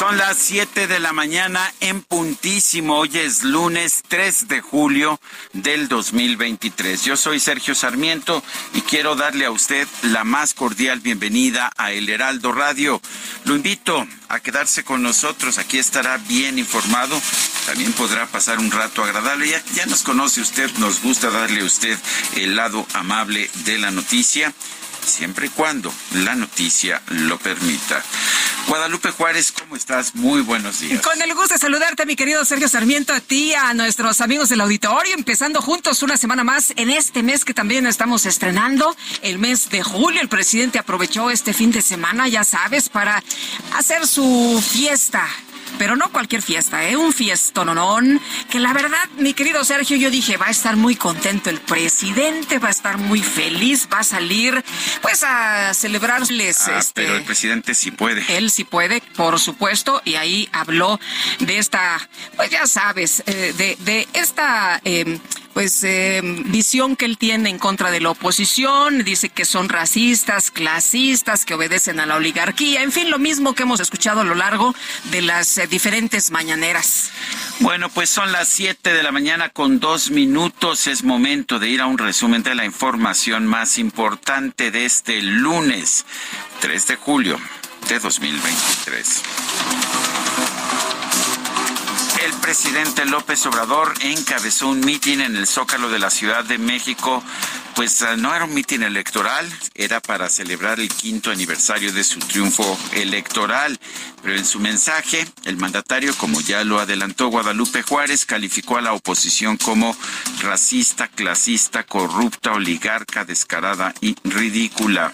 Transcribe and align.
Son 0.00 0.16
las 0.16 0.38
7 0.38 0.86
de 0.86 0.98
la 0.98 1.12
mañana 1.12 1.74
en 1.80 2.00
puntísimo. 2.00 3.00
Hoy 3.00 3.18
es 3.18 3.44
lunes 3.44 4.02
3 4.08 4.48
de 4.48 4.62
julio 4.62 5.20
del 5.52 5.88
2023. 5.88 7.04
Yo 7.04 7.18
soy 7.18 7.38
Sergio 7.38 7.74
Sarmiento 7.74 8.42
y 8.72 8.80
quiero 8.80 9.14
darle 9.14 9.44
a 9.44 9.50
usted 9.50 9.86
la 10.04 10.24
más 10.24 10.54
cordial 10.54 11.00
bienvenida 11.00 11.70
a 11.76 11.92
El 11.92 12.08
Heraldo 12.08 12.50
Radio. 12.50 12.98
Lo 13.44 13.54
invito 13.54 14.06
a 14.30 14.40
quedarse 14.40 14.84
con 14.84 15.02
nosotros. 15.02 15.58
Aquí 15.58 15.78
estará 15.78 16.16
bien 16.16 16.58
informado. 16.58 17.20
También 17.66 17.92
podrá 17.92 18.26
pasar 18.26 18.58
un 18.58 18.70
rato 18.70 19.04
agradable. 19.04 19.50
Ya, 19.50 19.62
ya 19.74 19.84
nos 19.84 20.02
conoce 20.02 20.40
usted, 20.40 20.70
nos 20.78 21.02
gusta 21.02 21.28
darle 21.28 21.60
a 21.60 21.64
usted 21.64 21.98
el 22.36 22.56
lado 22.56 22.86
amable 22.94 23.50
de 23.66 23.76
la 23.76 23.90
noticia 23.90 24.54
siempre 25.04 25.46
y 25.46 25.48
cuando 25.50 25.92
la 26.12 26.34
noticia 26.34 27.02
lo 27.08 27.38
permita. 27.38 28.02
Guadalupe 28.68 29.10
Juárez, 29.10 29.52
¿cómo 29.52 29.76
estás? 29.76 30.14
Muy 30.14 30.42
buenos 30.42 30.80
días. 30.80 31.02
Con 31.02 31.20
el 31.20 31.34
gusto 31.34 31.54
de 31.54 31.58
saludarte, 31.58 32.06
mi 32.06 32.16
querido 32.16 32.44
Sergio 32.44 32.68
Sarmiento, 32.68 33.12
a 33.12 33.20
ti, 33.20 33.54
a 33.54 33.74
nuestros 33.74 34.20
amigos 34.20 34.48
del 34.48 34.60
auditorio, 34.60 35.14
empezando 35.14 35.60
juntos 35.60 36.02
una 36.02 36.16
semana 36.16 36.44
más 36.44 36.72
en 36.76 36.90
este 36.90 37.22
mes 37.22 37.44
que 37.44 37.54
también 37.54 37.86
estamos 37.86 38.26
estrenando, 38.26 38.96
el 39.22 39.38
mes 39.38 39.70
de 39.70 39.82
julio. 39.82 40.20
El 40.20 40.28
presidente 40.28 40.78
aprovechó 40.78 41.30
este 41.30 41.52
fin 41.52 41.72
de 41.72 41.82
semana, 41.82 42.28
ya 42.28 42.44
sabes, 42.44 42.88
para 42.88 43.22
hacer 43.76 44.06
su 44.06 44.62
fiesta 44.66 45.26
pero 45.78 45.96
no 45.96 46.10
cualquier 46.10 46.42
fiesta, 46.42 46.88
¿eh? 46.88 46.96
Un 46.96 47.12
fiestononón, 47.12 48.20
que 48.50 48.58
la 48.58 48.72
verdad, 48.72 48.98
mi 49.18 49.34
querido 49.34 49.64
Sergio, 49.64 49.96
yo 49.96 50.10
dije, 50.10 50.36
va 50.36 50.46
a 50.46 50.50
estar 50.50 50.76
muy 50.76 50.96
contento 50.96 51.50
el 51.50 51.60
presidente, 51.60 52.58
va 52.58 52.68
a 52.68 52.72
estar 52.72 52.98
muy 52.98 53.22
feliz, 53.22 53.88
va 53.92 54.00
a 54.00 54.04
salir, 54.04 54.64
pues, 55.02 55.22
a 55.22 55.72
celebrarles. 55.74 56.68
Ah, 56.68 56.78
este, 56.78 57.02
pero 57.02 57.16
el 57.16 57.24
presidente 57.24 57.74
sí 57.74 57.90
puede. 57.90 58.24
Él 58.36 58.50
sí 58.50 58.64
puede, 58.64 59.02
por 59.16 59.38
supuesto, 59.38 60.02
y 60.04 60.14
ahí 60.14 60.48
habló 60.52 60.98
de 61.38 61.58
esta, 61.58 62.08
pues 62.36 62.50
ya 62.50 62.66
sabes, 62.66 63.22
eh, 63.26 63.54
de, 63.56 63.76
de 63.80 64.08
esta... 64.12 64.80
Eh, 64.84 65.18
pues 65.52 65.82
eh, 65.84 66.20
visión 66.46 66.96
que 66.96 67.04
él 67.04 67.18
tiene 67.18 67.50
en 67.50 67.58
contra 67.58 67.90
de 67.90 68.00
la 68.00 68.10
oposición, 68.10 69.04
dice 69.04 69.28
que 69.28 69.44
son 69.44 69.68
racistas, 69.68 70.50
clasistas, 70.50 71.44
que 71.44 71.54
obedecen 71.54 72.00
a 72.00 72.06
la 72.06 72.16
oligarquía, 72.16 72.82
en 72.82 72.92
fin, 72.92 73.10
lo 73.10 73.18
mismo 73.18 73.54
que 73.54 73.64
hemos 73.64 73.80
escuchado 73.80 74.20
a 74.20 74.24
lo 74.24 74.34
largo 74.34 74.74
de 75.10 75.22
las 75.22 75.58
eh, 75.58 75.66
diferentes 75.66 76.30
mañaneras. 76.30 77.10
Bueno, 77.60 77.88
pues 77.88 78.10
son 78.10 78.32
las 78.32 78.48
7 78.48 78.92
de 78.92 79.02
la 79.02 79.12
mañana 79.12 79.50
con 79.50 79.80
dos 79.80 80.10
minutos. 80.10 80.86
Es 80.86 81.04
momento 81.04 81.58
de 81.58 81.68
ir 81.68 81.80
a 81.80 81.86
un 81.86 81.98
resumen 81.98 82.42
de 82.42 82.54
la 82.54 82.64
información 82.64 83.46
más 83.46 83.78
importante 83.78 84.70
de 84.70 84.86
este 84.86 85.20
lunes, 85.20 86.06
3 86.60 86.86
de 86.86 86.96
julio 86.96 87.38
de 87.88 87.98
2023. 87.98 90.19
El 92.30 92.36
presidente 92.36 93.04
López 93.06 93.44
Obrador 93.46 93.92
encabezó 94.02 94.68
un 94.68 94.78
mitin 94.80 95.20
en 95.20 95.34
el 95.34 95.48
Zócalo 95.48 95.90
de 95.90 95.98
la 95.98 96.10
Ciudad 96.10 96.44
de 96.44 96.58
México. 96.58 97.24
Pues 97.74 98.02
eh, 98.02 98.16
no 98.16 98.32
era 98.32 98.44
un 98.44 98.54
mitin 98.54 98.84
electoral, 98.84 99.50
era 99.74 99.98
para 100.00 100.28
celebrar 100.28 100.78
el 100.78 100.88
quinto 100.88 101.32
aniversario 101.32 101.92
de 101.92 102.04
su 102.04 102.20
triunfo 102.20 102.78
electoral. 102.92 103.80
Pero 104.22 104.36
en 104.36 104.44
su 104.46 104.60
mensaje, 104.60 105.26
el 105.44 105.56
mandatario, 105.56 106.16
como 106.18 106.40
ya 106.40 106.62
lo 106.62 106.78
adelantó 106.78 107.26
Guadalupe 107.28 107.82
Juárez, 107.82 108.24
calificó 108.26 108.78
a 108.78 108.82
la 108.82 108.92
oposición 108.92 109.56
como 109.56 109.96
racista, 110.40 111.08
clasista, 111.08 111.82
corrupta, 111.82 112.52
oligarca, 112.52 113.24
descarada 113.24 113.92
y 114.00 114.14
ridícula. 114.22 115.12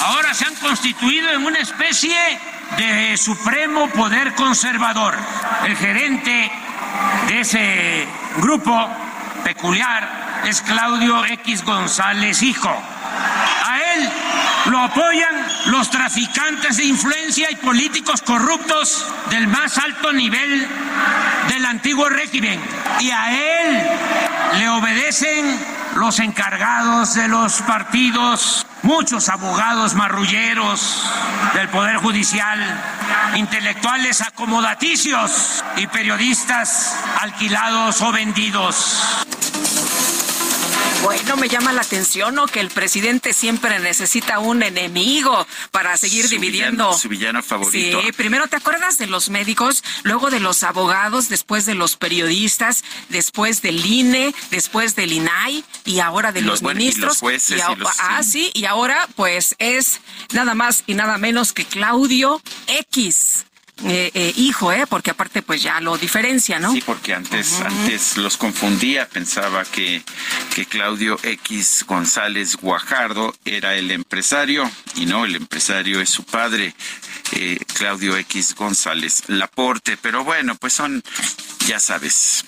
Ahora 0.00 0.34
se 0.34 0.46
han 0.46 0.54
constituido 0.56 1.30
en 1.30 1.46
una 1.46 1.60
especie 1.60 2.12
de 2.76 3.16
supremo 3.16 3.88
poder 3.88 4.34
conservador. 4.34 5.14
El 5.64 5.76
gerente 5.76 6.50
de 7.28 7.40
ese 7.40 8.06
grupo 8.36 8.88
peculiar 9.42 10.42
es 10.46 10.60
Claudio 10.62 11.24
X 11.24 11.64
González 11.64 12.42
Hijo. 12.42 12.70
A 12.70 13.80
él 13.94 14.10
lo 14.66 14.78
apoyan 14.80 15.34
los 15.66 15.90
traficantes 15.90 16.76
de 16.78 16.84
influencia 16.84 17.50
y 17.50 17.56
políticos 17.56 18.22
corruptos 18.22 19.06
del 19.30 19.46
más 19.46 19.78
alto 19.78 20.12
nivel 20.12 20.66
del 21.48 21.64
antiguo 21.64 22.08
régimen. 22.08 22.60
Y 23.00 23.10
a 23.10 23.32
él 23.32 23.82
le 24.58 24.68
obedecen 24.68 25.58
los 25.96 26.18
encargados 26.18 27.14
de 27.14 27.28
los 27.28 27.62
partidos, 27.62 28.66
muchos 28.82 29.28
abogados 29.28 29.94
marrulleros 29.94 31.02
del 31.54 31.68
Poder 31.68 31.96
Judicial, 31.96 32.58
intelectuales 33.36 34.20
acomodaticios 34.20 35.64
y 35.76 35.86
periodistas 35.86 36.96
alquilados 37.20 38.02
o 38.02 38.12
vendidos. 38.12 39.24
Bueno, 41.04 41.36
me 41.36 41.48
llama 41.48 41.72
la 41.72 41.82
atención, 41.82 42.34
¿no? 42.34 42.46
Que 42.46 42.60
el 42.60 42.70
presidente 42.70 43.34
siempre 43.34 43.78
necesita 43.78 44.38
un 44.38 44.62
enemigo 44.62 45.46
para 45.70 45.96
seguir 45.98 46.24
Su 46.24 46.30
dividiendo. 46.30 46.84
villano- 46.84 46.98
su 46.98 47.08
villano 47.08 47.42
favorito. 47.42 48.00
Sí, 48.00 48.12
primero 48.12 48.46
te 48.48 48.56
acuerdas 48.56 48.96
de 48.96 49.06
los 49.06 49.28
médicos, 49.28 49.84
luego 50.02 50.30
de 50.30 50.40
los 50.40 50.62
abogados, 50.62 51.28
después 51.28 51.66
de 51.66 51.74
los 51.74 51.96
periodistas, 51.96 52.84
después 53.10 53.60
del 53.60 53.84
INE, 53.84 54.34
después 54.50 54.96
del 54.96 55.12
INAI 55.12 55.62
y 55.84 56.00
ahora 56.00 56.32
de 56.32 56.40
Los- 56.40 56.52
los, 56.54 56.60
bueno, 56.62 56.80
y 56.80 56.84
los 56.86 56.94
ministros. 56.94 57.18
jueces 57.18 57.60
a- 57.62 57.72
y 57.72 57.76
los- 57.76 57.90
ah, 58.00 58.22
sí, 58.22 58.50
y 58.54 58.64
ahora 58.64 59.06
pues 59.14 59.54
es 59.58 60.00
nada 60.32 60.54
más 60.54 60.84
y 60.86 60.94
nada 60.94 61.18
menos 61.18 61.52
que 61.52 61.66
Claudio 61.66 62.40
X. 62.66 63.44
Eh, 63.82 64.10
eh, 64.14 64.32
hijo, 64.36 64.72
¿eh? 64.72 64.86
Porque 64.88 65.10
aparte 65.10 65.42
pues 65.42 65.62
ya 65.62 65.80
lo 65.80 65.98
diferencia, 65.98 66.60
¿no? 66.60 66.72
Sí, 66.72 66.82
porque 66.86 67.12
antes, 67.12 67.60
antes 67.60 68.16
los 68.16 68.36
confundía, 68.36 69.08
pensaba 69.08 69.64
que, 69.64 70.02
que 70.54 70.64
Claudio 70.64 71.18
X 71.22 71.84
González 71.86 72.56
Guajardo 72.56 73.34
era 73.44 73.74
el 73.74 73.90
empresario, 73.90 74.70
y 74.94 75.06
no, 75.06 75.24
el 75.24 75.34
empresario 75.34 76.00
es 76.00 76.08
su 76.08 76.24
padre, 76.24 76.74
eh, 77.32 77.58
Claudio 77.74 78.16
X 78.16 78.54
González 78.54 79.24
Laporte. 79.26 79.96
Pero 80.00 80.24
bueno, 80.24 80.54
pues 80.54 80.72
son, 80.72 81.02
ya 81.66 81.80
sabes. 81.80 82.44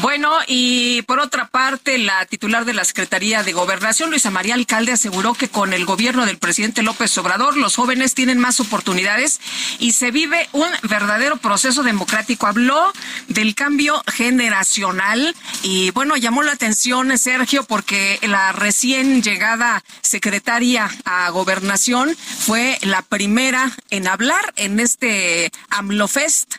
Bueno, 0.00 0.32
y 0.46 1.02
por 1.02 1.18
otra 1.18 1.48
parte, 1.48 1.98
la 1.98 2.24
titular 2.26 2.64
de 2.64 2.74
la 2.74 2.84
Secretaría 2.84 3.42
de 3.42 3.52
Gobernación, 3.52 4.10
Luisa 4.10 4.30
María 4.30 4.54
Alcalde, 4.54 4.92
aseguró 4.92 5.34
que 5.34 5.48
con 5.48 5.72
el 5.72 5.84
gobierno 5.84 6.26
del 6.26 6.38
presidente 6.38 6.82
López 6.82 7.16
Obrador, 7.18 7.56
los 7.56 7.76
jóvenes 7.76 8.14
tienen 8.14 8.38
más 8.38 8.60
oportunidades 8.60 9.40
y 9.78 9.92
se 9.92 10.10
vive 10.10 10.48
un 10.52 10.68
verdadero 10.82 11.36
proceso 11.36 11.82
democrático. 11.82 12.46
Habló 12.46 12.92
del 13.28 13.54
cambio 13.54 14.02
generacional 14.06 15.34
y 15.62 15.90
bueno, 15.90 16.16
llamó 16.16 16.42
la 16.42 16.52
atención 16.52 17.16
Sergio 17.18 17.64
porque 17.64 18.18
la 18.22 18.52
recién 18.52 19.22
llegada 19.22 19.82
secretaria 20.02 20.90
a 21.04 21.28
Gobernación 21.30 22.16
fue 22.16 22.78
la 22.82 23.02
primera 23.02 23.70
en 23.90 24.08
hablar 24.08 24.52
en 24.56 24.80
este 24.80 25.50
AMLOFest 25.68 26.56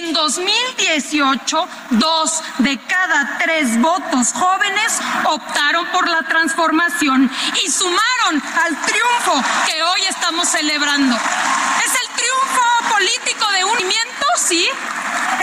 en 0.00 0.12
2018, 0.14 1.68
dos 1.90 2.42
de 2.58 2.78
cada 2.86 3.38
tres 3.38 3.78
votos 3.80 4.32
jóvenes 4.32 4.98
optaron 5.24 5.86
por 5.88 6.08
la 6.08 6.22
transformación 6.22 7.30
y 7.62 7.70
sumaron 7.70 8.42
al 8.64 8.80
triunfo 8.82 9.44
que 9.66 9.82
hoy 9.82 10.00
estamos 10.08 10.48
celebrando. 10.48 11.14
Es 11.16 11.92
el 12.00 12.08
triunfo 12.16 12.94
político 12.94 13.52
de 13.52 13.64
un 13.64 13.70
movimiento, 13.70 14.26
sí, 14.36 14.68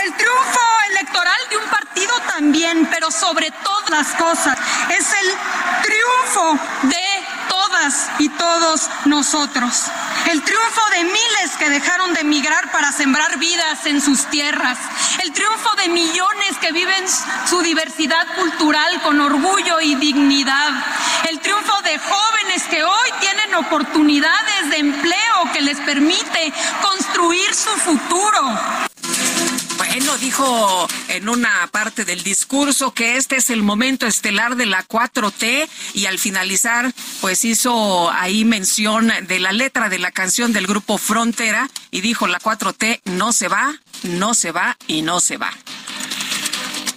el 0.02 0.12
triunfo 0.14 0.60
electoral 0.90 1.40
de 1.50 1.56
un 1.56 1.64
partido 1.64 2.12
también, 2.26 2.88
pero 2.90 3.10
sobre 3.10 3.50
todas 3.50 3.90
las 3.90 4.08
cosas 4.14 4.58
es 4.90 5.12
el 5.12 5.34
triunfo 5.82 6.58
de 6.82 7.07
y 8.18 8.28
todos 8.30 8.90
nosotros. 9.04 9.84
El 10.26 10.42
triunfo 10.42 10.80
de 10.90 11.04
miles 11.04 11.56
que 11.58 11.70
dejaron 11.70 12.12
de 12.12 12.20
emigrar 12.20 12.72
para 12.72 12.90
sembrar 12.90 13.38
vidas 13.38 13.86
en 13.86 14.00
sus 14.00 14.26
tierras. 14.26 14.78
El 15.22 15.32
triunfo 15.32 15.70
de 15.76 15.88
millones 15.88 16.58
que 16.60 16.72
viven 16.72 17.04
su 17.48 17.62
diversidad 17.62 18.26
cultural 18.34 19.00
con 19.02 19.20
orgullo 19.20 19.80
y 19.80 19.94
dignidad. 19.94 20.72
El 21.28 21.38
triunfo 21.38 21.80
de 21.82 21.98
jóvenes 21.98 22.64
que 22.68 22.82
hoy 22.82 23.10
tienen 23.20 23.54
oportunidades 23.54 24.70
de 24.70 24.78
empleo 24.78 25.52
que 25.52 25.62
les 25.62 25.78
permite 25.78 26.52
construir 26.82 27.54
su 27.54 27.70
futuro. 27.70 28.88
Bueno, 29.90 30.18
dijo 30.18 30.86
en 31.08 31.30
una 31.30 31.66
parte 31.72 32.04
del 32.04 32.22
discurso 32.22 32.92
que 32.92 33.16
este 33.16 33.36
es 33.36 33.48
el 33.48 33.62
momento 33.62 34.06
estelar 34.06 34.54
de 34.56 34.66
la 34.66 34.86
4T 34.86 35.66
y 35.94 36.04
al 36.04 36.18
finalizar, 36.18 36.92
pues 37.22 37.44
hizo 37.46 38.10
ahí 38.10 38.44
mención 38.44 39.10
de 39.26 39.38
la 39.38 39.52
letra 39.52 39.88
de 39.88 39.98
la 39.98 40.10
canción 40.10 40.52
del 40.52 40.66
grupo 40.66 40.98
Frontera 40.98 41.70
y 41.90 42.02
dijo 42.02 42.26
la 42.26 42.38
4T 42.38 43.00
no 43.06 43.32
se 43.32 43.48
va, 43.48 43.80
no 44.02 44.34
se 44.34 44.52
va 44.52 44.76
y 44.86 45.00
no 45.00 45.20
se 45.20 45.38
va. 45.38 45.52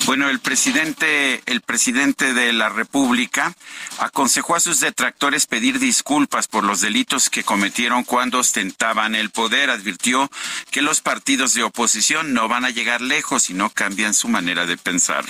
Bueno, 0.06 0.30
el 0.30 0.40
presidente, 0.40 1.44
el 1.46 1.62
presidente 1.62 2.34
de 2.34 2.52
la 2.54 2.70
República 2.70 3.54
aconsejó 4.00 4.56
a 4.56 4.60
sus 4.60 4.80
detractores 4.80 5.46
pedir 5.46 5.80
disculpas 5.80 6.48
por 6.48 6.64
los 6.64 6.82
delitos 6.82 7.30
que 7.30 7.44
cometieron 7.44 8.04
cuando 8.04 8.40
ostentaban 8.40 9.16
el 9.16 9.30
poder. 9.30 9.70
Advirtió 9.70 10.30
que 10.72 10.82
los 10.82 11.02
partidos 11.02 11.54
de 11.54 11.64
oposición 11.64 12.34
no 12.34 12.48
van 12.48 12.66
a 12.66 12.72
llegar 12.72 13.02
lejos 13.02 13.44
si 13.44 13.54
no 13.54 13.70
cambian 13.70 14.14
su 14.14 14.28
manera 14.28 14.66
de 14.66 14.78
pensar. 14.78 15.24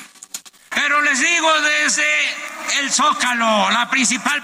Pero 0.73 1.01
les 1.01 1.19
digo 1.19 1.49
desde 1.61 2.79
el 2.79 2.91
Zócalo, 2.91 3.69
la 3.71 3.89
principal 3.89 4.41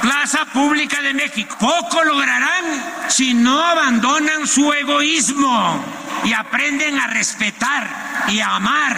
plaza 0.00 0.44
pública 0.46 1.02
de 1.02 1.14
México, 1.14 1.56
poco 1.58 2.04
lograrán 2.04 2.64
si 3.08 3.34
no 3.34 3.60
abandonan 3.60 4.46
su 4.46 4.72
egoísmo 4.72 5.84
y 6.24 6.32
aprenden 6.32 6.98
a 7.00 7.08
respetar 7.08 7.88
y 8.28 8.38
a 8.38 8.54
amar 8.54 8.96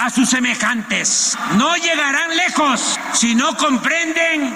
a 0.00 0.10
sus 0.10 0.30
semejantes. 0.30 1.36
No 1.56 1.74
llegarán 1.76 2.36
lejos 2.36 2.98
si 3.12 3.34
no 3.34 3.56
comprenden 3.56 4.54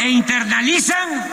e 0.00 0.08
internalizan 0.08 1.24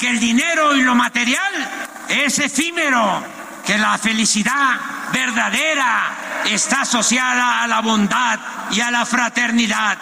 que 0.00 0.10
el 0.10 0.18
dinero 0.18 0.74
y 0.74 0.82
lo 0.82 0.96
material 0.96 1.70
es 2.08 2.40
efímero, 2.40 3.37
que 3.68 3.76
la 3.76 3.98
felicidad 3.98 4.80
verdadera 5.12 6.40
está 6.46 6.80
asociada 6.80 7.62
a 7.62 7.66
la 7.66 7.82
bondad 7.82 8.40
y 8.70 8.80
a 8.80 8.90
la 8.90 9.04
fraternidad. 9.04 9.98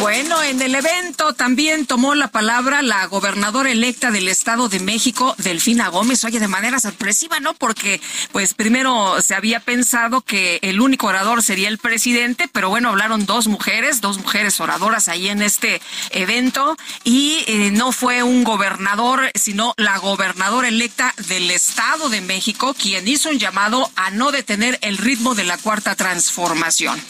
Bueno, 0.00 0.42
en 0.42 0.60
el 0.60 0.74
evento 0.74 1.32
también 1.34 1.86
tomó 1.86 2.14
la 2.14 2.28
palabra 2.28 2.82
la 2.82 3.06
gobernadora 3.06 3.70
electa 3.70 4.10
del 4.10 4.28
Estado 4.28 4.68
de 4.68 4.80
México, 4.80 5.34
Delfina 5.38 5.88
Gómez. 5.88 6.24
Oye, 6.24 6.40
de 6.40 6.48
manera 6.48 6.80
sorpresiva, 6.80 7.38
¿no? 7.40 7.54
Porque, 7.54 8.00
pues, 8.32 8.54
primero 8.54 9.20
se 9.22 9.34
había 9.34 9.60
pensado 9.60 10.20
que 10.22 10.58
el 10.62 10.80
único 10.80 11.06
orador 11.06 11.42
sería 11.42 11.68
el 11.68 11.78
presidente, 11.78 12.48
pero 12.52 12.68
bueno, 12.68 12.88
hablaron 12.88 13.26
dos 13.26 13.46
mujeres, 13.46 14.00
dos 14.00 14.18
mujeres 14.18 14.58
oradoras 14.60 15.08
ahí 15.08 15.28
en 15.28 15.42
este 15.42 15.80
evento 16.10 16.76
y 17.04 17.44
eh, 17.46 17.70
no 17.70 17.92
fue 17.92 18.22
un 18.22 18.44
gobernador, 18.44 19.30
sino 19.34 19.74
la 19.76 19.98
gobernadora 19.98 20.68
electa 20.68 21.14
del 21.28 21.50
Estado 21.50 22.08
de 22.08 22.20
México, 22.20 22.74
quien 22.74 23.06
hizo 23.06 23.30
un 23.30 23.38
llamado 23.38 23.90
a 23.96 24.10
no 24.10 24.32
detener 24.32 24.78
el 24.82 24.98
ritmo 24.98 25.34
de 25.34 25.44
la 25.44 25.58
cuarta 25.58 25.94
transformación. 25.94 27.00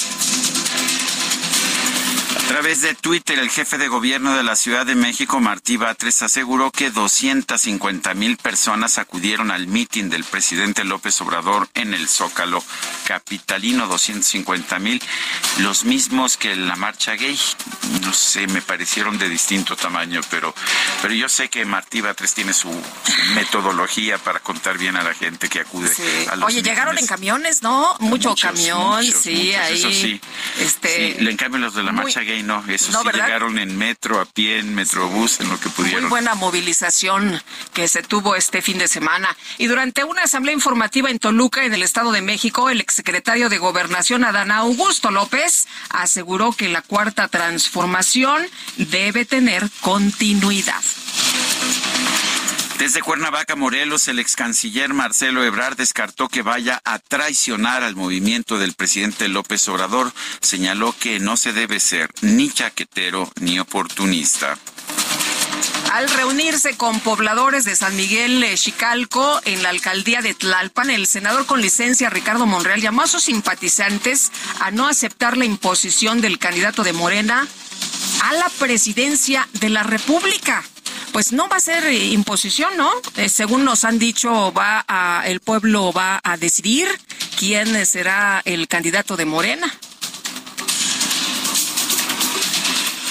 A 2.52 2.56
través 2.56 2.82
de 2.82 2.94
Twitter, 2.94 3.38
el 3.38 3.48
jefe 3.48 3.78
de 3.78 3.88
gobierno 3.88 4.36
de 4.36 4.42
la 4.42 4.56
Ciudad 4.56 4.84
de 4.84 4.94
México, 4.94 5.40
Martí 5.40 5.78
Batres, 5.78 6.20
aseguró 6.20 6.70
que 6.70 6.90
250 6.90 8.12
mil 8.12 8.36
personas 8.36 8.98
acudieron 8.98 9.50
al 9.50 9.68
mitin 9.68 10.10
del 10.10 10.22
presidente 10.22 10.84
López 10.84 11.18
Obrador 11.22 11.70
en 11.72 11.94
el 11.94 12.06
Zócalo 12.08 12.62
capitalino, 13.06 13.86
250 13.86 14.78
mil, 14.80 15.02
los 15.60 15.86
mismos 15.86 16.36
que 16.36 16.54
la 16.54 16.76
marcha 16.76 17.14
gay. 17.14 17.40
No 18.02 18.12
sé, 18.12 18.46
me 18.48 18.60
parecieron 18.60 19.16
de 19.16 19.30
distinto 19.30 19.74
tamaño, 19.74 20.20
pero, 20.28 20.54
pero 21.00 21.14
yo 21.14 21.30
sé 21.30 21.48
que 21.48 21.64
Martí 21.64 22.02
Batres 22.02 22.34
tiene 22.34 22.52
su, 22.52 22.70
metodología 23.34 24.18
para 24.18 24.40
contar 24.40 24.76
bien 24.76 24.96
a 24.96 25.02
la 25.02 25.14
gente 25.14 25.48
que 25.48 25.60
acude 25.60 25.90
a 26.30 26.36
los 26.36 26.48
Oye, 26.48 26.62
llegaron 26.62 26.98
en 26.98 27.06
camiones, 27.06 27.62
¿no? 27.62 27.96
Mucho 28.00 28.34
camión, 28.38 29.02
sí, 29.04 29.54
ahí. 29.54 29.78
Eso 29.78 29.90
sí. 29.90 30.20
Este, 30.58 31.16
sí, 31.18 31.26
en 31.26 31.36
cambio 31.38 31.58
los 31.58 31.74
de 31.74 31.82
la 31.82 31.92
marcha 31.92 32.20
gay 32.20 32.41
no, 32.42 32.64
eso 32.68 32.92
sí 32.92 33.08
llegaron 33.12 33.58
en 33.58 33.76
metro, 33.76 34.20
a 34.20 34.24
pie, 34.24 34.58
en 34.58 34.74
metrobús, 34.74 35.40
en 35.40 35.48
lo 35.48 35.58
que 35.58 35.68
pudieron. 35.70 36.02
Muy 36.02 36.10
buena 36.10 36.34
movilización 36.34 37.40
que 37.72 37.88
se 37.88 38.02
tuvo 38.02 38.36
este 38.36 38.62
fin 38.62 38.78
de 38.78 38.88
semana. 38.88 39.36
Y 39.58 39.66
durante 39.66 40.04
una 40.04 40.22
asamblea 40.22 40.54
informativa 40.54 41.10
en 41.10 41.18
Toluca, 41.18 41.64
en 41.64 41.74
el 41.74 41.82
Estado 41.82 42.12
de 42.12 42.22
México, 42.22 42.70
el 42.70 42.80
exsecretario 42.80 43.48
de 43.48 43.58
Gobernación, 43.58 44.24
Adán 44.24 44.50
Augusto 44.50 45.10
López, 45.10 45.66
aseguró 45.90 46.52
que 46.52 46.68
la 46.68 46.82
cuarta 46.82 47.28
transformación 47.28 48.42
debe 48.76 49.24
tener 49.24 49.68
continuidad. 49.80 50.82
Desde 52.82 53.00
Cuernavaca, 53.00 53.54
Morelos, 53.54 54.08
el 54.08 54.18
ex 54.18 54.34
canciller 54.34 54.92
Marcelo 54.92 55.44
Ebrard 55.44 55.76
descartó 55.76 56.28
que 56.28 56.42
vaya 56.42 56.82
a 56.84 56.98
traicionar 56.98 57.84
al 57.84 57.94
movimiento 57.94 58.58
del 58.58 58.74
presidente 58.74 59.28
López 59.28 59.68
Obrador. 59.68 60.12
Señaló 60.40 60.92
que 60.98 61.20
no 61.20 61.36
se 61.36 61.52
debe 61.52 61.78
ser 61.78 62.10
ni 62.22 62.50
chaquetero 62.50 63.30
ni 63.40 63.60
oportunista. 63.60 64.58
Al 65.92 66.10
reunirse 66.10 66.76
con 66.76 66.98
pobladores 66.98 67.64
de 67.64 67.76
San 67.76 67.94
Miguel 67.94 68.44
Chicalco 68.56 69.40
en 69.44 69.62
la 69.62 69.68
alcaldía 69.68 70.20
de 70.20 70.34
Tlalpan, 70.34 70.90
el 70.90 71.06
senador 71.06 71.46
con 71.46 71.60
licencia 71.60 72.10
Ricardo 72.10 72.46
Monreal 72.46 72.80
llamó 72.80 73.02
a 73.02 73.06
sus 73.06 73.22
simpatizantes 73.22 74.32
a 74.58 74.72
no 74.72 74.88
aceptar 74.88 75.36
la 75.36 75.44
imposición 75.44 76.20
del 76.20 76.40
candidato 76.40 76.82
de 76.82 76.92
Morena 76.92 77.46
a 78.24 78.32
la 78.32 78.48
presidencia 78.58 79.48
de 79.52 79.68
la 79.68 79.84
República 79.84 80.64
pues 81.12 81.32
no 81.32 81.48
va 81.48 81.56
a 81.56 81.60
ser 81.60 81.84
eh, 81.84 82.06
imposición, 82.06 82.76
¿no? 82.76 82.90
Eh, 83.16 83.28
según 83.28 83.64
nos 83.64 83.84
han 83.84 83.98
dicho, 83.98 84.52
va 84.52 84.84
a, 84.88 85.22
el 85.26 85.40
pueblo 85.40 85.92
va 85.92 86.20
a 86.24 86.36
decidir 86.36 86.88
quién 87.38 87.84
será 87.86 88.42
el 88.44 88.66
candidato 88.66 89.16
de 89.16 89.26
Morena. 89.26 89.72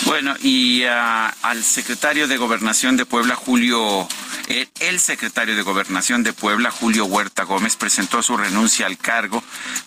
Bueno, 0.06 0.36
y 0.42 0.84
ah, 0.84 1.34
al 1.42 1.64
secretario 1.64 2.28
de 2.28 2.38
Gobernación 2.38 2.98
de 2.98 3.06
Puebla, 3.06 3.36
Julio 3.36 4.08
el 4.80 5.00
secretario 5.00 5.56
de 5.56 5.62
Gobernación 5.62 6.24
de 6.24 6.34
Puebla, 6.34 6.72
Julio 6.72 7.06
Huerta 7.06 7.44
Gómez, 7.44 7.78
presentó 7.78 8.22
su 8.22 8.36
renuncia 8.36 8.86
al 8.86 8.98
cargo 8.98 9.44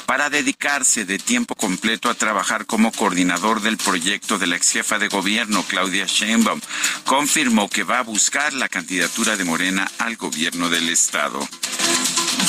para 0.06 0.30
dedicarse 0.30 1.04
de 1.04 1.18
tiempo 1.18 1.54
completo 1.54 2.08
a 2.08 2.14
trabajar 2.14 2.64
como 2.64 2.90
coordinador 2.92 3.60
del 3.60 3.76
proyecto 3.76 4.38
de 4.38 4.46
la 4.46 4.56
ex 4.56 4.70
jefa 4.70 4.98
de 4.98 5.08
gobierno, 5.08 5.64
Claudia 5.68 6.06
Sheinbaum. 6.06 6.60
Confirmó 7.04 7.68
que 7.68 7.82
va 7.82 7.98
a 7.98 8.02
buscar 8.02 8.54
la 8.54 8.68
candidatura 8.68 9.36
de 9.36 9.44
Morena 9.44 9.90
al 9.98 10.16
gobierno 10.16 10.70
del 10.70 10.88
Estado. 10.88 11.46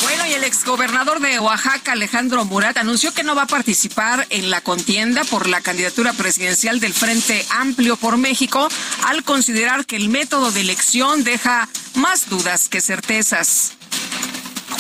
Bueno, 0.02 0.26
y 0.28 0.34
el 0.34 0.44
exgobernador 0.44 1.20
de 1.20 1.40
Oaxaca, 1.40 1.94
Alejandro 1.94 2.46
Murat, 2.46 2.78
anunció 2.78 3.14
que 3.14 3.24
no 3.24 3.36
va 3.36 3.44
a 3.44 3.48
participar 3.48 4.28
en 4.30 4.50
la 4.50 4.62
contienda 4.62 5.24
por 5.24 5.48
la 5.48 5.62
candidatura 5.62 6.14
presidencial 6.14 6.80
del 6.80 6.94
Frente 6.94 7.46
Amplio 7.50 7.98
por 7.98 8.18
México, 8.18 8.68
al 9.06 9.24
considerar 9.24 9.86
que 9.86 9.96
el 9.96 10.10
método 10.10 10.52
de 10.52 10.62
elección 10.62 11.24
deja 11.24 11.68
más 11.96 12.30
dudas 12.30 12.70
que 12.70 12.82
certezas. 12.82 13.74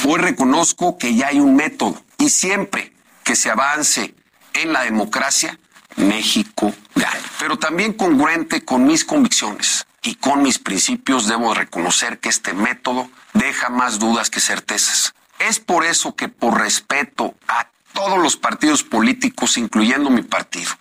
Hoy 0.07 0.19
reconozco 0.19 0.97
que 0.97 1.15
ya 1.15 1.27
hay 1.27 1.39
un 1.39 1.55
método 1.55 2.03
y 2.17 2.29
siempre 2.29 2.93
que 3.23 3.35
se 3.35 3.49
avance 3.49 4.13
en 4.53 4.71
la 4.71 4.83
democracia, 4.83 5.59
México 5.95 6.73
gana. 6.93 7.19
Pero 7.39 7.57
también 7.57 7.93
congruente 7.93 8.63
con 8.63 8.85
mis 8.85 9.03
convicciones 9.03 9.87
y 10.03 10.15
con 10.15 10.43
mis 10.43 10.59
principios, 10.59 11.27
debo 11.27 11.53
reconocer 11.53 12.19
que 12.19 12.29
este 12.29 12.53
método 12.53 13.09
deja 13.35 13.69
más 13.69 13.99
dudas 13.99 14.29
que 14.29 14.39
certezas. 14.39 15.13
Es 15.39 15.59
por 15.59 15.85
eso 15.85 16.15
que 16.15 16.27
por 16.27 16.59
respeto 16.59 17.35
a 17.47 17.67
todos 17.93 18.17
los 18.17 18.35
partidos 18.35 18.83
políticos, 18.83 19.57
incluyendo 19.57 20.09
mi 20.09 20.23
partido, 20.23 20.71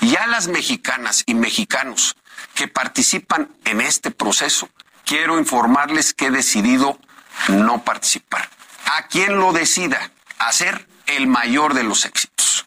y 0.00 0.16
a 0.16 0.26
las 0.26 0.48
mexicanas 0.48 1.22
y 1.26 1.34
mexicanos 1.34 2.16
que 2.54 2.68
participan 2.68 3.48
en 3.64 3.80
este 3.80 4.10
proceso, 4.10 4.68
quiero 5.04 5.38
informarles 5.38 6.12
que 6.12 6.26
he 6.26 6.30
decidido 6.30 6.98
no 7.48 7.84
participar. 7.84 8.50
A 8.96 9.06
quien 9.06 9.38
lo 9.38 9.52
decida, 9.52 10.10
hacer 10.38 10.86
el 11.06 11.26
mayor 11.26 11.74
de 11.74 11.84
los 11.84 12.04
éxitos. 12.04 12.66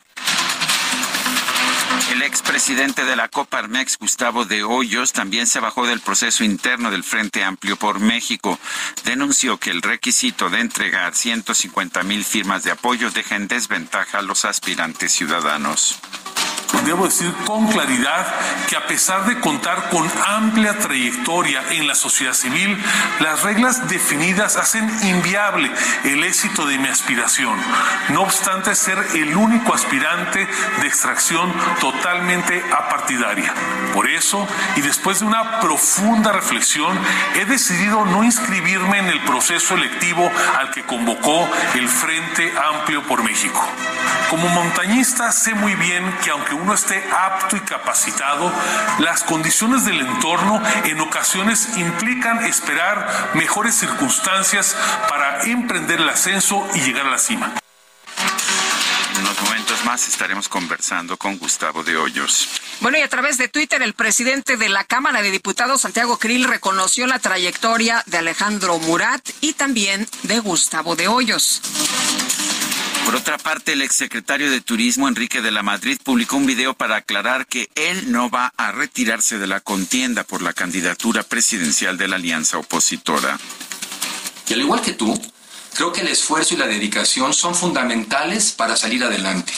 El 2.12 2.22
expresidente 2.22 3.04
de 3.04 3.16
la 3.16 3.30
Coparmex, 3.30 3.98
Gustavo 3.98 4.46
de 4.46 4.64
Hoyos, 4.64 5.12
también 5.12 5.48
se 5.48 5.60
bajó 5.60 5.88
del 5.88 6.02
proceso 6.02 6.44
interno 6.44 6.92
del 6.92 7.04
Frente 7.04 7.44
Amplio 7.44 7.78
por 7.78 8.00
México. 8.00 8.60
Denunció 9.06 9.58
que 9.58 9.72
el 9.72 9.82
requisito 9.82 10.50
de 10.50 10.60
entregar 10.60 11.16
150 11.16 12.04
mil 12.04 12.24
firmas 12.24 12.64
de 12.64 12.72
apoyo 12.72 13.10
deja 13.10 13.36
en 13.36 13.48
desventaja 13.48 14.20
a 14.20 14.22
los 14.22 14.46
aspirantes 14.46 15.12
ciudadanos 15.12 16.00
debo 16.84 17.06
decir 17.06 17.34
con 17.46 17.68
claridad 17.68 18.28
que 18.68 18.76
a 18.76 18.88
pesar 18.88 19.26
de 19.26 19.40
contar 19.40 19.90
con 19.90 20.10
amplia 20.28 20.78
trayectoria 20.78 21.64
en 21.72 21.88
la 21.88 21.96
sociedad 21.96 22.34
civil, 22.34 22.82
las 23.20 23.44
reglas 23.44 23.88
definidas 23.88 24.58
hacen 24.58 24.90
inviable 25.04 25.72
el 26.04 26.24
éxito 26.24 26.66
de 26.66 26.78
mi 26.78 26.88
aspiración, 26.88 27.58
no 28.10 28.22
obstante 28.22 28.76
ser 28.76 28.98
el 29.16 29.36
único 29.36 29.74
aspirante 29.74 30.48
de 30.82 30.88
extracción 30.88 31.54
totalmente 31.80 32.64
apartidaria. 32.76 33.54
Por 33.94 34.10
eso, 34.10 34.48
y 34.76 34.82
después 34.82 35.20
de 35.20 35.26
una 35.26 35.60
profunda 35.60 36.32
reflexión, 36.32 36.98
he 37.36 37.46
decidido 37.46 38.06
no 38.06 38.24
inscribirme 38.24 39.00
en 39.00 39.08
el 39.08 39.22
proceso 39.22 39.76
electivo 39.76 40.30
al 40.60 40.72
que 40.72 40.84
convocó 40.84 41.50
el 41.76 41.88
Frente 41.88 42.54
Amplio 42.74 43.04
por 43.04 43.24
México. 43.24 43.66
Como 44.30 44.48
montañista 44.50 45.32
sé 45.32 45.54
muy 45.54 45.76
bien 45.76 46.04
que 46.24 46.32
aunque 46.32 46.54
uno 46.66 46.74
esté 46.74 47.08
apto 47.16 47.56
y 47.56 47.60
capacitado, 47.60 48.52
las 48.98 49.24
condiciones 49.24 49.86
del 49.86 50.02
entorno 50.02 50.60
en 50.84 51.00
ocasiones 51.00 51.78
implican 51.78 52.44
esperar 52.44 53.34
mejores 53.36 53.76
circunstancias 53.76 54.76
para 55.08 55.44
emprender 55.44 56.02
el 56.02 56.10
ascenso 56.10 56.68
y 56.74 56.80
llegar 56.80 57.06
a 57.06 57.12
la 57.12 57.20
cima. 57.20 57.54
En 59.14 59.22
unos 59.22 59.40
momentos 59.44 59.86
más 59.86 60.08
estaremos 60.08 60.50
conversando 60.50 61.18
con 61.18 61.38
Gustavo 61.38 61.84
de 61.84 61.98
Hoyos. 61.98 62.50
Bueno, 62.80 62.98
y 62.98 63.02
a 63.02 63.08
través 63.08 63.38
de 63.38 63.48
Twitter, 63.48 63.84
el 63.84 63.94
presidente 63.94 64.58
de 64.58 64.68
la 64.68 64.86
Cámara 64.86 65.22
de 65.22 65.30
Diputados, 65.30 65.82
Santiago 65.82 66.18
Krill, 66.18 66.46
reconoció 66.46 67.06
la 67.06 67.20
trayectoria 67.20 68.02
de 68.08 68.18
Alejandro 68.18 68.80
Murat 68.80 69.22
y 69.42 69.54
también 69.54 70.08
de 70.24 70.40
Gustavo 70.40 70.96
de 70.96 71.08
Hoyos. 71.08 71.62
Por 73.06 73.16
otra 73.16 73.38
parte, 73.38 73.74
el 73.74 73.84
exsecretario 73.84 74.50
de 74.50 74.62
Turismo, 74.62 75.08
Enrique 75.08 75.44
de 75.44 75.52
la 75.52 75.62
Madrid, 75.62 76.00
publicó 76.04 76.38
un 76.38 76.48
video 76.48 76.74
para 76.74 76.96
aclarar 76.96 77.46
que 77.46 77.70
él 77.76 78.12
no 78.12 78.32
va 78.32 78.52
a 78.58 78.72
retirarse 78.72 79.38
de 79.38 79.46
la 79.46 79.60
contienda 79.60 80.24
por 80.24 80.42
la 80.42 80.54
candidatura 80.54 81.22
presidencial 81.22 81.98
de 81.98 82.08
la 82.08 82.16
alianza 82.16 82.58
opositora. 82.58 83.40
Y 84.48 84.54
al 84.54 84.62
igual 84.62 84.82
que 84.82 84.94
tú, 84.94 85.22
creo 85.76 85.94
que 85.94 86.02
el 86.02 86.08
esfuerzo 86.08 86.56
y 86.56 86.58
la 86.58 86.66
dedicación 86.66 87.34
son 87.36 87.54
fundamentales 87.54 88.52
para 88.52 88.76
salir 88.76 89.04
adelante. 89.04 89.54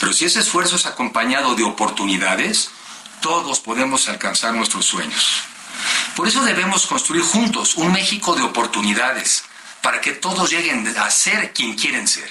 Pero 0.00 0.12
si 0.12 0.24
ese 0.24 0.40
esfuerzo 0.40 0.74
es 0.74 0.86
acompañado 0.86 1.54
de 1.54 1.62
oportunidades, 1.62 2.70
todos 3.20 3.60
podemos 3.60 4.08
alcanzar 4.08 4.52
nuestros 4.52 4.84
sueños. 4.84 5.42
Por 6.16 6.26
eso 6.26 6.42
debemos 6.42 6.86
construir 6.86 7.22
juntos 7.22 7.76
un 7.76 7.92
México 7.92 8.34
de 8.34 8.42
oportunidades, 8.42 9.44
para 9.80 10.00
que 10.00 10.12
todos 10.12 10.50
lleguen 10.50 10.86
a 10.98 11.10
ser 11.10 11.52
quien 11.52 11.74
quieren 11.74 12.08
ser. 12.08 12.28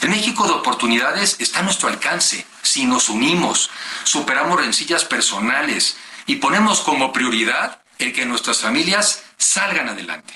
El 0.00 0.08
México 0.08 0.46
de 0.46 0.52
oportunidades 0.52 1.36
está 1.40 1.60
a 1.60 1.62
nuestro 1.62 1.88
alcance 1.88 2.46
si 2.62 2.86
nos 2.86 3.08
unimos, 3.08 3.70
superamos 4.04 4.58
rencillas 4.58 5.04
personales 5.04 5.96
y 6.26 6.36
ponemos 6.36 6.80
como 6.80 7.12
prioridad 7.12 7.82
el 7.98 8.12
que 8.12 8.24
nuestras 8.24 8.60
familias 8.60 9.24
salgan 9.36 9.88
adelante. 9.88 10.32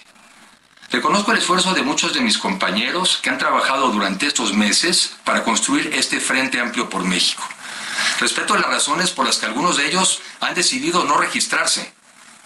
Reconozco 0.91 1.33
el 1.33 1.39
esfuerzo 1.39 1.73
de 1.73 1.83
muchos 1.83 2.13
de 2.13 2.21
mis 2.21 2.37
compañeros 2.37 3.19
que 3.23 3.31
han 3.31 3.39
trabajado 3.39 3.89
durante 3.89 4.27
estos 4.27 4.53
meses 4.53 5.17
para 5.25 5.43
construir 5.43 5.91
este 5.95 6.21
Frente 6.21 6.61
Amplio 6.61 6.91
por 6.91 7.05
México. 7.05 7.43
Respeto 8.21 8.57
las 8.57 8.67
razones 8.67 9.11
por 9.11 9.25
las 9.25 9.39
que 9.39 9.47
algunos 9.47 9.77
de 9.79 9.87
ellos 9.87 10.21
han 10.41 10.55
decidido 10.55 11.05
no 11.05 11.17
registrarse, 11.17 11.93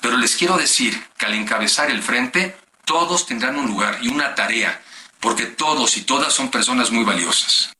pero 0.00 0.16
les 0.16 0.36
quiero 0.36 0.56
decir 0.56 1.04
que 1.16 1.26
al 1.26 1.34
encabezar 1.34 1.90
el 1.90 2.02
frente, 2.02 2.56
todos 2.84 3.26
tendrán 3.26 3.56
un 3.56 3.66
lugar 3.66 3.98
y 4.00 4.08
una 4.08 4.34
tarea 4.34 4.80
porque 5.20 5.46
todos 5.46 5.96
y 5.96 6.02
todas 6.02 6.32
son 6.32 6.50
personas 6.50 6.90
muy 6.90 7.04
valiosas. 7.04 7.72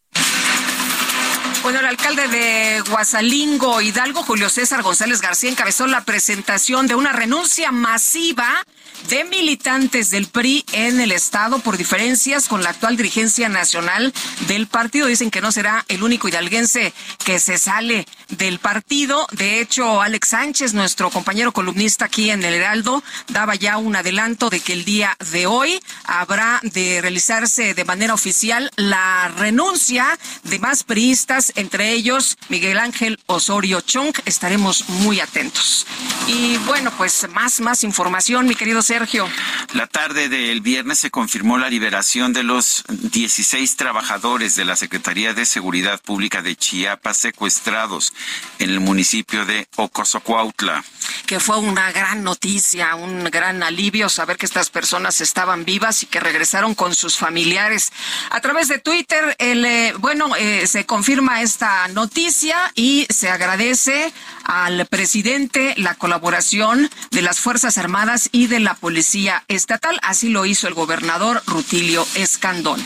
Bueno, 1.69 1.81
el 1.81 1.87
alcalde 1.87 2.29
de 2.29 2.81
Guasalingo, 2.89 3.83
Hidalgo, 3.83 4.23
Julio 4.23 4.49
César 4.49 4.81
González 4.81 5.21
García, 5.21 5.51
encabezó 5.51 5.87
la 5.87 6.03
presentación 6.03 6.87
de 6.87 6.95
una 6.95 7.13
renuncia 7.13 7.71
masiva 7.73 8.65
de 9.11 9.25
militantes 9.25 10.11
del 10.11 10.27
PRI 10.27 10.65
en 10.73 11.01
el 11.01 11.13
estado 11.13 11.61
por 11.61 11.77
diferencias 11.77 12.49
con 12.49 12.63
la 12.63 12.71
actual 12.71 12.97
dirigencia 12.97 13.49
nacional 13.49 14.13
del 14.47 14.67
partido. 14.67 15.07
Dicen 15.07 15.31
que 15.31 15.41
no 15.41 15.53
será 15.53 15.85
el 15.89 16.03
único 16.03 16.29
hidalguense 16.29 16.93
que 17.25 17.39
se 17.39 17.59
sale 17.59 18.07
del 18.29 18.59
partido. 18.59 19.27
De 19.33 19.61
hecho, 19.61 20.03
Alex 20.03 20.29
Sánchez, 20.29 20.75
nuestro 20.75 21.11
compañero 21.11 21.53
columnista 21.53 22.07
aquí 22.07 22.31
en 22.31 22.43
el 22.43 22.55
Heraldo, 22.55 23.03
daba 23.29 23.55
ya 23.55 23.79
un 23.79 23.95
adelanto 23.95 24.51
de 24.51 24.61
que 24.61 24.73
el 24.73 24.85
día 24.85 25.17
de 25.31 25.47
hoy 25.47 25.81
habrá 26.05 26.61
de 26.63 27.01
realizarse 27.01 27.75
de 27.75 27.85
manera 27.85 28.15
oficial 28.15 28.71
la 28.77 29.31
renuncia 29.37 30.19
de 30.45 30.59
más 30.59 30.83
priistas, 30.83 31.53
entre 31.59 31.93
ellos 31.93 32.39
Miguel 32.49 32.79
Ángel 32.79 33.19
Osorio 33.27 33.81
Chong. 33.81 34.15
Estaremos 34.25 34.89
muy 34.89 35.21
atentos. 35.21 35.87
Y 36.29 36.57
bueno, 36.59 36.93
pues 36.97 37.27
más, 37.33 37.61
más 37.61 37.85
información, 37.85 38.47
mi 38.47 38.55
querido 38.55 38.83
Sergio. 38.83 39.29
La 39.73 39.87
tarde 39.87 40.29
del 40.29 40.61
viernes 40.61 40.99
se 41.01 41.11
confirmó 41.11 41.59
la 41.59 41.69
liberación 41.69 42.33
de 42.33 42.43
los 42.43 42.85
16 42.89 43.77
trabajadores 43.77 44.55
de 44.55 44.65
la 44.65 44.77
Secretaría 44.77 45.35
de 45.35 45.47
Seguridad 45.47 46.01
Pública 46.01 46.43
de 46.43 46.55
Chiapas 46.55 47.17
secuestrados 47.17 48.13
en 48.59 48.71
el 48.71 48.81
municipio 48.81 49.45
de 49.45 49.67
Ocosocuautla. 49.77 50.85
Que 51.27 51.41
fue 51.41 51.59
una 51.59 51.91
gran 51.93 52.23
noticia, 52.23 52.95
un 52.95 53.25
gran 53.25 53.63
alivio 53.63 54.09
saber 54.09 54.37
que 54.37 54.47
estas 54.47 54.71
personas 54.71 55.21
estaban 55.21 55.65
vivas 55.65 56.03
y 56.03 56.07
que 56.07 56.21
regresaron 56.21 56.75
con 56.75 56.95
sus 56.95 57.17
familiares. 57.17 57.93
A 58.31 58.41
través 58.41 58.69
de 58.69 58.79
Twitter, 58.79 59.35
el, 59.39 59.65
eh, 59.65 59.95
bueno, 59.99 60.37
eh, 60.37 60.67
se 60.67 60.87
confirma 60.87 61.43
esta 61.49 61.89
noticia 61.89 62.57
y 62.75 63.07
se 63.09 63.31
agradece 63.31 64.13
al 64.45 64.85
presidente 64.85 65.73
la 65.79 65.95
colaboración 65.95 66.91
de 67.11 67.23
las 67.23 67.41
Fuerzas 67.41 67.79
Armadas 67.79 68.29
y 68.33 68.49
de 68.49 68.61
la 68.61 68.75
Policía 68.75 69.45
Estatal. 69.49 69.99
Así 70.03 70.29
lo 70.29 70.45
hizo 70.45 70.69
el 70.69 70.75
gobernador 70.75 71.43
Rutilio 71.47 72.07
Escandón. 72.17 72.85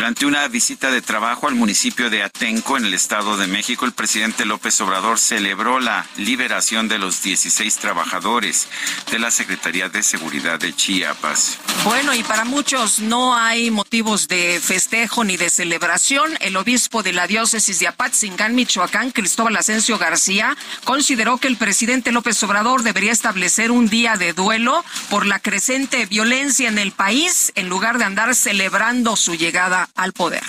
Durante 0.00 0.24
una 0.24 0.48
visita 0.48 0.90
de 0.90 1.02
trabajo 1.02 1.46
al 1.46 1.54
municipio 1.54 2.08
de 2.08 2.22
Atenco, 2.22 2.78
en 2.78 2.86
el 2.86 2.94
Estado 2.94 3.36
de 3.36 3.46
México, 3.46 3.84
el 3.84 3.92
presidente 3.92 4.46
López 4.46 4.80
Obrador 4.80 5.18
celebró 5.18 5.78
la 5.78 6.06
liberación 6.16 6.88
de 6.88 6.98
los 6.98 7.22
16 7.22 7.76
trabajadores 7.76 8.66
de 9.10 9.18
la 9.18 9.30
Secretaría 9.30 9.90
de 9.90 10.02
Seguridad 10.02 10.58
de 10.58 10.74
Chiapas. 10.74 11.58
Bueno, 11.84 12.14
y 12.14 12.22
para 12.22 12.46
muchos 12.46 13.00
no 13.00 13.36
hay 13.36 13.70
motivos 13.70 14.26
de 14.26 14.58
festejo 14.64 15.22
ni 15.22 15.36
de 15.36 15.50
celebración. 15.50 16.30
El 16.40 16.56
obispo 16.56 17.02
de 17.02 17.12
la 17.12 17.26
diócesis 17.26 17.78
de 17.78 17.88
Apatzingán, 17.88 18.54
Michoacán, 18.54 19.10
Cristóbal 19.10 19.56
Asensio 19.56 19.98
García, 19.98 20.56
consideró 20.84 21.36
que 21.36 21.48
el 21.48 21.58
presidente 21.58 22.10
López 22.10 22.42
Obrador 22.42 22.84
debería 22.84 23.12
establecer 23.12 23.70
un 23.70 23.90
día 23.90 24.16
de 24.16 24.32
duelo 24.32 24.82
por 25.10 25.26
la 25.26 25.40
creciente 25.40 26.06
violencia 26.06 26.70
en 26.70 26.78
el 26.78 26.92
país 26.92 27.52
en 27.54 27.68
lugar 27.68 27.98
de 27.98 28.04
andar 28.04 28.34
celebrando 28.34 29.14
su 29.14 29.34
llegada 29.34 29.89
al 29.94 30.12
poder. 30.12 30.44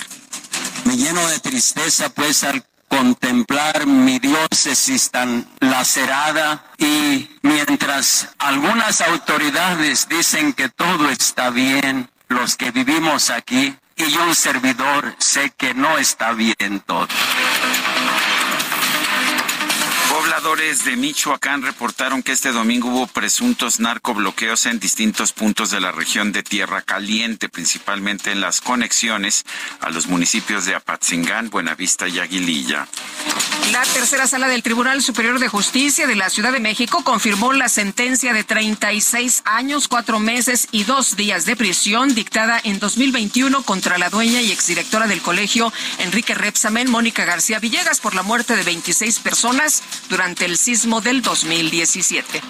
Me 0.85 0.97
lleno 0.97 1.25
de 1.27 1.39
tristeza 1.39 2.09
pues 2.09 2.43
al 2.43 2.65
contemplar 2.87 3.85
mi 3.87 4.19
diócesis 4.19 5.11
tan 5.11 5.47
lacerada 5.59 6.65
y 6.77 7.29
mientras 7.41 8.27
algunas 8.37 8.99
autoridades 9.01 10.09
dicen 10.09 10.51
que 10.53 10.67
todo 10.69 11.09
está 11.09 11.49
bien, 11.51 12.09
los 12.27 12.57
que 12.57 12.71
vivimos 12.71 13.29
aquí 13.29 13.75
y 13.95 14.11
yo 14.11 14.23
un 14.25 14.35
servidor 14.35 15.15
sé 15.19 15.51
que 15.55 15.73
no 15.73 15.97
está 15.97 16.33
bien 16.33 16.81
todo 16.85 17.07
Investigadores 20.41 20.85
de 20.85 20.95
Michoacán 20.95 21.61
reportaron 21.61 22.23
que 22.23 22.31
este 22.31 22.51
domingo 22.51 22.89
hubo 22.89 23.05
presuntos 23.05 23.79
narcobloqueos 23.79 24.65
en 24.65 24.79
distintos 24.79 25.33
puntos 25.33 25.69
de 25.69 25.79
la 25.79 25.91
región 25.91 26.31
de 26.31 26.41
Tierra 26.41 26.81
Caliente, 26.81 27.47
principalmente 27.47 28.31
en 28.31 28.41
las 28.41 28.59
conexiones 28.59 29.43
a 29.81 29.91
los 29.91 30.07
municipios 30.07 30.65
de 30.65 30.73
Apatzingán, 30.73 31.51
Buenavista 31.51 32.07
y 32.07 32.17
Aguililla. 32.17 32.87
La 33.71 33.83
tercera 33.83 34.25
sala 34.25 34.47
del 34.47 34.63
Tribunal 34.63 35.03
Superior 35.03 35.37
de 35.37 35.47
Justicia 35.47 36.07
de 36.07 36.15
la 36.15 36.31
Ciudad 36.31 36.51
de 36.51 36.59
México 36.59 37.03
confirmó 37.03 37.53
la 37.53 37.69
sentencia 37.69 38.33
de 38.33 38.43
36 38.43 39.43
años, 39.45 39.87
cuatro 39.87 40.19
meses 40.19 40.67
y 40.71 40.85
dos 40.85 41.15
días 41.15 41.45
de 41.45 41.55
prisión 41.55 42.15
dictada 42.15 42.59
en 42.63 42.79
2021 42.79 43.61
contra 43.61 43.99
la 43.99 44.09
dueña 44.09 44.41
y 44.41 44.51
exdirectora 44.51 45.05
del 45.05 45.21
colegio 45.21 45.71
Enrique 45.99 46.33
Repsamen, 46.33 46.89
Mónica 46.89 47.25
García 47.25 47.59
Villegas, 47.59 47.99
por 47.99 48.15
la 48.15 48.23
muerte 48.23 48.55
de 48.55 48.63
26 48.63 49.19
personas 49.19 49.83
durante 50.09 50.30
el 50.39 50.57
sismo 50.57 51.01
del 51.01 51.21
2017. 51.21 52.41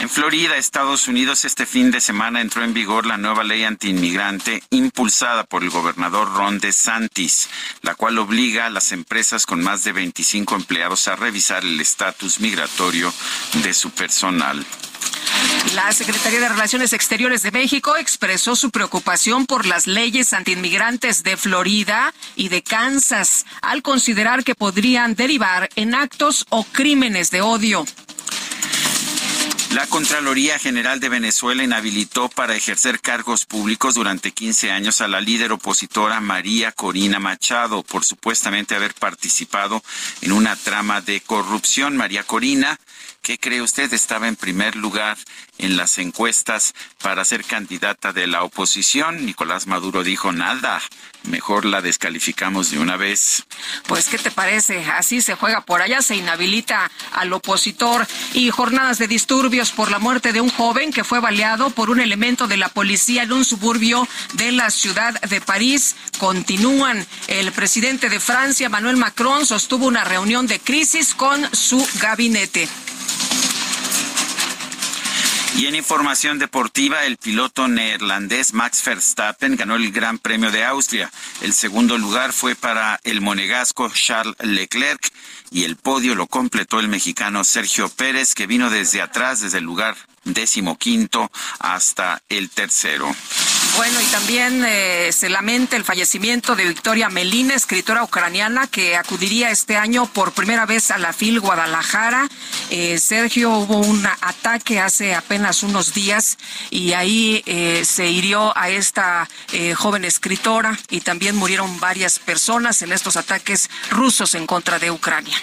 En 0.00 0.10
Florida, 0.10 0.56
Estados 0.56 1.08
Unidos, 1.08 1.44
este 1.44 1.64
fin 1.64 1.90
de 1.90 2.00
semana 2.00 2.40
entró 2.40 2.62
en 2.62 2.74
vigor 2.74 3.06
la 3.06 3.16
nueva 3.16 3.42
ley 3.42 3.64
antiinmigrante 3.64 4.62
impulsada 4.70 5.44
por 5.44 5.62
el 5.62 5.70
gobernador 5.70 6.34
Ron 6.34 6.58
DeSantis, 6.58 7.48
la 7.80 7.94
cual 7.94 8.18
obliga 8.18 8.66
a 8.66 8.70
las 8.70 8.92
empresas 8.92 9.46
con 9.46 9.62
más 9.62 9.84
de 9.84 9.92
25 9.92 10.56
empleados 10.56 11.08
a 11.08 11.16
revisar 11.16 11.64
el 11.64 11.80
estatus 11.80 12.40
migratorio 12.40 13.12
de 13.62 13.72
su 13.72 13.90
personal. 13.92 14.66
La 15.74 15.92
Secretaría 15.92 16.40
de 16.40 16.48
Relaciones 16.48 16.92
Exteriores 16.92 17.42
de 17.42 17.50
México 17.50 17.96
expresó 17.96 18.54
su 18.54 18.70
preocupación 18.70 19.46
por 19.46 19.66
las 19.66 19.86
leyes 19.86 20.32
antiinmigrantes 20.32 21.24
de 21.24 21.36
Florida 21.36 22.14
y 22.36 22.48
de 22.48 22.62
Kansas, 22.62 23.44
al 23.60 23.82
considerar 23.82 24.44
que 24.44 24.54
podrían 24.54 25.16
derivar 25.16 25.68
en 25.74 25.94
actos 25.94 26.46
o 26.50 26.64
crímenes 26.64 27.30
de 27.30 27.40
odio. 27.40 27.84
La 29.74 29.88
Contraloría 29.88 30.56
General 30.60 31.00
de 31.00 31.08
Venezuela 31.08 31.64
inhabilitó 31.64 32.28
para 32.28 32.54
ejercer 32.54 33.00
cargos 33.00 33.44
públicos 33.44 33.94
durante 33.94 34.30
15 34.30 34.70
años 34.70 35.00
a 35.00 35.08
la 35.08 35.20
líder 35.20 35.50
opositora 35.50 36.20
María 36.20 36.70
Corina 36.70 37.18
Machado 37.18 37.82
por 37.82 38.04
supuestamente 38.04 38.76
haber 38.76 38.94
participado 38.94 39.82
en 40.20 40.30
una 40.30 40.54
trama 40.54 41.00
de 41.00 41.20
corrupción. 41.22 41.96
María 41.96 42.22
Corina 42.22 42.78
¿Qué 43.24 43.38
cree 43.38 43.62
usted? 43.62 43.90
Estaba 43.94 44.28
en 44.28 44.36
primer 44.36 44.76
lugar 44.76 45.16
en 45.56 45.78
las 45.78 45.96
encuestas 45.96 46.74
para 47.00 47.24
ser 47.24 47.42
candidata 47.42 48.12
de 48.12 48.26
la 48.26 48.42
oposición. 48.42 49.24
Nicolás 49.24 49.66
Maduro 49.66 50.04
dijo 50.04 50.30
nada. 50.30 50.82
Mejor 51.22 51.64
la 51.64 51.80
descalificamos 51.80 52.70
de 52.70 52.80
una 52.80 52.98
vez. 52.98 53.46
Pues, 53.86 54.08
¿qué 54.08 54.18
te 54.18 54.30
parece? 54.30 54.84
Así 54.84 55.22
se 55.22 55.36
juega 55.36 55.62
por 55.62 55.80
allá, 55.80 56.02
se 56.02 56.16
inhabilita 56.16 56.90
al 57.12 57.32
opositor 57.32 58.06
y 58.34 58.50
jornadas 58.50 58.98
de 58.98 59.08
disturbios 59.08 59.72
por 59.72 59.90
la 59.90 59.98
muerte 59.98 60.34
de 60.34 60.42
un 60.42 60.50
joven 60.50 60.92
que 60.92 61.02
fue 61.02 61.20
baleado 61.20 61.70
por 61.70 61.88
un 61.88 62.00
elemento 62.00 62.46
de 62.46 62.58
la 62.58 62.68
policía 62.68 63.22
en 63.22 63.32
un 63.32 63.46
suburbio 63.46 64.06
de 64.34 64.52
la 64.52 64.68
ciudad 64.68 65.18
de 65.22 65.40
París. 65.40 65.96
Continúan. 66.18 67.06
El 67.28 67.52
presidente 67.52 68.10
de 68.10 68.20
Francia, 68.20 68.68
Manuel 68.68 68.98
Macron, 68.98 69.46
sostuvo 69.46 69.86
una 69.86 70.04
reunión 70.04 70.46
de 70.46 70.60
crisis 70.60 71.14
con 71.14 71.48
su 71.56 71.88
gabinete. 72.02 72.68
Y 75.56 75.66
en 75.66 75.76
información 75.76 76.40
deportiva, 76.40 77.04
el 77.04 77.16
piloto 77.16 77.68
neerlandés 77.68 78.54
Max 78.54 78.82
Verstappen 78.84 79.56
ganó 79.56 79.76
el 79.76 79.92
Gran 79.92 80.18
Premio 80.18 80.50
de 80.50 80.64
Austria. 80.64 81.12
El 81.42 81.52
segundo 81.52 81.96
lugar 81.96 82.32
fue 82.32 82.56
para 82.56 82.98
el 83.04 83.20
monegasco 83.20 83.88
Charles 83.88 84.34
Leclerc 84.40 85.12
y 85.52 85.62
el 85.62 85.76
podio 85.76 86.16
lo 86.16 86.26
completó 86.26 86.80
el 86.80 86.88
mexicano 86.88 87.44
Sergio 87.44 87.88
Pérez, 87.88 88.34
que 88.34 88.48
vino 88.48 88.68
desde 88.68 89.00
atrás, 89.00 89.42
desde 89.42 89.58
el 89.58 89.64
lugar 89.64 89.96
decimoquinto 90.24 91.30
hasta 91.60 92.20
el 92.28 92.50
tercero. 92.50 93.14
Bueno, 93.76 94.00
y 94.00 94.04
también 94.04 94.64
eh, 94.64 95.10
se 95.10 95.28
lamenta 95.28 95.76
el 95.76 95.82
fallecimiento 95.82 96.54
de 96.54 96.68
Victoria 96.68 97.08
Melina, 97.08 97.54
escritora 97.54 98.04
ucraniana 98.04 98.68
que 98.68 98.96
acudiría 98.96 99.50
este 99.50 99.76
año 99.76 100.06
por 100.06 100.32
primera 100.32 100.64
vez 100.64 100.92
a 100.92 100.98
la 100.98 101.12
FIL 101.12 101.40
Guadalajara. 101.40 102.28
Eh, 102.70 102.98
Sergio, 102.98 103.50
hubo 103.50 103.78
un 103.78 104.06
ataque 104.06 104.78
hace 104.78 105.16
apenas 105.16 105.64
unos 105.64 105.92
días 105.92 106.38
y 106.70 106.92
ahí 106.92 107.42
eh, 107.46 107.82
se 107.84 108.08
hirió 108.08 108.56
a 108.56 108.68
esta 108.68 109.28
joven 109.76 110.04
escritora 110.04 110.78
y 110.90 111.00
también 111.00 111.36
murieron 111.36 111.80
varias 111.80 112.18
personas 112.18 112.82
en 112.82 112.92
estos 112.92 113.16
ataques 113.16 113.70
rusos 113.90 114.34
en 114.34 114.46
contra 114.46 114.78
de 114.78 114.90
Ucrania. 114.90 115.36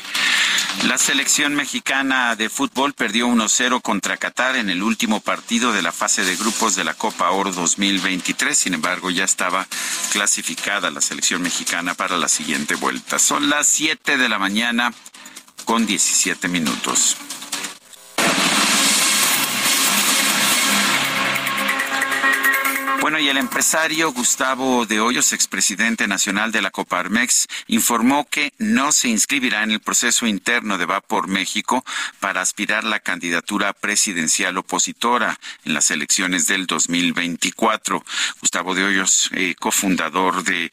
La 0.88 0.97
selección 0.97 1.53
mexicana 1.53 2.35
de 2.35 2.50
fútbol 2.50 2.93
perdió 2.93 3.27
1-0 3.27 3.81
contra 3.81 4.17
Qatar 4.17 4.55
en 4.55 4.69
el 4.69 4.81
último 4.81 5.19
partido 5.19 5.71
de 5.73 5.81
la 5.81 5.91
fase 5.91 6.23
de 6.23 6.35
grupos 6.35 6.75
de 6.75 6.83
la 6.83 6.94
Copa 6.94 7.29
Oro 7.29 7.51
2023. 8.22 8.57
Sin 8.57 8.74
embargo, 8.74 9.10
ya 9.10 9.24
estaba 9.24 9.68
clasificada 10.12 10.92
la 10.92 11.01
selección 11.01 11.42
mexicana 11.42 11.96
para 11.96 12.18
la 12.18 12.27
siguiente 12.27 12.75
vuelta. 12.75 13.20
Son 13.20 13.50
las 13.50 13.68
7 13.68 14.18
de 14.18 14.29
la 14.29 14.38
mañana 14.38 14.94
con 15.66 15.86
17 15.86 16.48
minutos. 16.48 17.18
Bueno, 23.01 23.18
y 23.18 23.27
el 23.29 23.37
empresario 23.37 24.11
Gustavo 24.11 24.85
de 24.85 25.00
Hoyos, 25.00 25.33
expresidente 25.33 26.07
nacional 26.07 26.51
de 26.51 26.61
la 26.61 26.70
Coparmex, 26.70 27.48
informó 27.66 28.29
que 28.29 28.53
no 28.59 28.92
se 28.92 29.09
inscribirá 29.09 29.64
en 29.64 29.72
el 29.72 29.79
proceso 29.79 30.27
interno 30.27 30.77
de 30.77 30.85
Va 30.85 31.01
por 31.01 31.27
México 31.27 31.83
para 32.20 32.42
aspirar 32.42 32.83
la 32.83 33.00
candidatura 33.00 33.74
presidencial 33.74 34.55
opositora 34.59 35.40
en 35.66 35.74
las 35.74 35.90
elecciones 35.90 36.46
del 36.46 36.68
2024. 36.68 38.05
Gustavo 38.40 38.75
de 38.75 38.83
Hoyos, 38.83 39.31
eh, 39.33 39.55
cofundador 39.59 40.44
de, 40.44 40.72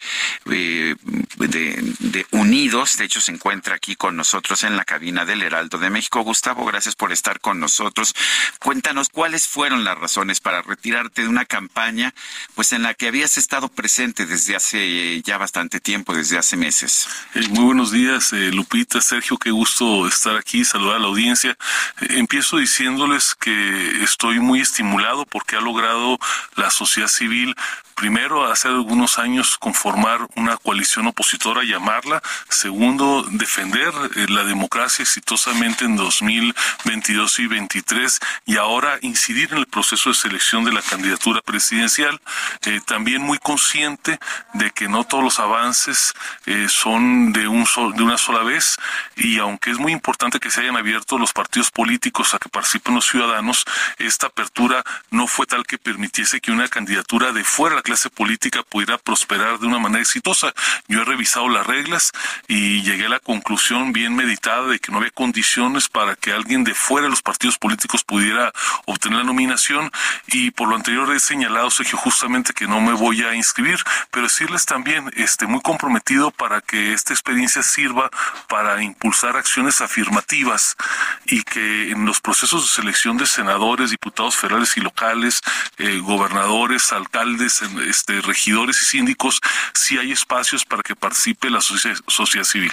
eh, 0.50 0.96
de, 1.38 1.94
de 1.98 2.26
Unidos, 2.32 2.98
de 2.98 3.06
hecho 3.06 3.22
se 3.22 3.32
encuentra 3.32 3.76
aquí 3.76 3.96
con 3.96 4.18
nosotros 4.18 4.64
en 4.64 4.76
la 4.76 4.84
cabina 4.84 5.24
del 5.24 5.42
Heraldo 5.42 5.78
de 5.78 5.88
México. 5.88 6.20
Gustavo, 6.20 6.66
gracias 6.66 6.94
por 6.94 7.10
estar 7.10 7.40
con 7.40 7.58
nosotros. 7.58 8.14
Cuéntanos 8.58 9.08
cuáles 9.08 9.48
fueron 9.48 9.82
las 9.82 9.96
razones 9.96 10.40
para 10.40 10.60
retirarte 10.60 11.22
de 11.22 11.28
una 11.28 11.46
campaña 11.46 12.12
pues 12.54 12.72
en 12.72 12.82
la 12.82 12.94
que 12.94 13.08
habías 13.08 13.38
estado 13.38 13.68
presente 13.68 14.26
desde 14.26 14.56
hace 14.56 15.22
ya 15.22 15.38
bastante 15.38 15.80
tiempo, 15.80 16.14
desde 16.14 16.38
hace 16.38 16.56
meses. 16.56 17.08
Eh, 17.34 17.46
muy 17.50 17.64
buenos 17.64 17.92
días, 17.92 18.32
eh, 18.32 18.50
Lupita, 18.52 19.00
Sergio, 19.00 19.38
qué 19.38 19.50
gusto 19.50 20.06
estar 20.06 20.36
aquí, 20.36 20.64
saludar 20.64 20.96
a 20.96 21.00
la 21.00 21.06
audiencia. 21.06 21.56
Eh, 22.00 22.18
empiezo 22.18 22.58
diciéndoles 22.58 23.34
que 23.34 24.02
estoy 24.02 24.40
muy 24.40 24.60
estimulado 24.60 25.24
porque 25.26 25.56
ha 25.56 25.60
logrado 25.60 26.18
la 26.56 26.70
sociedad 26.70 27.08
civil 27.08 27.54
primero, 27.98 28.44
hace 28.44 28.68
algunos 28.68 29.18
años 29.18 29.58
conformar 29.58 30.20
una 30.36 30.56
coalición 30.56 31.08
opositora, 31.08 31.64
llamarla. 31.64 32.22
Segundo, 32.48 33.26
defender 33.30 33.92
la 34.30 34.44
democracia 34.44 35.02
exitosamente 35.02 35.84
en 35.84 35.96
2022 35.96 37.38
y 37.40 37.42
2023 37.48 38.20
y 38.46 38.56
ahora 38.56 38.98
incidir 39.02 39.52
en 39.52 39.58
el 39.58 39.66
proceso 39.66 40.10
de 40.10 40.14
selección 40.14 40.64
de 40.64 40.72
la 40.72 40.82
candidatura 40.82 41.40
presidencial 41.40 42.20
eh, 42.66 42.80
también 42.86 43.22
muy 43.22 43.38
consciente 43.38 44.18
de 44.54 44.70
que 44.70 44.88
no 44.88 45.04
todos 45.04 45.24
los 45.24 45.40
avances 45.40 46.14
eh, 46.46 46.66
son 46.68 47.32
de, 47.32 47.42
de 47.42 47.48
una 47.48 48.18
sola 48.18 48.42
vez 48.44 48.76
y 49.16 49.38
aunque 49.38 49.70
es 49.70 49.78
muy 49.78 49.92
importante 49.92 50.38
que 50.38 50.50
se 50.50 50.60
hayan 50.60 50.76
abierto 50.76 51.18
los 51.18 51.32
partidos 51.32 51.70
políticos 51.70 52.34
a 52.34 52.38
que 52.38 52.48
participen 52.48 52.94
los 52.94 53.06
ciudadanos, 53.06 53.64
esta 53.98 54.28
apertura 54.28 54.84
no 55.10 55.26
fue 55.26 55.46
tal 55.46 55.66
que 55.66 55.78
permitiese 55.78 56.40
que 56.40 56.52
una 56.52 56.68
candidatura 56.68 57.32
de 57.32 57.42
fuera 57.42 57.76
de 57.76 57.76
la 57.76 57.82
clase 57.88 58.10
política 58.10 58.62
pudiera 58.62 58.98
prosperar 58.98 59.58
de 59.58 59.66
una 59.66 59.78
manera 59.78 60.02
exitosa. 60.02 60.52
Yo 60.88 61.00
he 61.00 61.04
revisado 61.06 61.48
las 61.48 61.66
reglas 61.66 62.12
y 62.46 62.82
llegué 62.82 63.06
a 63.06 63.08
la 63.08 63.18
conclusión 63.18 63.94
bien 63.94 64.14
meditada 64.14 64.66
de 64.66 64.78
que 64.78 64.92
no 64.92 64.98
había 64.98 65.10
condiciones 65.10 65.88
para 65.88 66.14
que 66.14 66.32
alguien 66.32 66.64
de 66.64 66.74
fuera 66.74 67.04
de 67.06 67.10
los 67.10 67.22
partidos 67.22 67.56
políticos 67.56 68.04
pudiera 68.04 68.52
obtener 68.84 69.20
la 69.20 69.24
nominación 69.24 69.90
y 70.26 70.50
por 70.50 70.68
lo 70.68 70.76
anterior 70.76 71.10
he 71.14 71.18
señalado, 71.18 71.70
Sergio, 71.70 71.96
justamente 71.96 72.52
que 72.52 72.66
no 72.66 72.78
me 72.82 72.92
voy 72.92 73.22
a 73.22 73.34
inscribir, 73.34 73.78
pero 74.10 74.24
decirles 74.24 74.66
también, 74.66 75.10
este, 75.16 75.46
muy 75.46 75.62
comprometido 75.62 76.30
para 76.30 76.60
que 76.60 76.92
esta 76.92 77.14
experiencia 77.14 77.62
sirva 77.62 78.10
para 78.48 78.82
impulsar 78.82 79.38
acciones 79.38 79.80
afirmativas 79.80 80.76
y 81.24 81.42
que 81.42 81.90
en 81.92 82.04
los 82.04 82.20
procesos 82.20 82.64
de 82.64 82.68
selección 82.68 83.16
de 83.16 83.24
senadores, 83.24 83.90
diputados 83.90 84.36
federales 84.36 84.76
y 84.76 84.80
locales, 84.80 85.40
eh, 85.78 86.00
gobernadores, 86.00 86.92
alcaldes 86.92 87.62
en, 87.62 87.77
este, 87.80 88.20
regidores 88.20 88.80
y 88.82 88.84
síndicos, 88.84 89.40
si 89.74 89.98
hay 89.98 90.12
espacios 90.12 90.64
para 90.64 90.82
que 90.82 90.96
participe 90.96 91.50
la 91.50 91.60
sociedad 91.60 92.44
civil. 92.44 92.72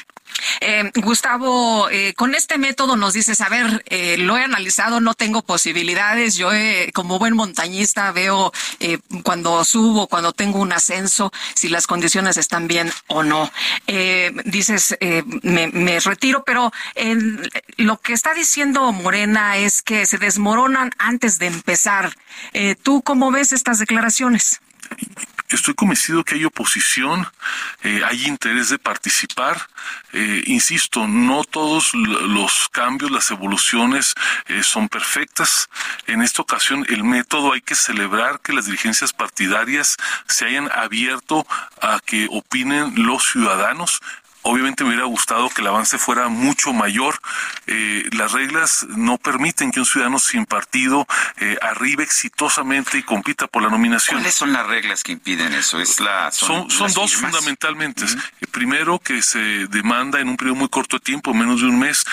Eh, 0.61 0.91
Gustavo, 0.95 1.89
eh, 1.89 2.13
con 2.15 2.35
este 2.35 2.57
método 2.57 2.95
nos 2.95 3.13
dices, 3.13 3.41
a 3.41 3.49
ver, 3.49 3.83
eh, 3.87 4.17
lo 4.17 4.37
he 4.37 4.43
analizado, 4.43 4.99
no 4.99 5.13
tengo 5.13 5.43
posibilidades, 5.43 6.35
yo 6.35 6.49
como 6.93 7.19
buen 7.19 7.35
montañista 7.35 8.11
veo 8.11 8.51
cuando 9.23 9.63
subo, 9.63 10.07
cuando 10.07 10.33
tengo 10.33 10.59
un 10.59 10.71
ascenso, 10.71 11.31
si 11.53 11.69
las 11.69 11.87
condiciones 11.87 12.37
están 12.37 12.67
bien 12.67 12.91
o 13.07 13.23
no. 13.23 13.51
dices, 14.45 14.97
me, 15.41 15.67
me, 15.67 15.99
retiro, 15.99 16.43
pero 16.45 16.71
lo 17.77 17.97
que 17.99 18.13
está 18.13 18.33
diciendo 18.33 18.91
Morena 18.91 19.57
es 19.57 19.81
que 19.81 20.05
se 20.05 20.17
desmoronan 20.17 20.91
antes 20.97 21.39
de 21.39 21.47
empezar. 21.47 22.15
¿Tú 22.83 23.01
cómo 23.01 23.31
ves 23.31 23.51
estas 23.53 23.79
declaraciones? 23.79 24.61
Estoy 25.49 25.75
convencido 25.75 26.23
que 26.23 26.35
hay 26.35 26.45
oposición, 26.45 27.27
eh, 27.83 28.01
hay 28.03 28.25
interés 28.25 28.69
de 28.69 28.79
participar. 28.79 29.69
Eh, 30.11 30.43
insisto, 30.47 31.07
no 31.07 31.43
todos 31.43 31.93
los 31.93 32.67
cambios, 32.69 33.11
las 33.11 33.29
evoluciones 33.29 34.15
eh, 34.47 34.63
son 34.63 34.89
perfectas. 34.89 35.69
En 36.07 36.23
esta 36.23 36.41
ocasión, 36.41 36.83
el 36.89 37.03
método 37.03 37.53
hay 37.53 37.61
que 37.61 37.75
celebrar 37.75 38.39
que 38.39 38.53
las 38.53 38.65
dirigencias 38.65 39.13
partidarias 39.13 39.97
se 40.27 40.45
hayan 40.45 40.69
abierto 40.71 41.45
a 41.79 41.99
que 42.03 42.27
opinen 42.31 42.93
los 42.95 43.31
ciudadanos 43.31 44.01
Obviamente 44.47 44.83
me 44.83 44.91
hubiera 44.91 45.05
gustado 45.05 45.49
que 45.49 45.61
el 45.61 45.67
avance 45.67 45.97
fuera 45.97 46.27
mucho 46.27 46.71
mayor. 46.71 47.19
Eh, 47.65 48.07
las 48.11 48.31
reglas 48.31 48.85
no 48.89 49.17
permiten 49.17 49.71
que 49.71 49.79
un 49.79 49.87
ciudadano 49.87 50.19
sin 50.19 50.45
partido 50.45 51.07
eh, 51.37 51.57
arribe 51.63 52.03
exitosamente 52.03 52.99
y 52.99 53.01
compita 53.01 53.47
por 53.47 53.63
la 53.63 53.69
nominación. 53.69 54.17
¿Cuáles 54.17 54.35
son 54.35 54.53
las 54.53 54.67
reglas 54.67 55.03
que 55.03 55.13
impiden 55.13 55.51
eso? 55.53 55.81
Es 55.81 55.99
la, 55.99 56.31
son, 56.31 56.69
son, 56.69 56.93
dos 56.93 57.15
fundamentalmente. 57.15 58.05
Eh, 58.05 58.45
primero, 58.51 58.99
que 58.99 59.23
se 59.23 59.65
demanda 59.65 60.19
en 60.19 60.29
un 60.29 60.37
periodo 60.37 60.57
muy 60.57 60.69
corto 60.69 60.97
de 60.97 61.01
tiempo, 61.01 61.33
menos 61.33 61.61
de 61.61 61.67
un 61.67 61.79
mes, 61.79 62.05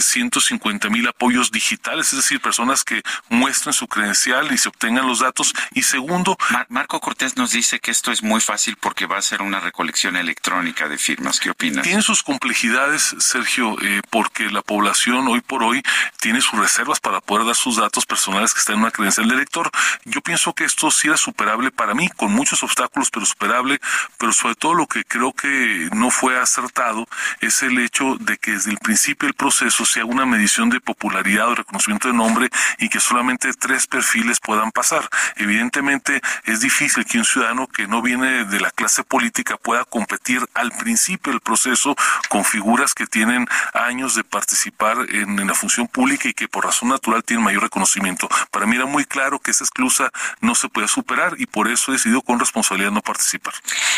150 0.00 0.88
mil 0.88 1.06
apoyos 1.06 1.52
digitales, 1.52 2.12
es 2.12 2.16
decir, 2.16 2.40
personas 2.40 2.82
que 2.82 3.00
muestren 3.28 3.72
su 3.72 3.86
credencial 3.86 4.52
y 4.52 4.58
se 4.58 4.68
obtengan 4.70 5.06
los 5.06 5.20
datos. 5.20 5.54
Y 5.72 5.82
segundo... 5.82 6.36
Marco 6.68 6.98
Cortés 6.98 7.36
nos 7.36 7.52
dice 7.52 7.78
que 7.78 7.92
esto 7.92 8.10
es 8.10 8.24
muy 8.24 8.40
fácil 8.40 8.76
porque 8.76 9.06
va 9.06 9.18
a 9.18 9.22
ser 9.22 9.40
una 9.40 9.60
recolección 9.60 10.16
electrónica 10.16 10.88
de 10.88 10.98
firmas. 10.98 11.38
¿Qué 11.38 11.50
opinas? 11.50 11.75
Tiene 11.82 12.02
sus 12.02 12.22
complejidades, 12.22 13.14
Sergio, 13.18 13.76
eh, 13.82 14.00
porque 14.10 14.50
la 14.50 14.62
población 14.62 15.28
hoy 15.28 15.40
por 15.40 15.62
hoy 15.62 15.82
tiene 16.20 16.40
sus 16.40 16.58
reservas 16.58 17.00
para 17.00 17.20
poder 17.20 17.46
dar 17.46 17.54
sus 17.54 17.76
datos 17.76 18.06
personales 18.06 18.54
que 18.54 18.60
están 18.60 18.76
en 18.76 18.82
una 18.82 18.90
credencial 18.90 19.28
de 19.28 19.34
elector. 19.34 19.70
Yo 20.04 20.20
pienso 20.20 20.54
que 20.54 20.64
esto 20.64 20.90
sí 20.90 21.08
era 21.08 21.16
superable 21.16 21.70
para 21.70 21.94
mí, 21.94 22.08
con 22.08 22.32
muchos 22.32 22.62
obstáculos, 22.62 23.10
pero 23.10 23.26
superable, 23.26 23.80
pero 24.18 24.32
sobre 24.32 24.54
todo 24.54 24.74
lo 24.74 24.86
que 24.86 25.04
creo 25.04 25.32
que 25.32 25.88
no 25.92 26.10
fue 26.10 26.38
acertado 26.38 27.06
es 27.40 27.62
el 27.62 27.78
hecho 27.78 28.16
de 28.20 28.38
que 28.38 28.52
desde 28.52 28.70
el 28.70 28.78
principio 28.78 29.26
del 29.26 29.34
proceso 29.34 29.84
se 29.84 30.00
haga 30.00 30.08
una 30.08 30.26
medición 30.26 30.70
de 30.70 30.80
popularidad 30.80 31.48
o 31.48 31.54
reconocimiento 31.54 32.08
de 32.08 32.14
nombre 32.14 32.48
y 32.78 32.88
que 32.88 33.00
solamente 33.00 33.52
tres 33.52 33.86
perfiles 33.86 34.40
puedan 34.40 34.72
pasar. 34.72 35.08
Evidentemente 35.36 36.20
es 36.44 36.60
difícil 36.60 37.04
que 37.04 37.18
un 37.18 37.24
ciudadano 37.24 37.66
que 37.66 37.86
no 37.86 38.02
viene 38.02 38.44
de 38.44 38.60
la 38.60 38.70
clase 38.70 39.04
política 39.04 39.56
pueda 39.56 39.84
competir 39.84 40.46
al 40.54 40.72
principio 40.72 41.32
del 41.32 41.40
proceso 41.40 41.65
eso 41.68 41.96
con 42.28 42.44
figuras 42.44 42.94
que 42.94 43.06
tienen 43.06 43.46
años 43.72 44.14
de 44.14 44.24
participar 44.24 44.98
en, 45.10 45.46
la 45.46 45.54
función 45.54 45.86
pública 45.86 46.28
y 46.28 46.34
que 46.34 46.48
por 46.48 46.64
razón 46.64 46.88
natural 46.88 47.22
tienen 47.22 47.44
mayor 47.44 47.62
reconocimiento. 47.62 48.28
Para 48.50 48.66
mí 48.66 48.76
era 48.76 48.86
muy 48.86 49.04
claro 49.04 49.38
que 49.38 49.50
esa 49.50 49.64
exclusa 49.64 50.10
no 50.40 50.54
se 50.54 50.68
puede 50.68 50.88
superar 50.88 51.34
y 51.38 51.46
por 51.46 51.68
eso 51.68 51.92
he 51.92 51.94
decidido 51.94 52.22
con 52.22 52.38
responsabilidad 52.40 52.90
no 52.90 53.02
participar. 53.02 53.54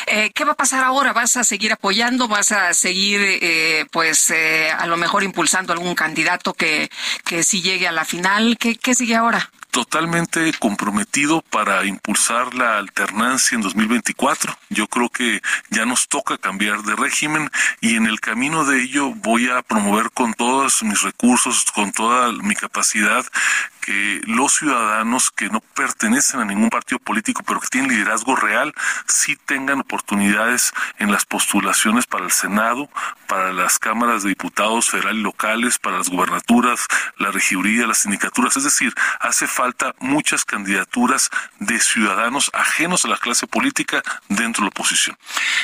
Eh, 0.07 0.31
¿Qué 0.35 0.45
va 0.45 0.53
a 0.53 0.57
pasar 0.57 0.85
ahora? 0.85 1.13
¿Vas 1.13 1.37
a 1.37 1.45
seguir 1.45 1.73
apoyando? 1.73 2.29
¿Vas 2.29 2.53
a 2.53 2.75
seguir, 2.75 3.21
eh, 3.23 3.87
pues, 3.91 4.31
eh, 4.31 4.71
a 4.71 4.87
lo 4.87 4.97
mejor 4.97 5.23
impulsando 5.23 5.73
algún 5.73 5.95
candidato 5.95 6.55
que, 6.55 6.91
que 7.25 7.43
sí 7.43 7.63
llegue 7.63 7.89
a 7.89 7.93
la 7.93 8.05
final? 8.05 8.57
¿Qué, 8.59 8.77
qué 8.77 8.95
sigue 8.95 9.17
ahora? 9.17 9.51
Totalmente 9.79 10.53
comprometido 10.59 11.41
para 11.41 11.85
impulsar 11.85 12.53
la 12.53 12.79
alternancia 12.79 13.55
en 13.55 13.63
2024. 13.63 14.53
Yo 14.71 14.89
creo 14.89 15.09
que 15.09 15.41
ya 15.71 15.87
nos 15.87 16.09
toca 16.09 16.37
cambiar 16.37 16.83
de 16.83 16.97
régimen 16.97 17.49
y 17.81 17.95
en 17.95 18.07
el 18.07 18.19
camino 18.19 18.65
de 18.65 18.83
ello 18.83 19.15
voy 19.15 19.49
a 19.49 19.63
promover 19.63 20.11
con 20.11 20.35
todos 20.35 20.83
mis 20.83 21.01
recursos, 21.03 21.65
con 21.73 21.93
toda 21.93 22.33
mi 22.33 22.57
capacidad 22.57 23.25
que 23.89 24.21
los 24.27 24.53
ciudadanos 24.53 25.31
que 25.31 25.49
no 25.49 25.61
pertenecen 25.61 26.41
a 26.41 26.45
ningún 26.45 26.69
partido 26.69 26.99
político, 26.99 27.43
pero 27.43 27.59
que 27.59 27.69
tienen 27.69 27.91
liderazgo 27.91 28.37
real, 28.37 28.75
sí 29.07 29.35
tengan 29.35 29.81
oportunidades 29.81 30.75
en 30.99 31.11
las 31.11 31.25
postulaciones 31.25 32.05
para 32.05 32.27
el 32.27 32.31
Senado, 32.31 32.91
para 33.27 33.51
las 33.55 33.79
cámaras 33.79 34.25
de 34.25 34.29
diputados 34.29 34.91
federal 34.91 35.17
y 35.17 35.23
locales, 35.23 35.79
para 35.79 35.97
las 35.97 36.11
gubernaturas, 36.11 36.87
la 37.17 37.31
regiduría, 37.31 37.87
las 37.87 38.01
sindicaturas. 38.01 38.59
Es 38.59 38.65
decir, 38.65 38.93
hace 39.21 39.47
falta 39.47 39.95
muchas 40.01 40.45
candidaturas 40.45 41.31
de 41.59 41.81
ciudadanos 41.81 42.51
ajenos 42.53 43.07
a 43.07 43.09
la 43.09 43.17
clase 43.17 43.47
política 43.47 44.03
dentro 44.29 44.65
de 44.65 44.67
la 44.67 44.69
oposición. 44.69 45.17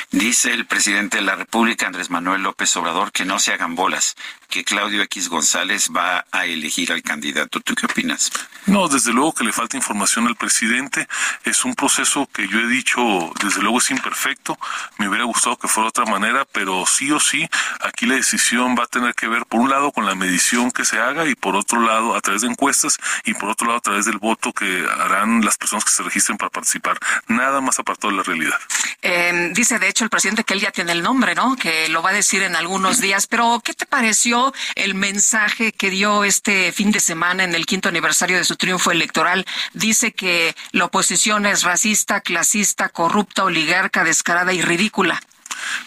Dice 0.09 0.51
el 0.51 0.65
presidente 0.65 1.17
de 1.17 1.23
la 1.23 1.35
República, 1.35 1.85
Andrés 1.85 2.09
Manuel 2.09 2.41
López 2.41 2.75
Obrador, 2.75 3.11
que 3.11 3.23
no 3.23 3.37
se 3.37 3.53
hagan 3.53 3.75
bolas, 3.75 4.15
que 4.49 4.63
Claudio 4.63 5.01
X 5.03 5.29
González 5.29 5.89
va 5.95 6.25
a 6.31 6.45
elegir 6.45 6.91
al 6.91 7.01
candidato. 7.01 7.59
¿Tú 7.59 7.75
qué 7.75 7.85
opinas? 7.85 8.31
No, 8.65 8.87
desde 8.87 9.13
luego 9.13 9.33
que 9.33 9.43
le 9.43 9.51
falta 9.51 9.77
información 9.77 10.27
al 10.27 10.35
presidente. 10.35 11.07
Es 11.43 11.65
un 11.65 11.75
proceso 11.75 12.27
que 12.33 12.47
yo 12.47 12.59
he 12.59 12.67
dicho, 12.67 13.01
desde 13.41 13.61
luego 13.61 13.77
es 13.77 13.91
imperfecto. 13.91 14.57
Me 14.97 15.07
hubiera 15.07 15.25
gustado 15.25 15.57
que 15.57 15.67
fuera 15.67 15.85
de 15.85 15.89
otra 15.89 16.05
manera, 16.05 16.45
pero 16.51 16.85
sí 16.85 17.11
o 17.11 17.19
sí, 17.19 17.47
aquí 17.81 18.05
la 18.05 18.15
decisión 18.15 18.75
va 18.77 18.83
a 18.83 18.87
tener 18.87 19.13
que 19.13 19.27
ver, 19.27 19.45
por 19.45 19.59
un 19.59 19.69
lado, 19.69 19.91
con 19.91 20.05
la 20.05 20.15
medición 20.15 20.71
que 20.71 20.85
se 20.85 20.99
haga 20.99 21.25
y 21.25 21.35
por 21.35 21.55
otro 21.55 21.81
lado, 21.81 22.15
a 22.15 22.21
través 22.21 22.41
de 22.41 22.47
encuestas 22.47 22.97
y 23.23 23.33
por 23.33 23.49
otro 23.49 23.67
lado, 23.67 23.79
a 23.79 23.81
través 23.81 24.05
del 24.05 24.17
voto 24.17 24.51
que 24.51 24.85
harán 24.99 25.43
las 25.43 25.57
personas 25.57 25.85
que 25.85 25.91
se 25.91 26.03
registren 26.03 26.37
para 26.37 26.49
participar. 26.49 26.97
Nada 27.27 27.61
más 27.61 27.79
apartado 27.79 28.11
de 28.11 28.17
la 28.17 28.23
realidad. 28.23 28.57
Em, 29.01 29.53
dice, 29.53 29.77
de 29.79 29.89
hecho, 29.89 30.03
el 30.03 30.09
presidente 30.09 30.43
que 30.43 30.53
él 30.55 30.61
ya 30.61 30.71
tiene 30.71 30.91
el 30.91 31.03
nombre, 31.03 31.35
¿no? 31.35 31.55
Que 31.55 31.87
lo 31.89 32.01
va 32.01 32.09
a 32.09 32.13
decir 32.13 32.41
en 32.41 32.55
algunos 32.55 32.99
días. 32.99 33.27
Pero, 33.27 33.61
¿qué 33.63 33.73
te 33.73 33.85
pareció? 33.85 34.53
el 34.75 34.93
mensaje 34.93 35.71
que 35.71 35.89
dio 35.89 36.23
este 36.23 36.71
fin 36.71 36.91
de 36.91 36.99
semana 36.99 37.43
en 37.43 37.55
el 37.55 37.65
quinto 37.65 37.89
aniversario 37.89 38.37
de 38.37 38.43
su 38.43 38.54
triunfo 38.57 38.91
electoral. 38.91 39.45
Dice 39.73 40.13
que 40.13 40.55
la 40.71 40.85
oposición 40.85 41.45
es 41.45 41.63
racista, 41.63 42.21
clasista, 42.21 42.89
corrupta, 42.89 43.43
oligarca, 43.43 44.03
descarada 44.03 44.53
y 44.53 44.61
ridícula. 44.61 45.21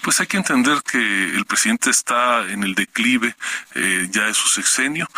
Pues 0.03 0.21
hay 0.21 0.27
que 0.27 0.37
entender 0.37 0.83
que 0.83 0.99
el 0.99 1.45
presidente 1.45 1.91
está 1.91 2.51
en 2.51 2.63
el 2.63 2.75
declive 2.75 3.37
eh, 3.75 4.09
ya 4.11 4.25
de 4.25 4.35
su 4.35 4.49
sexenio, 4.49 5.09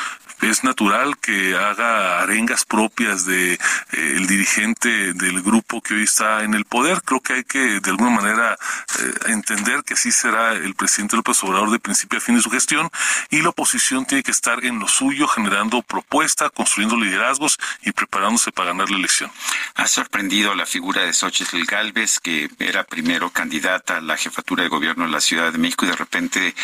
es 0.43 0.65
natural 0.65 1.19
que 1.19 1.57
haga 1.57 2.21
arengas 2.23 2.65
propias 2.65 3.25
de 3.27 3.55
eh, 3.55 3.59
el 3.93 4.27
dirigente 4.27 5.13
del 5.13 5.43
grupo 5.43 5.81
que 5.83 5.95
hoy 5.95 6.05
está 6.05 6.45
en 6.45 6.55
el 6.55 6.65
poder. 6.65 7.03
Creo 7.03 7.21
que 7.21 7.33
hay 7.35 7.45
que 7.45 7.81
de 7.81 7.91
alguna 7.91 8.11
manera 8.11 8.59
eh, 8.99 9.13
entender 9.33 9.83
que 9.85 9.95
así 9.95 10.13
será 10.13 10.53
el 10.53 10.75
presidente 10.75 11.17
López 11.17 11.43
Obrador 11.45 11.71
de 11.71 11.79
principio 11.79 12.19
a 12.19 12.23
fin 12.23 12.37
de 12.37 12.43
su 12.43 12.51
gestión 12.51 12.91
y 13.31 13.43
la 13.43 13.51
oposición 13.51 14.07
tiene 14.07 14.23
que 14.23 14.31
estar 14.31 14.65
en 14.65 14.79
lo 14.79 14.89
suyo 14.89 15.29
generando 15.29 15.83
propuesta, 15.83 16.51
construyendo 16.51 16.97
liderazgos 16.97 17.59
y 17.83 17.93
preparándose 17.93 18.53
para 18.53 18.71
ganar 18.71 18.91
la 18.91 18.99
elección. 18.99 19.31
Ha 19.75 19.87
sorprendido 19.87 20.55
la 20.55 20.67
figura 20.67 21.03
de 21.03 21.13
Xochitl 21.13 21.65
Galvez, 21.65 22.19
que 22.21 22.51
era 22.59 22.85
primero 22.85 23.31
candidata 23.31 23.99
a 23.99 24.01
la 24.01 24.17
jefatura 24.17 24.63
de 24.63 24.69
gobierno 24.69 25.05
de 25.05 25.11
la 25.11 25.21
Ciudad 25.21 25.53
de 25.53 25.59
México 25.59 25.85
y 25.85 25.89
de 25.89 25.97
repente 25.97 26.49
eh, 26.49 26.55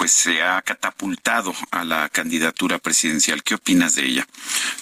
pues 0.00 0.12
se 0.12 0.42
ha 0.42 0.62
catapultado 0.62 1.54
a 1.72 1.84
la 1.84 2.08
candidatura 2.08 2.78
presidencial 2.78 3.42
¿Qué 3.42 3.54
opinas 3.54 3.96
de 3.96 4.06
ella? 4.06 4.26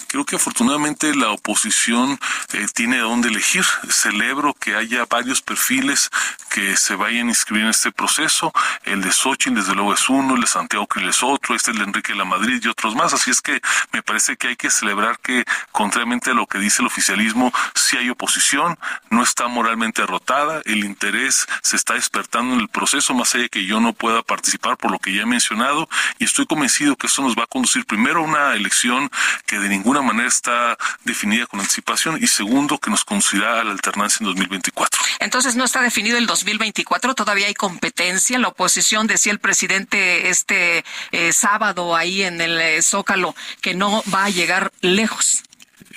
Creo 0.06 0.24
que 0.24 0.36
afortunadamente 0.36 1.14
la 1.14 1.32
oposición 1.32 2.18
eh, 2.54 2.66
tiene 2.72 2.98
dónde 2.98 3.28
elegir. 3.28 3.64
Celebro 3.90 4.54
que 4.54 4.74
haya 4.74 5.04
varios 5.04 5.42
perfiles 5.42 6.08
que 6.48 6.78
se 6.78 6.94
vayan 6.94 7.26
a 7.26 7.30
inscribir 7.30 7.64
en 7.64 7.70
este 7.70 7.92
proceso. 7.92 8.50
El 8.84 9.02
de 9.02 9.12
Xochitl, 9.12 9.56
desde 9.56 9.74
luego, 9.74 9.92
es 9.92 10.08
uno, 10.08 10.34
el 10.34 10.40
de 10.40 10.46
Santiago 10.46 10.86
Krill 10.86 11.10
es 11.10 11.22
otro, 11.22 11.54
este 11.54 11.72
es 11.72 11.76
el 11.76 11.82
de 11.82 11.88
Enrique 11.88 12.12
de 12.12 12.18
la 12.18 12.24
Madrid 12.24 12.58
y 12.64 12.68
otros 12.68 12.94
más. 12.94 13.12
Así 13.12 13.30
es 13.30 13.42
que 13.42 13.60
me 13.92 14.02
parece 14.02 14.38
que 14.38 14.48
hay 14.48 14.56
que 14.56 14.70
celebrar 14.70 15.18
que, 15.18 15.44
contrariamente 15.72 16.30
a 16.30 16.34
lo 16.34 16.46
que 16.46 16.58
dice 16.58 16.80
el 16.80 16.86
oficialismo, 16.86 17.52
si 17.74 17.98
hay 17.98 18.08
oposición, 18.08 18.78
no 19.10 19.22
está 19.22 19.46
moralmente 19.48 20.00
derrotada, 20.00 20.62
el 20.64 20.84
interés 20.84 21.46
se 21.62 21.76
está 21.76 21.94
despertando 21.94 22.54
en 22.54 22.60
el 22.60 22.68
proceso, 22.68 23.12
más 23.12 23.34
allá 23.34 23.42
de 23.42 23.50
que 23.50 23.66
yo 23.66 23.78
no 23.78 23.92
pueda 23.92 24.22
participar 24.22 24.78
por 24.78 24.90
lo 24.90 24.98
que 24.98 25.07
ya 25.14 25.22
he 25.22 25.26
mencionado, 25.26 25.88
y 26.18 26.24
estoy 26.24 26.46
convencido 26.46 26.96
que 26.96 27.06
eso 27.06 27.22
nos 27.22 27.36
va 27.36 27.44
a 27.44 27.46
conducir 27.46 27.84
primero 27.86 28.20
a 28.20 28.22
una 28.22 28.54
elección 28.54 29.10
que 29.46 29.58
de 29.58 29.68
ninguna 29.68 30.02
manera 30.02 30.28
está 30.28 30.76
definida 31.04 31.46
con 31.46 31.60
anticipación 31.60 32.18
y 32.22 32.26
segundo 32.26 32.78
que 32.78 32.90
nos 32.90 33.04
conducirá 33.04 33.60
a 33.60 33.64
la 33.64 33.72
alternancia 33.72 34.18
en 34.20 34.26
2024. 34.26 35.00
Entonces 35.20 35.56
no 35.56 35.64
está 35.64 35.82
definido 35.82 36.18
el 36.18 36.26
2024, 36.26 37.14
todavía 37.14 37.46
hay 37.46 37.54
competencia. 37.54 38.36
en 38.36 38.42
La 38.42 38.48
oposición 38.48 39.06
decía 39.06 39.32
el 39.32 39.38
presidente 39.38 40.28
este 40.28 40.84
eh, 41.12 41.32
sábado 41.32 41.96
ahí 41.96 42.22
en 42.22 42.40
el 42.40 42.60
eh, 42.60 42.82
Zócalo 42.82 43.34
que 43.60 43.74
no 43.74 44.02
va 44.12 44.24
a 44.24 44.30
llegar 44.30 44.72
lejos. 44.80 45.42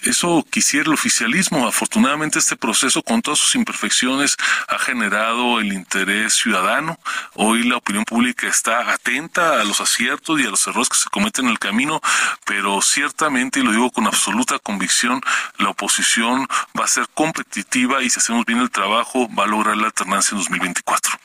Eso 0.03 0.45
quisiera 0.49 0.87
el 0.87 0.93
oficialismo. 0.93 1.67
Afortunadamente 1.67 2.39
este 2.39 2.55
proceso 2.55 3.03
con 3.03 3.21
todas 3.21 3.39
sus 3.39 3.55
imperfecciones 3.55 4.37
ha 4.67 4.79
generado 4.79 5.59
el 5.59 5.73
interés 5.73 6.33
ciudadano. 6.33 6.99
Hoy 7.35 7.63
la 7.63 7.77
opinión 7.77 8.05
pública 8.05 8.47
está 8.47 8.91
atenta 8.91 9.61
a 9.61 9.63
los 9.63 9.79
aciertos 9.81 10.39
y 10.39 10.45
a 10.45 10.49
los 10.49 10.65
errores 10.67 10.89
que 10.89 10.97
se 10.97 11.09
cometen 11.09 11.45
en 11.45 11.51
el 11.51 11.59
camino, 11.59 12.01
pero 12.45 12.81
ciertamente, 12.81 13.59
y 13.59 13.63
lo 13.63 13.71
digo 13.71 13.91
con 13.91 14.07
absoluta 14.07 14.59
convicción, 14.59 15.21
la 15.57 15.69
oposición 15.69 16.47
va 16.79 16.85
a 16.85 16.87
ser 16.87 17.07
competitiva 17.13 18.01
y 18.01 18.09
si 18.09 18.19
hacemos 18.19 18.45
bien 18.45 18.59
el 18.59 18.71
trabajo 18.71 19.29
va 19.33 19.43
a 19.43 19.47
lograr 19.47 19.77
la 19.77 19.87
alternancia 19.87 20.35
en 20.35 20.39
2024. 20.39 21.19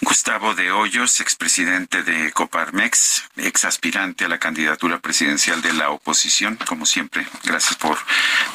Gustavo 0.00 0.54
de 0.54 0.72
Hoyos, 0.72 1.20
expresidente 1.20 2.02
de 2.02 2.32
Coparmex, 2.32 3.24
ex 3.36 3.64
aspirante 3.64 4.24
a 4.24 4.28
la 4.28 4.38
candidatura 4.38 4.98
presidencial 4.98 5.62
de 5.62 5.72
la 5.72 5.90
oposición, 5.90 6.56
como 6.66 6.86
siempre, 6.86 7.26
gracias 7.44 7.76
por 7.76 7.91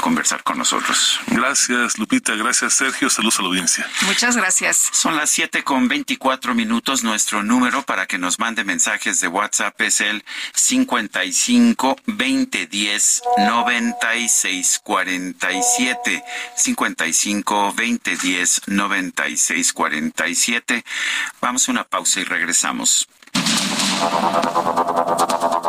conversar 0.02 0.44
con 0.44 0.58
nosotros. 0.58 1.20
Gracias, 1.28 1.98
Lupita, 1.98 2.36
gracias, 2.36 2.74
Sergio, 2.74 3.10
saludos 3.10 3.40
a 3.40 3.42
la 3.42 3.48
audiencia. 3.50 3.90
Muchas 4.02 4.38
gracias. 4.38 4.90
Son 4.92 5.16
las 5.16 5.30
siete 5.30 5.64
con 5.64 5.88
veinticuatro 5.88 6.54
minutos. 6.54 7.04
Nuestro 7.04 7.44
número 7.44 7.84
para 7.84 8.06
que 8.06 8.18
nos 8.18 8.40
mande 8.40 8.64
mensajes 8.64 9.20
de 9.20 9.28
WhatsApp 9.28 9.80
es 9.82 10.02
el 10.02 10.24
55 10.54 11.98
20 12.06 12.68
10 12.68 13.22
96 13.38 14.82
47. 14.84 16.24
55 16.56 17.74
20 17.74 18.18
10 18.18 18.62
96 18.68 19.74
47. 19.74 20.86
Vamos 21.42 21.68
a 21.68 21.72
una 21.72 21.84
pausa 21.84 22.20
y 22.20 22.24
regresamos. 22.24 23.08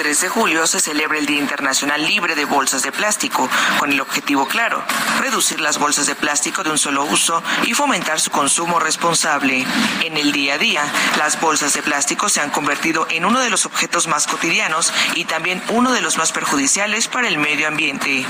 3 0.00 0.18
de 0.18 0.28
julio 0.30 0.66
se 0.66 0.80
celebra 0.80 1.18
el 1.18 1.26
Día 1.26 1.38
Internacional 1.38 2.02
Libre 2.02 2.34
de 2.34 2.46
Bolsas 2.46 2.82
de 2.82 2.90
Plástico, 2.90 3.50
con 3.78 3.92
el 3.92 4.00
objetivo 4.00 4.48
claro, 4.48 4.82
reducir 5.20 5.60
las 5.60 5.78
bolsas 5.78 6.06
de 6.06 6.14
plástico 6.14 6.62
de 6.62 6.70
un 6.70 6.78
solo 6.78 7.04
uso 7.04 7.42
y 7.64 7.74
fomentar 7.74 8.18
su 8.18 8.30
consumo 8.30 8.80
responsable. 8.80 9.66
En 10.02 10.16
el 10.16 10.32
día 10.32 10.54
a 10.54 10.58
día, 10.58 10.82
las 11.18 11.38
bolsas 11.38 11.74
de 11.74 11.82
plástico 11.82 12.30
se 12.30 12.40
han 12.40 12.48
convertido 12.48 13.06
en 13.10 13.26
uno 13.26 13.40
de 13.40 13.50
los 13.50 13.66
objetos 13.66 14.06
más 14.06 14.26
cotidianos 14.26 14.90
y 15.16 15.26
también 15.26 15.62
uno 15.68 15.92
de 15.92 16.00
los 16.00 16.16
más 16.16 16.32
perjudiciales 16.32 17.06
para 17.06 17.28
el 17.28 17.36
medio 17.36 17.68
ambiente. 17.68 18.24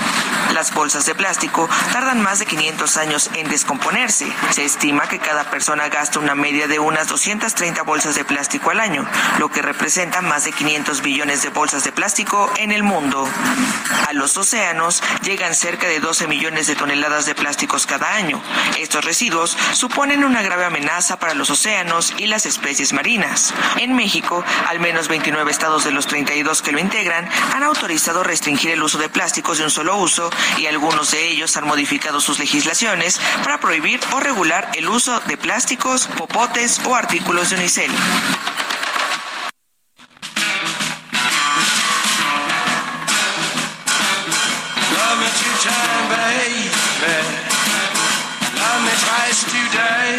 Las 0.52 0.74
bolsas 0.74 1.06
de 1.06 1.14
plástico 1.14 1.68
tardan 1.92 2.20
más 2.20 2.40
de 2.40 2.46
500 2.46 2.96
años 2.96 3.30
en 3.34 3.48
descomponerse. 3.48 4.26
Se 4.50 4.64
estima 4.64 5.08
que 5.08 5.20
cada 5.20 5.48
persona 5.48 5.88
gasta 5.88 6.18
una 6.18 6.34
media 6.34 6.66
de 6.66 6.80
unas 6.80 7.06
230 7.06 7.82
bolsas 7.82 8.16
de 8.16 8.24
plástico 8.24 8.70
al 8.70 8.80
año, 8.80 9.06
lo 9.38 9.52
que 9.52 9.62
representa 9.62 10.20
más 10.20 10.42
de 10.42 10.50
500 10.50 11.00
billones 11.02 11.42
de 11.42 11.60
bolsas 11.60 11.60
de 11.70 11.92
plástico 11.92 12.50
en 12.56 12.72
el 12.72 12.82
mundo. 12.82 13.28
A 14.08 14.12
los 14.12 14.36
océanos 14.36 15.04
llegan 15.22 15.54
cerca 15.54 15.86
de 15.86 16.00
12 16.00 16.26
millones 16.26 16.66
de 16.66 16.74
toneladas 16.74 17.26
de 17.26 17.36
plásticos 17.36 17.86
cada 17.86 18.12
año. 18.14 18.42
Estos 18.76 19.04
residuos 19.04 19.56
suponen 19.72 20.24
una 20.24 20.42
grave 20.42 20.64
amenaza 20.64 21.20
para 21.20 21.32
los 21.34 21.48
océanos 21.48 22.12
y 22.18 22.26
las 22.26 22.44
especies 22.44 22.92
marinas. 22.92 23.54
En 23.76 23.94
México, 23.94 24.44
al 24.68 24.80
menos 24.80 25.06
29 25.06 25.48
estados 25.48 25.84
de 25.84 25.92
los 25.92 26.08
32 26.08 26.60
que 26.60 26.72
lo 26.72 26.80
integran 26.80 27.28
han 27.54 27.62
autorizado 27.62 28.24
restringir 28.24 28.72
el 28.72 28.82
uso 28.82 28.98
de 28.98 29.08
plásticos 29.08 29.58
de 29.58 29.64
un 29.64 29.70
solo 29.70 29.96
uso 29.96 30.28
y 30.58 30.66
algunos 30.66 31.12
de 31.12 31.28
ellos 31.28 31.56
han 31.56 31.68
modificado 31.68 32.20
sus 32.20 32.40
legislaciones 32.40 33.20
para 33.44 33.60
prohibir 33.60 34.00
o 34.10 34.18
regular 34.18 34.72
el 34.74 34.88
uso 34.88 35.20
de 35.20 35.36
plásticos, 35.36 36.08
popotes 36.18 36.80
o 36.84 36.96
artículos 36.96 37.50
de 37.50 37.56
unicel. 37.56 37.92
Baby. 46.30 47.18
Love 48.60 48.80
me 48.86 48.94
twice 49.04 49.40
today. 49.50 50.10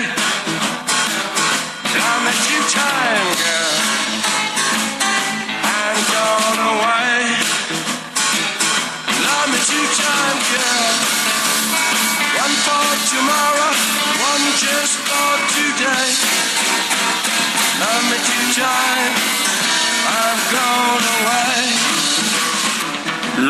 Love 1.95 2.21
me 2.25 2.33
two 2.45 2.63
time, 2.75 3.27
girl. 3.41 3.75
Gone 6.11 6.61
away. 6.73 7.21
Love 9.25 9.47
me 9.53 9.59
two 9.69 9.87
time, 10.03 10.39
girl. 10.51 10.91
One 12.43 12.55
for 12.65 12.89
tomorrow, 13.11 13.71
one 14.31 14.45
just 14.63 14.95
for 15.07 15.33
today. 15.55 16.09
Love 17.81 18.03
me 18.11 18.17
two 18.27 18.45
time. 18.59 19.13
I'm 20.19 20.39
gone 20.55 21.05
away. 21.15 21.60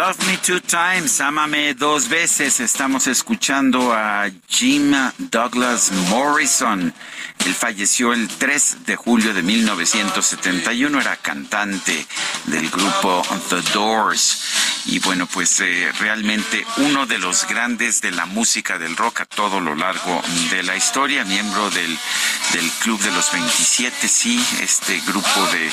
Love 0.01 0.25
Me 0.25 0.37
Two 0.37 0.59
Times, 0.61 1.21
Ámame 1.21 1.75
Dos 1.75 2.09
Veces. 2.09 2.59
Estamos 2.59 3.05
escuchando 3.05 3.93
a 3.93 4.31
Jim 4.47 4.95
Douglas 5.19 5.91
Morrison. 6.09 6.91
Él 7.45 7.53
falleció 7.53 8.11
el 8.11 8.27
3 8.27 8.85
de 8.85 8.95
julio 8.95 9.31
de 9.33 9.43
1971, 9.43 11.01
era 11.01 11.15
cantante 11.17 12.07
del 12.45 12.67
grupo 12.69 13.21
The 13.49 13.61
Doors. 13.73 14.41
Y 14.85 14.99
bueno, 14.99 15.27
pues 15.27 15.59
eh, 15.59 15.91
realmente 15.99 16.65
uno 16.77 17.05
de 17.05 17.19
los 17.19 17.47
grandes 17.47 18.01
de 18.01 18.11
la 18.11 18.25
música 18.25 18.79
del 18.79 18.97
rock 18.97 19.21
a 19.21 19.25
todo 19.25 19.59
lo 19.59 19.75
largo 19.75 20.21
de 20.49 20.63
la 20.63 20.75
historia, 20.75 21.23
miembro 21.25 21.69
del, 21.69 21.97
del 22.53 22.69
Club 22.79 22.99
de 23.01 23.11
los 23.11 23.31
27, 23.31 24.07
sí, 24.07 24.43
este 24.61 24.99
grupo 25.01 25.45
de 25.51 25.69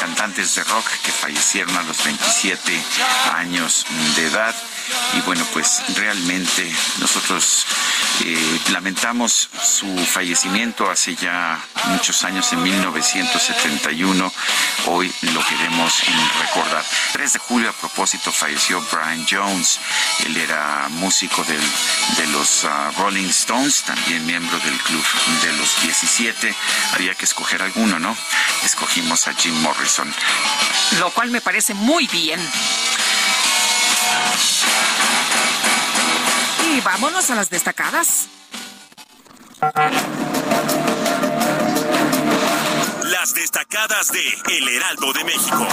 cantantes 0.00 0.54
de 0.54 0.64
rock 0.64 0.86
que 1.04 1.10
fallecieron 1.10 1.76
a 1.76 1.82
los 1.82 2.04
27 2.04 2.80
años 3.34 3.71
de 4.16 4.26
edad. 4.26 4.54
Y 5.14 5.20
bueno, 5.22 5.44
pues 5.52 5.82
realmente 5.96 6.70
nosotros 6.98 7.66
eh, 8.24 8.60
lamentamos 8.70 9.48
su 9.62 9.86
fallecimiento 10.06 10.90
hace 10.90 11.14
ya 11.16 11.58
muchos 11.86 12.24
años, 12.24 12.52
en 12.52 12.62
1971. 12.62 14.32
Hoy 14.86 15.12
lo 15.22 15.44
queremos 15.46 15.92
recordar. 16.40 16.84
3 17.12 17.32
de 17.32 17.38
julio, 17.38 17.70
a 17.70 17.72
propósito, 17.72 18.32
falleció 18.32 18.82
Brian 18.90 19.26
Jones. 19.28 19.78
Él 20.26 20.36
era 20.36 20.88
músico 20.90 21.44
del, 21.44 21.60
de 22.16 22.26
los 22.32 22.64
ah, 22.64 22.90
Rolling 22.98 23.28
Stones, 23.28 23.82
también 23.82 24.26
miembro 24.26 24.58
del 24.58 24.78
club 24.78 25.04
de 25.42 25.52
los 25.54 25.82
17. 25.82 26.54
Había 26.94 27.14
que 27.14 27.24
escoger 27.24 27.62
alguno, 27.62 27.98
¿no? 27.98 28.16
Escogimos 28.64 29.26
a 29.28 29.34
Jim 29.34 29.54
Morrison. 29.62 30.12
Lo 30.98 31.10
cual 31.10 31.30
me 31.30 31.40
parece 31.40 31.74
muy 31.74 32.06
bien. 32.08 32.40
Y 36.70 36.80
vámonos 36.80 37.30
a 37.30 37.34
las 37.34 37.50
destacadas. 37.50 38.28
Las 43.04 43.34
destacadas 43.34 44.08
de 44.08 44.56
El 44.56 44.68
Heraldo 44.68 45.12
de 45.12 45.24
México. 45.24 45.68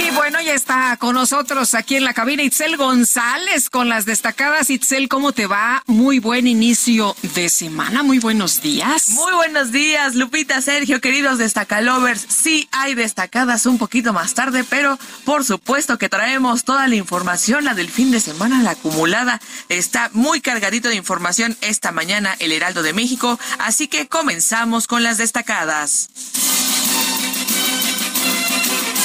Y 0.00 0.10
bueno, 0.12 0.40
ya 0.40 0.54
está 0.54 0.96
con 0.96 1.14
nosotros 1.14 1.74
aquí 1.74 1.96
en 1.96 2.04
la 2.04 2.14
cabina 2.14 2.42
Itzel 2.42 2.78
González 2.78 3.68
con 3.68 3.90
las 3.90 4.06
destacadas. 4.06 4.70
Itzel, 4.70 5.08
¿cómo 5.10 5.32
te 5.32 5.46
va? 5.46 5.82
Muy 5.86 6.20
buen 6.20 6.46
inicio 6.46 7.14
de 7.34 7.50
semana, 7.50 8.02
muy 8.02 8.18
buenos 8.18 8.62
días. 8.62 9.10
Muy 9.10 9.34
buenos 9.34 9.72
días, 9.72 10.14
Lupita, 10.14 10.62
Sergio, 10.62 11.02
queridos 11.02 11.36
destacalovers. 11.36 12.24
Sí 12.28 12.66
hay 12.72 12.94
destacadas 12.94 13.66
un 13.66 13.76
poquito 13.76 14.14
más 14.14 14.32
tarde, 14.32 14.64
pero 14.64 14.98
por 15.26 15.44
supuesto 15.44 15.98
que 15.98 16.08
traemos 16.08 16.64
toda 16.64 16.88
la 16.88 16.94
información, 16.94 17.66
la 17.66 17.74
del 17.74 17.90
fin 17.90 18.10
de 18.10 18.20
semana, 18.20 18.62
la 18.62 18.70
acumulada. 18.70 19.38
Está 19.68 20.08
muy 20.14 20.40
cargadito 20.40 20.88
de 20.88 20.96
información 20.96 21.58
esta 21.60 21.92
mañana 21.92 22.34
el 22.38 22.52
Heraldo 22.52 22.82
de 22.82 22.94
México, 22.94 23.38
así 23.58 23.86
que 23.86 24.08
comenzamos 24.08 24.86
con 24.86 25.02
las 25.02 25.18
destacadas. 25.18 26.08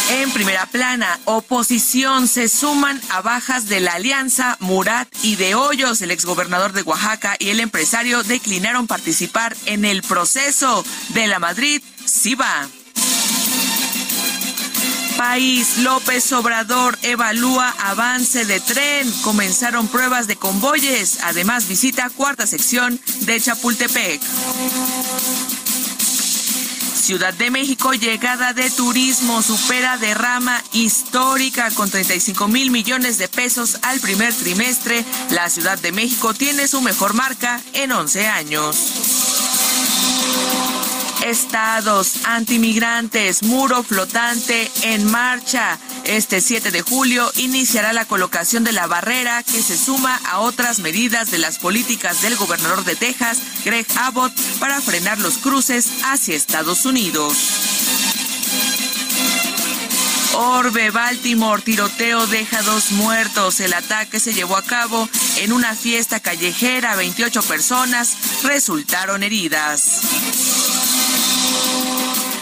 En 0.09 0.29
primera 0.31 0.67
plana, 0.67 1.19
oposición 1.25 2.27
se 2.27 2.47
suman 2.47 3.01
a 3.09 3.21
bajas 3.21 3.67
de 3.67 3.79
la 3.79 3.93
alianza 3.93 4.55
Murat 4.59 5.07
y 5.23 5.35
de 5.35 5.55
Hoyos. 5.55 6.01
El 6.01 6.11
exgobernador 6.11 6.73
de 6.73 6.83
Oaxaca 6.83 7.35
y 7.39 7.49
el 7.49 7.59
empresario 7.59 8.21
declinaron 8.21 8.85
participar 8.85 9.55
en 9.65 9.83
el 9.83 10.03
proceso 10.03 10.85
de 11.09 11.25
la 11.27 11.39
Madrid. 11.39 11.81
Sí 12.05 12.35
va. 12.35 12.67
País 15.17 15.77
López 15.79 16.31
Obrador 16.33 16.99
evalúa 17.01 17.73
avance 17.79 18.45
de 18.45 18.59
tren. 18.59 19.11
Comenzaron 19.23 19.87
pruebas 19.87 20.27
de 20.27 20.35
convoyes. 20.35 21.19
Además 21.23 21.67
visita 21.67 22.11
cuarta 22.11 22.45
sección 22.45 22.99
de 23.21 23.41
Chapultepec. 23.41 24.21
Ciudad 27.05 27.35
de 27.35 27.51
México, 27.51 27.93
llegada 27.93 28.53
de 28.53 28.71
turismo 28.71 29.43
supera 29.43 29.95
derrama 29.99 30.63
histórica 30.73 31.69
con 31.75 31.87
35 31.87 32.47
mil 32.47 32.71
millones 32.71 33.19
de 33.19 33.27
pesos 33.27 33.77
al 33.83 33.99
primer 33.99 34.33
trimestre. 34.33 35.05
La 35.29 35.47
Ciudad 35.51 35.77
de 35.77 35.91
México 35.91 36.33
tiene 36.33 36.67
su 36.67 36.81
mejor 36.81 37.13
marca 37.13 37.61
en 37.73 37.91
11 37.91 38.25
años. 38.25 38.75
Estados 41.25 42.25
antimigrantes, 42.25 43.41
muro 43.41 43.81
flotante 43.81 44.69
en 44.83 45.09
marcha. 45.09 45.79
Este 46.03 46.39
7 46.39 46.69
de 46.69 46.83
julio 46.83 47.31
iniciará 47.37 47.93
la 47.93 48.05
colocación 48.05 48.63
de 48.63 48.71
la 48.71 48.85
barrera 48.85 49.41
que 49.41 49.63
se 49.63 49.75
suma 49.75 50.21
a 50.27 50.37
otras 50.41 50.77
medidas 50.77 51.31
de 51.31 51.39
las 51.39 51.57
políticas 51.57 52.21
del 52.21 52.35
gobernador 52.35 52.85
de 52.85 52.95
Texas, 52.95 53.39
Greg 53.65 53.87
Abbott, 53.97 54.33
para 54.59 54.79
frenar 54.81 55.17
los 55.17 55.39
cruces 55.39 55.89
hacia 56.03 56.35
Estados 56.35 56.85
Unidos. 56.85 57.35
Orbe, 60.35 60.91
Baltimore, 60.91 61.61
tiroteo 61.63 62.27
deja 62.27 62.61
dos 62.61 62.91
muertos. 62.91 63.61
El 63.61 63.73
ataque 63.73 64.19
se 64.19 64.33
llevó 64.33 64.57
a 64.57 64.63
cabo 64.63 65.09
en 65.37 65.53
una 65.53 65.73
fiesta 65.73 66.19
callejera. 66.19 66.95
28 66.95 67.41
personas 67.41 68.15
resultaron 68.43 69.23
heridas. 69.23 70.01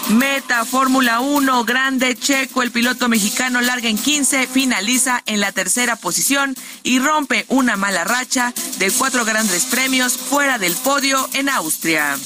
Meta 0.09 0.65
Fórmula 0.65 1.21
1, 1.21 1.63
grande 1.63 2.15
Checo, 2.15 2.61
el 2.61 2.71
piloto 2.71 3.09
mexicano 3.09 3.61
larga 3.61 3.89
en 3.89 3.97
15, 3.97 4.47
finaliza 4.47 5.23
en 5.25 5.39
la 5.39 5.51
tercera 5.51 5.95
posición 5.95 6.55
y 6.83 6.99
rompe 6.99 7.45
una 7.47 7.77
mala 7.77 8.03
racha 8.03 8.53
de 8.77 8.91
cuatro 8.91 9.25
grandes 9.25 9.65
premios 9.65 10.17
fuera 10.17 10.57
del 10.57 10.73
podio 10.75 11.27
en 11.33 11.49
Austria. 11.49 12.17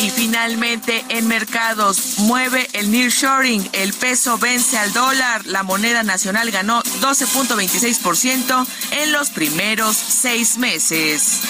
Y 0.00 0.10
finalmente 0.10 1.04
en 1.08 1.28
mercados 1.28 2.18
mueve 2.18 2.68
el 2.72 2.90
nearshoring, 2.90 3.68
el 3.72 3.92
peso 3.92 4.38
vence 4.38 4.78
al 4.78 4.92
dólar, 4.92 5.46
la 5.46 5.62
moneda 5.62 6.02
nacional 6.02 6.50
ganó 6.50 6.82
12.26% 7.00 8.66
en 8.92 9.12
los 9.12 9.30
primeros 9.30 9.96
seis 9.96 10.56
meses. 10.56 11.40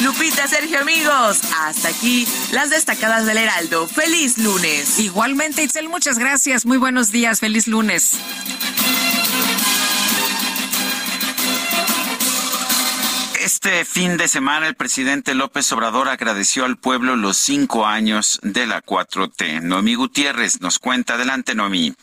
Lupita, 0.00 0.46
Sergio, 0.48 0.80
amigos, 0.80 1.40
hasta 1.60 1.88
aquí 1.88 2.26
las 2.52 2.70
destacadas 2.70 3.26
del 3.26 3.38
Heraldo. 3.38 3.86
Feliz 3.86 4.38
lunes. 4.38 4.98
Igualmente, 4.98 5.62
Itzel, 5.62 5.88
muchas 5.88 6.18
gracias. 6.18 6.66
Muy 6.66 6.78
buenos 6.78 7.12
días. 7.12 7.40
Feliz 7.40 7.68
lunes. 7.68 8.18
Este 13.40 13.84
fin 13.84 14.16
de 14.16 14.26
semana 14.26 14.66
el 14.66 14.74
presidente 14.74 15.34
López 15.34 15.70
Obrador 15.72 16.08
agradeció 16.08 16.64
al 16.64 16.76
pueblo 16.76 17.14
los 17.14 17.36
cinco 17.36 17.86
años 17.86 18.40
de 18.42 18.66
la 18.66 18.82
4T. 18.82 19.62
Noemí 19.62 19.94
Gutiérrez 19.94 20.60
nos 20.60 20.78
cuenta. 20.78 21.14
Adelante, 21.14 21.54
Noemí. 21.54 21.94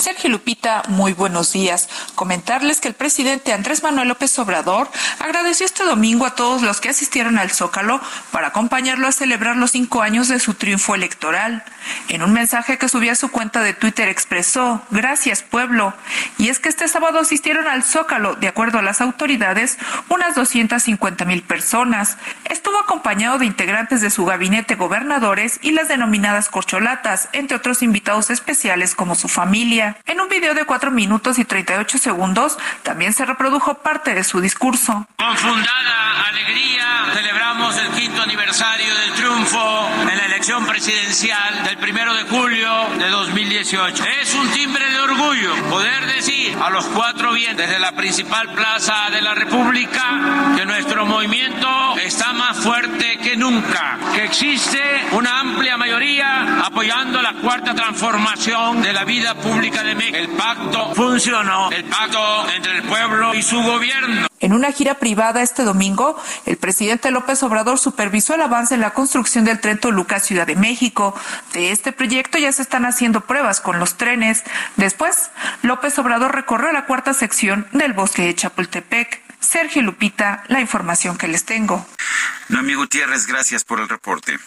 Sergio 0.00 0.30
Lupita, 0.30 0.82
muy 0.88 1.12
buenos 1.12 1.52
días. 1.52 1.88
Comentarles 2.14 2.80
que 2.80 2.88
el 2.88 2.94
presidente 2.94 3.52
Andrés 3.52 3.82
Manuel 3.82 4.08
López 4.08 4.38
Obrador 4.38 4.90
agradeció 5.18 5.64
este 5.66 5.84
domingo 5.84 6.26
a 6.26 6.34
todos 6.34 6.62
los 6.62 6.80
que 6.80 6.90
asistieron 6.90 7.38
al 7.38 7.50
Zócalo 7.50 8.00
para 8.30 8.48
acompañarlo 8.48 9.06
a 9.06 9.12
celebrar 9.12 9.56
los 9.56 9.70
cinco 9.70 10.02
años 10.02 10.28
de 10.28 10.40
su 10.40 10.54
triunfo 10.54 10.94
electoral. 10.94 11.64
En 12.08 12.22
un 12.22 12.32
mensaje 12.32 12.78
que 12.78 12.88
subió 12.88 13.12
a 13.12 13.16
su 13.16 13.30
cuenta 13.30 13.60
de 13.60 13.74
Twitter 13.74 14.08
expresó, 14.08 14.82
gracias 14.90 15.42
pueblo. 15.42 15.94
Y 16.38 16.48
es 16.48 16.58
que 16.58 16.68
este 16.68 16.88
sábado 16.88 17.20
asistieron 17.20 17.66
al 17.66 17.82
Zócalo, 17.82 18.34
de 18.34 18.48
acuerdo 18.48 18.78
a 18.78 18.82
las 18.82 19.00
autoridades, 19.00 19.78
unas 20.08 20.34
250 20.34 21.24
mil 21.24 21.42
personas. 21.42 22.18
Estuvo 22.44 22.78
acompañado 22.78 23.38
de 23.38 23.46
integrantes 23.46 24.00
de 24.00 24.10
su 24.10 24.24
gabinete 24.24 24.74
gobernadores 24.74 25.58
y 25.62 25.72
las 25.72 25.88
denominadas 25.88 26.48
corcholatas, 26.48 27.28
entre 27.32 27.56
otros 27.56 27.82
invitados 27.82 28.30
especiales 28.30 28.94
como 28.94 29.14
su 29.14 29.28
familia. 29.28 29.96
En 30.06 30.20
un 30.20 30.28
video 30.28 30.54
de 30.54 30.64
4 30.64 30.90
minutos 30.90 31.38
y 31.38 31.44
38 31.44 31.98
segundos 31.98 32.58
también 32.82 33.12
se 33.12 33.24
reprodujo 33.24 33.74
parte 33.74 34.14
de 34.14 34.24
su 34.24 34.40
discurso. 34.40 35.06
Con 35.16 35.36
fundada 35.36 36.28
alegría 36.28 37.06
celebramos 37.12 37.76
el 37.78 37.88
quinto 37.90 38.22
aniversario 38.22 38.94
del 38.94 39.12
triunfo 39.14 39.88
en 40.02 40.16
la 40.16 40.24
elección 40.26 40.66
presidencial 40.66 41.64
del 41.64 41.73
primero 41.76 42.14
de 42.14 42.22
julio 42.24 42.70
de 42.98 43.08
2018. 43.08 44.04
Es 44.22 44.34
un 44.34 44.48
timbre 44.50 44.88
de 44.90 45.00
orgullo 45.00 45.54
poder 45.70 46.06
decir 46.06 46.56
a 46.62 46.70
los 46.70 46.84
cuatro 46.86 47.32
vientos 47.32 47.66
desde 47.66 47.78
la 47.78 47.92
principal 47.92 48.48
plaza 48.52 49.10
de 49.10 49.22
la 49.22 49.34
República 49.34 50.54
que 50.56 50.64
nuestro 50.64 51.06
movimiento 51.06 51.68
está 51.98 52.32
más 52.32 52.58
fuerte 52.58 53.18
que 53.18 53.36
nunca, 53.36 53.98
que 54.14 54.24
existe 54.24 54.80
una 55.12 55.40
amplia 55.40 55.76
mayoría 55.76 56.64
apoyando 56.64 57.22
la 57.22 57.34
cuarta 57.34 57.74
transformación 57.74 58.82
de 58.82 58.92
la 58.92 59.04
vida 59.04 59.34
pública 59.34 59.82
de 59.82 59.94
México. 59.94 60.16
El 60.16 60.28
pacto 60.30 60.94
funcionó, 60.94 61.70
el 61.70 61.84
pacto 61.84 62.46
entre 62.54 62.76
el 62.76 62.82
pueblo 62.82 63.34
y 63.34 63.42
su 63.42 63.60
gobierno. 63.62 64.26
En 64.44 64.52
una 64.52 64.72
gira 64.72 64.98
privada 64.98 65.40
este 65.40 65.62
domingo, 65.62 66.22
el 66.44 66.58
presidente 66.58 67.10
López 67.10 67.42
Obrador 67.42 67.78
supervisó 67.78 68.34
el 68.34 68.42
avance 68.42 68.74
en 68.74 68.82
la 68.82 68.92
construcción 68.92 69.46
del 69.46 69.58
tren 69.58 69.78
Toluca 69.78 70.20
Ciudad 70.20 70.46
de 70.46 70.54
México. 70.54 71.18
De 71.54 71.70
este 71.70 71.92
proyecto 71.92 72.36
ya 72.36 72.52
se 72.52 72.60
están 72.60 72.84
haciendo 72.84 73.22
pruebas 73.22 73.62
con 73.62 73.78
los 73.78 73.96
trenes. 73.96 74.44
Después, 74.76 75.30
López 75.62 75.98
Obrador 75.98 76.34
recorrió 76.34 76.72
la 76.72 76.84
cuarta 76.84 77.14
sección 77.14 77.66
del 77.72 77.94
bosque 77.94 78.20
de 78.20 78.34
Chapultepec. 78.34 79.22
Sergio 79.40 79.80
Lupita, 79.80 80.44
la 80.48 80.60
información 80.60 81.16
que 81.16 81.26
les 81.26 81.46
tengo. 81.46 81.86
Noemí 82.50 82.74
Gutiérrez, 82.74 83.26
gracias 83.26 83.64
por 83.64 83.80
el 83.80 83.88
reporte. 83.88 84.38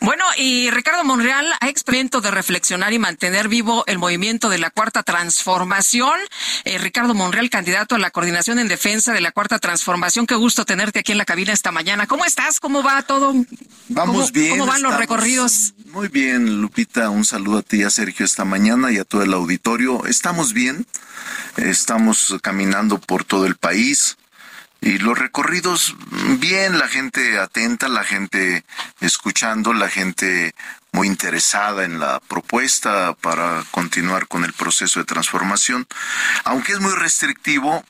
Bueno, 0.00 0.24
y 0.36 0.70
Ricardo 0.70 1.04
Monreal 1.04 1.46
ha 1.60 1.68
experimento 1.68 2.20
de 2.20 2.30
reflexionar 2.30 2.92
y 2.92 2.98
mantener 2.98 3.48
vivo 3.48 3.84
el 3.86 3.98
movimiento 3.98 4.48
de 4.48 4.58
la 4.58 4.70
Cuarta 4.70 5.02
Transformación. 5.02 6.18
Eh, 6.64 6.78
Ricardo 6.78 7.14
Monreal, 7.14 7.50
candidato 7.50 7.94
a 7.94 7.98
la 7.98 8.10
coordinación 8.10 8.58
en 8.58 8.68
defensa 8.68 9.12
de 9.12 9.20
la 9.20 9.32
Cuarta 9.32 9.58
Transformación. 9.58 10.26
Qué 10.26 10.34
gusto 10.34 10.64
tenerte 10.64 11.00
aquí 11.00 11.12
en 11.12 11.18
la 11.18 11.24
cabina 11.24 11.52
esta 11.52 11.72
mañana. 11.72 12.06
¿Cómo 12.06 12.24
estás? 12.24 12.60
¿Cómo 12.60 12.82
va 12.82 13.02
todo? 13.02 13.34
Vamos 13.88 14.32
bien. 14.32 14.50
¿Cómo 14.50 14.66
van 14.66 14.82
los 14.82 14.96
recorridos? 14.96 15.74
Muy 15.86 16.08
bien, 16.08 16.60
Lupita. 16.60 17.10
Un 17.10 17.24
saludo 17.24 17.58
a 17.58 17.62
ti, 17.62 17.82
a 17.82 17.90
Sergio, 17.90 18.24
esta 18.24 18.44
mañana 18.44 18.92
y 18.92 18.98
a 18.98 19.04
todo 19.04 19.22
el 19.22 19.32
auditorio. 19.32 20.06
Estamos 20.06 20.52
bien. 20.52 20.86
Estamos 21.56 22.36
caminando 22.42 22.98
por 22.98 23.24
todo 23.24 23.46
el 23.46 23.56
país. 23.56 24.16
Y 24.80 24.98
los 24.98 25.18
recorridos, 25.18 25.96
bien, 26.38 26.78
la 26.78 26.88
gente 26.88 27.38
atenta, 27.38 27.88
la 27.88 28.04
gente 28.04 28.64
escuchando, 29.00 29.72
la 29.72 29.88
gente 29.88 30.54
muy 30.92 31.08
interesada 31.08 31.84
en 31.84 31.98
la 31.98 32.20
propuesta 32.20 33.14
para 33.14 33.64
continuar 33.70 34.28
con 34.28 34.44
el 34.44 34.52
proceso 34.52 35.00
de 35.00 35.06
transformación. 35.06 35.86
Aunque 36.44 36.72
es 36.72 36.80
muy 36.80 36.92
restrictivo, 36.94 37.84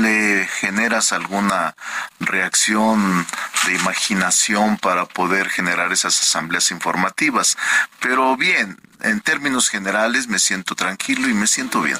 le 0.00 0.46
generas 0.60 1.12
alguna 1.12 1.74
reacción 2.20 3.26
de 3.66 3.74
imaginación 3.74 4.78
para 4.78 5.06
poder 5.06 5.48
generar 5.48 5.92
esas 5.92 6.20
asambleas 6.20 6.70
informativas. 6.70 7.56
Pero 8.00 8.36
bien, 8.36 8.78
en 9.00 9.20
términos 9.20 9.68
generales 9.68 10.28
me 10.28 10.38
siento 10.38 10.74
tranquilo 10.74 11.28
y 11.28 11.34
me 11.34 11.46
siento 11.46 11.82
bien. 11.82 11.98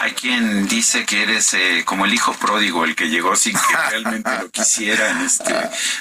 Hay 0.00 0.12
quien 0.12 0.68
dice 0.68 1.04
que 1.04 1.22
eres 1.22 1.54
eh, 1.54 1.82
como 1.84 2.04
el 2.04 2.14
hijo 2.14 2.32
pródigo, 2.34 2.84
el 2.84 2.94
que 2.94 3.08
llegó 3.08 3.34
sin 3.36 3.54
que 3.54 3.76
realmente 3.90 4.30
lo 4.40 4.50
quisieran. 4.50 5.24
Este, 5.24 5.54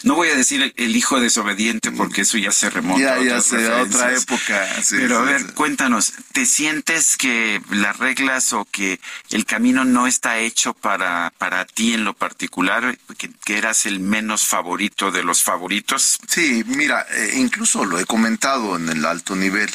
no 0.03 0.15
voy 0.15 0.29
a 0.29 0.35
decir 0.35 0.73
el, 0.75 0.95
hijo 0.95 1.19
desobediente 1.19 1.91
porque 1.91 2.21
eso 2.21 2.37
ya 2.37 2.51
se 2.51 2.69
remonta 2.69 3.01
ya, 3.01 3.13
a, 3.13 3.23
ya 3.23 3.37
otras 3.37 3.45
sé, 3.45 3.71
a 3.71 3.81
otra 3.81 4.13
época. 4.15 4.83
sí, 4.83 4.95
Pero 4.97 5.19
a 5.19 5.21
ver, 5.21 5.41
sí. 5.41 5.47
cuéntanos, 5.53 6.13
¿te 6.31 6.45
sientes 6.45 7.17
que 7.17 7.61
las 7.69 7.97
reglas 7.97 8.53
o 8.53 8.65
que 8.65 8.99
el 9.29 9.45
camino 9.45 9.85
no 9.85 10.07
está 10.07 10.39
hecho 10.39 10.73
para, 10.73 11.31
para 11.37 11.65
ti 11.65 11.93
en 11.93 12.03
lo 12.03 12.13
particular, 12.13 12.97
que, 13.17 13.29
que 13.45 13.57
eras 13.57 13.85
el 13.85 13.99
menos 13.99 14.45
favorito 14.47 15.11
de 15.11 15.23
los 15.23 15.43
favoritos? 15.43 16.17
Sí, 16.27 16.63
mira, 16.67 17.05
eh, 17.11 17.33
incluso 17.37 17.85
lo 17.85 17.99
he 17.99 18.05
comentado 18.05 18.75
en 18.75 18.89
el 18.89 19.05
alto 19.05 19.35
nivel. 19.35 19.69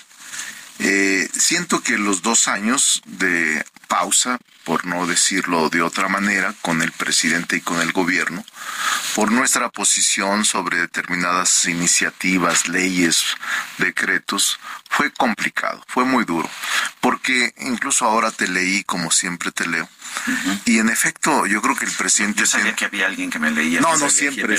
Eh, 0.79 1.29
siento 1.33 1.83
que 1.83 1.99
los 1.99 2.23
dos 2.23 2.49
años 2.49 3.03
de 3.07 3.65
pausa, 3.89 4.39
por 4.65 4.87
no 4.87 5.07
decirlo 5.07 5.69
de 5.69 5.83
otra 5.83 6.09
manera, 6.09 6.55
con 6.63 6.83
el 6.83 6.93
presidente 6.93 7.57
y 7.57 7.61
con 7.61 7.81
el 7.81 7.93
gobierno, 7.93 8.45
por 9.15 9.31
nuestra 9.31 9.69
posición 9.69 10.45
sobre 10.45 10.79
determinadas 10.79 11.67
iniciativas, 11.67 12.69
leyes, 12.69 13.25
decretos, 13.79 14.59
fue 14.89 15.13
complicado, 15.13 15.85
fue 15.89 16.05
muy 16.05 16.25
duro, 16.25 16.49
porque 17.01 17.55
incluso 17.59 18.07
ahora 18.07 18.31
te 18.31 18.49
leí 18.49 18.83
como 18.85 19.11
siempre 19.11 19.53
te 19.53 19.67
leo. 19.67 19.89
Y 20.65 20.79
en 20.79 20.89
efecto, 20.89 21.47
yo 21.47 21.61
creo 21.63 21.77
que 21.77 21.85
el 21.85 21.93
presidente... 21.93 22.41
Yo 22.41 22.47
sabía 22.47 22.75
que 22.75 22.85
había 22.85 23.07
alguien 23.07 23.31
que 23.31 23.39
me 23.39 23.51
leía. 23.51 23.81
No, 23.81 23.97
no 23.97 24.11
siempre. 24.11 24.59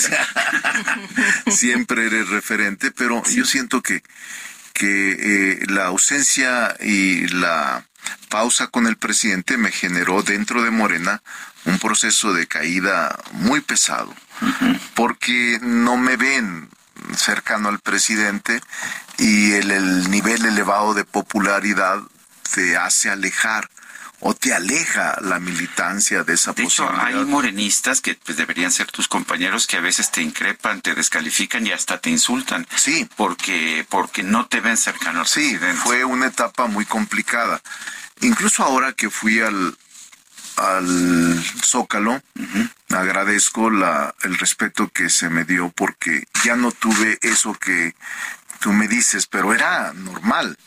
siempre 1.48 2.08
eres 2.08 2.30
referente, 2.30 2.92
pero 2.92 3.24
yo 3.26 3.46
siento 3.46 3.82
que, 3.82 4.04
porque 4.74 5.18
eh, 5.20 5.66
la 5.68 5.86
ausencia 5.86 6.76
y 6.80 7.28
la 7.28 7.86
pausa 8.30 8.68
con 8.68 8.88
el 8.88 8.98
presidente 8.98 9.56
me 9.58 9.72
generó 9.72 10.24
dentro 10.24 10.64
de 10.64 10.72
Morena 10.72 11.22
un 11.66 11.78
proceso 11.78 12.34
de 12.34 12.48
caída 12.48 13.18
muy 13.32 13.62
pesado, 13.62 14.14
porque 14.96 15.60
no 15.62 15.96
me 15.96 16.18
ven 16.18 16.70
cercano 17.16 17.70
al 17.70 17.80
presidente 17.80 18.62
y 19.18 19.54
el, 19.54 19.72
el 19.72 20.10
nivel 20.10 20.44
elevado 20.46 20.94
de 20.94 21.06
popularidad 21.06 22.00
te 22.54 22.76
hace 22.76 23.10
alejar 23.10 23.70
o 24.26 24.34
te 24.34 24.54
aleja 24.54 25.18
la 25.22 25.38
militancia 25.40 26.24
de 26.24 26.36
esa 26.36 26.54
de 26.54 26.64
hecho, 26.64 26.90
hay 26.90 27.14
morenistas 27.26 28.00
que 28.00 28.16
pues, 28.16 28.38
deberían 28.38 28.72
ser 28.72 28.88
tus 28.88 29.10
compañeros 29.10 29.68
que 29.68 29.76
a 29.76 29.82
veces 29.82 30.12
te 30.12 30.22
increpan, 30.22 30.82
te 30.82 30.96
descalifican 30.96 31.68
y 31.68 31.74
hasta 31.74 32.00
te 32.00 32.10
insultan. 32.10 32.66
Sí. 32.74 33.08
Porque, 33.18 33.86
porque 33.90 34.24
no 34.24 34.48
te 34.48 34.62
ven 34.62 34.78
cercano 34.78 35.20
al 35.20 35.28
sí, 35.28 35.60
fue 35.84 36.06
una 36.06 36.28
etapa 36.28 36.68
muy 36.68 36.86
complicada. 36.86 37.62
Incluso 38.22 38.64
ahora 38.64 38.94
que 38.94 39.10
fui 39.10 39.42
al, 39.42 39.78
al 40.56 41.44
Zócalo, 41.62 42.22
agradezco 42.90 43.70
la, 43.70 44.16
el 44.24 44.38
respeto 44.38 44.88
que 44.88 45.10
se 45.10 45.30
me 45.30 45.44
dio 45.44 45.70
porque 45.76 46.28
ya 46.46 46.56
no 46.56 46.72
tuve 46.72 47.20
eso 47.22 47.54
que 47.56 47.94
tú 48.62 48.72
me 48.72 48.88
dices, 48.88 49.28
pero 49.28 49.54
era 49.54 49.92
normal 49.92 50.58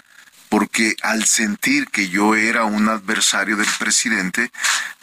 porque 0.48 0.96
al 1.02 1.24
sentir 1.24 1.88
que 1.88 2.08
yo 2.08 2.34
era 2.34 2.64
un 2.64 2.88
adversario 2.88 3.56
del 3.56 3.68
presidente, 3.78 4.50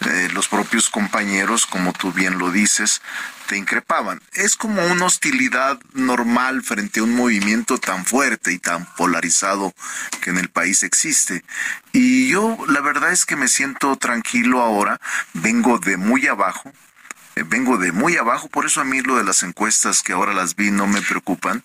eh, 0.01 0.29
los 0.33 0.47
propios 0.47 0.89
compañeros, 0.89 1.65
como 1.65 1.93
tú 1.93 2.11
bien 2.11 2.37
lo 2.37 2.51
dices, 2.51 3.01
te 3.47 3.57
increpaban. 3.57 4.21
Es 4.33 4.55
como 4.55 4.85
una 4.87 5.05
hostilidad 5.05 5.79
normal 5.93 6.63
frente 6.63 6.99
a 6.99 7.03
un 7.03 7.15
movimiento 7.15 7.77
tan 7.77 8.05
fuerte 8.05 8.51
y 8.51 8.59
tan 8.59 8.85
polarizado 8.95 9.73
que 10.21 10.29
en 10.29 10.37
el 10.37 10.49
país 10.49 10.83
existe. 10.83 11.43
Y 11.91 12.29
yo 12.29 12.57
la 12.67 12.81
verdad 12.81 13.11
es 13.11 13.25
que 13.25 13.35
me 13.35 13.47
siento 13.47 13.95
tranquilo 13.97 14.61
ahora, 14.61 14.99
vengo 15.33 15.79
de 15.79 15.97
muy 15.97 16.27
abajo, 16.27 16.71
vengo 17.35 17.77
de 17.77 17.91
muy 17.91 18.17
abajo, 18.17 18.47
por 18.47 18.65
eso 18.65 18.81
a 18.81 18.83
mí 18.83 19.01
lo 19.01 19.17
de 19.17 19.23
las 19.23 19.43
encuestas 19.43 20.01
que 20.03 20.13
ahora 20.13 20.33
las 20.33 20.55
vi 20.55 20.71
no 20.71 20.87
me 20.87 21.01
preocupan, 21.01 21.63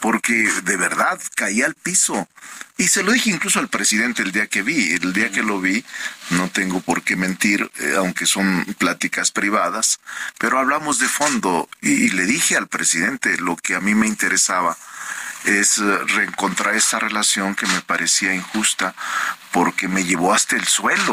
porque 0.00 0.50
de 0.64 0.76
verdad 0.76 1.20
caí 1.34 1.62
al 1.62 1.74
piso. 1.74 2.28
Y 2.76 2.88
se 2.88 3.02
lo 3.02 3.12
dije 3.12 3.30
incluso 3.30 3.58
al 3.58 3.68
presidente 3.68 4.22
el 4.22 4.32
día 4.32 4.46
que 4.46 4.62
vi, 4.62 4.92
el 4.92 5.12
día 5.12 5.30
que 5.30 5.42
lo 5.42 5.60
vi, 5.60 5.84
no 6.30 6.48
tengo 6.48 6.80
por 6.80 7.02
qué 7.02 7.14
mentir, 7.14 7.70
eh, 7.78 7.94
aunque 7.96 8.24
son 8.24 8.64
pláticas 8.78 9.30
privadas, 9.30 10.00
pero 10.38 10.58
hablamos 10.58 10.98
de 10.98 11.08
fondo 11.08 11.68
y 11.82 12.08
le 12.10 12.24
dije 12.24 12.56
al 12.56 12.68
presidente 12.68 13.36
lo 13.38 13.56
que 13.56 13.74
a 13.74 13.80
mí 13.80 13.94
me 13.94 14.06
interesaba 14.06 14.78
es 15.44 15.78
eh, 15.78 15.98
reencontrar 16.06 16.74
esa 16.74 16.98
relación 16.98 17.54
que 17.54 17.66
me 17.66 17.80
parecía 17.80 18.34
injusta 18.34 18.94
porque 19.50 19.88
me 19.88 20.04
llevó 20.04 20.32
hasta 20.32 20.56
el 20.56 20.66
suelo. 20.66 21.12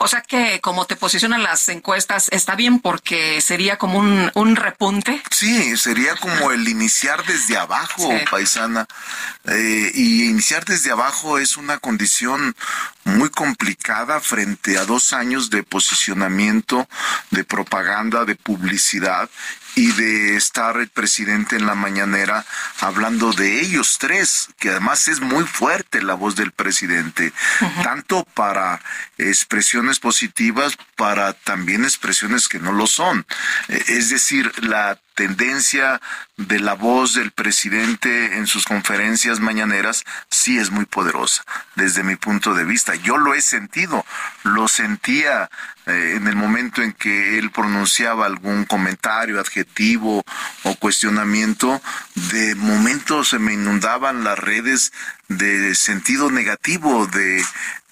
O 0.00 0.08
sea 0.08 0.22
que 0.22 0.60
como 0.60 0.86
te 0.86 0.96
posicionan 0.96 1.42
las 1.42 1.68
encuestas, 1.68 2.28
está 2.30 2.54
bien 2.54 2.80
porque 2.80 3.40
sería 3.40 3.76
como 3.76 3.98
un, 3.98 4.30
un 4.34 4.56
repunte. 4.56 5.22
Sí, 5.30 5.76
sería 5.76 6.16
como 6.16 6.50
el 6.50 6.66
iniciar 6.66 7.24
desde 7.26 7.56
abajo, 7.56 8.10
paisana. 8.30 8.86
Eh, 9.46 9.92
y 9.94 10.24
iniciar 10.24 10.64
desde 10.64 10.90
abajo 10.90 11.38
es 11.38 11.56
una 11.56 11.78
condición 11.78 12.56
muy 13.04 13.28
complicada 13.28 14.20
frente 14.20 14.78
a 14.78 14.84
dos 14.84 15.12
años 15.12 15.50
de 15.50 15.62
posicionamiento, 15.62 16.88
de 17.30 17.44
propaganda, 17.44 18.24
de 18.24 18.34
publicidad 18.34 19.28
y 19.74 19.92
de 19.92 20.36
estar 20.36 20.76
el 20.76 20.88
presidente 20.88 21.56
en 21.56 21.66
la 21.66 21.74
mañanera 21.74 22.44
hablando 22.80 23.32
de 23.32 23.60
ellos 23.60 23.98
tres, 23.98 24.48
que 24.58 24.70
además 24.70 25.08
es 25.08 25.20
muy 25.20 25.44
fuerte 25.44 26.02
la 26.02 26.14
voz 26.14 26.36
del 26.36 26.52
presidente, 26.52 27.32
tanto 27.82 28.24
para 28.34 28.80
expresiones 29.18 29.98
positivas, 29.98 30.76
para 30.96 31.32
también 31.32 31.84
expresiones 31.84 32.48
que 32.48 32.58
no 32.58 32.72
lo 32.72 32.86
son. 32.86 33.26
Eh, 33.68 33.84
es 33.88 34.10
decir, 34.10 34.52
la 34.64 34.98
tendencia 35.14 36.00
de 36.36 36.58
la 36.58 36.74
voz 36.74 37.14
del 37.14 37.30
presidente 37.30 38.36
en 38.36 38.46
sus 38.46 38.64
conferencias 38.64 39.40
mañaneras 39.40 40.04
sí 40.28 40.58
es 40.58 40.70
muy 40.70 40.84
poderosa 40.84 41.44
desde 41.76 42.02
mi 42.02 42.16
punto 42.16 42.54
de 42.54 42.64
vista. 42.64 42.94
Yo 42.96 43.18
lo 43.18 43.34
he 43.34 43.40
sentido, 43.40 44.04
lo 44.42 44.66
sentía 44.68 45.48
eh, 45.86 46.14
en 46.16 46.26
el 46.26 46.34
momento 46.34 46.82
en 46.82 46.92
que 46.92 47.38
él 47.38 47.50
pronunciaba 47.50 48.26
algún 48.26 48.64
comentario, 48.64 49.40
adjetivo 49.40 50.24
o 50.64 50.74
cuestionamiento, 50.76 51.80
de 52.14 52.54
momento 52.54 53.22
se 53.24 53.38
me 53.38 53.54
inundaban 53.54 54.24
las 54.24 54.38
redes 54.38 54.92
de 55.28 55.74
sentido 55.74 56.30
negativo 56.30 57.06
de 57.06 57.44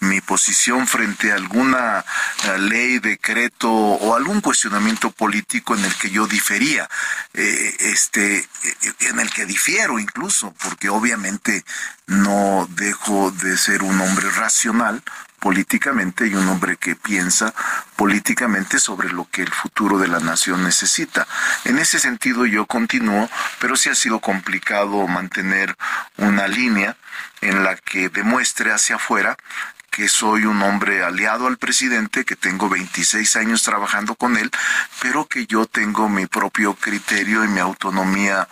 mi 0.02 0.20
posición 0.20 0.86
frente 0.86 1.32
a 1.32 1.36
alguna 1.36 2.04
eh, 2.44 2.58
ley, 2.58 2.98
decreto 2.98 3.70
o 3.70 4.14
algún 4.16 4.40
cuestionamiento 4.40 5.10
político 5.10 5.76
en 5.76 5.84
el 5.84 5.94
que 5.94 6.10
yo 6.10 6.26
difería, 6.26 6.88
eh, 7.34 7.76
este, 7.78 8.38
eh, 8.38 8.46
en 9.00 9.20
el 9.20 9.30
que 9.30 9.46
difiero 9.46 9.98
incluso, 9.98 10.54
porque 10.60 10.88
obviamente 10.88 11.64
no 12.06 12.68
dejo 12.70 13.30
de 13.30 13.56
ser 13.56 13.82
un 13.82 14.00
hombre 14.00 14.28
racional 14.30 15.02
políticamente 15.38 16.26
y 16.26 16.34
un 16.34 16.48
hombre 16.48 16.76
que 16.76 16.94
piensa 16.94 17.52
políticamente 17.96 18.78
sobre 18.78 19.12
lo 19.12 19.28
que 19.28 19.42
el 19.42 19.52
futuro 19.52 19.98
de 19.98 20.06
la 20.06 20.20
nación 20.20 20.62
necesita. 20.62 21.26
En 21.64 21.78
ese 21.78 21.98
sentido 21.98 22.46
yo 22.46 22.66
continúo, 22.66 23.28
pero 23.58 23.74
sí 23.76 23.88
ha 23.88 23.94
sido 23.94 24.20
complicado 24.20 25.06
mantener 25.08 25.76
una 26.16 26.46
línea 26.46 26.96
en 27.40 27.64
la 27.64 27.74
que 27.76 28.08
demuestre 28.08 28.72
hacia 28.72 28.96
afuera 28.96 29.36
que 29.92 30.08
soy 30.08 30.46
un 30.46 30.62
hombre 30.62 31.04
aliado 31.04 31.46
al 31.46 31.58
presidente, 31.58 32.24
que 32.24 32.34
tengo 32.34 32.70
26 32.70 33.36
años 33.36 33.62
trabajando 33.62 34.14
con 34.14 34.38
él, 34.38 34.50
pero 35.02 35.26
que 35.26 35.46
yo 35.46 35.66
tengo 35.66 36.08
mi 36.08 36.26
propio 36.26 36.74
criterio 36.74 37.44
y 37.44 37.48
mi 37.48 37.60
autonomía 37.60 38.48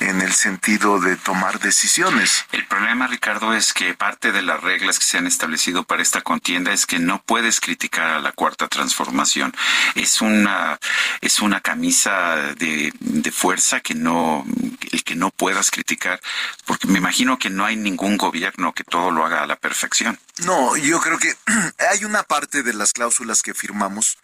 en 0.00 0.20
el 0.20 0.34
sentido 0.34 1.00
de 1.00 1.16
tomar 1.16 1.60
decisiones. 1.60 2.44
El 2.52 2.66
problema, 2.66 3.06
Ricardo, 3.06 3.54
es 3.54 3.72
que 3.72 3.94
parte 3.94 4.32
de 4.32 4.42
las 4.42 4.60
reglas 4.62 4.98
que 4.98 5.06
se 5.06 5.16
han 5.16 5.26
establecido 5.26 5.84
para 5.84 6.02
esta 6.02 6.20
contienda 6.20 6.72
es 6.72 6.84
que 6.84 6.98
no 6.98 7.22
puedes 7.22 7.60
criticar 7.60 8.10
a 8.10 8.20
la 8.20 8.32
cuarta 8.32 8.68
transformación. 8.68 9.54
Es 9.94 10.20
una, 10.20 10.78
es 11.22 11.40
una 11.40 11.60
camisa 11.60 12.36
de, 12.58 12.92
de 13.00 13.32
fuerza 13.32 13.80
que 13.80 13.94
no, 13.94 14.44
el 14.90 15.04
que 15.04 15.14
no 15.14 15.30
puedas 15.30 15.70
criticar, 15.70 16.20
porque 16.66 16.86
me 16.86 16.98
imagino 16.98 17.38
que 17.38 17.48
no 17.48 17.64
hay 17.64 17.76
ningún 17.76 18.18
gobierno 18.18 18.74
que 18.74 18.84
todo 18.84 19.10
lo 19.10 19.24
haga 19.24 19.42
a 19.42 19.46
la 19.46 19.56
perfección. 19.56 20.18
No, 20.44 20.76
yo 20.82 21.00
creo 21.00 21.18
que 21.18 21.34
hay 21.90 22.04
una 22.04 22.22
parte 22.22 22.62
de 22.62 22.74
las 22.74 22.92
cláusulas 22.92 23.42
que 23.42 23.54
firmamos 23.54 24.18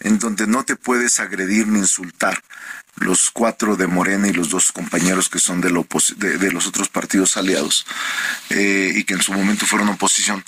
en 0.00 0.18
donde 0.18 0.46
no 0.46 0.64
te 0.64 0.76
puedes 0.76 1.20
agredir 1.20 1.66
ni 1.66 1.80
insultar 1.80 2.42
los 2.96 3.30
cuatro 3.30 3.76
de 3.76 3.86
Morena 3.86 4.28
y 4.28 4.32
los 4.32 4.50
dos 4.50 4.72
compañeros 4.72 5.28
que 5.28 5.38
son 5.38 5.60
de, 5.60 5.70
de, 5.70 6.52
los 6.52 6.66
otros 6.66 6.88
partidos 6.88 7.36
aliados 7.36 7.86
eh, 8.50 8.92
y 8.94 9.04
que 9.04 9.14
en 9.14 9.22
su 9.22 9.32
momento 9.32 9.64
fueron 9.64 9.88
oposición. 9.88 10.44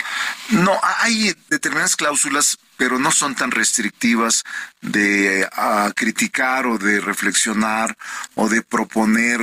No, 0.51 0.79
hay 0.83 1.35
determinadas 1.49 1.97
cláusulas, 1.97 2.59
pero 2.77 2.99
no 2.99 3.11
son 3.11 3.35
tan 3.35 3.53
restrictivas 3.53 4.45
de 4.83 5.49
criticar 5.95 6.67
o 6.67 6.77
de 6.77 7.01
reflexionar 7.01 7.97
o 8.35 8.49
de 8.49 8.63
proponer 8.63 9.41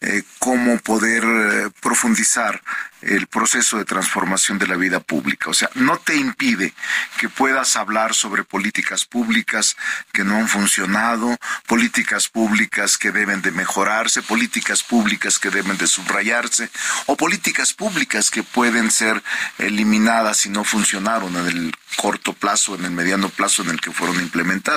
eh, 0.00 0.22
cómo 0.38 0.78
poder 0.78 1.24
eh, 1.24 1.70
profundizar 1.80 2.62
el 3.02 3.26
proceso 3.28 3.78
de 3.78 3.84
transformación 3.84 4.58
de 4.58 4.66
la 4.66 4.76
vida 4.76 5.00
pública. 5.00 5.50
O 5.50 5.54
sea, 5.54 5.70
no 5.74 5.98
te 5.98 6.16
impide 6.16 6.74
que 7.18 7.28
puedas 7.28 7.76
hablar 7.76 8.14
sobre 8.14 8.44
políticas 8.44 9.04
públicas 9.04 9.76
que 10.12 10.24
no 10.24 10.36
han 10.36 10.48
funcionado, 10.48 11.36
políticas 11.66 12.28
públicas 12.28 12.98
que 12.98 13.12
deben 13.12 13.40
de 13.42 13.52
mejorarse, 13.52 14.22
políticas 14.22 14.82
públicas 14.82 15.38
que 15.38 15.50
deben 15.50 15.76
de 15.76 15.86
subrayarse 15.86 16.70
o 17.06 17.16
políticas 17.16 17.72
públicas 17.72 18.30
que 18.30 18.42
pueden 18.42 18.90
ser 18.90 19.22
eliminadas 19.58 20.38
si 20.38 20.48
no 20.48 20.64
funcionaron 20.64 21.36
en 21.36 21.46
el 21.46 21.76
corto 21.96 22.32
plazo, 22.32 22.74
en 22.74 22.84
el 22.84 22.90
mediano 22.90 23.28
plazo 23.28 23.62
en 23.62 23.70
el 23.70 23.80
que 23.80 23.92
fueron 23.92 24.20
implementadas, 24.20 24.67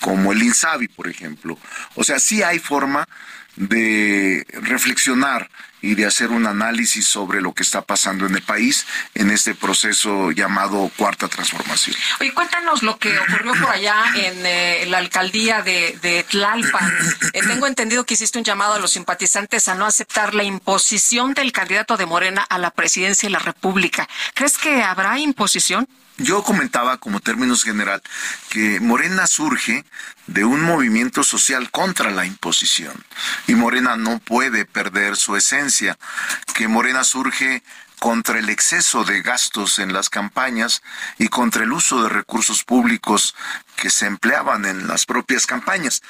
como 0.00 0.32
el 0.32 0.42
INSABI, 0.42 0.88
por 0.88 1.08
ejemplo. 1.08 1.58
O 1.94 2.04
sea, 2.04 2.18
sí 2.18 2.42
hay 2.42 2.58
forma 2.58 3.06
de 3.56 4.46
reflexionar 4.62 5.50
y 5.80 5.94
de 5.94 6.06
hacer 6.06 6.30
un 6.30 6.46
análisis 6.46 7.06
sobre 7.06 7.40
lo 7.40 7.52
que 7.52 7.62
está 7.62 7.82
pasando 7.82 8.26
en 8.26 8.34
el 8.34 8.42
país 8.42 8.86
en 9.14 9.30
este 9.30 9.54
proceso 9.54 10.32
llamado 10.32 10.90
cuarta 10.96 11.28
transformación. 11.28 11.96
Oye, 12.20 12.32
cuéntanos 12.34 12.82
lo 12.82 12.98
que 12.98 13.16
ocurrió 13.18 13.52
por 13.54 13.70
allá 13.70 14.04
en 14.16 14.44
eh, 14.44 14.86
la 14.88 14.98
alcaldía 14.98 15.62
de, 15.62 16.26
Tlalpan. 16.28 16.92
Eh, 17.32 17.40
tengo 17.46 17.66
entendido 17.66 18.04
que 18.04 18.14
hiciste 18.14 18.38
un 18.38 18.44
llamado 18.44 18.74
a 18.74 18.78
los 18.78 18.92
simpatizantes 18.92 19.68
a 19.68 19.74
no 19.74 19.86
aceptar 19.86 20.34
la 20.34 20.42
imposición 20.42 21.34
del 21.34 21.52
candidato 21.52 21.96
de 21.96 22.06
Morena 22.06 22.42
a 22.42 22.58
la 22.58 22.70
presidencia 22.70 23.28
de 23.28 23.32
la 23.32 23.38
República. 23.38 24.08
¿Crees 24.34 24.58
que 24.58 24.82
habrá 24.82 25.18
imposición? 25.18 25.86
Yo 26.18 26.42
comentaba 26.42 26.98
como 26.98 27.20
términos 27.20 27.62
general 27.62 28.02
que 28.50 28.80
Morena 28.80 29.28
surge 29.28 29.84
de 30.26 30.44
un 30.44 30.62
movimiento 30.62 31.22
social 31.22 31.70
contra 31.70 32.10
la 32.10 32.26
imposición. 32.26 33.04
Y 33.46 33.54
Morena 33.54 33.96
no 33.96 34.18
puede 34.18 34.64
perder 34.64 35.16
su 35.16 35.36
esencia, 35.36 35.96
que 36.54 36.66
Morena 36.66 37.04
surge 37.04 37.62
contra 38.00 38.40
el 38.40 38.48
exceso 38.48 39.04
de 39.04 39.22
gastos 39.22 39.78
en 39.78 39.92
las 39.92 40.10
campañas 40.10 40.82
y 41.18 41.28
contra 41.28 41.62
el 41.62 41.72
uso 41.72 42.02
de 42.02 42.08
recursos 42.08 42.64
públicos 42.64 43.36
que 43.76 43.90
se 43.90 44.06
empleaban 44.06 44.64
en 44.64 44.88
las 44.88 45.06
propias 45.06 45.46
campañas. 45.46 46.02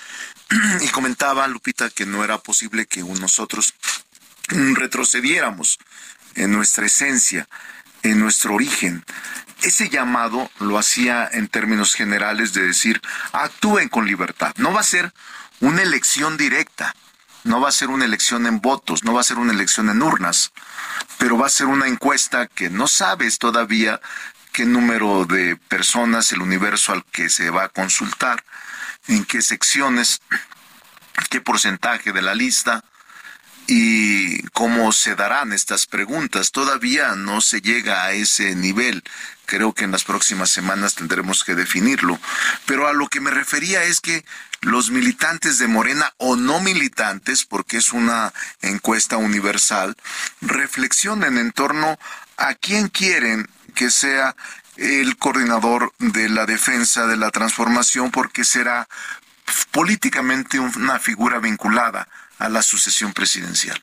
Y 0.81 0.89
comentaba 0.89 1.47
Lupita 1.49 1.91
que 1.91 2.07
no 2.07 2.25
era 2.25 2.39
posible 2.39 2.87
que 2.87 3.03
nosotros 3.03 3.75
retrocediéramos 4.49 5.79
en 6.35 6.53
nuestra 6.53 6.87
esencia, 6.87 7.47
en 8.03 8.21
nuestro 8.21 8.55
origen. 8.55 9.05
Ese 9.63 9.89
llamado 9.89 10.51
lo 10.61 10.79
hacía 10.79 11.29
en 11.31 11.49
términos 11.49 11.95
generales 11.95 12.53
de 12.55 12.67
decir, 12.67 13.01
actúen 13.33 13.89
con 13.89 14.07
libertad. 14.07 14.55
No 14.57 14.73
va 14.73 14.81
a 14.81 14.85
ser 14.85 15.13
una 15.61 15.83
elección 15.83 16.37
directa, 16.37 16.95
no 17.45 17.61
va 17.61 17.69
a 17.69 17.73
ser 17.73 17.89
una 17.89 18.05
elección 18.05 18.47
en 18.47 18.61
votos, 18.61 19.05
no 19.05 19.13
va 19.15 19.21
a 19.21 19.25
ser 19.25 19.39
una 19.39 19.53
elección 19.53 19.89
en 19.91 20.03
urnas, 20.03 20.53
pero 21.19 21.37
va 21.37 21.47
a 21.47 21.51
ser 21.51 21.67
una 21.67 21.89
encuesta 21.89 22.47
que 22.47 22.71
no 22.71 22.87
sabes 22.87 23.39
todavía 23.39 24.01
qué 24.53 24.65
número 24.65 25.25
de 25.25 25.57
personas, 25.57 26.31
el 26.33 26.43
universo 26.43 26.93
al 26.93 27.05
que 27.05 27.29
se 27.29 27.51
va 27.51 27.65
a 27.65 27.69
consultar, 27.69 28.45
en 29.09 29.25
qué 29.25 29.43
secciones, 29.43 30.21
qué 31.31 31.41
porcentaje 31.41 32.13
de 32.13 32.23
la 32.23 32.35
lista, 32.35 32.85
y 33.69 34.43
cómo 34.49 34.93
se 34.93 35.15
darán 35.15 35.53
estas 35.53 35.87
preguntas. 35.87 36.53
Todavía 36.53 37.15
no 37.15 37.43
se 37.43 37.61
llega 37.61 38.05
a 38.05 38.13
ese 38.13 38.55
nivel. 38.55 39.05
Creo 39.49 39.73
que 39.73 39.85
en 39.85 39.93
las 39.93 40.05
próximas 40.05 40.51
semanas 40.51 40.95
tendremos 40.95 41.43
que 41.43 41.55
definirlo. 41.55 42.21
Pero 42.67 42.87
a 42.87 42.93
lo 42.93 43.09
que 43.09 43.23
me 43.23 43.31
refería 43.31 43.83
es 43.85 44.03
que 44.03 44.23
los 44.61 44.91
militantes 44.91 45.57
de 45.57 45.67
Morena 45.67 46.13
o 46.19 46.37
no 46.37 46.61
militantes, 46.61 47.47
porque 47.47 47.79
es 47.79 47.95
una 47.95 48.35
encuesta 48.61 49.17
universal, 49.17 49.97
reflexionen 50.43 51.39
en 51.39 51.53
torno 51.53 51.99
a 52.37 52.57
quién 52.57 52.89
quieren 52.89 53.49
que 53.75 53.91
sea 53.91 54.37
el 54.77 55.17
coordinador 55.17 55.95
de 55.99 56.29
la 56.29 56.45
defensa 56.45 57.07
de 57.07 57.17
la 57.17 57.31
transformación, 57.31 58.11
porque 58.11 58.45
será 58.45 58.87
políticamente 59.71 60.59
una 60.59 60.99
figura 60.99 61.39
vinculada 61.39 62.07
a 62.39 62.51
la 62.51 62.61
sucesión 62.61 63.15
presidencial. 63.15 63.81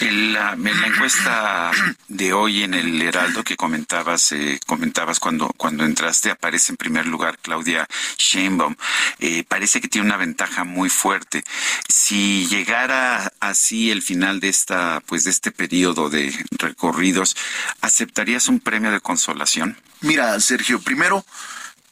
La, 0.00 0.52
en 0.52 0.80
la 0.80 0.86
encuesta 0.86 1.70
de 2.08 2.32
hoy 2.32 2.62
en 2.62 2.74
el 2.74 3.00
Heraldo 3.00 3.44
que 3.44 3.56
comentabas, 3.56 4.32
eh, 4.32 4.58
comentabas 4.66 5.20
cuando, 5.20 5.48
cuando 5.56 5.84
entraste, 5.84 6.30
aparece 6.30 6.72
en 6.72 6.76
primer 6.76 7.06
lugar 7.06 7.38
Claudia 7.38 7.88
Sheinbaum. 8.18 8.74
Eh, 9.18 9.44
parece 9.46 9.80
que 9.80 9.88
tiene 9.88 10.06
una 10.06 10.16
ventaja 10.16 10.64
muy 10.64 10.88
fuerte. 10.88 11.44
Si 11.88 12.46
llegara 12.48 13.32
así 13.40 13.90
el 13.90 14.02
final 14.02 14.40
de 14.40 14.48
esta, 14.48 15.02
pues 15.06 15.24
de 15.24 15.30
este 15.30 15.52
periodo 15.52 16.10
de 16.10 16.32
recorridos, 16.52 17.36
¿aceptarías 17.80 18.48
un 18.48 18.60
premio 18.60 18.90
de 18.90 19.00
consolación? 19.00 19.76
Mira, 20.00 20.38
Sergio, 20.40 20.80
primero, 20.80 21.24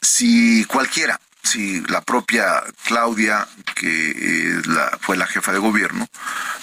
si 0.01 0.65
cualquiera 0.65 1.19
si 1.43 1.81
la 1.87 2.01
propia 2.01 2.63
Claudia, 2.85 3.47
que 3.75 4.11
eh, 4.11 4.61
fue 4.99 5.17
la 5.17 5.27
jefa 5.27 5.51
de 5.51 5.59
gobierno, 5.59 6.07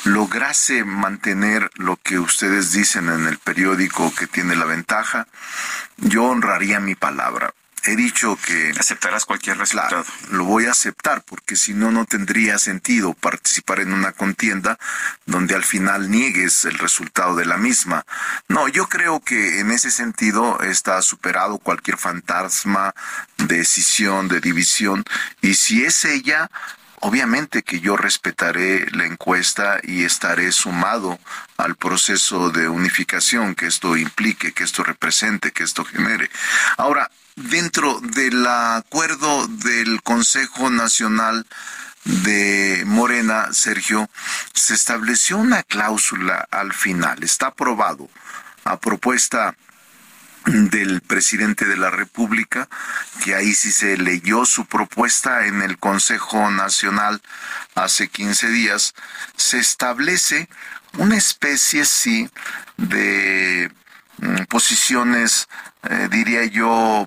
lograse 0.05 0.85
mantener 0.85 1.71
lo 1.75 1.97
que 1.97 2.19
ustedes 2.19 2.73
dicen 2.73 3.09
en 3.09 3.27
el 3.27 3.39
periódico 3.39 4.15
que 4.15 4.27
tiene 4.27 4.57
la 4.57 4.65
ventaja, 4.65 5.27
yo 5.97 6.25
honraría 6.25 6.81
mi 6.81 6.95
palabra 6.95 7.53
he 7.89 7.97
dicho 7.97 8.37
que... 8.37 8.73
Aceptarás 8.79 9.25
cualquier 9.25 9.59
resultado. 9.59 10.05
lo 10.31 10.45
voy 10.45 10.67
a 10.67 10.73
aceptar 10.73 11.23
porque 11.23 11.57
si 11.57 11.75
no, 11.75 11.91
no 11.91 12.05
tendría 12.05 12.59
sentido 12.59 13.15
participar 13.15 13.81
en 13.81 13.93
una 13.93 14.13
contienda 14.13 14.79
donde 15.27 15.55
al 15.55 15.65
final 15.65 16.11
niegues 16.11 16.65
el 16.65 16.79
resultado 16.79 17.37
de 17.37 17.45
la 17.45 17.57
misma. 17.57 18.05
No, 18.49 18.69
yo 18.69 18.89
creo 18.89 19.21
que 19.21 19.61
en 19.61 19.71
ese 19.71 19.91
sentido 19.91 20.61
está 20.63 21.03
superado 21.03 21.59
cualquier 21.59 21.99
fantasma 21.99 22.95
de 23.37 23.59
decisión, 23.59 24.29
de 24.29 24.41
división, 24.41 25.05
y 25.43 25.55
si 25.55 25.85
es 25.85 26.05
ella, 26.05 26.51
Obviamente 27.01 27.63
que 27.63 27.81
yo 27.81 27.97
respetaré 27.97 28.87
la 28.91 29.05
encuesta 29.05 29.79
y 29.83 30.05
estaré 30.05 30.53
sumado 30.53 31.19
al 31.57 31.77
proceso 31.77 32.51
de 32.51 32.69
unificación 32.69 33.55
que 33.55 33.67
esto 33.67 33.97
implique, 33.97 34.53
que 34.53 34.65
esto 34.65 34.83
represente, 34.83 35.53
que 35.53 35.63
esto 35.63 35.85
genere. 35.85 36.31
Ahora, 36.77 37.11
dentro 37.37 38.01
del 38.01 38.47
acuerdo 38.47 39.47
del 39.47 40.03
Consejo 40.03 40.71
Nacional 40.71 41.47
de 42.05 42.83
Morena, 42.87 43.53
Sergio, 43.53 44.09
se 44.55 44.75
estableció 44.75 45.37
una 45.37 45.63
cláusula 45.63 46.47
al 46.51 46.73
final, 46.73 47.23
está 47.23 47.49
aprobado 47.49 48.09
a 48.65 48.79
propuesta 48.79 49.55
del 50.47 51.01
presidente 51.01 51.65
de 51.65 51.77
la 51.77 51.91
República, 51.91 52.69
que 53.25 53.35
ahí 53.35 53.55
sí 53.55 53.73
se 53.73 53.97
leyó 53.97 54.45
su 54.45 54.67
propuesta 54.67 55.47
en 55.47 55.63
el 55.63 55.79
Consejo 55.79 56.51
Nacional 56.51 57.21
hace 57.75 58.09
15 58.09 58.49
días, 58.49 58.95
se 59.37 59.59
establece 59.59 60.49
una 60.99 61.17
especie, 61.17 61.85
sí, 61.85 62.29
de 62.77 63.71
mm, 64.19 64.45
posiciones, 64.45 65.49
eh, 65.89 66.09
diría 66.11 66.45
yo, 66.45 67.07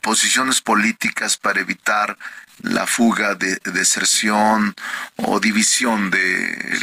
posiciones 0.00 0.60
políticas 0.60 1.36
para 1.36 1.60
evitar 1.60 2.16
la 2.62 2.86
fuga 2.86 3.34
de 3.34 3.58
deserción 3.64 4.74
o 5.16 5.40
división 5.40 6.10
de 6.10 6.78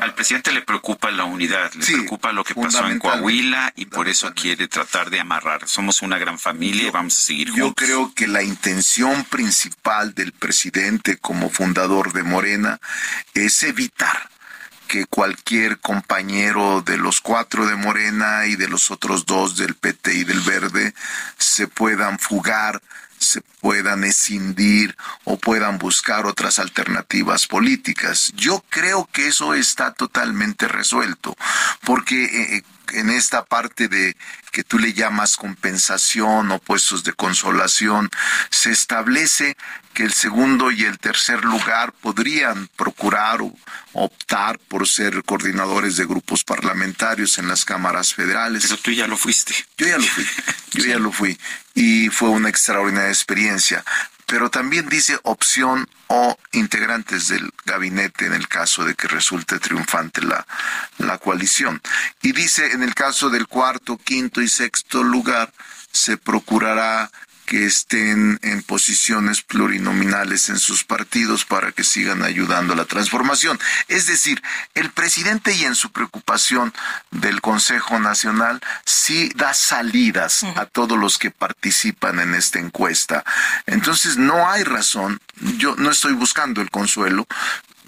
al, 0.00 0.14
presidente 0.14 0.52
le 0.52 0.62
preocupa 0.62 1.10
la 1.10 1.24
unidad 1.24 1.72
le 1.74 1.84
preocupa 1.84 2.32
lo 2.32 2.44
que 2.44 2.54
pasó 2.54 2.86
en 2.88 2.98
Coahuila 2.98 3.72
y 3.76 3.86
por 3.86 4.08
eso 4.08 4.32
quiere 4.34 4.68
tratar 4.68 5.10
de 5.10 5.20
amarrar. 5.20 5.68
Somos 5.68 6.02
una 6.02 6.18
gran 6.18 6.38
familia 6.38 6.88
y 6.88 6.90
vamos 6.90 7.16
a 7.16 7.22
seguir 7.22 7.50
juntos. 7.50 7.68
yo 7.68 7.74
creo 7.74 8.14
que 8.14 8.26
la 8.26 8.42
intención 8.42 9.24
principal 9.24 10.14
del 10.14 10.32
presidente 10.32 11.18
como 11.18 11.50
fundador 11.50 12.12
de 12.12 12.22
Morena 12.22 12.80
es 13.34 13.62
evitar 13.62 14.30
que 14.92 15.06
cualquier 15.06 15.78
compañero 15.78 16.82
de 16.82 16.98
los 16.98 17.22
cuatro 17.22 17.66
de 17.66 17.76
Morena 17.76 18.44
y 18.46 18.56
de 18.56 18.68
los 18.68 18.90
otros 18.90 19.24
dos 19.24 19.56
del 19.56 19.74
PT 19.74 20.14
y 20.14 20.24
del 20.24 20.40
Verde 20.40 20.92
se 21.38 21.66
puedan 21.66 22.18
fugar, 22.18 22.82
se 23.22 23.40
puedan 23.60 24.04
escindir 24.04 24.96
o 25.24 25.38
puedan 25.38 25.78
buscar 25.78 26.26
otras 26.26 26.58
alternativas 26.58 27.46
políticas. 27.46 28.32
Yo 28.36 28.64
creo 28.68 29.08
que 29.12 29.28
eso 29.28 29.54
está 29.54 29.92
totalmente 29.92 30.68
resuelto, 30.68 31.36
porque 31.84 32.24
eh, 32.24 32.56
eh, 32.56 32.62
en 32.94 33.10
esta 33.10 33.44
parte 33.44 33.88
de 33.88 34.16
que 34.52 34.62
tú 34.62 34.78
le 34.78 34.92
llamas 34.92 35.36
compensación 35.36 36.52
o 36.52 36.58
puestos 36.58 37.02
de 37.02 37.14
consolación, 37.14 38.10
se 38.50 38.70
establece 38.70 39.56
que 39.94 40.04
el 40.04 40.12
segundo 40.12 40.70
y 40.70 40.84
el 40.84 40.98
tercer 40.98 41.44
lugar 41.44 41.92
podrían 41.92 42.68
procurar 42.76 43.42
o 43.42 43.54
optar 43.92 44.58
por 44.58 44.86
ser 44.86 45.24
coordinadores 45.24 45.96
de 45.96 46.06
grupos 46.06 46.44
parlamentarios 46.44 47.38
en 47.38 47.48
las 47.48 47.64
cámaras 47.64 48.14
federales. 48.14 48.64
Pero 48.64 48.78
tú 48.78 48.90
ya 48.90 49.06
lo 49.06 49.16
fuiste. 49.16 49.54
Yo 49.76 49.86
ya 49.86 49.98
lo 49.98 50.04
fui, 50.04 50.26
yo 50.72 50.84
ya 50.84 50.98
lo 50.98 51.12
fui. 51.12 51.38
Y 51.74 52.08
fue 52.10 52.28
una 52.28 52.50
extraordinaria 52.50 53.08
experiencia 53.08 53.82
pero 54.32 54.48
también 54.48 54.88
dice 54.88 55.18
opción 55.24 55.86
o 56.06 56.38
integrantes 56.52 57.28
del 57.28 57.52
gabinete 57.66 58.24
en 58.24 58.32
el 58.32 58.48
caso 58.48 58.82
de 58.82 58.94
que 58.94 59.06
resulte 59.06 59.58
triunfante 59.58 60.22
la, 60.22 60.46
la 60.96 61.18
coalición. 61.18 61.82
Y 62.22 62.32
dice 62.32 62.72
en 62.72 62.82
el 62.82 62.94
caso 62.94 63.28
del 63.28 63.46
cuarto, 63.46 63.98
quinto 63.98 64.40
y 64.40 64.48
sexto 64.48 65.02
lugar, 65.02 65.52
se 65.92 66.16
procurará 66.16 67.10
que 67.52 67.66
estén 67.66 68.38
en 68.40 68.62
posiciones 68.62 69.42
plurinominales 69.42 70.48
en 70.48 70.58
sus 70.58 70.84
partidos 70.84 71.44
para 71.44 71.70
que 71.70 71.84
sigan 71.84 72.22
ayudando 72.22 72.72
a 72.72 72.76
la 72.76 72.86
transformación. 72.86 73.60
Es 73.88 74.06
decir, 74.06 74.42
el 74.72 74.88
presidente 74.90 75.52
y 75.52 75.64
en 75.64 75.74
su 75.74 75.92
preocupación 75.92 76.72
del 77.10 77.42
Consejo 77.42 77.98
Nacional 77.98 78.62
sí 78.86 79.30
da 79.34 79.52
salidas 79.52 80.44
a 80.56 80.64
todos 80.64 80.98
los 80.98 81.18
que 81.18 81.30
participan 81.30 82.20
en 82.20 82.34
esta 82.34 82.58
encuesta. 82.58 83.22
Entonces 83.66 84.16
no 84.16 84.48
hay 84.50 84.64
razón, 84.64 85.20
yo 85.58 85.76
no 85.76 85.90
estoy 85.90 86.14
buscando 86.14 86.62
el 86.62 86.70
consuelo, 86.70 87.26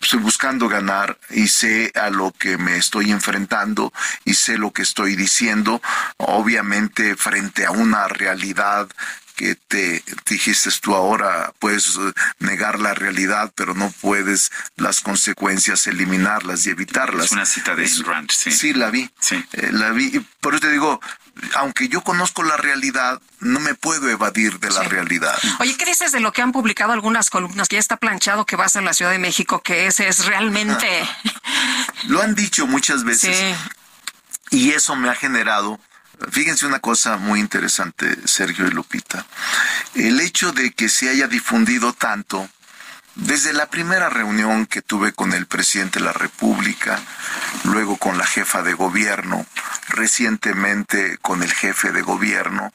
estoy 0.02 0.20
buscando 0.20 0.68
ganar 0.68 1.18
y 1.30 1.48
sé 1.48 1.90
a 1.94 2.10
lo 2.10 2.32
que 2.32 2.58
me 2.58 2.76
estoy 2.76 3.10
enfrentando 3.12 3.94
y 4.26 4.34
sé 4.34 4.58
lo 4.58 4.74
que 4.74 4.82
estoy 4.82 5.16
diciendo, 5.16 5.80
obviamente 6.18 7.16
frente 7.16 7.64
a 7.64 7.70
una 7.70 8.08
realidad 8.08 8.90
que 9.36 9.54
te 9.54 10.02
dijiste 10.28 10.70
tú 10.80 10.94
ahora, 10.94 11.52
puedes 11.58 11.96
eh, 11.96 12.12
negar 12.38 12.78
la 12.78 12.94
realidad, 12.94 13.52
pero 13.54 13.74
no 13.74 13.90
puedes 14.00 14.50
las 14.76 15.00
consecuencias 15.00 15.86
eliminarlas 15.86 16.66
y 16.66 16.70
evitarlas. 16.70 17.26
Es 17.26 17.32
una 17.32 17.46
cita 17.46 17.74
de 17.74 17.90
Rand, 18.04 18.30
sí. 18.30 18.50
Sí, 18.52 18.72
la 18.72 18.90
vi. 18.90 19.10
Sí. 19.18 19.44
Eh, 19.52 19.70
la 19.72 19.90
vi. 19.90 20.20
Por 20.40 20.54
eso 20.54 20.60
te 20.60 20.70
digo, 20.70 21.00
aunque 21.56 21.88
yo 21.88 22.02
conozco 22.02 22.42
la 22.42 22.56
realidad, 22.56 23.20
no 23.40 23.60
me 23.60 23.74
puedo 23.74 24.08
evadir 24.08 24.60
de 24.60 24.70
la 24.70 24.82
realidad. 24.84 25.36
Oye, 25.60 25.76
¿qué 25.76 25.84
dices 25.84 26.12
de 26.12 26.20
lo 26.20 26.32
que 26.32 26.42
han 26.42 26.52
publicado 26.52 26.92
algunas 26.92 27.30
columnas? 27.30 27.68
Que 27.68 27.76
ya 27.76 27.80
está 27.80 27.96
planchado 27.96 28.46
que 28.46 28.56
vas 28.56 28.76
a 28.76 28.80
la 28.80 28.94
Ciudad 28.94 29.10
de 29.10 29.18
México, 29.18 29.62
que 29.62 29.86
ese 29.86 30.08
es 30.08 30.26
realmente... 30.26 30.86
Lo 32.06 32.22
han 32.22 32.34
dicho 32.34 32.66
muchas 32.66 33.04
veces. 33.04 33.56
Y 34.50 34.70
eso 34.70 34.94
me 34.94 35.08
ha 35.08 35.14
generado 35.14 35.80
Fíjense 36.30 36.66
una 36.66 36.80
cosa 36.80 37.16
muy 37.16 37.40
interesante, 37.40 38.16
Sergio 38.26 38.66
y 38.66 38.70
Lupita. 38.70 39.26
El 39.94 40.20
hecho 40.20 40.52
de 40.52 40.72
que 40.72 40.88
se 40.88 41.08
haya 41.08 41.28
difundido 41.28 41.92
tanto 41.92 42.48
desde 43.14 43.52
la 43.52 43.66
primera 43.66 44.08
reunión 44.08 44.66
que 44.66 44.82
tuve 44.82 45.12
con 45.12 45.32
el 45.32 45.46
presidente 45.46 46.00
de 46.00 46.04
la 46.04 46.12
República, 46.12 47.00
luego 47.64 47.96
con 47.96 48.18
la 48.18 48.26
jefa 48.26 48.62
de 48.62 48.74
gobierno, 48.74 49.46
recientemente 49.88 51.18
con 51.18 51.42
el 51.42 51.52
jefe 51.52 51.92
de 51.92 52.02
gobierno, 52.02 52.72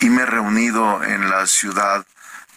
y 0.00 0.10
me 0.10 0.22
he 0.22 0.26
reunido 0.26 1.02
en 1.02 1.30
la 1.30 1.46
ciudad 1.46 2.04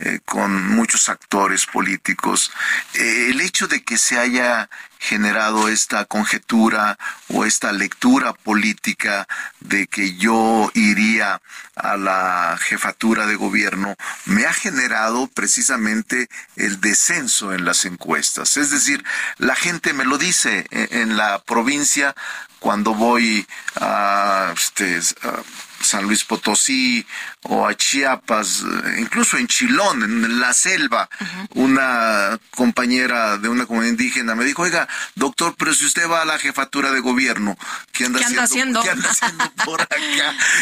eh, 0.04 0.20
con 0.26 0.68
muchos 0.70 1.10
actores 1.10 1.68
políticos, 1.68 2.52
eh, 2.96 3.28
el 3.30 3.40
hecho 3.40 3.68
de 3.68 3.84
que 3.84 4.00
se 4.00 4.18
haya 4.18 4.68
generado 4.98 5.68
esta 5.68 6.06
conjetura 6.06 6.98
o 7.28 7.46
esta 7.46 7.72
lectura 7.72 8.34
política 8.34 9.28
de 9.60 9.86
que 9.86 10.16
yo 10.16 10.72
iría 10.74 11.40
a 11.76 11.98
la 11.98 12.58
jefatura 12.60 13.28
de 13.28 13.36
gobierno 13.36 13.96
me 14.26 14.46
ha 14.46 14.54
generado 14.54 15.28
precisamente 15.28 16.30
el 16.56 16.82
descenso 16.82 17.54
en 17.54 17.66
las 17.66 17.86
encuestas. 17.86 18.58
Es 18.58 18.72
decir, 18.72 19.04
la 19.38 19.56
gente 19.56 19.94
me 19.94 20.06
lo 20.06 20.18
dice 20.18 20.66
e, 20.72 21.02
en 21.02 21.16
la 21.16 21.44
provincia 21.44 22.16
cuando 22.60 22.96
voy 22.96 23.48
a, 23.76 24.54
este, 24.56 25.00
a 25.24 25.42
San 25.84 26.06
Luis 26.06 26.24
Potosí 26.24 27.06
o 27.44 27.68
a 27.68 27.76
Chiapas, 27.76 28.64
incluso 29.00 29.38
en 29.38 29.48
Chilón, 29.48 30.04
en 30.04 30.40
la 30.40 30.54
selva, 30.54 31.10
una 31.56 32.40
compañera 32.52 33.38
de 33.38 33.50
una 33.50 33.66
comunidad 33.66 33.92
indígena 33.92 34.36
me 34.36 34.46
dijo, 34.46 34.62
oiga, 34.62 34.88
doctor, 35.16 35.56
pero 35.58 35.74
si 35.74 35.86
usted 35.86 36.08
va 36.08 36.22
a 36.22 36.26
la 36.26 36.38
jefatura 36.38 36.92
de 36.92 37.00
gobierno, 37.00 37.58
¿qué 37.92 38.06
anda, 38.06 38.20
haciendo, 38.44 38.84
¿Qué 38.84 38.92
anda 38.92 39.10
haciendo 39.10 39.52
por 39.66 39.82
acá? 39.82 39.98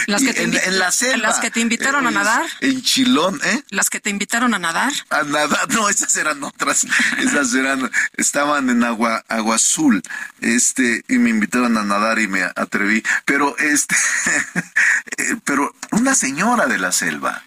Las 0.07 0.21
que 0.21 0.33
te 0.33 0.43
en, 0.43 0.79
la 0.79 0.91
selva. 0.91 1.27
Las 1.27 1.39
que 1.39 1.51
te 1.51 1.59
invitaron 1.59 2.07
a 2.07 2.11
nadar. 2.11 2.45
En 2.61 2.81
Chilón, 2.81 3.41
¿eh? 3.43 3.61
Las 3.69 3.89
que 3.89 3.99
te 3.99 4.09
invitaron 4.09 4.53
a 4.53 4.59
nadar. 4.59 4.93
A 5.09 5.23
nadar, 5.23 5.69
no, 5.71 5.89
esas 5.89 6.15
eran 6.15 6.41
otras. 6.43 6.87
esas 7.17 7.53
eran, 7.55 7.91
estaban 8.15 8.69
en 8.69 8.85
agua, 8.85 9.25
agua 9.27 9.55
azul, 9.55 10.01
este, 10.39 11.03
y 11.09 11.17
me 11.17 11.29
invitaron 11.29 11.77
a 11.77 11.83
nadar 11.83 12.19
y 12.19 12.27
me 12.27 12.43
atreví. 12.43 13.03
Pero 13.25 13.57
este, 13.57 13.95
eh, 15.17 15.35
pero 15.43 15.75
una 15.91 16.15
señora 16.15 16.68
de 16.73 16.79
la 16.79 16.91
selva. 16.91 17.43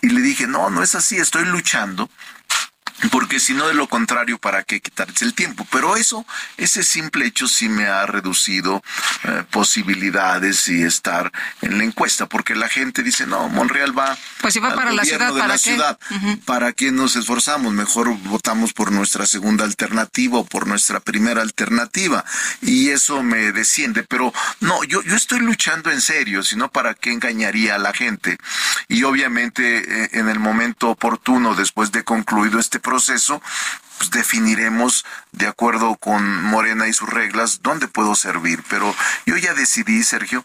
Y 0.00 0.08
le 0.10 0.20
dije, 0.20 0.46
no, 0.46 0.70
no 0.70 0.82
es 0.82 0.94
así, 0.94 1.16
estoy 1.16 1.44
luchando 1.44 2.08
porque 3.10 3.38
si 3.38 3.54
no 3.54 3.68
de 3.68 3.74
lo 3.74 3.88
contrario, 3.88 4.38
¿para 4.38 4.64
qué 4.64 4.80
quitarse 4.80 5.24
el 5.24 5.34
tiempo? 5.34 5.66
Pero 5.70 5.96
eso, 5.96 6.26
ese 6.56 6.82
simple 6.82 7.26
hecho 7.26 7.46
sí 7.46 7.68
me 7.68 7.86
ha 7.86 8.06
reducido 8.06 8.82
eh, 9.24 9.44
posibilidades 9.50 10.68
y 10.68 10.82
estar 10.82 11.30
en 11.62 11.78
la 11.78 11.84
encuesta, 11.84 12.26
porque 12.26 12.54
la 12.56 12.68
gente 12.68 13.02
dice, 13.02 13.26
no, 13.26 13.48
Monreal 13.48 13.96
va, 13.96 14.16
pues 14.40 14.54
si 14.54 14.60
va 14.60 14.74
para 14.74 14.92
la 14.92 15.04
ciudad, 15.04 15.32
¿para 15.32 15.54
qué? 15.54 15.58
ciudad, 15.58 15.98
¿para 16.44 16.72
qué 16.72 16.90
nos 16.90 17.14
esforzamos? 17.14 17.72
Mejor 17.72 18.16
votamos 18.24 18.72
por 18.72 18.90
nuestra 18.90 19.26
segunda 19.26 19.64
alternativa 19.64 20.38
o 20.38 20.44
por 20.44 20.66
nuestra 20.66 20.98
primera 21.00 21.42
alternativa, 21.42 22.24
y 22.60 22.90
eso 22.90 23.22
me 23.22 23.52
desciende, 23.52 24.02
pero 24.02 24.32
no, 24.60 24.82
yo, 24.84 25.02
yo 25.02 25.14
estoy 25.14 25.38
luchando 25.40 25.90
en 25.90 26.00
serio, 26.00 26.42
sino 26.42 26.70
para 26.70 26.94
qué 26.94 27.12
engañaría 27.12 27.76
a 27.76 27.78
la 27.78 27.92
gente, 27.92 28.38
y 28.88 29.04
obviamente 29.04 30.04
eh, 30.04 30.10
en 30.14 30.28
el 30.28 30.40
momento 30.40 30.90
oportuno, 30.90 31.54
después 31.54 31.92
de 31.92 32.02
concluido 32.02 32.58
este 32.58 32.80
proceso, 32.88 33.42
pues 33.98 34.10
definiremos 34.10 35.04
de 35.32 35.46
acuerdo 35.46 35.96
con 35.96 36.42
Morena 36.42 36.88
y 36.88 36.92
sus 36.94 37.10
reglas 37.10 37.60
dónde 37.62 37.86
puedo 37.86 38.14
servir. 38.14 38.62
Pero 38.70 38.94
yo 39.26 39.36
ya 39.36 39.52
decidí, 39.52 40.02
Sergio 40.02 40.44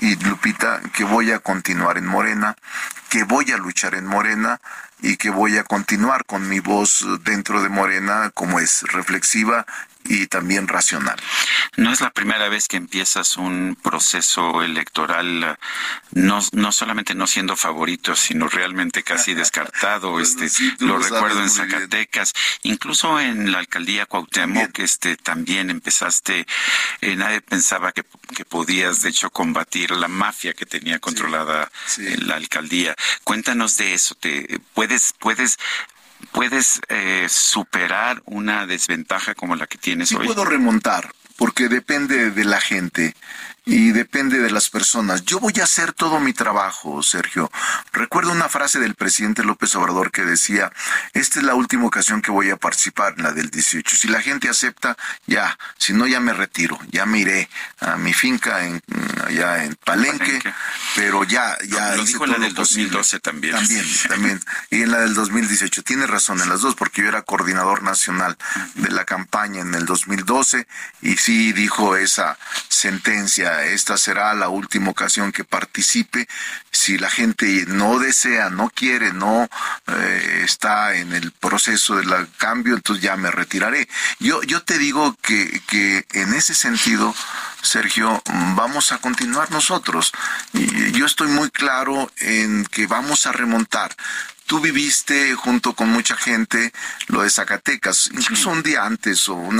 y 0.00 0.16
Lupita, 0.16 0.80
que 0.92 1.04
voy 1.04 1.32
a 1.32 1.38
continuar 1.38 1.96
en 1.96 2.06
Morena, 2.06 2.54
que 3.08 3.24
voy 3.24 3.50
a 3.52 3.56
luchar 3.56 3.94
en 3.94 4.06
Morena 4.06 4.60
y 5.00 5.16
que 5.16 5.30
voy 5.30 5.56
a 5.56 5.64
continuar 5.64 6.26
con 6.26 6.48
mi 6.48 6.60
voz 6.60 7.06
dentro 7.22 7.62
de 7.62 7.70
Morena 7.70 8.30
como 8.34 8.60
es 8.60 8.82
reflexiva 8.82 9.64
y 10.04 10.26
también 10.26 10.68
racional. 10.68 11.16
No 11.76 11.92
es 11.92 12.00
la 12.00 12.10
primera 12.10 12.48
vez 12.48 12.68
que 12.68 12.76
empiezas 12.76 13.36
un 13.36 13.76
proceso 13.82 14.62
electoral, 14.62 15.58
no, 16.12 16.40
no 16.52 16.72
solamente 16.72 17.14
no 17.14 17.26
siendo 17.26 17.56
favorito, 17.56 18.14
sino 18.14 18.48
realmente 18.48 19.02
casi 19.02 19.34
descartado. 19.34 20.20
este, 20.20 20.48
lo, 20.78 20.98
recuerdo 20.98 21.42
en 21.42 21.50
Zacatecas, 21.50 22.32
incluso 22.62 23.18
en 23.18 23.50
la 23.50 23.58
alcaldía 23.58 24.06
Cuauhtémoc, 24.06 24.78
este, 24.78 25.16
también 25.16 25.70
empezaste, 25.70 26.46
eh, 27.00 27.16
nadie 27.16 27.40
pensaba 27.40 27.92
que, 27.92 28.04
que, 28.34 28.44
podías, 28.44 29.02
de 29.02 29.08
hecho, 29.10 29.30
combatir 29.30 29.90
la 29.92 30.08
mafia 30.08 30.52
que 30.52 30.66
tenía 30.66 30.98
controlada 30.98 31.70
la 32.18 32.36
alcaldía. 32.36 32.94
Cuéntanos 33.24 33.76
de 33.76 33.94
eso. 33.94 34.14
Te, 34.14 34.60
puedes, 34.74 35.14
puedes 35.18 35.58
puedes 36.32 36.80
eh, 36.88 37.26
superar 37.28 38.22
una 38.26 38.66
desventaja 38.66 39.34
como 39.34 39.56
la 39.56 39.66
que 39.66 39.78
tienes 39.78 40.08
sí 40.08 40.16
hoy? 40.16 40.26
puedo 40.26 40.44
remontar, 40.44 41.12
porque 41.36 41.68
depende 41.68 42.30
de 42.30 42.44
la 42.44 42.60
gente 42.60 43.14
y 43.66 43.92
depende 43.92 44.38
de 44.38 44.50
las 44.50 44.68
personas. 44.68 45.24
Yo 45.24 45.40
voy 45.40 45.54
a 45.60 45.64
hacer 45.64 45.92
todo 45.92 46.20
mi 46.20 46.32
trabajo, 46.32 47.02
Sergio. 47.02 47.50
Recuerdo 47.92 48.32
una 48.32 48.48
frase 48.48 48.78
del 48.78 48.94
presidente 48.94 49.42
López 49.42 49.74
Obrador 49.74 50.10
que 50.10 50.24
decía, 50.24 50.70
esta 51.14 51.38
es 51.38 51.44
la 51.44 51.54
última 51.54 51.86
ocasión 51.86 52.20
que 52.20 52.30
voy 52.30 52.50
a 52.50 52.56
participar, 52.56 53.18
la 53.18 53.32
del 53.32 53.50
18. 53.50 53.96
Si 53.96 54.08
la 54.08 54.20
gente 54.20 54.48
acepta, 54.48 54.96
ya, 55.26 55.58
si 55.78 55.94
no, 55.94 56.06
ya 56.06 56.20
me 56.20 56.34
retiro, 56.34 56.78
ya 56.90 57.06
me 57.06 57.20
iré 57.20 57.48
a 57.80 57.96
mi 57.96 58.12
finca 58.12 58.64
en, 58.66 58.82
allá 59.26 59.64
en 59.64 59.74
Palenque, 59.76 60.40
pero 60.94 61.24
ya, 61.24 61.56
ya. 61.66 61.96
Lo, 61.96 62.04
dijo 62.04 62.24
en 62.24 62.32
la 62.32 62.38
del 62.38 62.54
2012 62.54 63.20
también. 63.20 63.54
También, 63.54 63.84
también. 64.08 64.40
Y 64.70 64.82
en 64.82 64.90
la 64.90 65.00
del 65.00 65.14
2018. 65.14 65.82
Tiene 65.82 66.06
razón 66.06 66.40
en 66.40 66.50
las 66.50 66.60
dos, 66.60 66.74
porque 66.74 67.02
yo 67.02 67.08
era 67.08 67.22
coordinador 67.22 67.82
nacional 67.82 68.36
de 68.74 68.90
la 68.90 69.04
campaña 69.04 69.62
en 69.62 69.74
el 69.74 69.86
2012 69.86 70.66
y 71.00 71.16
sí 71.16 71.52
dijo 71.52 71.96
esa 71.96 72.38
sentencia 72.68 73.53
esta 73.62 73.96
será 73.96 74.34
la 74.34 74.48
última 74.48 74.90
ocasión 74.90 75.30
que 75.32 75.44
participe. 75.44 76.26
Si 76.70 76.98
la 76.98 77.10
gente 77.10 77.64
no 77.68 77.98
desea, 77.98 78.50
no 78.50 78.70
quiere, 78.70 79.12
no 79.12 79.48
eh, 79.86 80.42
está 80.44 80.96
en 80.96 81.12
el 81.12 81.30
proceso 81.30 81.96
del 81.96 82.28
cambio, 82.36 82.74
entonces 82.74 83.02
ya 83.04 83.16
me 83.16 83.30
retiraré. 83.30 83.88
Yo, 84.18 84.42
yo 84.42 84.62
te 84.62 84.78
digo 84.78 85.16
que, 85.22 85.60
que 85.66 86.06
en 86.12 86.34
ese 86.34 86.54
sentido, 86.54 87.14
Sergio, 87.62 88.22
vamos 88.54 88.92
a 88.92 88.98
continuar 88.98 89.50
nosotros. 89.50 90.12
Yo 90.92 91.06
estoy 91.06 91.28
muy 91.28 91.50
claro 91.50 92.10
en 92.18 92.64
que 92.66 92.86
vamos 92.86 93.26
a 93.26 93.32
remontar. 93.32 93.94
Tú 94.46 94.60
viviste 94.60 95.34
junto 95.34 95.74
con 95.74 95.88
mucha 95.88 96.16
gente 96.16 96.72
lo 97.06 97.22
de 97.22 97.30
Zacatecas, 97.30 98.10
incluso 98.12 98.50
un 98.50 98.62
día 98.62 98.84
antes, 98.84 99.28
o 99.28 99.50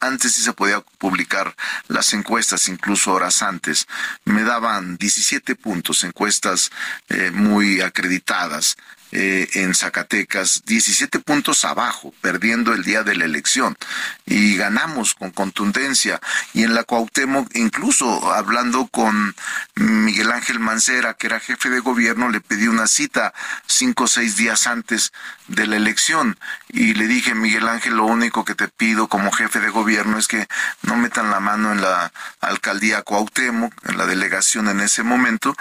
antes 0.00 0.32
sí 0.34 0.42
se 0.42 0.52
podía 0.52 0.80
publicar 0.80 1.54
las 1.86 2.12
encuestas, 2.12 2.68
incluso 2.68 3.12
horas 3.12 3.42
antes. 3.42 3.86
Me 4.24 4.42
daban 4.42 4.96
17 4.96 5.54
puntos, 5.54 6.02
encuestas 6.02 6.70
eh, 7.08 7.30
muy 7.30 7.80
acreditadas. 7.82 8.76
Eh, 9.14 9.46
en 9.60 9.74
Zacatecas, 9.74 10.62
17 10.64 11.18
puntos 11.18 11.66
abajo, 11.66 12.14
perdiendo 12.22 12.72
el 12.72 12.82
día 12.82 13.02
de 13.02 13.14
la 13.14 13.26
elección. 13.26 13.76
Y 14.24 14.56
ganamos 14.56 15.14
con 15.14 15.30
contundencia. 15.32 16.18
Y 16.54 16.62
en 16.62 16.72
la 16.74 16.84
Cuauhtémoc, 16.84 17.54
incluso 17.54 18.32
hablando 18.32 18.86
con 18.86 19.34
Miguel 19.74 20.32
Ángel 20.32 20.60
Mancera, 20.60 21.12
que 21.12 21.26
era 21.26 21.40
jefe 21.40 21.68
de 21.68 21.80
gobierno, 21.80 22.30
le 22.30 22.40
pedí 22.40 22.68
una 22.68 22.86
cita 22.86 23.34
cinco 23.66 24.04
o 24.04 24.06
seis 24.06 24.38
días 24.38 24.66
antes 24.66 25.12
de 25.46 25.66
la 25.66 25.76
elección. 25.76 26.38
Y 26.70 26.94
le 26.94 27.06
dije, 27.06 27.34
Miguel 27.34 27.68
Ángel, 27.68 27.96
lo 27.96 28.06
único 28.06 28.46
que 28.46 28.54
te 28.54 28.68
pido 28.68 29.08
como 29.08 29.30
jefe 29.30 29.60
de 29.60 29.68
gobierno 29.68 30.16
es 30.18 30.26
que 30.26 30.48
no 30.84 30.96
metan 30.96 31.30
la 31.30 31.40
mano 31.40 31.72
en 31.72 31.82
la 31.82 32.10
alcaldía 32.40 33.02
Cuauhtémoc, 33.02 33.74
en 33.90 33.98
la 33.98 34.06
delegación 34.06 34.68
en 34.68 34.80
ese 34.80 35.02
momento. 35.02 35.54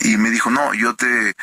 Y 0.00 0.16
me 0.16 0.30
dijo, 0.30 0.50
no, 0.50 0.74
yo 0.74 0.96
te 0.96 1.30
eh, 1.30 1.34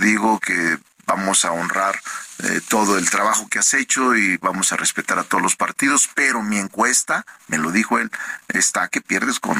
digo 0.00 0.38
que 0.38 0.78
vamos 1.08 1.44
a 1.44 1.52
honrar 1.52 1.98
eh, 2.44 2.60
todo 2.68 2.98
el 2.98 3.10
trabajo 3.10 3.48
que 3.48 3.58
has 3.58 3.74
hecho 3.74 4.14
y 4.14 4.36
vamos 4.36 4.72
a 4.72 4.76
respetar 4.76 5.18
a 5.18 5.24
todos 5.24 5.42
los 5.42 5.56
partidos, 5.56 6.08
pero 6.14 6.42
mi 6.42 6.58
encuesta, 6.58 7.24
me 7.48 7.58
lo 7.58 7.72
dijo 7.72 7.98
él, 7.98 8.10
está 8.48 8.88
que 8.88 9.00
pierdes 9.00 9.40
con 9.40 9.58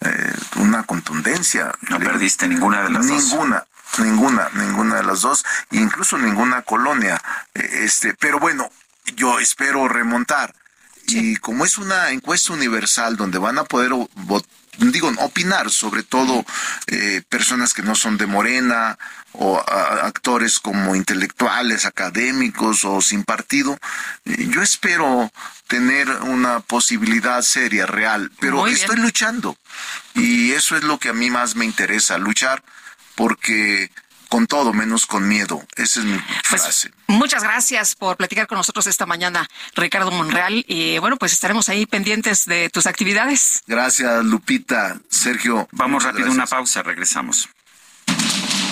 eh, 0.00 0.32
una 0.56 0.84
contundencia. 0.84 1.74
No 1.90 1.98
perdiste 1.98 2.48
ninguna 2.48 2.84
de 2.84 2.90
las 2.90 3.08
dos. 3.08 3.24
Ninguna, 3.24 3.66
ninguna, 3.98 4.48
ninguna 4.54 4.96
de 4.96 5.02
las 5.02 5.20
dos, 5.20 5.44
incluso 5.72 6.16
ninguna 6.16 6.62
colonia. 6.62 7.20
Eh, 7.54 7.80
este, 7.82 8.14
pero 8.14 8.38
bueno, 8.38 8.70
yo 9.16 9.40
espero 9.40 9.88
remontar. 9.88 10.54
Y 11.06 11.36
como 11.36 11.66
es 11.66 11.76
una 11.76 12.10
encuesta 12.10 12.54
universal 12.54 13.16
donde 13.16 13.38
van 13.38 13.58
a 13.58 13.64
poder 13.64 13.92
votar 14.14 14.48
digo, 14.78 15.12
opinar, 15.18 15.70
sobre 15.70 16.02
todo 16.02 16.44
eh, 16.86 17.22
personas 17.28 17.74
que 17.74 17.82
no 17.82 17.94
son 17.94 18.16
de 18.16 18.26
Morena 18.26 18.98
o 19.34 19.58
actores 19.68 20.58
como 20.60 20.94
intelectuales, 20.94 21.86
académicos 21.86 22.84
o 22.84 23.00
sin 23.00 23.24
partido. 23.24 23.78
Eh, 24.24 24.48
yo 24.50 24.62
espero 24.62 25.30
tener 25.66 26.08
una 26.08 26.60
posibilidad 26.60 27.42
seria, 27.42 27.86
real, 27.86 28.30
pero 28.40 28.66
estoy 28.66 28.96
luchando 28.96 29.56
y 30.14 30.52
eso 30.52 30.76
es 30.76 30.84
lo 30.84 30.98
que 30.98 31.08
a 31.08 31.12
mí 31.12 31.30
más 31.30 31.56
me 31.56 31.64
interesa, 31.64 32.18
luchar 32.18 32.62
porque 33.14 33.90
con 34.28 34.46
todo 34.46 34.72
menos 34.72 35.06
con 35.06 35.28
miedo. 35.28 35.64
Esa 35.76 36.00
es 36.00 36.06
mi 36.06 36.18
pues, 36.48 36.62
frase. 36.62 36.90
muchas 37.06 37.42
gracias 37.42 37.94
por 37.94 38.16
platicar 38.16 38.46
con 38.46 38.58
nosotros 38.58 38.86
esta 38.86 39.06
mañana, 39.06 39.48
Ricardo 39.76 40.10
Monreal. 40.10 40.64
Y 40.66 40.98
bueno, 40.98 41.16
pues 41.16 41.32
estaremos 41.32 41.68
ahí 41.68 41.86
pendientes 41.86 42.44
de 42.46 42.68
tus 42.70 42.86
actividades. 42.86 43.62
Gracias, 43.66 44.24
Lupita. 44.24 44.98
Sergio. 45.08 45.68
Vamos 45.70 46.02
rápido, 46.02 46.30
una 46.32 46.46
pausa, 46.46 46.82
regresamos. 46.82 47.48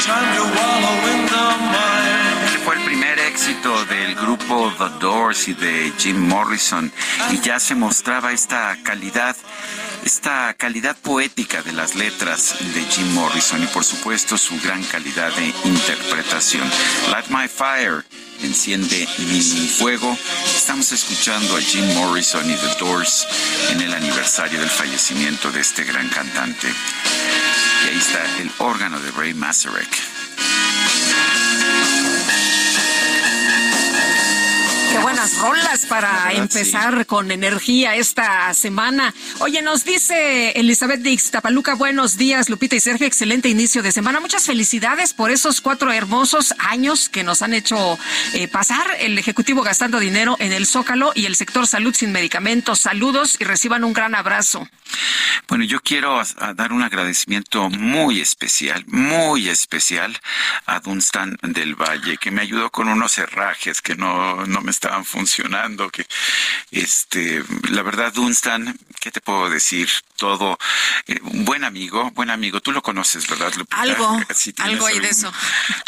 Time 0.00 0.32
to 0.36 0.42
wallow 0.56 1.10
in 1.10 1.26
the 1.26 1.72
mire. 1.72 2.27
Fue 2.68 2.76
el 2.76 2.84
primer 2.84 3.18
éxito 3.18 3.82
del 3.86 4.14
grupo 4.14 4.70
The 4.76 5.00
Doors 5.00 5.48
y 5.48 5.54
de 5.54 5.90
Jim 5.96 6.18
Morrison 6.28 6.92
y 7.32 7.40
ya 7.40 7.58
se 7.58 7.74
mostraba 7.74 8.30
esta 8.32 8.76
calidad 8.82 9.34
esta 10.04 10.52
calidad 10.52 10.94
poética 10.94 11.62
de 11.62 11.72
las 11.72 11.94
letras 11.94 12.56
de 12.74 12.84
Jim 12.84 13.10
Morrison 13.14 13.62
y 13.62 13.66
por 13.68 13.84
supuesto 13.84 14.36
su 14.36 14.60
gran 14.60 14.82
calidad 14.84 15.34
de 15.34 15.46
interpretación. 15.64 16.70
Light 17.10 17.28
My 17.30 17.48
Fire, 17.48 18.04
enciende 18.42 19.08
mi 19.16 19.40
fuego. 19.40 20.14
Estamos 20.54 20.92
escuchando 20.92 21.56
a 21.56 21.62
Jim 21.62 21.94
Morrison 21.94 22.50
y 22.50 22.54
The 22.54 22.84
Doors 22.84 23.26
en 23.70 23.80
el 23.80 23.94
aniversario 23.94 24.60
del 24.60 24.68
fallecimiento 24.68 25.50
de 25.52 25.60
este 25.60 25.84
gran 25.84 26.10
cantante. 26.10 26.68
Y 26.68 27.88
ahí 27.88 27.96
está 27.96 28.22
el 28.42 28.50
órgano 28.58 29.00
de 29.00 29.10
Ray 29.12 29.32
Masarek. 29.32 29.88
Qué 34.90 34.98
buenas 34.98 35.38
rolas 35.38 35.84
para 35.86 36.32
empezar 36.32 37.04
con 37.06 37.30
energía 37.30 37.94
esta 37.96 38.52
semana. 38.54 39.14
Oye, 39.40 39.60
nos 39.60 39.84
dice 39.84 40.52
Elizabeth 40.52 41.00
de 41.00 41.10
Ixtapaluca, 41.10 41.74
buenos 41.74 42.16
días, 42.16 42.48
Lupita 42.48 42.76
y 42.76 42.80
Sergio, 42.80 43.06
excelente 43.06 43.48
inicio 43.48 43.82
de 43.82 43.92
semana. 43.92 44.20
Muchas 44.20 44.46
felicidades 44.46 45.12
por 45.12 45.30
esos 45.30 45.60
cuatro 45.60 45.92
hermosos 45.92 46.54
años 46.58 47.08
que 47.08 47.22
nos 47.22 47.42
han 47.42 47.52
hecho 47.52 47.98
eh, 48.32 48.48
pasar 48.48 48.86
el 49.00 49.18
Ejecutivo 49.18 49.62
gastando 49.62 49.98
dinero 49.98 50.36
en 50.38 50.52
el 50.52 50.66
Zócalo 50.66 51.12
y 51.14 51.26
el 51.26 51.36
sector 51.36 51.66
salud 51.66 51.94
sin 51.94 52.12
medicamentos. 52.12 52.80
Saludos 52.80 53.36
y 53.38 53.44
reciban 53.44 53.84
un 53.84 53.92
gran 53.92 54.14
abrazo. 54.14 54.68
Bueno, 55.48 55.64
yo 55.64 55.80
quiero 55.80 56.20
dar 56.54 56.72
un 56.72 56.82
agradecimiento 56.82 57.70
muy 57.70 58.20
especial, 58.20 58.84
muy 58.86 59.48
especial 59.48 60.18
a 60.66 60.80
Dunstan 60.80 61.38
del 61.42 61.74
Valle, 61.74 62.18
que 62.18 62.30
me 62.30 62.42
ayudó 62.42 62.70
con 62.70 62.88
unos 62.88 63.18
herrajes 63.18 63.80
que 63.80 63.94
no, 63.94 64.46
no 64.46 64.60
me 64.60 64.70
estaban 64.78 65.04
funcionando, 65.04 65.90
que 65.90 66.06
este, 66.70 67.42
la 67.70 67.82
verdad, 67.82 68.12
Dunstan, 68.12 68.78
¿qué 68.98 69.10
te 69.10 69.20
puedo 69.20 69.48
decir? 69.50 69.88
Todo, 70.16 70.58
eh, 71.06 71.18
un 71.22 71.44
buen 71.44 71.64
amigo, 71.64 72.10
buen 72.12 72.30
amigo, 72.30 72.60
tú 72.60 72.72
lo 72.72 72.82
conoces, 72.82 73.28
¿verdad, 73.28 73.52
Lupita? 73.56 73.80
Algo, 73.80 74.20
algo 74.58 74.86
hay 74.86 74.98
de 74.98 75.08
eso. 75.08 75.32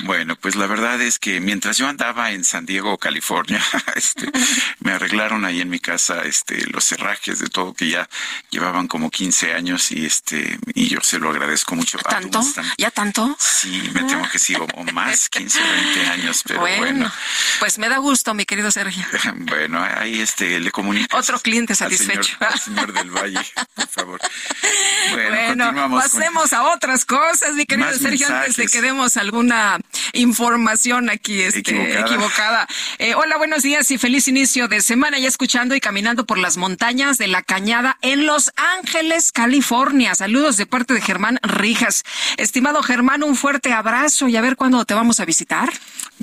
Bueno, 0.04 0.36
pues 0.36 0.56
la 0.56 0.66
verdad 0.66 1.00
es 1.00 1.18
que 1.18 1.40
mientras 1.40 1.78
yo 1.78 1.88
andaba 1.88 2.30
en 2.32 2.44
San 2.44 2.66
Diego, 2.66 2.96
California, 2.98 3.62
este, 3.94 4.30
me 4.80 4.92
arreglaron 4.92 5.44
ahí 5.44 5.60
en 5.60 5.68
mi 5.68 5.80
casa, 5.80 6.22
este, 6.22 6.66
los 6.70 6.90
herrajes 6.92 7.38
de 7.38 7.48
todo 7.48 7.74
que 7.74 7.88
ya 7.88 8.08
llevaban 8.50 8.88
como 8.88 9.10
15 9.10 9.54
años 9.54 9.90
y 9.90 10.06
este, 10.06 10.58
y 10.74 10.88
yo 10.88 11.00
se 11.02 11.18
lo 11.18 11.30
agradezco 11.30 11.74
mucho. 11.74 11.98
¿Tanto? 11.98 12.40
¿Ya 12.78 12.90
tanto? 12.90 13.36
Sí, 13.38 13.90
me 13.92 14.04
tengo 14.04 14.22
que 14.26 14.34
decir, 14.34 14.58
o 14.60 14.84
más, 14.92 15.28
15 15.28 15.58
o 15.60 15.72
20 15.72 16.06
años, 16.06 16.42
pero 16.46 16.60
bueno, 16.60 17.12
Pues 17.58 17.78
me 17.78 17.88
da 17.88 17.98
gusto, 17.98 18.34
mi 18.34 18.44
querido 18.46 18.70
Sergio. 18.70 19.04
Bueno, 19.34 19.82
ahí 19.82 20.20
este 20.20 20.60
le 20.60 20.70
comunico. 20.70 21.16
Otro 21.16 21.38
cliente 21.40 21.74
satisfecho. 21.74 22.36
Al 22.40 22.58
señor, 22.58 22.92
del 23.02 23.10
Valle, 23.10 23.40
por 23.74 23.88
favor. 23.88 24.20
Bueno, 25.12 25.90
pasemos 25.90 26.52
a 26.52 26.64
otras 26.64 27.04
cosas, 27.04 27.54
mi 27.54 27.66
querido 27.66 27.92
Sergio, 27.92 28.28
antes 28.28 28.56
de 28.56 28.66
que 28.66 28.80
demos 28.80 29.16
alguna 29.16 29.78
información 30.12 31.10
aquí 31.10 31.42
este, 31.42 31.98
equivocada. 31.98 32.66
Eh, 32.98 33.14
hola, 33.14 33.36
buenos 33.36 33.62
días 33.62 33.90
y 33.90 33.98
feliz 33.98 34.28
inicio 34.28 34.68
de 34.68 34.80
semana. 34.80 35.18
Ya 35.18 35.28
escuchando 35.28 35.74
y 35.74 35.80
caminando 35.80 36.26
por 36.26 36.38
las 36.38 36.56
montañas 36.56 37.18
de 37.18 37.26
la 37.26 37.42
Cañada 37.42 37.98
en 38.02 38.26
Los 38.26 38.52
Ángeles, 38.56 39.32
California. 39.32 40.14
Saludos 40.14 40.56
de 40.56 40.66
parte 40.66 40.94
de 40.94 41.00
Germán 41.00 41.38
Rijas. 41.42 42.04
Estimado 42.36 42.82
Germán, 42.82 43.22
un 43.22 43.36
fuerte 43.36 43.72
abrazo 43.72 44.28
y 44.28 44.36
a 44.36 44.40
ver 44.40 44.56
cuándo 44.56 44.84
te 44.84 44.94
vamos 44.94 45.20
a 45.20 45.24
visitar. 45.24 45.72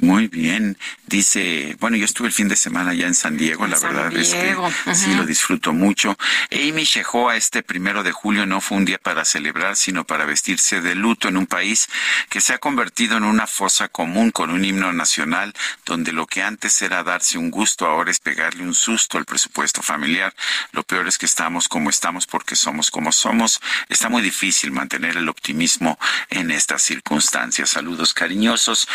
Muy 0.01 0.27
bien. 0.27 0.77
Dice, 1.07 1.75
bueno, 1.79 1.97
yo 1.97 2.05
estuve 2.05 2.27
el 2.27 2.33
fin 2.33 2.47
de 2.49 2.55
semana 2.55 2.93
ya 2.93 3.07
en 3.07 3.15
San 3.15 3.37
Diego, 3.37 3.65
la 3.65 3.79
verdad 3.79 4.13
es 4.13 4.33
que 4.33 4.55
sí 4.93 5.13
lo 5.15 5.25
disfruto 5.25 5.73
mucho. 5.73 6.17
Amy 6.51 6.83
Shehoa, 6.83 7.35
este 7.37 7.63
primero 7.63 8.03
de 8.03 8.11
julio 8.11 8.45
no 8.45 8.61
fue 8.61 8.77
un 8.77 8.85
día 8.85 8.97
para 8.97 9.23
celebrar, 9.25 9.75
sino 9.75 10.05
para 10.05 10.25
vestirse 10.25 10.81
de 10.81 10.95
luto 10.95 11.29
en 11.29 11.37
un 11.37 11.47
país 11.47 11.87
que 12.29 12.41
se 12.41 12.53
ha 12.53 12.57
convertido 12.57 13.17
en 13.17 13.23
una 13.23 13.47
fosa 13.47 13.87
común 13.87 14.31
con 14.31 14.51
un 14.51 14.65
himno 14.65 14.91
nacional, 14.91 15.53
donde 15.85 16.11
lo 16.11 16.27
que 16.27 16.43
antes 16.43 16.81
era 16.81 17.03
darse 17.03 17.37
un 17.37 17.49
gusto, 17.49 17.85
ahora 17.85 18.11
es 18.11 18.19
pegarle 18.19 18.63
un 18.63 18.75
susto 18.75 19.17
al 19.17 19.25
presupuesto 19.25 19.81
familiar. 19.81 20.35
Lo 20.73 20.83
peor 20.83 21.07
es 21.07 21.17
que 21.17 21.25
estamos 21.25 21.69
como 21.69 21.89
estamos 21.89 22.27
porque 22.27 22.55
somos 22.55 22.91
como 22.91 23.11
somos. 23.11 23.61
Está 23.89 24.09
muy 24.09 24.21
difícil 24.21 24.71
mantener 24.71 25.17
el 25.17 25.29
optimismo 25.29 25.97
en 26.29 26.51
estas 26.51 26.81
circunstancias. 26.81 27.69
Saludos 27.69 28.13
cariñosos. 28.13 28.87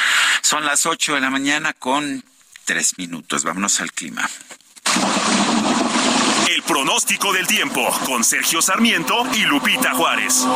Son 0.43 0.65
las 0.65 0.85
8 0.93 1.15
de 1.15 1.21
la 1.23 1.31
mañana 1.31 1.73
con 1.73 2.23
tres 2.67 2.99
minutos. 2.99 3.45
Vámonos 3.45 3.81
al 3.81 3.93
clima. 3.93 4.29
El 6.55 6.63
pronóstico 6.65 7.33
del 7.33 7.47
tiempo 7.47 7.89
con 8.05 8.23
Sergio 8.23 8.61
Sarmiento 8.61 9.25
y 9.35 9.45
Lupita 9.45 9.95
Juárez. 9.95 10.47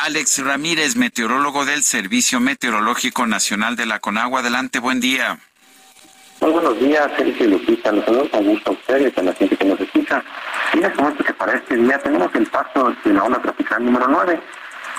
Alex 0.00 0.38
Ramírez, 0.38 0.96
meteorólogo 0.96 1.66
del 1.66 1.82
Servicio 1.82 2.40
Meteorológico 2.40 3.26
Nacional 3.26 3.76
de 3.76 3.84
la 3.84 4.00
Conagua. 4.00 4.40
Adelante, 4.40 4.78
buen 4.78 5.00
día. 5.00 5.38
Muy 6.40 6.50
buenos 6.50 6.78
días, 6.80 7.10
Sergio 7.16 7.46
Lupita. 7.48 7.92
Nos 7.92 8.04
saludos 8.04 8.28
con 8.30 8.44
gusto 8.44 8.70
a 8.70 8.74
ustedes, 8.74 9.16
a 9.16 9.22
la 9.22 9.32
gente 9.34 9.56
que 9.56 9.64
nos 9.64 9.80
escucha. 9.80 10.22
Y 10.72 10.78
les 10.78 10.92
comento 10.92 11.22
que 11.22 11.32
para 11.32 11.54
este 11.54 11.76
día 11.76 11.98
tenemos 11.98 12.34
el 12.34 12.46
paso 12.46 12.92
de 13.04 13.12
la 13.12 13.22
onda 13.22 13.38
tropical 13.40 13.84
número 13.84 14.06
9, 14.08 14.40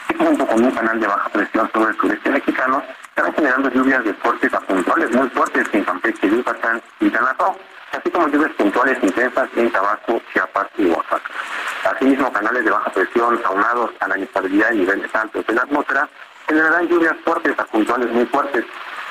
que 0.08 0.16
junto 0.16 0.48
con 0.48 0.64
un 0.64 0.72
canal 0.72 1.00
de 1.00 1.08
baja 1.08 1.30
presión 1.30 1.70
sobre 1.74 1.92
el 1.92 1.98
sureste 1.98 2.30
mexicano, 2.30 2.82
estará 3.10 3.34
generando 3.34 3.70
lluvias 3.70 4.04
de 4.06 4.14
fuertes 4.14 4.54
a 4.54 4.60
puntuales 4.62 5.12
muy 5.12 5.30
fuertes 5.30 5.68
en 5.74 5.84
Campeche, 5.84 6.30
Yucatán 6.30 6.82
y 7.02 7.10
Tanató, 7.10 7.56
así 7.92 8.10
como 8.10 8.28
lluvias 8.30 8.52
puntuales 8.54 8.98
intensas 9.04 9.50
en 9.56 9.72
Tabasco, 9.72 10.22
Chiapas 10.34 10.68
y 10.78 10.86
Oaxaca. 10.86 11.32
Asimismo, 11.84 12.32
canales 12.32 12.64
de 12.64 12.72
baja 12.72 12.92
presión 12.92 13.40
aunados 13.44 13.92
a 14.00 14.08
la 14.08 14.18
inestabilidad 14.18 14.72
y 14.72 14.78
niveles 14.78 15.14
altos 15.14 15.46
de 15.46 15.54
la 15.54 15.62
atmósfera 15.62 16.10
generarán 16.48 16.88
lluvias 16.88 17.16
fuertes 17.24 17.60
a 17.60 17.66
puntuales 17.66 18.12
muy 18.12 18.26
fuertes 18.26 18.66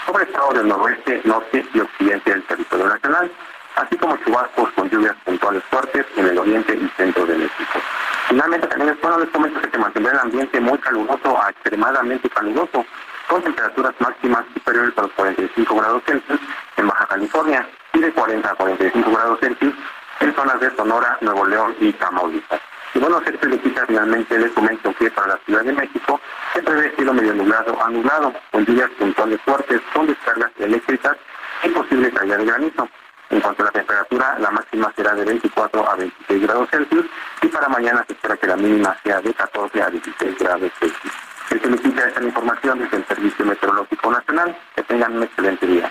sobre 0.07 0.27
todo 0.27 0.53
del 0.53 0.69
noroeste, 0.69 1.21
norte 1.25 1.65
y 1.73 1.81
occidente 1.81 2.31
del 2.31 2.43
territorio 2.45 2.87
nacional, 2.87 3.31
así 3.77 3.97
como 3.97 4.17
chubascos 4.19 4.71
con 4.73 4.89
lluvias 4.91 5.17
puntuales 5.25 5.63
fuertes 5.65 6.07
en 6.17 6.27
el 6.27 6.39
oriente 6.39 6.75
y 6.77 6.89
centro 6.97 7.27
de 7.27 7.37
México. 7.37 7.81
Finalmente, 8.29 8.67
también 8.67 8.91
es 8.91 9.01
bueno 9.01 9.19
les 9.19 9.29
comento 9.31 9.61
que 9.61 9.71
se 9.71 9.79
mantendrá 9.79 10.13
el 10.13 10.19
ambiente 10.19 10.61
muy 10.61 10.79
caluroso 10.79 11.43
a 11.43 11.51
extremadamente 11.51 12.29
caluroso, 12.31 12.85
con 13.29 13.43
temperaturas 13.43 13.95
máximas 13.99 14.45
superiores 14.55 14.93
a 14.97 15.03
los 15.03 15.13
45 15.13 15.75
grados 15.77 16.03
Celsius 16.07 16.41
en 16.77 16.87
Baja 16.87 17.07
California 17.07 17.69
y 17.93 18.01
de 18.01 18.13
40 18.13 18.51
a 18.51 18.55
45 18.55 19.11
grados 19.11 19.41
Celsius 19.41 19.75
en 20.21 20.35
zonas 20.35 20.61
de 20.61 20.71
Sonora, 20.77 21.19
Nuevo 21.21 21.47
León 21.47 21.75
y 21.81 21.93
Tamaulipas. 21.93 22.61
Y 22.95 23.01
bueno, 23.01 23.21
Sergio 23.25 23.49
Lupita, 23.49 23.85
finalmente 23.87 24.39
les 24.39 24.53
comento 24.53 24.95
que 24.95 25.11
para 25.11 25.27
la 25.29 25.39
Ciudad 25.45 25.65
de 25.65 25.73
México 25.73 26.21
se 26.53 26.63
prevé 26.63 26.93
cielo 26.95 27.13
medio 27.13 27.35
nublado 27.35 27.77
a 27.85 27.91
nublado, 27.91 28.33
con 28.53 28.65
lluvias 28.65 28.89
puntuales 28.99 29.41
fuertes, 29.45 29.81
con 29.93 30.07
descargas 30.07 30.51
eléctricas 30.59 31.17
y 31.65 31.69
posible 31.71 32.13
caída 32.13 32.37
de 32.37 32.45
granizo. 32.45 32.89
En 33.31 33.41
cuanto 33.41 33.63
a 33.63 33.67
la 33.67 33.73
temperatura, 33.73 34.39
la 34.39 34.51
máxima 34.53 34.93
será 34.95 35.13
de 35.15 35.25
24 35.25 35.91
a 35.91 35.97
26 35.97 36.43
grados 36.43 36.71
Celsius 36.71 37.07
y 37.43 37.49
para 37.49 37.69
mañana 37.69 38.05
se 38.07 38.13
espera 38.13 38.37
que 38.37 38.47
la 38.47 38.57
mínima 38.57 38.97
sea 39.03 39.21
de 39.21 39.35
14 39.35 39.83
a 39.83 39.91
16 39.91 40.39
grados 40.39 40.71
Celsius. 40.79 41.13
Sergio 41.49 41.71
Lupita, 41.71 42.07
esta 42.07 42.23
información 42.23 42.79
desde 42.79 42.97
el 42.99 43.07
Servicio 43.07 43.45
Meteorológico 43.45 44.11
Nacional. 44.13 44.57
Que 44.77 44.83
tengan 44.85 45.17
un 45.17 45.23
excelente 45.25 45.67
día. 45.67 45.91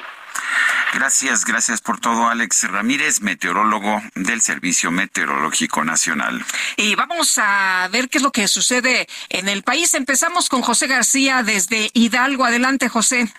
Gracias, 0.93 1.43
gracias 1.43 1.81
por 1.81 1.99
todo, 1.99 2.27
Alex 2.27 2.69
Ramírez, 2.69 3.21
meteorólogo 3.21 3.99
del 4.13 4.41
Servicio 4.41 4.91
Meteorológico 4.91 5.83
Nacional. 5.83 6.45
Y 6.77 6.93
vamos 6.93 7.39
a 7.41 7.89
ver 7.91 8.09
qué 8.09 8.19
es 8.19 8.23
lo 8.23 8.31
que 8.31 8.47
sucede 8.47 9.07
en 9.29 9.49
el 9.49 9.63
país. 9.63 9.95
Empezamos 9.95 10.49
con 10.49 10.61
José 10.61 10.85
García 10.85 11.41
desde 11.41 11.89
Hidalgo. 11.93 12.45
Adelante, 12.45 12.89
José. 12.89 13.33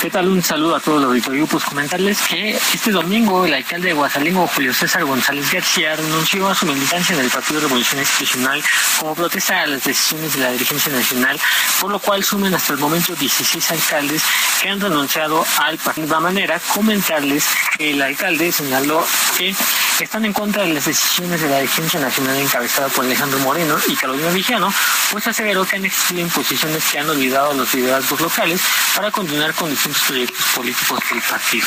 ¿Qué 0.00 0.10
tal? 0.10 0.28
Un 0.28 0.40
saludo 0.40 0.76
a 0.76 0.80
todos 0.80 1.00
los 1.00 1.08
auditorio. 1.08 1.44
Pues 1.48 1.64
comentarles 1.64 2.20
que 2.20 2.50
este 2.72 2.92
domingo 2.92 3.44
el 3.44 3.52
alcalde 3.52 3.88
de 3.88 3.94
Guasalingo, 3.94 4.46
Julio 4.46 4.72
César 4.72 5.04
González 5.04 5.50
García, 5.50 5.96
renunció 5.96 6.48
a 6.48 6.54
su 6.54 6.66
militancia 6.66 7.16
en 7.16 7.22
el 7.22 7.28
Partido 7.28 7.62
Revolución 7.62 7.98
Institucional 7.98 8.62
como 9.00 9.16
protesta 9.16 9.62
a 9.62 9.66
las 9.66 9.82
decisiones 9.82 10.34
de 10.34 10.40
la 10.40 10.52
dirigencia 10.52 10.92
nacional, 10.92 11.40
por 11.80 11.90
lo 11.90 11.98
cual 11.98 12.22
sumen 12.22 12.54
hasta 12.54 12.74
el 12.74 12.78
momento 12.78 13.16
16 13.16 13.72
alcaldes 13.72 14.22
que 14.62 14.68
han 14.68 14.80
renunciado 14.80 15.44
al 15.58 15.76
partido. 15.78 16.06
De 16.06 16.20
manera, 16.20 16.60
comentarles 16.72 17.44
que 17.76 17.90
el 17.90 18.00
alcalde 18.00 18.52
señaló 18.52 19.04
que 19.36 19.52
están 20.00 20.24
en 20.24 20.32
contra 20.32 20.62
de 20.62 20.74
las 20.74 20.84
decisiones 20.84 21.40
de 21.40 21.48
la 21.48 21.58
dirigencia 21.58 21.98
nacional 21.98 22.36
encabezada 22.36 22.88
por 22.88 23.04
Alejandro 23.04 23.40
Moreno 23.40 23.76
y 23.88 23.96
Carolina 23.96 24.30
Vigiano, 24.30 24.72
pues 25.10 25.26
aseveró 25.26 25.64
que 25.64 25.74
han 25.74 25.84
existido 25.84 26.20
imposiciones 26.20 26.84
que 26.84 27.00
han 27.00 27.10
olvidado 27.10 27.50
a 27.50 27.54
los 27.54 27.74
liderazgos 27.74 28.20
locales 28.20 28.60
para 28.94 29.10
continuar 29.10 29.54
con 29.54 29.70
proyectos 29.94 30.44
políticos 30.54 31.00
del 31.10 31.22
partido. 31.22 31.66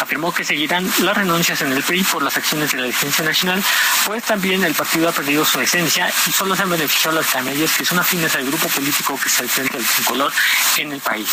Afirmó 0.00 0.32
que 0.32 0.44
seguirán 0.44 0.90
las 1.00 1.16
renuncias 1.16 1.60
en 1.62 1.72
el 1.72 1.82
PRI 1.82 2.02
por 2.04 2.22
las 2.22 2.36
acciones 2.36 2.72
de 2.72 2.78
la 2.78 2.84
dirigencia 2.84 3.24
nacional, 3.24 3.62
pues 4.04 4.24
también 4.24 4.62
el 4.64 4.74
partido 4.74 5.08
ha 5.08 5.12
perdido 5.12 5.44
su 5.44 5.60
esencia 5.60 6.12
y 6.26 6.32
solo 6.32 6.54
se 6.54 6.62
han 6.62 6.70
beneficiado 6.70 7.16
las 7.16 7.26
camellas 7.26 7.72
que 7.76 7.84
son 7.84 7.98
afines 7.98 8.34
al 8.34 8.44
grupo 8.46 8.68
político 8.68 9.18
que 9.22 9.28
se 9.28 9.42
al 9.42 9.48
frente 9.48 9.78
del 9.78 9.86
color 10.04 10.32
en 10.76 10.92
el 10.92 11.00
país. 11.00 11.28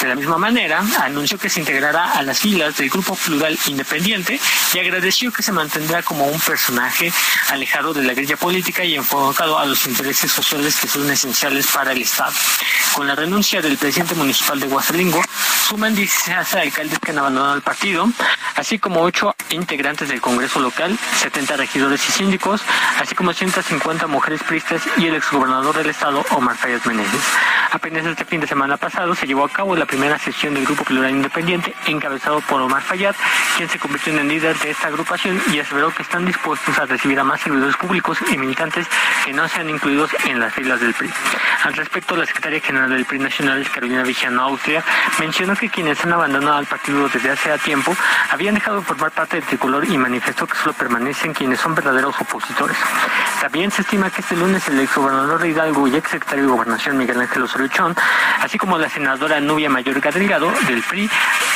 De 0.00 0.08
la 0.08 0.14
misma 0.14 0.36
manera, 0.36 0.84
anunció 1.00 1.38
que 1.38 1.48
se 1.48 1.60
integrará 1.60 2.12
a 2.12 2.22
las 2.22 2.40
filas 2.40 2.76
del 2.76 2.90
Grupo 2.90 3.14
Plural 3.14 3.58
Independiente 3.66 4.40
y 4.74 4.78
agradeció 4.78 5.32
que 5.32 5.42
se 5.42 5.52
mantendrá 5.52 6.02
como 6.02 6.26
un 6.26 6.40
personaje 6.40 7.12
alejado 7.50 7.94
de 7.94 8.02
la 8.02 8.14
grilla 8.14 8.36
política 8.36 8.84
y 8.84 8.96
enfocado 8.96 9.58
a 9.58 9.66
los 9.66 9.86
intereses 9.86 10.30
sociales 10.30 10.76
que 10.80 10.88
son 10.88 11.08
esenciales 11.10 11.66
para 11.68 11.92
el 11.92 12.02
Estado. 12.02 12.32
Con 12.94 13.06
la 13.06 13.14
renuncia 13.14 13.62
del 13.62 13.78
presidente 13.78 14.14
municipal 14.14 14.58
de 14.58 14.66
Guasalingo, 14.66 15.22
suman 15.52 15.94
16 15.94 16.54
alcaldes 16.54 16.98
que 16.98 17.10
han 17.10 17.18
abandonado 17.18 17.54
el 17.54 17.62
partido, 17.62 18.08
así 18.62 18.78
como 18.78 19.00
8 19.02 19.34
integrantes 19.50 20.08
del 20.08 20.20
Congreso 20.20 20.60
local, 20.60 20.96
70 21.16 21.56
regidores 21.56 22.08
y 22.08 22.12
síndicos, 22.12 22.62
así 23.00 23.12
como 23.16 23.32
150 23.32 24.06
mujeres 24.06 24.40
pristas 24.44 24.82
y 24.96 25.08
el 25.08 25.16
exgobernador 25.16 25.76
del 25.76 25.90
Estado, 25.90 26.24
Omar 26.30 26.56
Fayad 26.56 26.80
Meneses. 26.84 27.20
Apenas 27.72 28.06
este 28.06 28.24
fin 28.24 28.40
de 28.40 28.46
semana 28.46 28.76
pasado 28.76 29.16
se 29.16 29.26
llevó 29.26 29.44
a 29.44 29.48
cabo 29.48 29.74
la 29.74 29.84
primera 29.84 30.16
sesión 30.16 30.54
del 30.54 30.64
Grupo 30.64 30.84
Plural 30.84 31.10
Independiente, 31.10 31.74
encabezado 31.86 32.40
por 32.42 32.62
Omar 32.62 32.82
Fayad, 32.82 33.16
quien 33.56 33.68
se 33.68 33.80
convirtió 33.80 34.12
en 34.12 34.20
el 34.20 34.28
líder 34.28 34.56
de 34.60 34.70
esta 34.70 34.88
agrupación 34.88 35.42
y 35.52 35.58
aseveró 35.58 35.90
que 35.90 36.02
están 36.02 36.24
dispuestos 36.24 36.78
a 36.78 36.86
recibir 36.86 37.18
a 37.18 37.24
más 37.24 37.40
servidores 37.40 37.76
públicos 37.76 38.18
y 38.30 38.38
militantes 38.38 38.86
que 39.24 39.32
no 39.32 39.48
sean 39.48 39.70
incluidos 39.70 40.10
en 40.26 40.38
las 40.38 40.54
filas 40.54 40.80
del 40.80 40.94
PRI. 40.94 41.10
Al 41.64 41.74
respecto, 41.74 42.14
la 42.14 42.26
secretaria 42.26 42.60
general 42.60 42.90
del 42.90 43.06
PRI 43.06 43.18
Nacional, 43.18 43.68
Carolina 43.72 44.04
Vigiano 44.04 44.42
Austria, 44.42 44.84
mencionó 45.18 45.56
que 45.56 45.68
quienes 45.68 46.04
han 46.04 46.12
abandonado 46.12 46.58
al 46.58 46.66
partido 46.66 47.08
desde 47.08 47.30
hace 47.30 47.50
tiempo 47.58 47.96
habían 48.30 48.51
dejado 48.54 48.78
de 48.78 48.82
formar 48.82 49.10
parte 49.10 49.36
del 49.36 49.46
tricolor 49.46 49.84
y 49.84 49.96
manifestó 49.96 50.46
que 50.46 50.56
solo 50.56 50.72
permanecen 50.72 51.32
quienes 51.32 51.60
son 51.60 51.74
verdaderos 51.74 52.14
opositores. 52.20 52.76
También 53.40 53.70
se 53.70 53.82
estima 53.82 54.10
que 54.10 54.20
este 54.20 54.36
lunes 54.36 54.66
el 54.68 54.80
exgobernador 54.80 55.40
de 55.40 55.48
Hidalgo 55.48 55.88
y 55.88 55.96
exsecretario 55.96 56.44
de 56.44 56.50
Gobernación 56.50 56.96
Miguel 56.96 57.20
Ángel 57.20 57.42
Osorio 57.42 57.68
Chón, 57.68 57.96
así 58.40 58.58
como 58.58 58.78
la 58.78 58.88
senadora 58.88 59.40
Nubia 59.40 59.68
Mayorga 59.70 60.10
Delgado 60.10 60.52
del 60.66 60.82
PRI, 60.82 61.10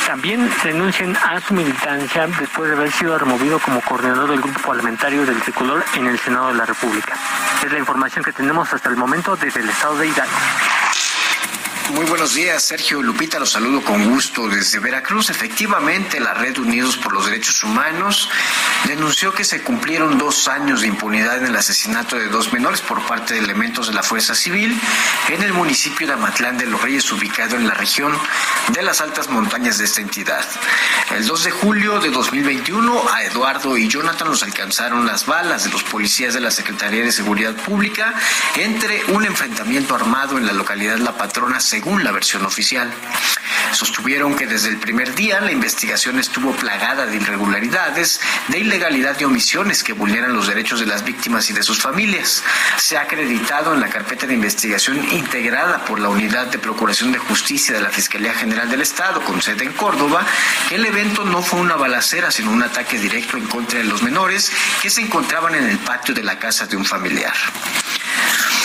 también 0.05 0.49
renuncian 0.63 1.15
a 1.15 1.39
su 1.41 1.53
militancia 1.53 2.27
después 2.39 2.69
de 2.69 2.75
haber 2.75 2.91
sido 2.91 3.17
removido 3.17 3.59
como 3.59 3.81
coordinador 3.81 4.29
del 4.29 4.41
grupo 4.41 4.59
parlamentario 4.61 5.25
del 5.25 5.41
tricolor 5.41 5.83
en 5.95 6.07
el 6.07 6.19
Senado 6.19 6.49
de 6.49 6.55
la 6.55 6.65
República. 6.65 7.15
Es 7.65 7.71
la 7.71 7.79
información 7.79 8.23
que 8.23 8.33
tenemos 8.33 8.71
hasta 8.73 8.89
el 8.89 8.95
momento 8.95 9.35
desde 9.35 9.61
el 9.61 9.69
estado 9.69 9.97
de 9.97 10.07
Hidalgo. 10.07 10.86
Muy 11.93 12.05
buenos 12.05 12.33
días, 12.33 12.63
Sergio 12.63 13.01
Lupita, 13.01 13.39
los 13.39 13.51
saludo 13.51 13.81
con 13.81 14.09
gusto 14.09 14.49
desde 14.49 14.79
Veracruz. 14.79 15.29
Efectivamente, 15.29 16.19
la 16.19 16.33
Red 16.33 16.57
Unidos 16.57 16.97
por 16.97 17.13
los 17.13 17.25
Derechos 17.25 17.63
Humanos 17.63 18.29
denunció 18.85 19.33
que 19.33 19.45
se 19.45 19.61
cumplieron 19.61 20.17
dos 20.17 20.49
años 20.49 20.81
de 20.81 20.87
impunidad 20.87 21.37
en 21.37 21.45
el 21.45 21.55
asesinato 21.55 22.17
de 22.17 22.27
dos 22.27 22.51
menores 22.51 22.81
por 22.81 23.05
parte 23.07 23.35
de 23.35 23.39
elementos 23.39 23.87
de 23.87 23.93
la 23.93 24.03
Fuerza 24.03 24.35
Civil 24.35 24.77
en 25.29 25.43
el 25.43 25.53
municipio 25.53 26.05
de 26.05 26.13
Amatlán 26.13 26.57
de 26.57 26.65
los 26.65 26.81
Reyes, 26.81 27.09
ubicado 27.11 27.55
en 27.55 27.67
la 27.67 27.73
región 27.73 28.11
de 28.73 28.81
las 28.81 28.99
altas 28.99 29.29
montañas 29.29 29.77
de 29.77 29.85
esta 29.85 30.01
entidad. 30.01 30.45
El 31.15 31.25
2 31.25 31.43
de 31.45 31.51
julio 31.51 31.99
de 31.99 32.09
2021, 32.09 33.09
a 33.13 33.23
Eduardo 33.23 33.77
y 33.77 33.87
Jonathan 33.87 34.27
los 34.27 34.43
alcanzaron 34.43 35.05
las 35.05 35.25
balas 35.25 35.63
de 35.63 35.69
los 35.69 35.83
policías 35.83 36.33
de 36.33 36.41
la 36.41 36.51
Secretaría 36.51 37.03
de 37.03 37.13
Seguridad 37.13 37.55
Pública 37.55 38.13
entre 38.57 39.05
un 39.13 39.23
enfrentamiento 39.25 39.95
armado 39.95 40.37
en 40.37 40.45
la 40.45 40.53
localidad 40.53 40.97
La 40.97 41.17
Patrona, 41.17 41.61
según 41.77 42.03
la 42.03 42.11
versión 42.11 42.43
oficial. 42.43 42.91
Sostuvieron 43.71 44.35
que 44.35 44.47
desde 44.47 44.69
el 44.69 44.77
primer 44.77 45.13
día 45.13 45.39
la 45.41 45.51
investigación 45.51 46.17
estuvo 46.17 46.51
plagada 46.53 47.05
de 47.05 47.17
irregularidades, 47.17 48.19
de 48.47 48.57
ilegalidad 48.57 49.15
y 49.19 49.25
omisiones 49.25 49.83
que 49.83 49.93
vulneran 49.93 50.33
los 50.33 50.47
derechos 50.47 50.79
de 50.79 50.87
las 50.87 51.05
víctimas 51.05 51.51
y 51.51 51.53
de 51.53 51.61
sus 51.61 51.79
familias. 51.79 52.43
Se 52.77 52.97
ha 52.97 53.01
acreditado 53.01 53.75
en 53.75 53.81
la 53.81 53.89
carpeta 53.89 54.25
de 54.25 54.33
investigación 54.33 54.97
integrada 55.11 55.85
por 55.85 55.99
la 55.99 56.09
Unidad 56.09 56.47
de 56.47 56.57
Procuración 56.57 57.11
de 57.11 57.19
Justicia 57.19 57.75
de 57.75 57.81
la 57.81 57.91
Fiscalía 57.91 58.33
General 58.33 58.67
del 58.71 58.81
Estado, 58.81 59.21
con 59.21 59.39
sede 59.39 59.65
en 59.65 59.73
Córdoba, 59.73 60.25
que 60.69 60.75
el 60.75 60.85
evento 60.87 61.25
no 61.25 61.43
fue 61.43 61.59
una 61.59 61.75
balacera, 61.75 62.31
sino 62.31 62.49
un 62.49 62.63
ataque 62.63 62.97
directo 62.97 63.37
en 63.37 63.45
contra 63.45 63.77
de 63.77 63.85
los 63.85 64.01
menores 64.01 64.51
que 64.81 64.89
se 64.89 65.01
encontraban 65.01 65.53
en 65.53 65.69
el 65.69 65.77
patio 65.77 66.15
de 66.15 66.23
la 66.23 66.39
casa 66.39 66.65
de 66.65 66.75
un 66.75 66.85
familiar. 66.85 67.35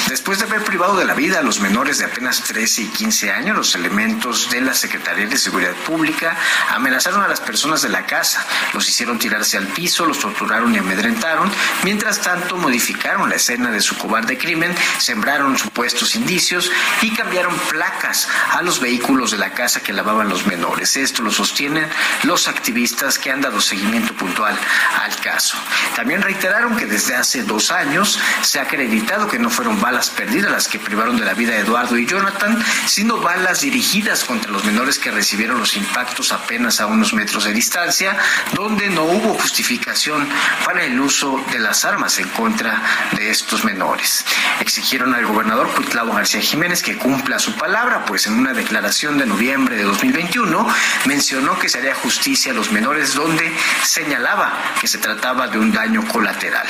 Después 0.08 0.38
de 0.38 0.44
haber 0.44 0.62
privado 0.62 0.96
de 0.96 1.04
la 1.04 1.14
vida 1.14 1.38
a 1.38 1.42
los 1.42 1.60
menores 1.60 1.98
de 1.98 2.04
apenas 2.04 2.42
13 2.42 2.82
y 2.82 2.86
15 2.88 3.30
años, 3.30 3.56
los 3.56 3.74
elementos 3.74 4.50
de 4.50 4.60
la 4.60 4.74
Secretaría 4.74 5.26
de 5.26 5.38
Seguridad 5.38 5.74
Pública 5.86 6.36
amenazaron 6.70 7.22
a 7.22 7.28
las 7.28 7.40
personas 7.40 7.82
de 7.82 7.88
la 7.88 8.04
casa, 8.04 8.44
los 8.74 8.88
hicieron 8.88 9.18
tirarse 9.18 9.56
al 9.56 9.68
piso, 9.68 10.04
los 10.04 10.18
torturaron 10.18 10.74
y 10.74 10.78
amedrentaron, 10.78 11.50
mientras 11.84 12.20
tanto 12.20 12.56
modificaron 12.56 13.30
la 13.30 13.36
escena 13.36 13.70
de 13.70 13.80
su 13.80 13.96
cobarde 13.96 14.36
crimen, 14.36 14.74
sembraron 14.98 15.56
supuestos 15.56 16.14
indicios 16.14 16.70
y 17.00 17.14
cambiaron 17.14 17.54
placas 17.70 18.28
a 18.52 18.62
los 18.62 18.80
vehículos 18.80 19.30
de 19.30 19.38
la 19.38 19.52
casa 19.52 19.80
que 19.80 19.92
lavaban 19.92 20.28
los 20.28 20.46
menores. 20.46 20.96
Esto 20.96 21.22
lo 21.22 21.30
sostienen 21.30 21.88
los 22.24 22.48
activistas 22.48 23.18
que 23.18 23.30
han 23.30 23.40
dado 23.40 23.60
seguimiento 23.60 24.14
puntual 24.14 24.56
al 25.02 25.16
caso. 25.16 25.56
También 25.96 26.22
reiteraron 26.22 26.76
que 26.76 26.86
desde 26.86 27.14
hace 27.14 27.42
dos 27.44 27.70
años 27.70 28.18
se 28.42 28.58
ha 28.58 28.62
acreditado 28.62 29.28
que 29.28 29.38
no 29.38 29.50
fueron 29.50 29.80
perdidas 30.10 30.50
las 30.50 30.68
que 30.68 30.78
privaron 30.78 31.16
de 31.16 31.24
la 31.24 31.34
vida 31.34 31.54
a 31.54 31.58
Eduardo 31.58 31.96
y 31.98 32.06
Jonathan, 32.06 32.62
sino 32.86 33.18
balas 33.18 33.60
dirigidas 33.60 34.24
contra 34.24 34.50
los 34.50 34.64
menores 34.64 34.98
que 34.98 35.10
recibieron 35.10 35.58
los 35.58 35.76
impactos 35.76 36.32
apenas 36.32 36.80
a 36.80 36.86
unos 36.86 37.12
metros 37.14 37.44
de 37.44 37.52
distancia, 37.52 38.16
donde 38.54 38.88
no 38.90 39.04
hubo 39.04 39.34
justificación 39.34 40.28
para 40.64 40.84
el 40.84 40.98
uso 41.00 41.44
de 41.50 41.58
las 41.58 41.84
armas 41.84 42.18
en 42.18 42.28
contra 42.28 42.82
de 43.12 43.30
estos 43.30 43.64
menores. 43.64 44.24
Exigieron 44.60 45.14
al 45.14 45.26
gobernador 45.26 45.68
Cuitlavo 45.74 46.12
García 46.12 46.40
Jiménez 46.40 46.82
que 46.82 46.96
cumpla 46.96 47.38
su 47.38 47.54
palabra, 47.54 48.04
pues 48.04 48.26
en 48.26 48.34
una 48.34 48.52
declaración 48.52 49.18
de 49.18 49.26
noviembre 49.26 49.76
de 49.76 49.84
2021 49.84 50.66
mencionó 51.04 51.58
que 51.58 51.68
se 51.68 51.78
haría 51.78 51.94
justicia 51.94 52.52
a 52.52 52.54
los 52.54 52.72
menores 52.72 53.14
donde 53.14 53.52
señalaba 53.84 54.52
que 54.80 54.86
se 54.86 54.98
trataba 54.98 55.48
de 55.48 55.58
un 55.58 55.72
daño 55.72 56.06
colateral. 56.08 56.66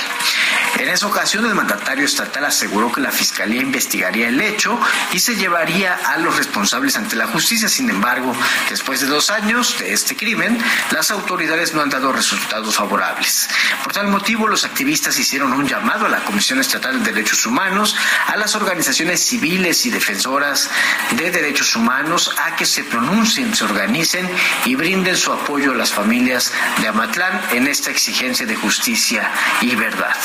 En 0.78 0.88
esa 0.88 1.06
ocasión, 1.06 1.44
el 1.46 1.54
mandatario 1.54 2.04
estatal 2.04 2.44
aseguró 2.44 2.90
que 2.90 3.00
la 3.00 3.11
Fiscalía 3.12 3.60
investigaría 3.60 4.28
el 4.28 4.40
hecho 4.40 4.78
y 5.12 5.18
se 5.18 5.36
llevaría 5.36 5.94
a 5.94 6.18
los 6.18 6.36
responsables 6.36 6.96
ante 6.96 7.16
la 7.16 7.26
justicia. 7.26 7.68
Sin 7.68 7.88
embargo, 7.90 8.34
después 8.68 9.00
de 9.00 9.06
dos 9.06 9.30
años 9.30 9.78
de 9.78 9.92
este 9.92 10.16
crimen, 10.16 10.58
las 10.90 11.10
autoridades 11.10 11.74
no 11.74 11.82
han 11.82 11.90
dado 11.90 12.12
resultados 12.12 12.76
favorables. 12.76 13.48
Por 13.82 13.92
tal 13.92 14.08
motivo, 14.08 14.48
los 14.48 14.64
activistas 14.64 15.18
hicieron 15.18 15.52
un 15.52 15.66
llamado 15.66 16.06
a 16.06 16.08
la 16.08 16.24
Comisión 16.24 16.60
Estatal 16.60 17.02
de 17.02 17.12
Derechos 17.12 17.46
Humanos, 17.46 17.96
a 18.26 18.36
las 18.36 18.54
organizaciones 18.54 19.20
civiles 19.20 19.86
y 19.86 19.90
defensoras 19.90 20.70
de 21.16 21.30
derechos 21.30 21.76
humanos 21.76 22.34
a 22.44 22.56
que 22.56 22.66
se 22.66 22.84
pronuncien, 22.84 23.54
se 23.54 23.64
organicen 23.64 24.28
y 24.64 24.74
brinden 24.74 25.16
su 25.16 25.32
apoyo 25.32 25.72
a 25.72 25.76
las 25.76 25.92
familias 25.92 26.52
de 26.80 26.88
Amatlán 26.88 27.40
en 27.52 27.66
esta 27.66 27.90
exigencia 27.90 28.46
de 28.46 28.56
justicia 28.56 29.30
y 29.60 29.74
verdad. 29.74 30.16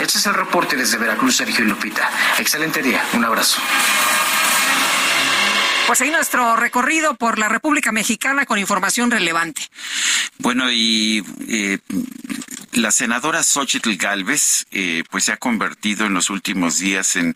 Este 0.00 0.18
es 0.18 0.26
el 0.26 0.34
reporte 0.34 0.76
desde 0.76 0.98
Veracruz, 0.98 1.36
Sergio 1.36 1.64
y 1.64 1.68
Lupita. 1.68 2.10
Excelente 2.38 2.82
día, 2.82 3.02
un 3.14 3.24
abrazo. 3.24 3.58
Pues 5.86 6.00
ahí 6.00 6.10
nuestro 6.10 6.56
recorrido 6.56 7.14
por 7.14 7.38
la 7.38 7.48
República 7.48 7.92
Mexicana 7.92 8.44
con 8.44 8.58
información 8.58 9.10
relevante. 9.10 9.62
Bueno, 10.38 10.70
y 10.70 11.24
eh, 11.48 11.78
la 12.76 12.90
senadora 12.90 13.42
Xochitl 13.42 13.96
Galvez, 13.96 14.66
eh, 14.70 15.02
pues 15.10 15.24
se 15.24 15.32
ha 15.32 15.38
convertido 15.38 16.04
en 16.04 16.12
los 16.12 16.28
últimos 16.28 16.78
días 16.78 17.16
en, 17.16 17.34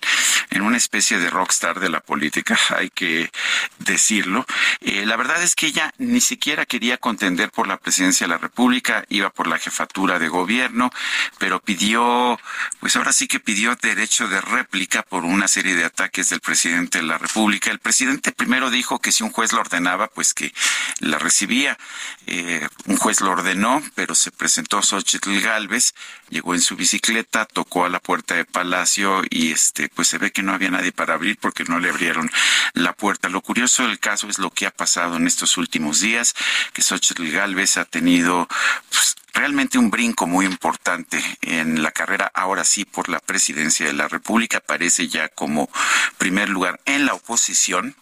en 0.50 0.60
una 0.60 0.76
especie 0.76 1.18
de 1.18 1.30
rockstar 1.30 1.80
de 1.80 1.88
la 1.88 2.00
política, 2.00 2.58
hay 2.76 2.90
que 2.90 3.30
decirlo. 3.78 4.44
Eh, 4.80 5.06
la 5.06 5.16
verdad 5.16 5.42
es 5.42 5.54
que 5.54 5.66
ella 5.66 5.94
ni 5.96 6.20
siquiera 6.20 6.66
quería 6.66 6.98
contender 6.98 7.50
por 7.50 7.66
la 7.66 7.78
presidencia 7.78 8.26
de 8.26 8.34
la 8.34 8.38
República, 8.38 9.06
iba 9.08 9.30
por 9.30 9.46
la 9.46 9.58
jefatura 9.58 10.18
de 10.18 10.28
gobierno, 10.28 10.90
pero 11.38 11.58
pidió, 11.60 12.38
pues 12.78 12.96
ahora 12.96 13.12
sí 13.12 13.26
que 13.26 13.40
pidió 13.40 13.74
derecho 13.76 14.28
de 14.28 14.42
réplica 14.42 15.02
por 15.02 15.24
una 15.24 15.48
serie 15.48 15.74
de 15.74 15.86
ataques 15.86 16.28
del 16.28 16.40
presidente 16.40 16.98
de 16.98 17.04
la 17.04 17.16
República. 17.16 17.70
El 17.70 17.78
presidente 17.78 18.32
primero 18.32 18.68
dijo 18.68 18.98
que 18.98 19.10
si 19.10 19.22
un 19.22 19.30
juez 19.30 19.54
lo 19.54 19.60
ordenaba, 19.60 20.08
pues 20.08 20.34
que 20.34 20.52
la 20.98 21.18
recibía. 21.18 21.78
Eh, 22.26 22.68
un 22.84 22.98
juez 22.98 23.22
lo 23.22 23.30
ordenó, 23.30 23.82
pero 23.94 24.14
se 24.14 24.30
presentó 24.30 24.82
Xochitl 24.82 25.29
Galvez, 25.38 25.94
llegó 26.28 26.54
en 26.54 26.60
su 26.60 26.76
bicicleta, 26.76 27.44
tocó 27.46 27.84
a 27.84 27.88
la 27.88 28.00
puerta 28.00 28.34
de 28.34 28.44
Palacio 28.44 29.22
y 29.30 29.52
este, 29.52 29.88
pues 29.88 30.08
se 30.08 30.18
ve 30.18 30.30
que 30.32 30.42
no 30.42 30.52
había 30.52 30.70
nadie 30.70 30.92
para 30.92 31.14
abrir 31.14 31.38
porque 31.38 31.64
no 31.64 31.78
le 31.78 31.90
abrieron 31.90 32.30
la 32.74 32.92
puerta. 32.92 33.28
Lo 33.28 33.40
curioso 33.40 33.86
del 33.86 33.98
caso 33.98 34.28
es 34.28 34.38
lo 34.38 34.50
que 34.50 34.66
ha 34.66 34.70
pasado 34.70 35.16
en 35.16 35.26
estos 35.26 35.56
últimos 35.56 36.00
días, 36.00 36.34
que 36.72 36.82
Xochitl 36.82 37.30
Galvez 37.30 37.76
ha 37.76 37.84
tenido 37.84 38.48
pues, 38.90 39.16
realmente 39.32 39.78
un 39.78 39.90
brinco 39.90 40.26
muy 40.26 40.46
importante 40.46 41.22
en 41.42 41.82
la 41.82 41.92
carrera, 41.92 42.30
ahora 42.34 42.64
sí, 42.64 42.84
por 42.84 43.08
la 43.08 43.20
presidencia 43.20 43.86
de 43.86 43.92
la 43.92 44.08
República. 44.08 44.58
Aparece 44.58 45.08
ya 45.08 45.28
como 45.28 45.70
primer 46.18 46.48
lugar 46.48 46.80
en 46.84 47.06
la 47.06 47.14
oposición. 47.14 47.94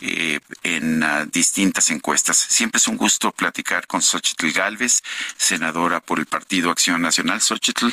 Eh, 0.00 0.40
en 0.62 1.02
uh, 1.02 1.24
distintas 1.26 1.90
encuestas. 1.90 2.36
Siempre 2.36 2.78
es 2.78 2.88
un 2.88 2.96
gusto 2.96 3.32
platicar 3.32 3.86
con 3.86 4.02
Xochitl 4.02 4.50
Galvez, 4.50 5.02
senadora 5.36 6.00
por 6.00 6.18
el 6.18 6.26
Partido 6.26 6.70
Acción 6.70 7.00
Nacional. 7.00 7.40
Xochitl, 7.40 7.88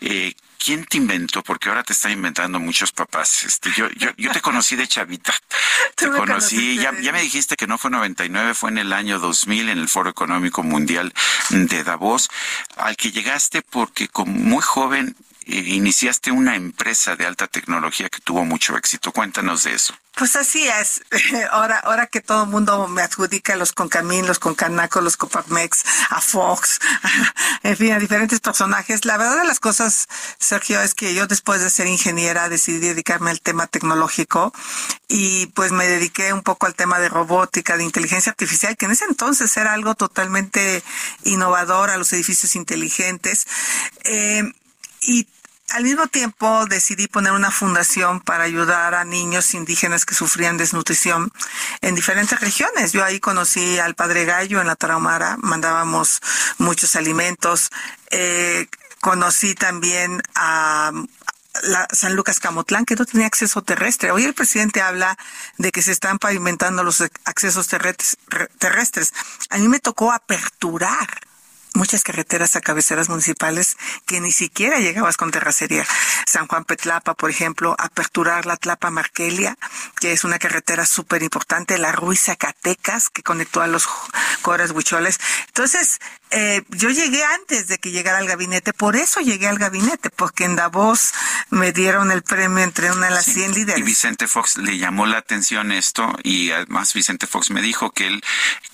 eh, 0.00 0.34
¿quién 0.58 0.84
te 0.84 0.98
inventó? 0.98 1.42
Porque 1.42 1.68
ahora 1.68 1.82
te 1.82 1.92
están 1.92 2.12
inventando 2.12 2.60
muchos 2.60 2.92
papás. 2.92 3.42
Este, 3.42 3.70
yo, 3.74 3.88
yo, 3.90 4.10
yo 4.16 4.30
te 4.30 4.40
conocí 4.40 4.76
de 4.76 4.86
chavita. 4.86 5.34
Te 5.96 6.08
conocí, 6.08 6.76
ya, 6.76 6.98
ya 7.00 7.12
me 7.12 7.20
dijiste 7.20 7.56
que 7.56 7.66
no 7.66 7.76
fue 7.76 7.90
99, 7.90 8.54
fue 8.54 8.70
en 8.70 8.78
el 8.78 8.92
año 8.92 9.18
2000 9.18 9.68
en 9.68 9.78
el 9.78 9.88
Foro 9.88 10.08
Económico 10.08 10.62
Mundial 10.62 11.12
de 11.50 11.84
Davos, 11.84 12.30
al 12.76 12.96
que 12.96 13.12
llegaste 13.12 13.60
porque 13.60 14.08
como 14.08 14.32
muy 14.32 14.62
joven 14.62 15.16
iniciaste 15.50 16.30
una 16.30 16.56
empresa 16.56 17.16
de 17.16 17.26
alta 17.26 17.46
tecnología 17.46 18.08
que 18.08 18.20
tuvo 18.20 18.44
mucho 18.44 18.76
éxito. 18.76 19.12
Cuéntanos 19.12 19.64
de 19.64 19.74
eso. 19.74 19.94
Pues 20.14 20.36
así 20.36 20.68
es. 20.68 21.02
Ahora, 21.50 21.78
ahora 21.78 22.06
que 22.06 22.20
todo 22.20 22.44
el 22.44 22.50
mundo 22.50 22.88
me 22.88 23.02
adjudica 23.02 23.56
los 23.56 23.72
Concamín, 23.72 24.26
los 24.26 24.38
Concanaco, 24.38 25.00
los 25.00 25.16
Coparmex, 25.16 25.84
a 26.10 26.20
Fox, 26.20 26.78
en 27.62 27.76
fin, 27.76 27.92
a 27.92 27.98
diferentes 27.98 28.40
personajes. 28.40 29.04
La 29.04 29.16
verdad 29.16 29.38
de 29.38 29.46
las 29.46 29.60
cosas, 29.60 30.08
Sergio, 30.38 30.80
es 30.82 30.94
que 30.94 31.14
yo 31.14 31.26
después 31.26 31.62
de 31.62 31.70
ser 31.70 31.86
ingeniera 31.86 32.48
decidí 32.48 32.80
dedicarme 32.80 33.30
al 33.30 33.40
tema 33.40 33.66
tecnológico 33.66 34.52
y 35.08 35.46
pues 35.48 35.72
me 35.72 35.86
dediqué 35.86 36.32
un 36.32 36.42
poco 36.42 36.66
al 36.66 36.74
tema 36.74 36.98
de 36.98 37.08
robótica, 37.08 37.76
de 37.76 37.84
inteligencia 37.84 38.30
artificial, 38.30 38.76
que 38.76 38.86
en 38.86 38.92
ese 38.92 39.06
entonces 39.06 39.56
era 39.56 39.72
algo 39.72 39.94
totalmente 39.94 40.82
innovador 41.24 41.88
a 41.88 41.96
los 41.96 42.12
edificios 42.12 42.56
inteligentes. 42.56 43.46
Eh, 44.04 44.42
y 45.02 45.26
al 45.70 45.84
mismo 45.84 46.06
tiempo 46.08 46.66
decidí 46.66 47.06
poner 47.06 47.32
una 47.32 47.50
fundación 47.50 48.20
para 48.20 48.44
ayudar 48.44 48.94
a 48.94 49.04
niños 49.04 49.54
indígenas 49.54 50.04
que 50.04 50.14
sufrían 50.14 50.56
desnutrición 50.56 51.32
en 51.80 51.94
diferentes 51.94 52.38
regiones. 52.40 52.92
Yo 52.92 53.04
ahí 53.04 53.20
conocí 53.20 53.78
al 53.78 53.94
Padre 53.94 54.24
Gallo 54.24 54.60
en 54.60 54.66
la 54.66 54.76
Tarahumara, 54.76 55.36
mandábamos 55.38 56.20
muchos 56.58 56.96
alimentos. 56.96 57.70
Eh, 58.10 58.66
conocí 59.00 59.54
también 59.54 60.22
a 60.34 60.92
la 61.62 61.86
San 61.92 62.14
Lucas 62.14 62.40
Camotlán, 62.40 62.84
que 62.84 62.96
no 62.96 63.06
tenía 63.06 63.26
acceso 63.26 63.62
terrestre. 63.62 64.10
Hoy 64.10 64.24
el 64.24 64.34
presidente 64.34 64.82
habla 64.82 65.16
de 65.56 65.72
que 65.72 65.82
se 65.82 65.92
están 65.92 66.18
pavimentando 66.18 66.82
los 66.82 67.00
accesos 67.24 67.68
terrestres. 67.68 69.12
A 69.50 69.58
mí 69.58 69.68
me 69.68 69.80
tocó 69.80 70.12
aperturar 70.12 71.29
muchas 71.74 72.02
carreteras 72.02 72.56
a 72.56 72.60
cabeceras 72.60 73.08
municipales 73.08 73.76
que 74.06 74.20
ni 74.20 74.32
siquiera 74.32 74.78
llegabas 74.78 75.16
con 75.16 75.30
terracería. 75.30 75.86
San 76.26 76.46
Juan 76.46 76.64
Petlapa, 76.64 77.14
por 77.14 77.30
ejemplo, 77.30 77.74
aperturar 77.78 78.46
la 78.46 78.56
Tlapa 78.56 78.90
Marquelia, 78.90 79.56
que 80.00 80.12
es 80.12 80.24
una 80.24 80.38
carretera 80.38 80.86
súper 80.86 81.22
importante, 81.22 81.78
la 81.78 81.92
Ruiz 81.92 82.22
Zacatecas, 82.22 83.10
que 83.10 83.22
conectó 83.22 83.60
a 83.60 83.66
los 83.66 83.88
Coras 84.42 84.70
Huicholes. 84.70 85.18
Entonces, 85.48 85.98
eh, 86.30 86.62
yo 86.70 86.90
llegué 86.90 87.24
antes 87.24 87.66
de 87.68 87.78
que 87.78 87.90
llegara 87.90 88.18
al 88.18 88.26
gabinete, 88.26 88.72
por 88.72 88.96
eso 88.96 89.20
llegué 89.20 89.48
al 89.48 89.58
gabinete, 89.58 90.10
porque 90.10 90.44
en 90.44 90.56
Davos 90.56 91.12
me 91.50 91.72
dieron 91.72 92.10
el 92.12 92.22
premio 92.22 92.62
entre 92.62 92.90
una 92.92 93.06
de 93.08 93.14
las 93.14 93.24
100 93.26 93.52
líderes. 93.54 93.78
Y 93.80 93.82
Vicente 93.82 94.26
Fox 94.28 94.56
le 94.58 94.78
llamó 94.78 95.06
la 95.06 95.18
atención 95.18 95.72
esto 95.72 96.14
y 96.22 96.50
además 96.52 96.92
Vicente 96.94 97.26
Fox 97.26 97.50
me 97.50 97.62
dijo 97.62 97.90
que 97.90 98.06
él, 98.06 98.22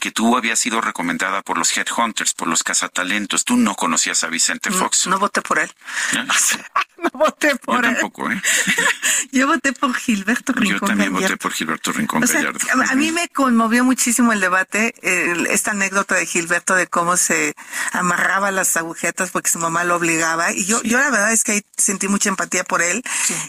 que 0.00 0.10
tú 0.10 0.36
habías 0.36 0.58
sido 0.58 0.80
recomendada 0.80 1.42
por 1.42 1.58
los 1.58 1.76
headhunters, 1.76 2.34
por 2.34 2.48
los 2.48 2.62
cazatalentos. 2.62 3.44
Tú 3.44 3.56
no 3.56 3.74
conocías 3.74 4.22
a 4.24 4.28
Vicente 4.28 4.70
Fox. 4.70 5.06
No, 5.06 5.12
no 5.12 5.18
voté 5.20 5.40
por 5.42 5.58
él. 5.58 5.70
no 7.02 7.10
voté 7.14 7.56
por 7.56 7.82
Yo 7.82 7.88
él. 7.88 7.94
tampoco, 7.94 8.30
¿eh? 8.30 8.42
Yo 9.32 9.46
voté 9.46 9.72
por 9.72 9.94
Gilberto 9.94 10.52
Rincón. 10.52 10.80
Yo 10.80 10.86
también 10.86 11.12
Gallardo. 11.12 11.34
voté 11.34 11.36
por 11.42 11.52
Gilberto 11.52 11.92
Rincón 11.92 12.22
O 12.24 12.26
sea, 12.26 12.40
Gallardo. 12.42 12.60
a, 12.90 12.94
mí 12.94 13.12
me 13.12 13.28
conmovió 13.28 13.84
muchísimo 13.84 14.32
el 14.32 14.40
debate, 14.40 14.94
el- 15.02 15.46
esta 15.46 15.72
anécdota 15.72 16.14
de 16.14 16.26
Gilberto 16.26 16.74
de 16.74 16.86
cómo 16.86 17.16
se 17.16 17.45
amarraba 17.92 18.50
las 18.50 18.76
agujetas 18.76 19.30
porque 19.30 19.50
su 19.50 19.58
mamá 19.58 19.84
lo 19.84 19.96
obligaba. 19.96 20.52
Y 20.52 20.64
yo, 20.64 20.82
yo 20.82 20.98
la 20.98 21.10
verdad 21.10 21.32
es 21.32 21.44
que 21.44 21.52
ahí 21.52 21.62
sentí 21.76 22.08
mucha 22.08 22.28
empatía 22.28 22.64
por 22.64 22.82
él. 22.82 23.02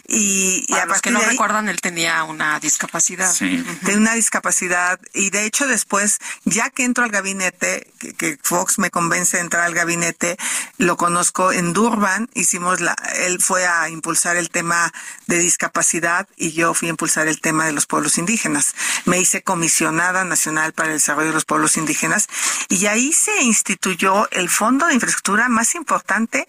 Y, 0.06 0.64
y 0.68 0.72
Para 0.72 0.82
a 0.82 0.86
los 0.86 1.00
que 1.02 1.10
no 1.10 1.20
ahí- 1.20 1.26
recuerdan, 1.26 1.68
él 1.68 1.80
tenía 1.80 2.22
una 2.24 2.58
discapacidad. 2.60 3.32
de 3.38 3.96
una 3.96 4.14
discapacidad. 4.14 4.98
Y 5.14 5.30
de 5.30 5.44
hecho 5.44 5.66
después 5.66 6.18
ya 6.44 6.70
que 6.70 6.84
entro 6.84 7.04
al 7.04 7.10
gabinete 7.10 7.90
que, 7.98 8.14
que 8.14 8.38
Fox 8.42 8.78
me 8.78 8.90
convence 8.90 9.36
de 9.36 9.42
entrar 9.42 9.64
al 9.64 9.74
gabinete 9.74 10.36
lo 10.78 10.96
conozco 10.96 11.52
en 11.52 11.72
Durban. 11.72 12.28
Hicimos 12.34 12.80
la 12.80 12.94
él 13.16 13.40
fue 13.40 13.66
a 13.66 13.88
impulsar 13.88 14.36
el 14.36 14.50
tema 14.50 14.92
de 15.26 15.38
discapacidad 15.38 16.28
y 16.36 16.52
yo 16.52 16.74
fui 16.74 16.88
a 16.88 16.90
impulsar 16.90 17.28
el 17.28 17.40
tema 17.40 17.66
de 17.66 17.72
los 17.72 17.86
pueblos 17.86 18.18
indígenas. 18.18 18.74
Me 19.04 19.18
hice 19.20 19.42
comisionada 19.42 20.24
nacional 20.24 20.72
para 20.72 20.90
el 20.90 20.96
desarrollo 20.96 21.28
de 21.28 21.34
los 21.34 21.44
pueblos 21.44 21.76
indígenas. 21.76 22.26
Y 22.68 22.86
ahí 22.86 23.12
se 23.12 23.42
instituyó 23.42 23.87
el 24.32 24.48
fondo 24.48 24.86
de 24.86 24.94
infraestructura 24.94 25.48
más 25.48 25.74
importante 25.74 26.48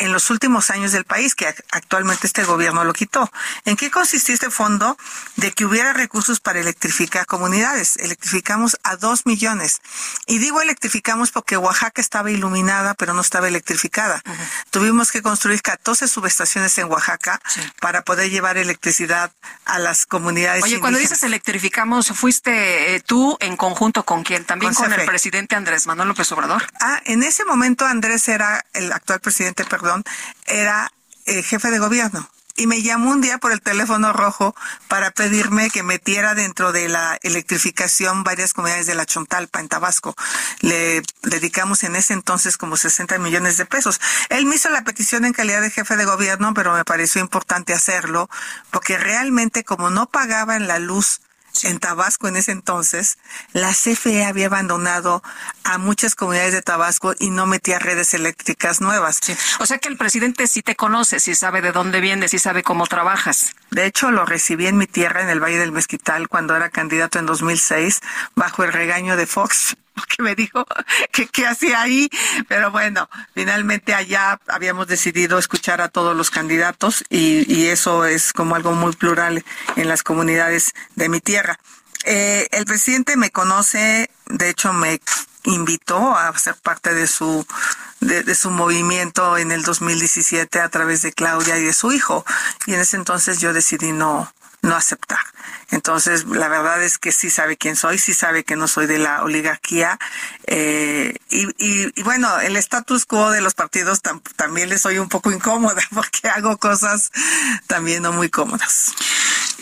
en 0.00 0.12
los 0.12 0.30
últimos 0.30 0.70
años 0.70 0.92
del 0.92 1.04
país, 1.04 1.34
que 1.34 1.48
ac- 1.48 1.62
actualmente 1.70 2.26
este 2.26 2.42
gobierno 2.44 2.82
lo 2.84 2.92
quitó. 2.92 3.30
¿En 3.64 3.76
qué 3.76 3.90
consistía 3.90 4.34
este 4.34 4.50
fondo? 4.50 4.96
De 5.36 5.52
que 5.52 5.64
hubiera 5.64 5.92
recursos 5.92 6.40
para 6.40 6.58
electrificar 6.60 7.26
comunidades. 7.26 7.96
Electrificamos 7.98 8.76
a 8.82 8.96
dos 8.96 9.26
millones. 9.26 9.80
Y 10.26 10.38
digo 10.38 10.60
electrificamos 10.62 11.30
porque 11.30 11.56
Oaxaca 11.56 12.00
estaba 12.00 12.30
iluminada, 12.30 12.94
pero 12.94 13.14
no 13.14 13.20
estaba 13.20 13.46
electrificada. 13.48 14.22
Tuvimos 14.70 15.12
que 15.12 15.22
construir 15.22 15.62
14 15.62 16.08
subestaciones 16.08 16.76
en 16.78 16.86
Oaxaca 16.90 17.40
para 17.80 18.02
poder 18.02 18.30
llevar 18.30 18.56
electricidad 18.56 19.30
a 19.66 19.78
las 19.78 20.06
comunidades. 20.06 20.64
Oye, 20.64 20.80
cuando 20.80 20.98
dices 20.98 21.22
electrificamos, 21.22 22.08
¿fuiste 22.14 22.94
eh, 22.94 23.00
tú 23.00 23.36
en 23.40 23.56
conjunto 23.56 24.04
con 24.04 24.22
quién? 24.24 24.44
¿También 24.44 24.72
Con 24.74 24.84
con, 24.84 24.92
el 24.94 25.00
CFE. 25.00 25.06
presidente 25.06 25.56
Andrés 25.56 25.86
Manuel 25.86 26.08
López 26.08 26.30
Obrador? 26.32 26.64
Ah, 26.80 27.00
en 27.04 27.22
ese 27.22 27.44
momento 27.44 27.84
Andrés 27.84 28.26
era, 28.28 28.64
el 28.72 28.92
actual 28.92 29.20
presidente, 29.20 29.64
perdón, 29.64 29.89
era 30.46 30.92
eh, 31.26 31.42
jefe 31.42 31.70
de 31.70 31.78
gobierno. 31.78 32.28
y 32.56 32.66
me 32.66 32.82
llamó 32.82 33.10
un 33.10 33.22
día 33.22 33.38
por 33.38 33.52
el 33.52 33.62
teléfono 33.62 34.12
rojo 34.12 34.54
para 34.86 35.12
pedirme 35.12 35.70
que 35.70 35.82
metiera 35.82 36.34
dentro 36.34 36.72
de 36.72 36.90
la 36.90 37.18
electrificación 37.22 38.22
varias 38.22 38.52
comunidades 38.52 38.86
de 38.86 38.94
la 38.94 39.06
Chontalpa 39.06 39.60
en 39.60 39.68
Tabasco. 39.68 40.14
Le 40.60 41.02
dedicamos 41.22 41.84
en 41.84 41.96
ese 41.96 42.12
entonces 42.12 42.58
como 42.58 42.76
60 42.76 43.18
millones 43.18 43.56
de 43.56 43.64
pesos. 43.64 43.98
Él 44.28 44.44
me 44.44 44.56
hizo 44.56 44.68
la 44.68 44.84
petición 44.84 45.24
en 45.24 45.32
calidad 45.32 45.62
de 45.62 45.70
jefe 45.70 45.96
de 45.96 46.04
gobierno, 46.04 46.52
pero 46.52 46.74
me 46.74 46.84
pareció 46.84 47.22
importante 47.22 47.72
hacerlo 47.72 48.28
porque 48.70 48.98
realmente 48.98 49.64
como 49.64 49.88
no 49.88 50.10
pagaban 50.10 50.66
la 50.66 50.78
luz 50.78 51.22
en 51.62 51.78
Tabasco 51.78 52.28
en 52.28 52.36
ese 52.36 52.52
entonces, 52.52 53.18
la 53.52 53.72
CFE 53.72 54.24
había 54.24 54.46
abandonado 54.46 55.22
a 55.64 55.78
muchas 55.78 56.14
comunidades 56.14 56.52
de 56.52 56.62
Tabasco 56.62 57.14
y 57.18 57.30
no 57.30 57.46
metía 57.46 57.78
redes 57.78 58.14
eléctricas 58.14 58.80
nuevas. 58.80 59.20
O 59.58 59.66
sea 59.66 59.78
que 59.78 59.88
el 59.88 59.96
presidente 59.96 60.46
sí 60.46 60.62
te 60.62 60.76
conoce, 60.76 61.20
sí 61.20 61.34
sabe 61.34 61.60
de 61.60 61.72
dónde 61.72 62.00
vienes, 62.00 62.30
sí 62.30 62.38
sabe 62.38 62.62
cómo 62.62 62.86
trabajas. 62.86 63.54
De 63.70 63.86
hecho, 63.86 64.10
lo 64.10 64.24
recibí 64.24 64.66
en 64.66 64.78
mi 64.78 64.86
tierra, 64.86 65.22
en 65.22 65.28
el 65.28 65.40
Valle 65.40 65.58
del 65.58 65.72
Mezquital, 65.72 66.28
cuando 66.28 66.56
era 66.56 66.70
candidato 66.70 67.18
en 67.18 67.26
2006, 67.26 68.00
bajo 68.34 68.64
el 68.64 68.72
regaño 68.72 69.16
de 69.16 69.26
Fox 69.26 69.76
que 70.06 70.22
me 70.22 70.34
dijo 70.34 70.66
que 71.12 71.26
qué 71.26 71.46
hacía 71.46 71.82
ahí, 71.82 72.08
pero 72.48 72.70
bueno, 72.70 73.08
finalmente 73.34 73.94
allá 73.94 74.40
habíamos 74.48 74.86
decidido 74.86 75.38
escuchar 75.38 75.80
a 75.80 75.88
todos 75.88 76.16
los 76.16 76.30
candidatos 76.30 77.04
y, 77.08 77.40
eso 77.70 78.04
es 78.04 78.32
como 78.32 78.56
algo 78.56 78.72
muy 78.72 78.92
plural 78.96 79.44
en 79.76 79.88
las 79.88 80.02
comunidades 80.02 80.72
de 80.96 81.08
mi 81.08 81.20
tierra. 81.20 81.58
Eh, 82.04 82.48
el 82.52 82.64
presidente 82.64 83.16
me 83.16 83.30
conoce, 83.30 84.10
de 84.26 84.48
hecho 84.48 84.72
me 84.72 85.00
invitó 85.44 86.16
a 86.16 86.36
ser 86.38 86.54
parte 86.56 86.94
de 86.94 87.06
su 87.06 87.46
de, 88.00 88.34
su 88.34 88.50
movimiento 88.50 89.36
en 89.36 89.52
el 89.52 89.62
2017 89.62 90.60
a 90.60 90.68
través 90.68 91.02
de 91.02 91.12
Claudia 91.12 91.58
y 91.58 91.64
de 91.64 91.72
su 91.72 91.92
hijo 91.92 92.24
y 92.66 92.74
en 92.74 92.80
ese 92.80 92.96
entonces 92.96 93.40
yo 93.40 93.52
decidí 93.52 93.92
no 93.92 94.32
no 94.62 94.76
aceptar. 94.76 95.20
Entonces, 95.70 96.24
la 96.24 96.48
verdad 96.48 96.82
es 96.82 96.98
que 96.98 97.12
sí 97.12 97.30
sabe 97.30 97.56
quién 97.56 97.76
soy, 97.76 97.98
sí 97.98 98.14
sabe 98.14 98.44
que 98.44 98.56
no 98.56 98.68
soy 98.68 98.86
de 98.86 98.98
la 98.98 99.22
oligarquía. 99.22 99.98
Eh, 100.46 101.14
y, 101.30 101.46
y, 101.58 101.92
y, 101.94 102.02
bueno, 102.02 102.40
el 102.40 102.56
status 102.56 103.06
quo 103.06 103.30
de 103.30 103.40
los 103.40 103.54
partidos 103.54 104.02
tam, 104.02 104.20
también 104.36 104.68
le 104.68 104.78
soy 104.78 104.98
un 104.98 105.08
poco 105.08 105.30
incómoda 105.30 105.82
porque 105.94 106.28
hago 106.28 106.56
cosas 106.58 107.10
también 107.66 108.02
no 108.02 108.12
muy 108.12 108.28
cómodas. 108.28 108.92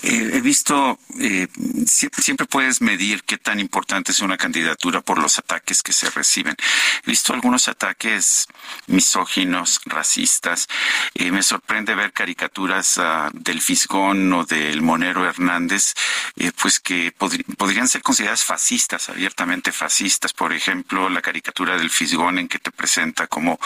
Eh, 0.02 0.30
he 0.34 0.40
visto, 0.40 0.98
eh, 1.18 1.48
siempre, 1.86 2.46
puedes 2.46 2.80
medir 2.80 3.24
qué 3.24 3.36
tan 3.36 3.60
importante 3.60 4.12
es 4.12 4.20
una 4.20 4.36
candidatura 4.36 5.00
por 5.00 5.18
los 5.18 5.38
ataques 5.38 5.82
que 5.82 5.92
se 5.92 6.10
reciben. 6.10 6.56
He 7.04 7.10
visto 7.10 7.32
algunos 7.32 7.68
ataques 7.68 8.46
misóginos, 8.86 9.80
racistas. 9.84 10.68
Eh, 11.14 11.30
me 11.30 11.42
sorprende 11.42 11.94
ver 11.94 12.12
caricaturas 12.12 12.98
uh, 12.98 13.30
del 13.32 13.60
Fisgón 13.60 14.32
o 14.32 14.44
del 14.44 14.82
Monero 14.82 15.26
Hernández, 15.28 15.94
eh, 16.36 16.52
pues 16.60 16.80
que 16.80 17.12
pod 17.16 17.32
podrían 17.56 17.88
ser 17.88 18.02
consideradas 18.02 18.44
fascistas, 18.44 19.08
abiertamente 19.08 19.72
fascistas. 19.72 20.32
Por 20.32 20.52
ejemplo, 20.52 21.08
la 21.08 21.22
caricatura 21.22 21.76
del 21.76 21.90
Fisgón 21.90 22.38
en 22.38 22.48
que 22.48 22.58
te 22.58 22.70
presenta 22.70 23.26
como 23.26 23.58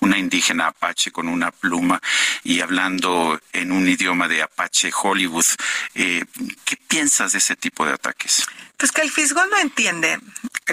una 0.00 0.18
indígena 0.18 0.68
apache 0.68 1.10
con 1.10 1.28
una 1.28 1.50
pluma 1.50 2.00
y 2.44 2.60
hablando 2.60 3.40
en 3.52 3.72
un 3.72 3.88
idioma 3.88 4.28
de 4.28 4.42
apache 4.42 4.90
Hollywood. 4.94 5.46
Eh, 5.94 6.24
¿Qué 6.64 6.76
piensas 6.76 7.32
de 7.32 7.38
ese 7.38 7.56
tipo 7.56 7.84
de 7.84 7.92
ataques? 7.92 8.46
Pues 8.76 8.92
que 8.92 9.02
el 9.02 9.10
Fisgón 9.10 9.50
no 9.50 9.58
entiende 9.58 10.18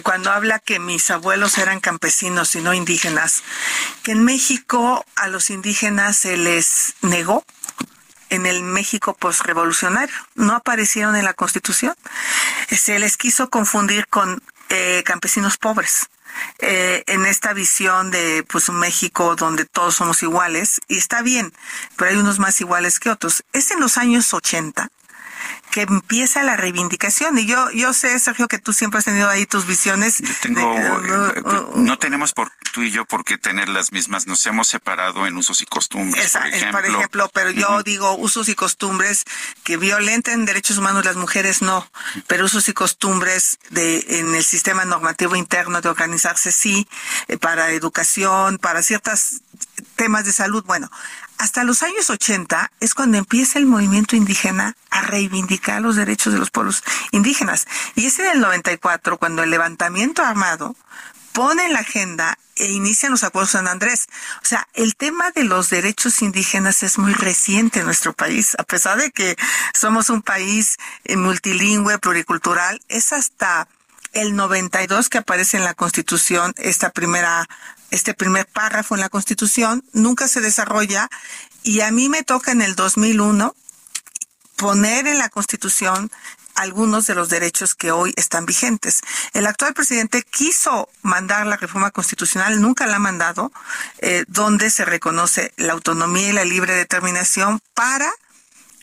cuando 0.03 0.31
habla 0.31 0.59
que 0.59 0.79
mis 0.79 1.09
abuelos 1.11 1.57
eran 1.57 1.79
campesinos 1.79 2.55
y 2.55 2.61
no 2.61 2.73
indígenas, 2.73 3.43
que 4.03 4.11
en 4.11 4.23
México 4.23 5.05
a 5.15 5.27
los 5.27 5.49
indígenas 5.49 6.17
se 6.17 6.37
les 6.37 6.93
negó 7.01 7.43
en 8.29 8.45
el 8.45 8.61
México 8.63 9.15
postrevolucionario, 9.15 10.15
no 10.35 10.53
aparecieron 10.53 11.15
en 11.15 11.25
la 11.25 11.33
Constitución. 11.33 11.95
Se 12.69 12.99
les 12.99 13.17
quiso 13.17 13.49
confundir 13.49 14.07
con 14.07 14.41
eh, 14.69 15.03
campesinos 15.05 15.57
pobres. 15.57 16.07
Eh, 16.59 17.03
en 17.07 17.25
esta 17.25 17.53
visión 17.53 18.11
de 18.11 18.43
pues 18.47 18.69
un 18.69 18.79
México 18.79 19.35
donde 19.35 19.65
todos 19.65 19.95
somos 19.95 20.23
iguales, 20.23 20.79
y 20.87 20.97
está 20.97 21.21
bien, 21.21 21.53
pero 21.95 22.11
hay 22.11 22.17
unos 22.17 22.39
más 22.39 22.59
iguales 22.61 22.99
que 22.99 23.09
otros. 23.09 23.43
Es 23.53 23.71
en 23.71 23.79
los 23.79 23.97
años 23.97 24.33
80 24.33 24.89
que 25.71 25.81
empieza 25.81 26.43
la 26.43 26.57
reivindicación. 26.57 27.37
Y 27.37 27.45
yo, 27.45 27.69
yo 27.71 27.93
sé, 27.93 28.17
Sergio, 28.19 28.47
que 28.47 28.59
tú 28.59 28.73
siempre 28.73 28.99
has 28.99 29.05
tenido 29.05 29.29
ahí 29.29 29.45
tus 29.45 29.67
visiones. 29.67 30.19
Yo 30.19 30.33
tengo, 30.41 30.61
de, 30.73 31.41
uh, 31.41 31.77
uh, 31.77 31.81
no 31.81 31.97
tenemos 31.99 32.33
por 32.33 32.51
tú 32.71 32.83
y 32.83 32.91
yo 32.91 33.05
por 33.05 33.23
qué 33.23 33.37
tener 33.37 33.69
las 33.69 33.91
mismas. 33.91 34.27
Nos 34.27 34.45
hemos 34.45 34.67
separado 34.67 35.27
en 35.27 35.37
usos 35.37 35.61
y 35.61 35.65
costumbres. 35.65 36.25
Esa, 36.25 36.39
por, 36.41 36.49
ejemplo. 36.49 36.71
por 36.71 36.85
ejemplo, 36.85 37.31
pero 37.33 37.51
yo 37.51 37.67
-huh. 37.67 37.83
digo 37.83 38.15
usos 38.17 38.49
y 38.49 38.55
costumbres 38.55 39.25
que 39.63 39.77
violenten 39.77 40.45
derechos 40.45 40.77
humanos 40.77 41.05
las 41.05 41.15
mujeres 41.15 41.61
no, 41.61 41.89
pero 42.27 42.45
usos 42.45 42.67
y 42.69 42.73
costumbres 42.73 43.59
de 43.69 44.19
en 44.19 44.35
el 44.35 44.43
sistema 44.43 44.85
normativo 44.85 45.35
interno 45.35 45.81
de 45.81 45.89
organizarse 45.89 46.51
sí, 46.51 46.87
eh, 47.27 47.37
para 47.37 47.71
educación, 47.71 48.57
para 48.57 48.81
ciertos 48.81 49.41
temas 49.95 50.25
de 50.25 50.33
salud. 50.33 50.63
Bueno, 50.65 50.89
hasta 51.37 51.63
los 51.63 51.83
años 51.83 52.09
80 52.09 52.71
es 52.79 52.93
cuando 52.93 53.17
empieza 53.17 53.59
el 53.59 53.65
movimiento 53.65 54.15
indígena 54.15 54.75
a 54.89 55.01
reivindicar 55.01 55.81
los 55.81 55.95
derechos 55.95 56.33
de 56.33 56.39
los 56.39 56.51
pueblos 56.51 56.83
indígenas. 57.11 57.67
Y 57.95 58.05
es 58.05 58.19
en 58.19 58.27
el 58.27 58.39
94 58.39 59.17
cuando 59.17 59.43
el 59.43 59.49
levantamiento 59.49 60.23
armado 60.23 60.75
pone 61.33 61.65
en 61.65 61.73
la 61.73 61.79
agenda 61.79 62.39
e 62.55 62.71
inician 62.71 63.11
los 63.11 63.23
acuerdos 63.23 63.51
de 63.51 63.59
San 63.59 63.67
Andrés. 63.67 64.07
O 64.41 64.45
sea, 64.45 64.67
el 64.73 64.95
tema 64.95 65.29
de 65.31 65.43
los 65.43 65.69
derechos 65.69 66.23
indígenas 66.23 66.81
es 66.81 66.97
muy 66.97 67.13
reciente 67.13 67.81
en 67.81 67.85
nuestro 67.85 68.13
país, 68.13 68.55
a 68.57 68.63
pesar 68.63 68.97
de 68.97 69.11
que 69.11 69.37
somos 69.73 70.09
un 70.09 70.23
país 70.23 70.77
multilingüe, 71.07 71.99
pluricultural, 71.99 72.81
es 72.87 73.13
hasta 73.13 73.67
el 74.13 74.35
92 74.35 75.09
que 75.09 75.19
aparece 75.19 75.57
en 75.57 75.63
la 75.63 75.75
Constitución 75.75 76.53
esta 76.57 76.89
primera 76.89 77.47
este 77.91 78.13
primer 78.13 78.45
párrafo 78.45 78.95
en 78.95 79.01
la 79.01 79.09
Constitución, 79.09 79.83
nunca 79.93 80.27
se 80.27 80.41
desarrolla 80.41 81.09
y 81.63 81.81
a 81.81 81.91
mí 81.91 82.09
me 82.09 82.23
toca 82.23 82.51
en 82.51 82.61
el 82.61 82.75
2001 82.75 83.55
poner 84.55 85.07
en 85.07 85.19
la 85.19 85.29
Constitución 85.29 86.11
algunos 86.55 87.05
de 87.05 87.15
los 87.15 87.29
derechos 87.29 87.75
que 87.75 87.91
hoy 87.91 88.13
están 88.17 88.45
vigentes. 88.45 89.01
El 89.33 89.45
actual 89.45 89.73
presidente 89.73 90.23
quiso 90.23 90.89
mandar 91.03 91.45
la 91.45 91.55
reforma 91.55 91.91
constitucional, 91.91 92.59
nunca 92.59 92.87
la 92.87 92.95
ha 92.95 92.99
mandado, 92.99 93.51
eh, 93.99 94.25
donde 94.27 94.71
se 94.71 94.83
reconoce 94.83 95.53
la 95.57 95.73
autonomía 95.73 96.29
y 96.29 96.33
la 96.33 96.45
libre 96.45 96.73
determinación 96.73 97.61
para 97.75 98.11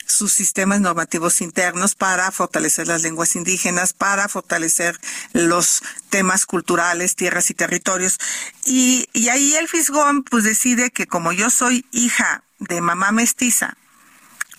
sus 0.05 0.31
sistemas 0.33 0.81
normativos 0.81 1.41
internos 1.41 1.95
para 1.95 2.31
fortalecer 2.31 2.87
las 2.87 3.01
lenguas 3.01 3.35
indígenas, 3.35 3.93
para 3.93 4.27
fortalecer 4.27 4.99
los 5.33 5.81
temas 6.09 6.45
culturales, 6.45 7.15
tierras 7.15 7.49
y 7.49 7.53
territorios. 7.53 8.17
Y, 8.65 9.07
y 9.13 9.29
ahí 9.29 9.55
el 9.55 9.67
Fisgón 9.67 10.23
pues 10.23 10.43
decide 10.43 10.91
que 10.91 11.07
como 11.07 11.31
yo 11.31 11.49
soy 11.49 11.85
hija 11.91 12.43
de 12.59 12.81
mamá 12.81 13.11
mestiza 13.11 13.77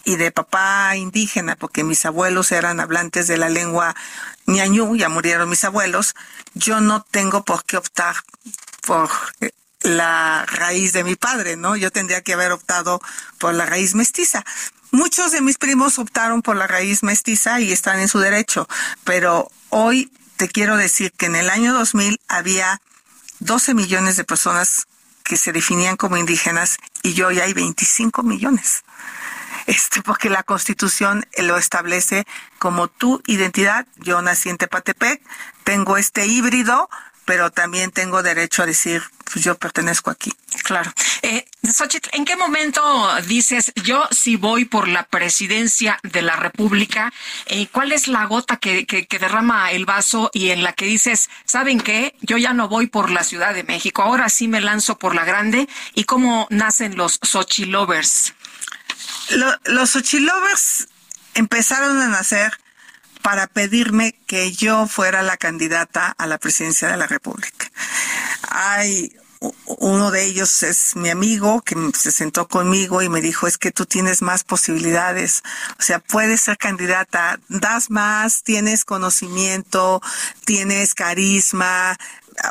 y 0.04 0.16
de 0.16 0.30
papá 0.30 0.96
indígena, 0.96 1.56
porque 1.56 1.82
mis 1.82 2.06
abuelos 2.06 2.52
eran 2.52 2.78
hablantes 2.78 3.26
de 3.26 3.38
la 3.38 3.48
lengua 3.48 3.96
ñañú, 4.46 4.96
ya 4.96 5.08
murieron 5.08 5.48
mis 5.48 5.64
abuelos, 5.64 6.14
yo 6.54 6.80
no 6.80 7.02
tengo 7.10 7.44
por 7.44 7.64
qué 7.64 7.76
optar 7.76 8.14
por 8.82 9.10
la 9.82 10.46
raíz 10.46 10.92
de 10.92 11.04
mi 11.04 11.16
padre, 11.16 11.56
¿no? 11.56 11.76
Yo 11.76 11.90
tendría 11.90 12.22
que 12.22 12.34
haber 12.34 12.52
optado 12.52 13.00
por 13.38 13.54
la 13.54 13.66
raíz 13.66 13.94
mestiza. 13.94 14.44
Muchos 14.96 15.30
de 15.30 15.42
mis 15.42 15.58
primos 15.58 15.98
optaron 15.98 16.40
por 16.40 16.56
la 16.56 16.66
raíz 16.66 17.02
mestiza 17.02 17.60
y 17.60 17.70
están 17.70 18.00
en 18.00 18.08
su 18.08 18.18
derecho, 18.18 18.66
pero 19.04 19.50
hoy 19.68 20.10
te 20.38 20.48
quiero 20.48 20.78
decir 20.78 21.12
que 21.12 21.26
en 21.26 21.36
el 21.36 21.50
año 21.50 21.74
2000 21.74 22.18
había 22.28 22.80
12 23.40 23.74
millones 23.74 24.16
de 24.16 24.24
personas 24.24 24.86
que 25.22 25.36
se 25.36 25.52
definían 25.52 25.98
como 25.98 26.16
indígenas 26.16 26.78
y 27.02 27.20
hoy 27.20 27.40
hay 27.40 27.52
25 27.52 28.22
millones. 28.22 28.84
Este, 29.66 30.00
porque 30.00 30.30
la 30.30 30.42
constitución 30.42 31.26
lo 31.36 31.58
establece 31.58 32.26
como 32.58 32.88
tu 32.88 33.22
identidad. 33.26 33.86
Yo 33.96 34.22
nací 34.22 34.48
en 34.48 34.56
Tepatepec, 34.56 35.20
tengo 35.62 35.98
este 35.98 36.24
híbrido, 36.24 36.88
pero 37.26 37.50
también 37.50 37.90
tengo 37.90 38.22
derecho 38.22 38.62
a 38.62 38.66
decir, 38.66 39.02
pues 39.30 39.44
yo 39.44 39.58
pertenezco 39.58 40.10
aquí. 40.10 40.32
Claro. 40.62 40.90
Eh, 41.22 41.44
Xochitl, 41.70 42.08
¿en 42.12 42.24
qué 42.24 42.36
momento 42.36 42.80
dices, 43.26 43.72
yo 43.84 44.08
sí 44.12 44.36
voy 44.36 44.64
por 44.64 44.88
la 44.88 45.02
presidencia 45.02 45.98
de 46.04 46.22
la 46.22 46.36
República? 46.36 47.12
Eh, 47.46 47.66
¿Cuál 47.72 47.92
es 47.92 48.06
la 48.06 48.24
gota 48.26 48.56
que, 48.58 48.86
que, 48.86 49.06
que, 49.06 49.18
derrama 49.18 49.72
el 49.72 49.84
vaso 49.84 50.30
y 50.32 50.50
en 50.50 50.62
la 50.62 50.72
que 50.72 50.86
dices, 50.86 51.28
¿saben 51.44 51.80
qué? 51.80 52.14
Yo 52.22 52.38
ya 52.38 52.54
no 52.54 52.68
voy 52.68 52.86
por 52.86 53.10
la 53.10 53.24
Ciudad 53.24 53.54
de 53.54 53.64
México, 53.64 54.02
ahora 54.02 54.28
sí 54.28 54.46
me 54.46 54.60
lanzo 54.60 54.96
por 54.96 55.14
la 55.14 55.24
grande. 55.24 55.68
¿Y 55.94 56.04
cómo 56.04 56.46
nacen 56.50 56.96
los 56.96 57.18
Xochilovers? 57.22 58.34
Lo, 59.30 59.52
los 59.64 59.90
Xochilovers 59.90 60.86
empezaron 61.34 62.00
a 62.00 62.06
nacer 62.06 62.56
para 63.26 63.48
pedirme 63.48 64.14
que 64.28 64.52
yo 64.52 64.86
fuera 64.86 65.20
la 65.20 65.36
candidata 65.36 66.14
a 66.16 66.28
la 66.28 66.38
presidencia 66.38 66.86
de 66.86 66.96
la 66.96 67.08
República. 67.08 67.68
Hay 68.50 69.16
uno 69.64 70.12
de 70.12 70.26
ellos 70.26 70.62
es 70.62 70.94
mi 70.94 71.10
amigo 71.10 71.60
que 71.62 71.74
se 71.92 72.12
sentó 72.12 72.46
conmigo 72.46 73.02
y 73.02 73.08
me 73.08 73.20
dijo, 73.20 73.48
es 73.48 73.58
que 73.58 73.72
tú 73.72 73.84
tienes 73.84 74.22
más 74.22 74.44
posibilidades, 74.44 75.42
o 75.76 75.82
sea, 75.82 75.98
puedes 75.98 76.42
ser 76.42 76.56
candidata, 76.56 77.40
das 77.48 77.90
más, 77.90 78.44
tienes 78.44 78.84
conocimiento, 78.84 80.00
tienes 80.44 80.94
carisma, 80.94 81.98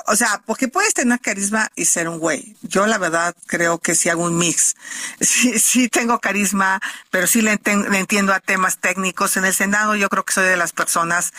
o 0.08 0.16
sea, 0.16 0.42
porque 0.46 0.68
puedes 0.68 0.94
tener 0.94 1.20
carisma 1.20 1.70
y 1.76 1.86
ser 1.86 2.08
un 2.10 2.20
güey. 2.20 2.56
Yo 2.62 2.86
la 2.88 2.98
verdad 2.98 3.36
creo 3.48 3.80
que 3.80 3.96
sí 3.96 4.10
hago 4.10 4.24
un 4.24 4.38
mix. 4.38 4.76
Sí, 5.22 5.60
sí 5.60 5.90
tengo 5.90 6.20
carisma, 6.20 6.80
pero 7.10 7.26
sí 7.28 7.42
le, 7.42 7.60
enten- 7.60 7.88
le 7.90 8.00
entiendo 8.00 8.34
a 8.34 8.40
temas 8.40 8.78
técnicos. 8.78 9.38
En 9.38 9.46
el 9.46 9.54
Senado 9.54 9.96
yo 9.96 10.10
creo 10.10 10.24
que 10.24 10.34
soy 10.34 10.46
de 10.46 10.58
las 10.58 10.72
personas, 10.74 11.34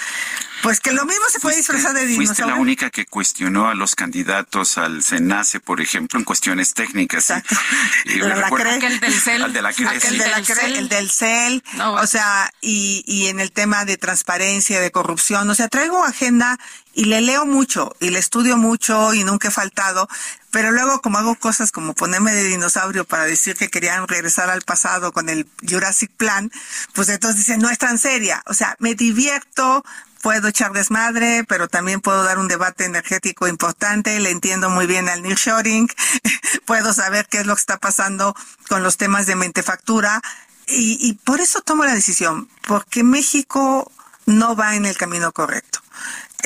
pues 0.62 0.80
que 0.80 0.92
lo 0.92 1.04
mismo 1.04 1.24
se 1.30 1.40
puede 1.40 1.56
disfrazar 1.56 1.92
de 1.94 2.00
Fuiste 2.14 2.16
la 2.16 2.22
dinosaurio. 2.46 2.56
única 2.62 2.90
que 2.90 3.06
cuestionó 3.06 3.68
a 3.68 3.74
los 3.74 3.94
candidatos 3.94 4.78
al 4.78 5.02
SENACE, 5.02 5.60
por 5.60 5.80
ejemplo, 5.80 6.18
en 6.18 6.24
cuestiones 6.24 6.74
técnicas. 6.74 7.32
Y 8.06 8.18
La- 8.18 8.28
la 8.28 8.34
recuerdo- 8.48 8.64
CRE. 8.66 8.74
Aquel 8.76 9.00
del 9.00 9.14
CEL. 9.20 9.42
Al 9.42 9.52
de 9.52 9.62
la 9.62 9.72
CRE, 9.72 9.88
Aquel 9.88 10.10
sí. 10.12 10.18
de 10.18 10.28
la 10.28 10.42
CRE, 10.42 10.78
el 10.78 10.88
del 10.88 11.10
CEL, 11.10 11.62
o 11.80 12.06
sea, 12.06 12.50
y, 12.60 13.02
y 13.06 13.26
en 13.26 13.40
el 13.40 13.52
tema 13.52 13.84
de 13.84 13.96
transparencia, 13.96 14.80
de 14.80 14.90
corrupción, 14.90 15.48
o 15.50 15.54
sea, 15.54 15.68
traigo 15.68 16.04
agenda 16.04 16.58
y 16.96 17.04
le 17.04 17.20
leo 17.20 17.44
mucho 17.44 17.94
y 18.00 18.08
le 18.08 18.18
estudio 18.18 18.56
mucho 18.56 19.12
y 19.12 19.22
nunca 19.22 19.48
he 19.48 19.50
faltado, 19.50 20.08
pero 20.50 20.72
luego 20.72 21.02
como 21.02 21.18
hago 21.18 21.34
cosas 21.34 21.70
como 21.70 21.94
ponerme 21.94 22.34
de 22.34 22.44
dinosaurio 22.44 23.04
para 23.04 23.24
decir 23.24 23.54
que 23.54 23.68
querían 23.68 24.08
regresar 24.08 24.48
al 24.48 24.62
pasado 24.62 25.12
con 25.12 25.28
el 25.28 25.46
Jurassic 25.68 26.10
Plan, 26.16 26.50
pues 26.94 27.10
entonces 27.10 27.40
dicen, 27.40 27.60
no 27.60 27.68
es 27.68 27.76
tan 27.76 27.98
seria, 27.98 28.42
o 28.46 28.54
sea, 28.54 28.76
me 28.78 28.94
divierto, 28.94 29.84
puedo 30.22 30.48
echar 30.48 30.72
desmadre, 30.72 31.44
pero 31.46 31.68
también 31.68 32.00
puedo 32.00 32.24
dar 32.24 32.38
un 32.38 32.48
debate 32.48 32.86
energético 32.86 33.46
importante, 33.46 34.18
le 34.18 34.30
entiendo 34.30 34.70
muy 34.70 34.86
bien 34.86 35.10
al 35.10 35.22
nearshoring, 35.22 35.90
puedo 36.64 36.94
saber 36.94 37.26
qué 37.28 37.40
es 37.40 37.46
lo 37.46 37.54
que 37.54 37.60
está 37.60 37.76
pasando 37.76 38.34
con 38.70 38.82
los 38.82 38.96
temas 38.96 39.26
de 39.26 39.36
mentefactura 39.36 40.22
y, 40.66 40.96
y 41.06 41.12
por 41.12 41.42
eso 41.42 41.60
tomo 41.60 41.84
la 41.84 41.94
decisión, 41.94 42.48
porque 42.66 43.04
México 43.04 43.92
no 44.24 44.56
va 44.56 44.76
en 44.76 44.86
el 44.86 44.96
camino 44.96 45.30
correcto. 45.30 45.80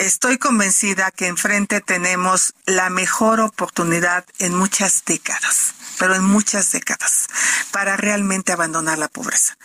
Estoy 0.01 0.39
convencida 0.39 1.11
que 1.11 1.27
enfrente 1.27 1.83
tenemos 1.83 2.55
la 2.65 2.89
mejor 2.89 3.39
oportunidad 3.39 4.25
en 4.39 4.55
muchas 4.55 5.05
décadas, 5.05 5.75
pero 5.99 6.15
en 6.15 6.25
muchas 6.25 6.73
décadas, 6.73 7.27
para 7.71 7.99
realmente 7.99 8.51
abandonar 8.51 8.97
la 8.97 9.09
pobreza. 9.09 9.59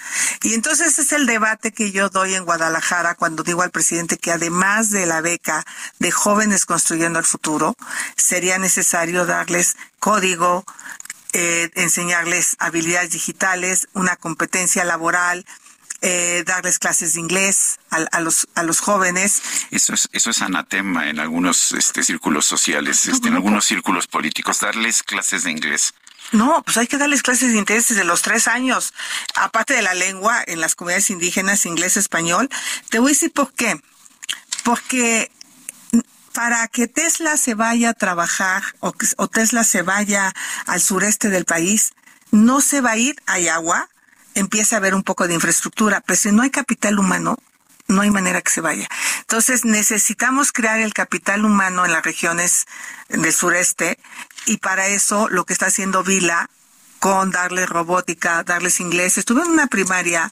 Y 0.44 0.54
entonces 0.54 1.00
es 1.00 1.14
el 1.14 1.26
debate 1.26 1.72
que 1.72 1.94
yo 1.94 2.10
doy 2.10 2.36
en 2.36 2.44
Guadalajara 2.44 3.16
cuando 3.16 3.44
digo 3.44 3.62
al 3.62 3.72
presidente 3.72 4.18
que 4.18 4.34
además 4.34 4.90
de 4.90 5.06
la 5.06 5.22
beca 5.22 5.66
de 6.00 6.12
jóvenes 6.12 6.66
construyendo 6.66 7.18
el 7.18 7.26
futuro, 7.26 7.74
sería 8.18 8.58
necesario 8.58 9.26
darles 9.26 9.78
código, 10.00 10.66
eh, 11.32 11.72
enseñarles 11.76 12.58
habilidades 12.60 13.12
digitales, 13.12 13.88
una 13.94 14.18
competencia 14.18 14.84
laboral, 14.84 15.46
eh, 16.08 16.44
darles 16.46 16.78
clases 16.78 17.14
de 17.14 17.20
inglés 17.20 17.80
a, 17.90 17.98
a 18.12 18.22
los, 18.22 18.48
a 18.54 18.62
los 18.62 18.80
jóvenes. 18.80 19.42
Eso 19.72 19.96
es, 19.96 20.08
eso 20.12 20.30
es 20.30 20.42
anatema 20.44 21.10
en 21.10 21.20
algunos 21.20 21.72
este, 21.72 22.04
círculos 22.04 22.46
sociales, 22.46 23.08
este, 23.08 23.30
en 23.30 23.34
algunos 23.34 23.66
círculos 23.66 24.06
políticos, 24.06 24.60
darles 24.60 25.02
clases 25.02 25.46
de 25.46 25.52
inglés. 25.52 25.96
No, 26.32 26.62
pues 26.64 26.78
hay 26.78 26.86
que 26.86 27.00
darles 27.00 27.24
clases 27.24 27.54
de 27.54 27.58
inglés 27.58 27.88
desde 27.88 28.04
los 28.04 28.22
tres 28.22 28.48
años. 28.48 28.94
Aparte 29.34 29.74
de 29.74 29.82
la 29.82 29.96
lengua, 29.96 30.44
en 30.46 30.62
las 30.62 30.76
comunidades 30.76 31.10
indígenas, 31.10 31.66
inglés, 31.66 31.98
español. 31.98 32.50
Te 32.90 33.00
voy 33.00 33.10
a 33.10 33.14
decir 33.14 33.32
por 33.32 33.52
qué. 33.54 33.82
Porque 34.64 35.32
para 36.34 36.68
que 36.68 36.88
Tesla 36.88 37.38
se 37.38 37.56
vaya 37.56 37.90
a 37.90 37.94
trabajar 37.94 38.62
o, 38.80 38.92
Tesla 39.28 39.64
se 39.64 39.82
vaya 39.82 40.34
al 40.68 40.82
sureste 40.82 41.30
del 41.30 41.46
país, 41.46 41.94
no 42.30 42.62
se 42.62 42.82
va 42.82 42.92
a 42.92 42.98
ir, 42.98 43.16
hay 43.26 43.48
agua, 43.48 43.90
empieza 44.36 44.76
a 44.76 44.80
haber 44.80 44.94
un 44.94 45.04
poco 45.04 45.28
de 45.28 45.34
infraestructura, 45.34 46.02
pero 46.02 46.18
si 46.18 46.32
no 46.32 46.44
hay 46.44 46.52
capital 46.52 47.00
humano, 47.00 47.38
no 47.88 48.02
hay 48.02 48.12
manera 48.12 48.42
que 48.42 48.52
se 48.52 48.62
vaya. 48.62 48.88
Entonces 49.22 49.66
necesitamos 49.66 50.52
crear 50.52 50.80
el 50.80 50.94
capital 50.94 51.46
humano 51.46 51.86
en 51.86 51.92
las 51.92 52.04
regiones 52.04 52.66
del 53.10 53.34
sureste 53.34 53.98
y 54.46 54.58
para 54.58 54.88
eso 54.88 55.28
lo 55.30 55.46
que 55.46 55.54
está 55.54 55.68
haciendo 55.68 56.04
Vila 56.04 56.50
con 57.00 57.30
darles 57.30 57.70
robótica, 57.70 58.44
darles 58.44 58.80
inglés. 58.80 59.18
Estuve 59.18 59.44
en 59.44 59.52
una 59.52 59.68
primaria 59.68 60.32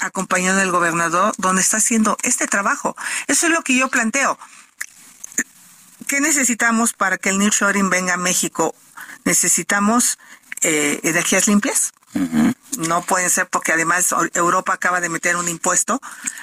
acompañando 0.00 0.62
al 0.62 0.70
gobernador 0.70 1.34
donde 1.36 1.62
está 1.62 1.78
haciendo 1.78 2.16
este 2.22 2.46
trabajo. 2.46 2.96
Eso 3.26 3.46
es 3.46 3.52
lo 3.52 3.62
que 3.62 3.76
yo 3.76 3.88
planteo. 3.88 4.38
¿Qué 6.06 6.20
necesitamos 6.20 6.92
para 6.92 7.18
que 7.18 7.30
el 7.30 7.38
nearshoring 7.38 7.90
venga 7.90 8.14
a 8.14 8.18
México? 8.18 8.74
Necesitamos 9.24 10.18
eh, 10.62 11.00
energías 11.02 11.46
limpias. 11.46 11.92
No 12.78 13.02
pueden 13.02 13.30
ser 13.30 13.46
porque 13.48 13.72
además 13.72 14.14
Europa 14.34 14.72
acaba 14.72 15.00
de 15.00 15.08
meter 15.08 15.36
un 15.36 15.48
impuesto 15.48 16.00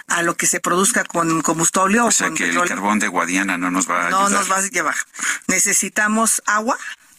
a 0.08 0.22
lo 0.22 0.36
que 0.38 0.48
se 0.48 0.60
produzca 0.60 1.04
con 1.04 1.42
combustible 1.42 2.00
o, 2.00 2.06
O 2.06 2.12
sea 2.12 2.28
con 2.28 2.38
que 2.38 2.50
el 2.50 2.68
carbón 2.68 3.00
de 3.00 3.08
Guadiana 3.08 3.58
no 3.58 3.70
nos 3.72 3.90
va 3.90 4.08
a 4.08 4.10
No 4.10 4.26
ayudar. 4.26 4.40
nos 4.40 4.52
va 4.52 4.58
a 4.58 4.62
llevar. 4.62 4.96
Necesitamos 5.48 6.42
agua. 6.46 6.78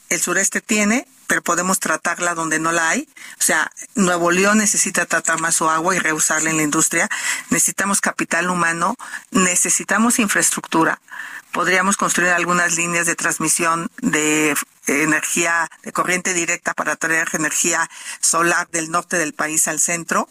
El 0.08 0.20
sureste 0.20 0.60
tiene, 0.60 1.06
pero 1.26 1.42
podemos 1.42 1.78
tratarla 1.80 2.34
donde 2.34 2.58
no 2.58 2.72
la 2.72 2.90
hay. 2.90 3.08
O 3.38 3.42
sea, 3.42 3.70
Nuevo 3.94 4.30
León 4.30 4.58
necesita 4.58 5.06
tratar 5.06 5.40
más 5.40 5.54
su 5.54 5.68
agua 5.70 5.94
y 5.96 5.98
reusarla 5.98 6.50
en 6.50 6.56
la 6.58 6.62
industria. 6.62 7.08
Necesitamos 7.50 8.00
capital 8.00 8.50
humano. 8.50 8.96
Necesitamos 9.30 10.18
infraestructura. 10.18 11.00
Podríamos 11.52 11.96
construir 11.96 12.30
algunas 12.30 12.76
líneas 12.76 13.06
de 13.06 13.14
transmisión 13.14 13.90
de 14.00 14.50
eh, 14.52 14.56
energía, 14.86 15.68
de 15.82 15.92
corriente 15.92 16.32
directa 16.34 16.72
para 16.74 16.96
traer 16.96 17.28
energía 17.32 17.88
solar 18.20 18.68
del 18.70 18.90
norte 18.90 19.18
del 19.18 19.34
país 19.34 19.68
al 19.68 19.78
centro 19.78 20.28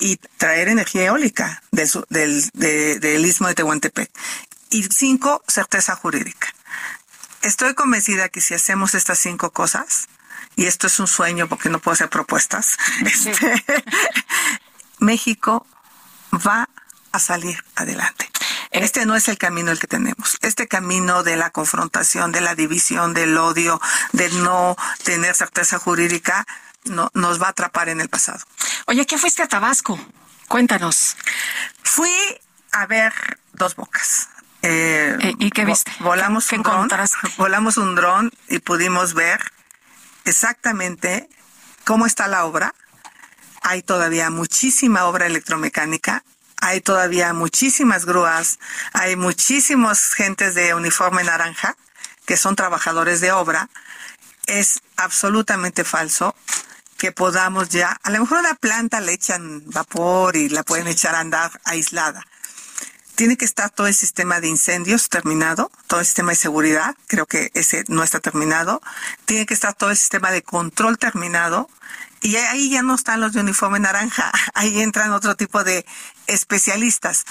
y 0.00 0.16
traer 0.36 0.68
energía 0.68 1.04
eólica 1.06 1.62
del, 1.72 1.88
del, 2.08 2.50
de- 2.54 2.98
del 3.00 3.26
istmo 3.26 3.48
de 3.48 3.54
Tehuantepec. 3.54 4.10
Y 4.70 4.84
cinco, 4.84 5.42
certeza 5.48 5.94
jurídica. 5.96 6.48
Estoy 7.42 7.74
convencida 7.74 8.28
que 8.28 8.40
si 8.40 8.54
hacemos 8.54 8.94
estas 8.94 9.18
cinco 9.18 9.50
cosas, 9.50 10.08
y 10.56 10.66
esto 10.66 10.86
es 10.86 10.98
un 10.98 11.06
sueño 11.06 11.48
porque 11.48 11.68
no 11.68 11.78
puedo 11.80 11.94
hacer 11.94 12.08
propuestas, 12.08 12.76
este, 13.04 13.64
México 14.98 15.66
va 16.32 16.68
a 17.12 17.18
salir 17.18 17.62
adelante. 17.76 18.28
Este 18.74 19.06
no 19.06 19.14
es 19.14 19.28
el 19.28 19.38
camino 19.38 19.70
el 19.70 19.78
que 19.78 19.86
tenemos. 19.86 20.36
Este 20.42 20.66
camino 20.66 21.22
de 21.22 21.36
la 21.36 21.50
confrontación, 21.50 22.32
de 22.32 22.40
la 22.40 22.56
división, 22.56 23.14
del 23.14 23.38
odio, 23.38 23.80
de 24.12 24.28
no 24.30 24.76
tener 25.04 25.36
certeza 25.36 25.78
jurídica, 25.78 26.44
no, 26.84 27.08
nos 27.14 27.40
va 27.40 27.46
a 27.46 27.50
atrapar 27.50 27.88
en 27.88 28.00
el 28.00 28.08
pasado. 28.08 28.40
Oye, 28.86 29.06
¿qué 29.06 29.16
fuiste 29.16 29.44
a 29.44 29.48
Tabasco? 29.48 29.98
Cuéntanos. 30.48 31.16
Fui 31.84 32.10
a 32.72 32.86
ver 32.86 33.12
dos 33.52 33.76
bocas. 33.76 34.28
Eh, 34.62 35.34
¿Y 35.38 35.52
qué 35.52 35.64
viste? 35.64 35.92
Volamos 36.00 36.48
¿Qué 36.48 36.56
un 36.56 36.62
dron, 36.64 36.74
encontraste? 36.74 37.16
volamos 37.36 37.76
un 37.76 37.94
dron 37.94 38.32
y 38.48 38.58
pudimos 38.58 39.14
ver 39.14 39.40
exactamente 40.24 41.28
cómo 41.84 42.06
está 42.06 42.26
la 42.26 42.44
obra. 42.44 42.74
Hay 43.62 43.82
todavía 43.82 44.30
muchísima 44.30 45.04
obra 45.04 45.26
electromecánica, 45.26 46.24
hay 46.64 46.80
todavía 46.80 47.34
muchísimas 47.34 48.06
grúas, 48.06 48.58
hay 48.94 49.16
muchísimos 49.16 50.14
gentes 50.14 50.54
de 50.54 50.72
uniforme 50.72 51.22
naranja 51.22 51.76
que 52.24 52.38
son 52.38 52.56
trabajadores 52.56 53.20
de 53.20 53.32
obra. 53.32 53.68
Es 54.46 54.80
absolutamente 54.96 55.84
falso 55.84 56.34
que 56.96 57.12
podamos 57.12 57.68
ya, 57.68 57.98
a 58.02 58.10
lo 58.10 58.20
mejor 58.20 58.38
una 58.38 58.54
planta 58.54 59.02
le 59.02 59.12
echan 59.12 59.62
vapor 59.66 60.36
y 60.36 60.48
la 60.48 60.62
pueden 60.62 60.86
echar 60.86 61.14
a 61.14 61.20
andar 61.20 61.50
aislada. 61.64 62.24
Tiene 63.14 63.36
que 63.36 63.44
estar 63.44 63.68
todo 63.68 63.86
el 63.86 63.94
sistema 63.94 64.40
de 64.40 64.48
incendios 64.48 65.10
terminado, 65.10 65.70
todo 65.86 66.00
el 66.00 66.06
sistema 66.06 66.32
de 66.32 66.36
seguridad, 66.36 66.96
creo 67.08 67.26
que 67.26 67.50
ese 67.52 67.84
no 67.88 68.02
está 68.02 68.20
terminado. 68.20 68.80
Tiene 69.26 69.44
que 69.44 69.52
estar 69.52 69.74
todo 69.74 69.90
el 69.90 69.98
sistema 69.98 70.30
de 70.30 70.42
control 70.42 70.96
terminado. 70.96 71.68
Y 72.22 72.36
ahí 72.36 72.70
ya 72.70 72.82
no 72.82 72.94
están 72.94 73.20
los 73.20 73.34
de 73.34 73.40
uniforme 73.40 73.78
naranja, 73.80 74.32
ahí 74.54 74.80
entran 74.80 75.12
otro 75.12 75.36
tipo 75.36 75.62
de 75.62 75.84
especialistas. 76.26 77.24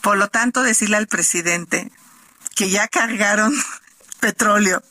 Por 0.00 0.16
lo 0.16 0.28
tanto, 0.28 0.62
decirle 0.62 0.96
al 0.96 1.06
presidente 1.06 1.90
que 2.54 2.70
ya 2.70 2.88
cargaron 2.88 3.54
petróleo 4.20 4.82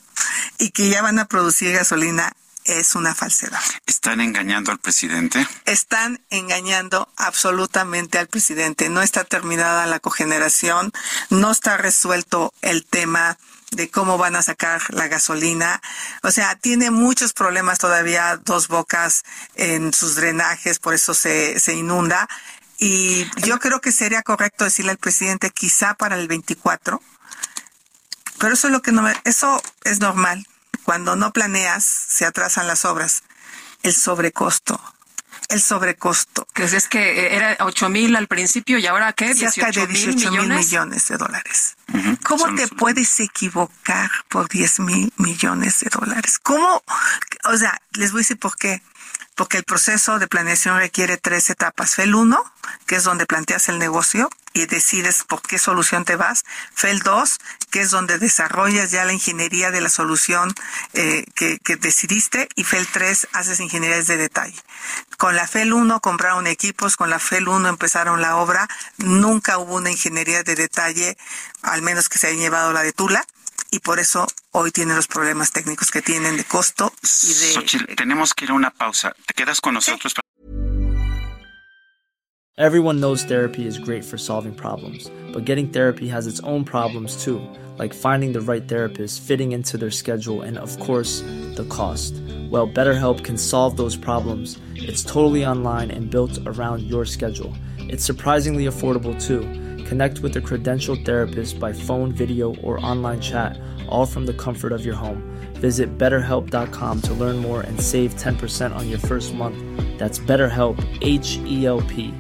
y 0.57 0.71
que 0.71 0.89
ya 0.89 1.01
van 1.01 1.19
a 1.19 1.25
producir 1.25 1.73
gasolina 1.73 2.33
es 2.65 2.95
una 2.95 3.13
falsedad. 3.13 3.61
¿Están 3.85 4.21
engañando 4.21 4.71
al 4.71 4.79
presidente? 4.79 5.47
Están 5.65 6.21
engañando 6.29 7.07
absolutamente 7.15 8.17
al 8.17 8.27
presidente. 8.27 8.89
No 8.89 9.01
está 9.01 9.23
terminada 9.23 9.85
la 9.85 9.99
cogeneración, 9.99 10.91
no 11.29 11.51
está 11.51 11.77
resuelto 11.77 12.53
el 12.61 12.85
tema 12.85 13.37
de 13.71 13.89
cómo 13.89 14.17
van 14.17 14.35
a 14.35 14.41
sacar 14.41 14.81
la 14.93 15.07
gasolina. 15.07 15.81
O 16.23 16.31
sea, 16.31 16.55
tiene 16.55 16.91
muchos 16.91 17.33
problemas 17.33 17.77
todavía, 17.77 18.39
dos 18.43 18.67
bocas 18.67 19.23
en 19.55 19.93
sus 19.93 20.15
drenajes, 20.15 20.79
por 20.79 20.93
eso 20.93 21.13
se, 21.13 21.59
se 21.59 21.73
inunda. 21.73 22.27
Y 22.77 23.25
yo 23.45 23.59
creo 23.59 23.79
que 23.81 23.91
sería 23.91 24.21
correcto 24.21 24.63
decirle 24.65 24.91
al 24.91 24.97
presidente 24.97 25.49
quizá 25.49 25.93
para 25.93 26.15
el 26.15 26.27
24, 26.27 27.01
pero 28.39 28.53
eso 28.53 28.67
es 28.67 28.73
lo 28.73 28.81
que 28.81 28.91
no 28.91 29.01
me- 29.01 29.15
eso 29.23 29.61
es 29.83 29.99
normal. 29.99 30.45
cuando 30.83 31.15
no 31.15 31.31
planeas, 31.33 31.83
se 31.83 32.25
atrasan 32.27 32.67
las 32.67 32.85
obras. 32.85 33.23
El 33.81 33.95
sobrecosto. 33.95 34.79
El 35.49 35.59
sobrecosto. 35.59 36.47
Que 36.53 36.65
es 36.65 36.87
que 36.87 37.35
era 37.35 37.57
8 37.61 37.89
mil 37.89 38.15
al 38.15 38.27
principio 38.27 38.77
y 38.77 38.85
ahora 38.85 39.11
qué? 39.13 39.33
Cerca 39.33 39.71
de 39.71 39.87
18 39.87 40.31
mil 40.31 40.41
millones 40.67 41.07
de 41.07 41.17
dólares. 41.17 41.75
¿Cómo 42.23 42.53
te 42.55 42.67
puedes 42.67 43.19
equivocar 43.19 44.11
por 44.29 44.47
10 44.47 44.79
mil 44.81 45.11
millones 45.17 45.79
de 45.79 45.89
dólares? 45.89 46.37
¿Cómo? 46.37 46.83
O 47.45 47.57
sea, 47.57 47.81
les 47.93 48.11
voy 48.11 48.19
a 48.19 48.21
decir 48.21 48.37
por 48.37 48.55
qué 48.57 48.83
porque 49.35 49.57
el 49.57 49.63
proceso 49.63 50.17
de 50.17 50.27
planeación 50.27 50.77
requiere 50.77 51.17
tres 51.17 51.49
etapas. 51.49 51.95
FEL 51.95 52.15
1, 52.15 52.43
que 52.87 52.95
es 52.95 53.03
donde 53.03 53.25
planteas 53.25 53.69
el 53.69 53.79
negocio 53.79 54.29
y 54.53 54.65
decides 54.65 55.23
por 55.23 55.41
qué 55.41 55.59
solución 55.59 56.05
te 56.05 56.15
vas. 56.15 56.45
FEL 56.73 56.99
2, 56.99 57.37
que 57.69 57.81
es 57.81 57.91
donde 57.91 58.17
desarrollas 58.17 58.91
ya 58.91 59.03
la 59.03 59.11
ingeniería 59.11 59.71
de 59.71 59.81
la 59.81 59.89
solución 59.89 60.53
eh, 60.93 61.25
que, 61.35 61.59
que, 61.59 61.75
decidiste. 61.75 62.47
Y 62.55 62.63
FEL 62.63 62.87
3, 62.87 63.27
haces 63.33 63.59
ingenierías 63.59 64.07
de 64.07 64.15
detalle. 64.15 64.59
Con 65.17 65.35
la 65.35 65.47
FEL 65.47 65.73
1 65.73 65.99
compraron 65.99 66.47
equipos, 66.47 66.95
con 66.95 67.09
la 67.09 67.19
FEL 67.19 67.49
1 67.49 67.67
empezaron 67.67 68.21
la 68.21 68.37
obra. 68.37 68.69
Nunca 68.97 69.57
hubo 69.57 69.75
una 69.75 69.91
ingeniería 69.91 70.43
de 70.43 70.55
detalle, 70.55 71.17
al 71.61 71.81
menos 71.81 72.07
que 72.07 72.17
se 72.17 72.27
hayan 72.27 72.39
llevado 72.39 72.71
la 72.71 72.83
de 72.83 72.93
Tula 72.93 73.25
y 73.71 73.79
por 73.79 73.99
eso 73.99 74.27
hoy 74.51 74.71
tienen 74.71 74.95
los 74.95 75.07
problemas 75.07 75.51
técnicos 75.51 75.91
que 75.91 76.01
tienen 76.01 76.37
de 76.37 76.43
costo 76.43 76.91
y 77.23 77.27
de... 77.27 77.53
Xochitl, 77.53 77.95
tenemos 77.95 78.33
que 78.33 78.45
ir 78.45 78.51
a 78.51 78.53
una 78.53 78.71
pausa. 78.71 79.13
¿Te 79.25 79.33
quedas 79.33 79.61
con 79.61 79.73
nosotros? 79.73 80.13
Sí. 80.13 80.21
Everyone 82.57 83.01
knows 83.01 83.25
therapy 83.25 83.67
is 83.67 83.77
great 83.77 84.05
for 84.05 84.17
solving 84.17 84.55
problems, 84.55 85.11
but 85.33 85.43
getting 85.43 85.67
therapy 85.67 86.07
has 86.07 86.25
its 86.25 86.39
own 86.45 86.63
problems 86.63 87.21
too, 87.21 87.41
like 87.77 87.93
finding 87.93 88.31
the 88.31 88.39
right 88.39 88.65
therapist, 88.65 89.21
fitting 89.21 89.51
into 89.51 89.77
their 89.77 89.91
schedule, 89.91 90.41
and 90.41 90.57
of 90.57 90.79
course, 90.79 91.19
the 91.57 91.65
cost. 91.69 92.13
Well, 92.49 92.65
BetterHelp 92.65 93.25
can 93.25 93.37
solve 93.37 93.75
those 93.75 93.97
problems. 93.97 94.57
It's 94.75 95.03
totally 95.03 95.45
online 95.45 95.91
and 95.91 96.09
built 96.09 96.39
around 96.45 96.83
your 96.83 97.03
schedule. 97.03 97.53
It's 97.77 98.05
surprisingly 98.05 98.67
affordable 98.67 99.21
too. 99.21 99.43
Connect 99.85 100.19
with 100.19 100.35
a 100.37 100.41
credentialed 100.41 101.05
therapist 101.05 101.59
by 101.59 101.71
phone, 101.71 102.11
video, 102.11 102.55
or 102.63 102.83
online 102.85 103.21
chat, 103.21 103.59
all 103.87 104.05
from 104.05 104.25
the 104.25 104.33
comfort 104.33 104.71
of 104.71 104.83
your 104.85 104.95
home. 104.95 105.21
Visit 105.55 105.97
betterhelp.com 105.97 107.01
to 107.01 107.13
learn 107.13 107.37
more 107.37 107.61
and 107.61 107.79
save 107.79 108.15
10% 108.15 108.75
on 108.75 108.89
your 108.89 108.99
first 108.99 109.33
month. 109.33 109.57
That's 109.97 110.19
BetterHelp, 110.19 110.77
H 111.01 111.39
E 111.45 111.65
L 111.65 111.81
P. 111.81 112.13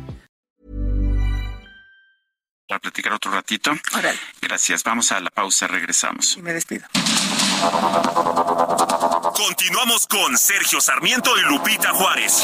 Para 2.67 2.79
platicar 2.79 3.13
otro 3.13 3.31
ratito. 3.31 3.71
Órale. 3.93 4.17
Gracias. 4.41 4.83
Vamos 4.83 5.11
a 5.11 5.19
la 5.19 5.29
pausa. 5.29 5.67
Regresamos. 5.67 6.35
Y 6.37 6.41
me 6.41 6.51
despido. 6.53 6.87
Continuamos 9.35 10.07
con 10.07 10.35
Sergio 10.37 10.81
Sarmiento 10.81 11.31
y 11.37 11.41
Lupita 11.51 11.93
Juárez. 11.93 12.43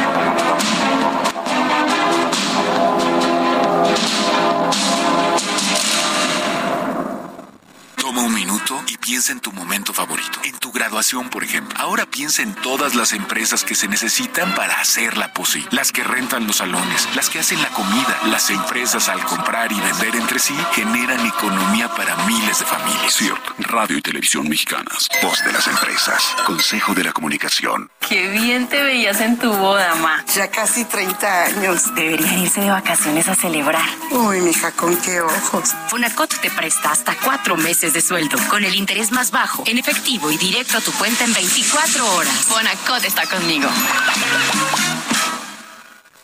Minuto 8.61 8.83
y 8.87 8.97
piensa 8.97 9.31
en 9.31 9.39
tu 9.39 9.51
momento 9.51 9.93
favorito. 9.93 10.39
En 10.43 10.57
tu 10.57 10.71
graduación, 10.71 11.29
por 11.29 11.43
ejemplo. 11.43 11.77
Ahora 11.79 12.05
piensa 12.05 12.41
en 12.41 12.53
todas 12.55 12.95
las 12.95 13.13
empresas 13.13 13.63
que 13.63 13.75
se 13.75 13.87
necesitan 13.87 14.53
para 14.55 14.79
hacerla 14.79 15.33
posible. 15.33 15.69
Las 15.71 15.91
que 15.91 16.03
rentan 16.03 16.47
los 16.47 16.57
salones, 16.57 17.07
las 17.15 17.29
que 17.29 17.39
hacen 17.39 17.61
la 17.61 17.69
comida. 17.69 18.19
Las 18.25 18.49
empresas 18.49 19.09
al 19.09 19.23
comprar 19.25 19.71
y 19.71 19.79
vender 19.79 20.15
entre 20.15 20.39
sí 20.39 20.55
generan 20.73 21.25
economía 21.25 21.89
para 21.95 22.15
miles 22.25 22.59
de 22.59 22.65
familias. 22.65 23.13
Cierto. 23.13 23.53
Radio 23.59 23.97
y 23.97 24.01
Televisión 24.01 24.47
Mexicanas. 24.47 25.07
Voz 25.21 25.43
de 25.45 25.51
las 25.51 25.67
empresas. 25.67 26.35
Consejo 26.45 26.93
de 26.93 27.03
la 27.03 27.13
Comunicación. 27.13 27.89
Qué 28.07 28.29
bien 28.29 28.67
te 28.67 28.81
veías 28.83 29.21
en 29.21 29.37
tu 29.37 29.51
boda, 29.53 29.95
ma. 29.95 30.23
Ya 30.35 30.49
casi 30.49 30.85
30 30.85 31.43
años. 31.45 31.93
Deberían 31.95 32.39
irse 32.39 32.61
de 32.61 32.71
vacaciones 32.71 33.27
a 33.27 33.35
celebrar. 33.35 33.87
Uy, 34.11 34.41
mija, 34.41 34.71
¿con 34.71 34.95
qué 34.97 35.21
ojos? 35.21 35.73
Fonacot 35.87 36.39
te 36.41 36.49
presta 36.49 36.91
hasta 36.91 37.15
cuatro 37.15 37.55
meses 37.57 37.93
de 37.93 38.01
sueldo, 38.01 38.37
con 38.49 38.60
el 38.65 38.75
interés 38.75 39.11
más 39.11 39.31
bajo, 39.31 39.63
en 39.65 39.77
efectivo 39.77 40.31
y 40.31 40.37
directo 40.37 40.77
a 40.77 40.81
tu 40.81 40.91
cuenta 40.93 41.23
en 41.23 41.33
24 41.33 42.15
horas. 42.15 42.33
Fonacot 42.45 43.03
está 43.03 43.25
conmigo. 43.27 43.69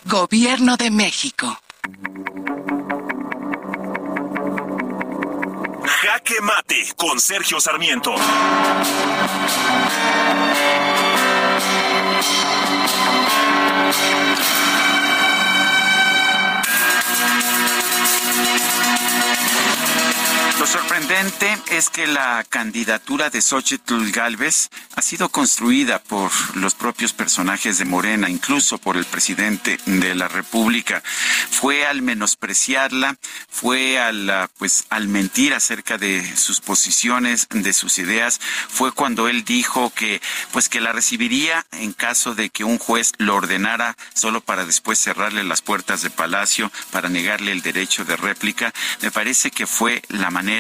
Gobierno 0.06 0.78
de 0.78 0.92
México. 0.92 1.60
Jaque 6.02 6.42
Mate 6.42 6.94
con 6.96 7.20
Sergio 7.20 7.60
Sarmiento. 7.60 8.16
Sorprendente 20.68 21.58
es 21.72 21.90
que 21.90 22.08
la 22.08 22.44
candidatura 22.44 23.30
de 23.30 23.42
Xochitl 23.42 24.12
Galvez 24.12 24.70
ha 24.96 25.02
sido 25.02 25.30
construida 25.30 26.04
por 26.04 26.30
los 26.58 26.76
propios 26.76 27.14
personajes 27.14 27.78
de 27.78 27.86
Morena, 27.86 28.30
incluso 28.30 28.78
por 28.78 28.98
el 28.98 29.06
presidente 29.06 29.80
de 29.86 30.14
la 30.14 30.28
República. 30.28 31.02
Fue 31.52 31.86
al 31.86 32.02
menospreciarla, 32.02 33.16
fue 33.50 33.98
al, 33.98 34.50
pues, 34.58 34.84
al 34.90 35.08
mentir 35.08 35.54
acerca 35.54 35.98
de 35.98 36.36
sus 36.36 36.60
posiciones, 36.60 37.48
de 37.50 37.72
sus 37.72 37.98
ideas, 37.98 38.42
fue 38.68 38.92
cuando 38.92 39.30
él 39.30 39.46
dijo 39.46 39.94
que, 39.96 40.22
pues, 40.52 40.68
que 40.68 40.82
la 40.82 40.92
recibiría 40.92 41.66
en 41.72 41.94
caso 41.94 42.36
de 42.36 42.50
que 42.50 42.66
un 42.66 42.78
juez 42.78 43.14
lo 43.20 43.36
ordenara 43.36 43.96
solo 44.14 44.42
para 44.42 44.66
después 44.66 45.00
cerrarle 45.00 45.46
las 45.46 45.62
puertas 45.62 46.02
de 46.02 46.10
Palacio, 46.10 46.72
para 46.92 47.08
negarle 47.08 47.54
el 47.54 47.62
derecho 47.62 48.04
de 48.04 48.18
réplica. 48.18 48.74
Me 49.02 49.12
parece 49.12 49.50
que 49.50 49.66
fue 49.66 50.02
la 50.10 50.30
manera 50.30 50.57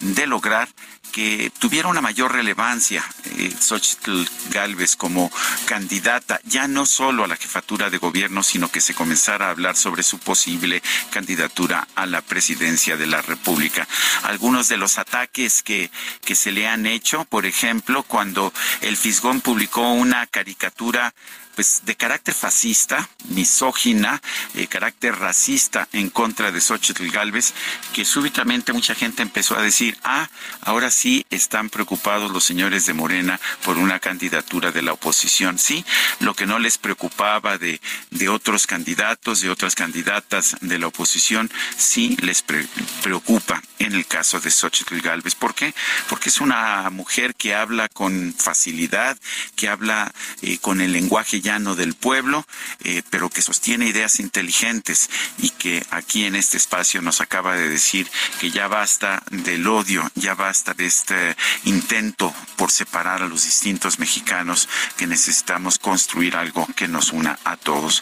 de 0.00 0.26
lograr 0.26 0.68
que 1.10 1.50
tuviera 1.58 1.88
una 1.88 2.00
mayor 2.00 2.32
relevancia 2.32 3.04
eh, 3.36 3.52
Xochitl 3.58 4.24
Galvez 4.50 4.96
como 4.96 5.30
candidata, 5.66 6.40
ya 6.44 6.68
no 6.68 6.86
solo 6.86 7.24
a 7.24 7.26
la 7.26 7.36
jefatura 7.36 7.90
de 7.90 7.98
gobierno, 7.98 8.42
sino 8.42 8.70
que 8.70 8.80
se 8.80 8.94
comenzara 8.94 9.48
a 9.48 9.50
hablar 9.50 9.76
sobre 9.76 10.02
su 10.02 10.18
posible 10.18 10.82
candidatura 11.10 11.86
a 11.94 12.06
la 12.06 12.22
presidencia 12.22 12.96
de 12.96 13.06
la 13.06 13.22
República. 13.22 13.86
Algunos 14.22 14.68
de 14.68 14.76
los 14.76 14.98
ataques 14.98 15.62
que, 15.62 15.90
que 16.24 16.34
se 16.34 16.52
le 16.52 16.68
han 16.68 16.86
hecho, 16.86 17.24
por 17.24 17.44
ejemplo, 17.44 18.02
cuando 18.04 18.52
el 18.80 18.96
Fisgón 18.96 19.40
publicó 19.40 19.92
una 19.92 20.26
caricatura 20.26 21.14
pues 21.60 21.82
de 21.84 21.94
carácter 21.94 22.32
fascista, 22.32 23.06
misógina, 23.28 24.22
eh, 24.54 24.66
carácter 24.66 25.14
racista 25.16 25.86
en 25.92 26.08
contra 26.08 26.50
de 26.50 26.58
Xochitl 26.58 27.10
Galvez, 27.10 27.52
que 27.92 28.06
súbitamente 28.06 28.72
mucha 28.72 28.94
gente 28.94 29.20
empezó 29.20 29.58
a 29.58 29.62
decir, 29.62 29.98
ah, 30.02 30.30
ahora 30.62 30.90
sí 30.90 31.26
están 31.28 31.68
preocupados 31.68 32.30
los 32.30 32.44
señores 32.44 32.86
de 32.86 32.94
Morena 32.94 33.38
por 33.62 33.76
una 33.76 33.98
candidatura 33.98 34.72
de 34.72 34.80
la 34.80 34.94
oposición. 34.94 35.58
Sí, 35.58 35.84
lo 36.20 36.32
que 36.32 36.46
no 36.46 36.58
les 36.58 36.78
preocupaba 36.78 37.58
de, 37.58 37.78
de 38.10 38.30
otros 38.30 38.66
candidatos, 38.66 39.42
de 39.42 39.50
otras 39.50 39.74
candidatas 39.74 40.56
de 40.62 40.78
la 40.78 40.86
oposición, 40.86 41.50
sí 41.76 42.16
les 42.22 42.40
pre 42.40 42.66
preocupa 43.02 43.62
en 43.78 43.92
el 43.92 44.06
caso 44.06 44.40
de 44.40 44.50
Xochitl 44.50 45.00
Galvez. 45.00 45.34
¿Por 45.34 45.54
qué? 45.54 45.74
Porque 46.08 46.30
es 46.30 46.40
una 46.40 46.88
mujer 46.88 47.34
que 47.34 47.54
habla 47.54 47.88
con 47.90 48.32
facilidad, 48.32 49.18
que 49.56 49.68
habla 49.68 50.10
eh, 50.40 50.56
con 50.58 50.80
el 50.80 50.92
lenguaje 50.92 51.40
del 51.50 51.94
pueblo, 51.94 52.46
eh, 52.84 53.02
pero 53.10 53.28
que 53.28 53.42
sostiene 53.42 53.88
ideas 53.88 54.20
inteligentes 54.20 55.10
y 55.38 55.50
que 55.50 55.84
aquí 55.90 56.24
en 56.24 56.36
este 56.36 56.56
espacio 56.56 57.02
nos 57.02 57.20
acaba 57.20 57.56
de 57.56 57.68
decir 57.68 58.08
que 58.38 58.52
ya 58.52 58.68
basta 58.68 59.20
del 59.32 59.66
odio, 59.66 60.08
ya 60.14 60.36
basta 60.36 60.74
de 60.74 60.86
este 60.86 61.36
intento 61.64 62.32
por 62.54 62.70
separar 62.70 63.22
a 63.22 63.26
los 63.26 63.42
distintos 63.42 63.98
mexicanos, 63.98 64.68
que 64.96 65.08
necesitamos 65.08 65.80
construir 65.80 66.36
algo 66.36 66.68
que 66.76 66.86
nos 66.86 67.10
una 67.10 67.36
a 67.42 67.56
todos. 67.56 68.00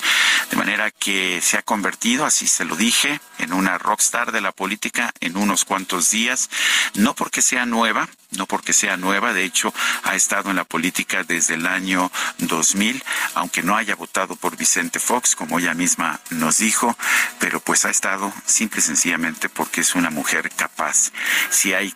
De 0.50 0.58
manera 0.58 0.90
que 0.90 1.40
se 1.42 1.56
ha 1.56 1.62
convertido, 1.62 2.26
así 2.26 2.46
se 2.46 2.66
lo 2.66 2.76
dije, 2.76 3.18
en 3.38 3.54
una 3.54 3.78
rockstar 3.78 4.30
de 4.30 4.42
la 4.42 4.52
política 4.52 5.10
en 5.20 5.38
unos 5.38 5.64
cuantos 5.64 6.10
días, 6.10 6.50
no 6.94 7.14
porque 7.14 7.40
sea 7.40 7.64
nueva, 7.64 8.10
no 8.32 8.46
porque 8.46 8.72
sea 8.72 8.96
nueva, 8.96 9.32
de 9.32 9.44
hecho 9.44 9.72
ha 10.04 10.14
estado 10.14 10.50
en 10.50 10.56
la 10.56 10.64
política 10.64 11.24
desde 11.24 11.54
el 11.54 11.66
año 11.66 12.10
2000, 12.38 13.02
aunque 13.34 13.62
no 13.62 13.76
haya 13.76 13.94
votado 13.94 14.36
por 14.36 14.56
Vicente 14.56 14.98
Fox, 15.00 15.34
como 15.34 15.58
ella 15.58 15.74
misma 15.74 16.20
nos 16.30 16.58
dijo, 16.58 16.96
pero 17.38 17.60
pues 17.60 17.84
ha 17.84 17.90
estado 17.90 18.32
simple 18.46 18.80
y 18.80 18.82
sencillamente 18.82 19.48
porque 19.48 19.80
es 19.80 19.94
una 19.94 20.10
mujer 20.10 20.50
capaz. 20.54 21.10
Si 21.50 21.72
hay 21.72 21.94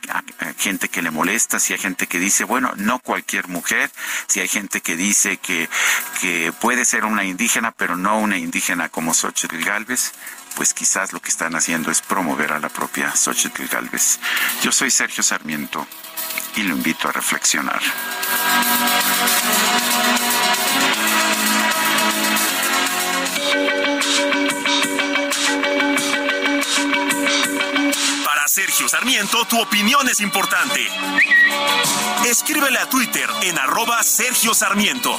gente 0.59 0.89
que 0.89 1.03
le 1.03 1.11
molesta, 1.11 1.61
si 1.61 1.73
hay 1.73 1.79
gente 1.79 2.07
que 2.07 2.19
dice, 2.19 2.45
bueno, 2.45 2.73
no 2.77 2.99
cualquier 2.99 3.49
mujer, 3.49 3.91
si 4.27 4.41
hay 4.41 4.49
gente 4.49 4.81
que 4.81 4.97
dice 4.97 5.37
que, 5.37 5.69
que 6.21 6.53
puede 6.61 6.85
ser 6.85 7.05
una 7.05 7.25
indígena, 7.25 7.73
pero 7.73 7.97
no 7.97 8.19
una 8.19 8.39
indígena 8.39 8.89
como 8.89 9.15
Xochitl 9.15 9.63
Galvez, 9.63 10.13
pues 10.53 10.75
quizás 10.75 11.13
lo 11.13 11.21
que 11.21 11.29
están 11.29 11.55
haciendo 11.55 11.91
es 11.91 12.01
promover 12.01 12.53
a 12.53 12.59
la 12.59 12.69
propia 12.69 13.15
Xochitl 13.15 13.67
Galvez. 13.67 14.19
Yo 14.63 14.73
soy 14.73 14.91
Sergio 14.91 15.23
Sarmiento 15.23 15.87
y 16.57 16.63
lo 16.63 16.75
invito 16.75 17.09
a 17.09 17.13
reflexionar. 17.13 17.81
Para 28.25 28.49
Sergio 28.49 28.89
Sarmiento, 28.89 29.45
tu 29.47 29.61
opinión 29.61 30.09
es 30.09 30.21
importante. 30.21 30.87
Escríbele 32.27 32.79
a 32.79 32.89
Twitter 32.89 33.29
en 33.43 33.59
arroba 33.59 34.03
Sergio 34.03 34.55
Sarmiento. 34.55 35.19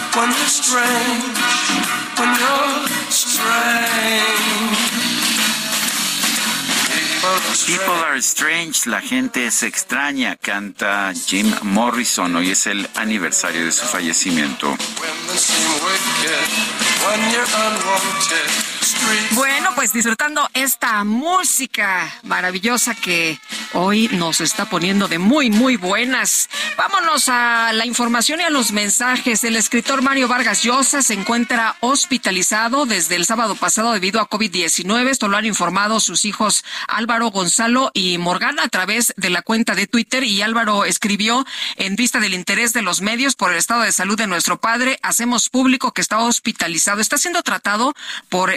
when 0.15 0.29
you're 0.29 0.47
strange, 0.47 1.37
when 2.17 2.29
you're 2.39 2.87
strange. 3.09 4.41
People 7.67 7.93
are 7.93 8.21
strange, 8.21 8.87
la 8.87 8.99
gente 9.01 9.45
es 9.45 9.63
extraña, 9.63 10.35
canta 10.37 11.13
Jim 11.13 11.53
Morrison. 11.61 12.35
Hoy 12.35 12.49
es 12.51 12.67
el 12.67 12.89
aniversario 12.95 13.65
de 13.65 13.71
su 13.71 13.85
fallecimiento. 13.85 14.75
When 17.01 17.21
Bueno, 19.31 19.69
pues 19.75 19.93
disfrutando 19.93 20.47
esta 20.53 21.03
música 21.03 22.13
maravillosa 22.23 22.93
que 22.95 23.39
hoy 23.73 24.09
nos 24.13 24.41
está 24.41 24.65
poniendo 24.65 25.07
de 25.07 25.19
muy, 25.19 25.49
muy 25.49 25.77
buenas. 25.77 26.49
Vámonos 26.77 27.29
a 27.29 27.71
la 27.73 27.85
información 27.85 28.41
y 28.41 28.43
a 28.43 28.49
los 28.49 28.71
mensajes. 28.71 29.43
El 29.43 29.55
escritor 29.55 30.01
Mario 30.01 30.27
Vargas 30.27 30.63
Llosa 30.63 31.01
se 31.01 31.13
encuentra 31.13 31.77
hospitalizado 31.79 32.85
desde 32.85 33.15
el 33.15 33.25
sábado 33.25 33.55
pasado 33.55 33.93
debido 33.93 34.19
a 34.19 34.29
COVID-19. 34.29 35.07
Esto 35.07 35.27
lo 35.27 35.37
han 35.37 35.45
informado 35.45 35.99
sus 35.99 36.25
hijos 36.25 36.63
Álvaro, 36.87 37.31
Gonzalo 37.31 37.91
y 37.93 38.17
Morgana 38.17 38.63
a 38.63 38.69
través 38.69 39.13
de 39.17 39.29
la 39.29 39.41
cuenta 39.41 39.75
de 39.75 39.87
Twitter. 39.87 40.23
Y 40.23 40.41
Álvaro 40.41 40.85
escribió, 40.85 41.45
en 41.77 41.95
vista 41.95 42.19
del 42.19 42.33
interés 42.33 42.73
de 42.73 42.81
los 42.81 43.01
medios 43.01 43.35
por 43.35 43.51
el 43.51 43.57
estado 43.57 43.81
de 43.81 43.91
salud 43.91 44.17
de 44.17 44.27
nuestro 44.27 44.59
padre, 44.59 44.99
hacemos 45.01 45.49
público 45.49 45.93
que 45.93 46.01
está 46.01 46.19
hospitalizado. 46.19 47.01
Está 47.01 47.17
siendo 47.17 47.43
tratado 47.43 47.93
por 48.29 48.51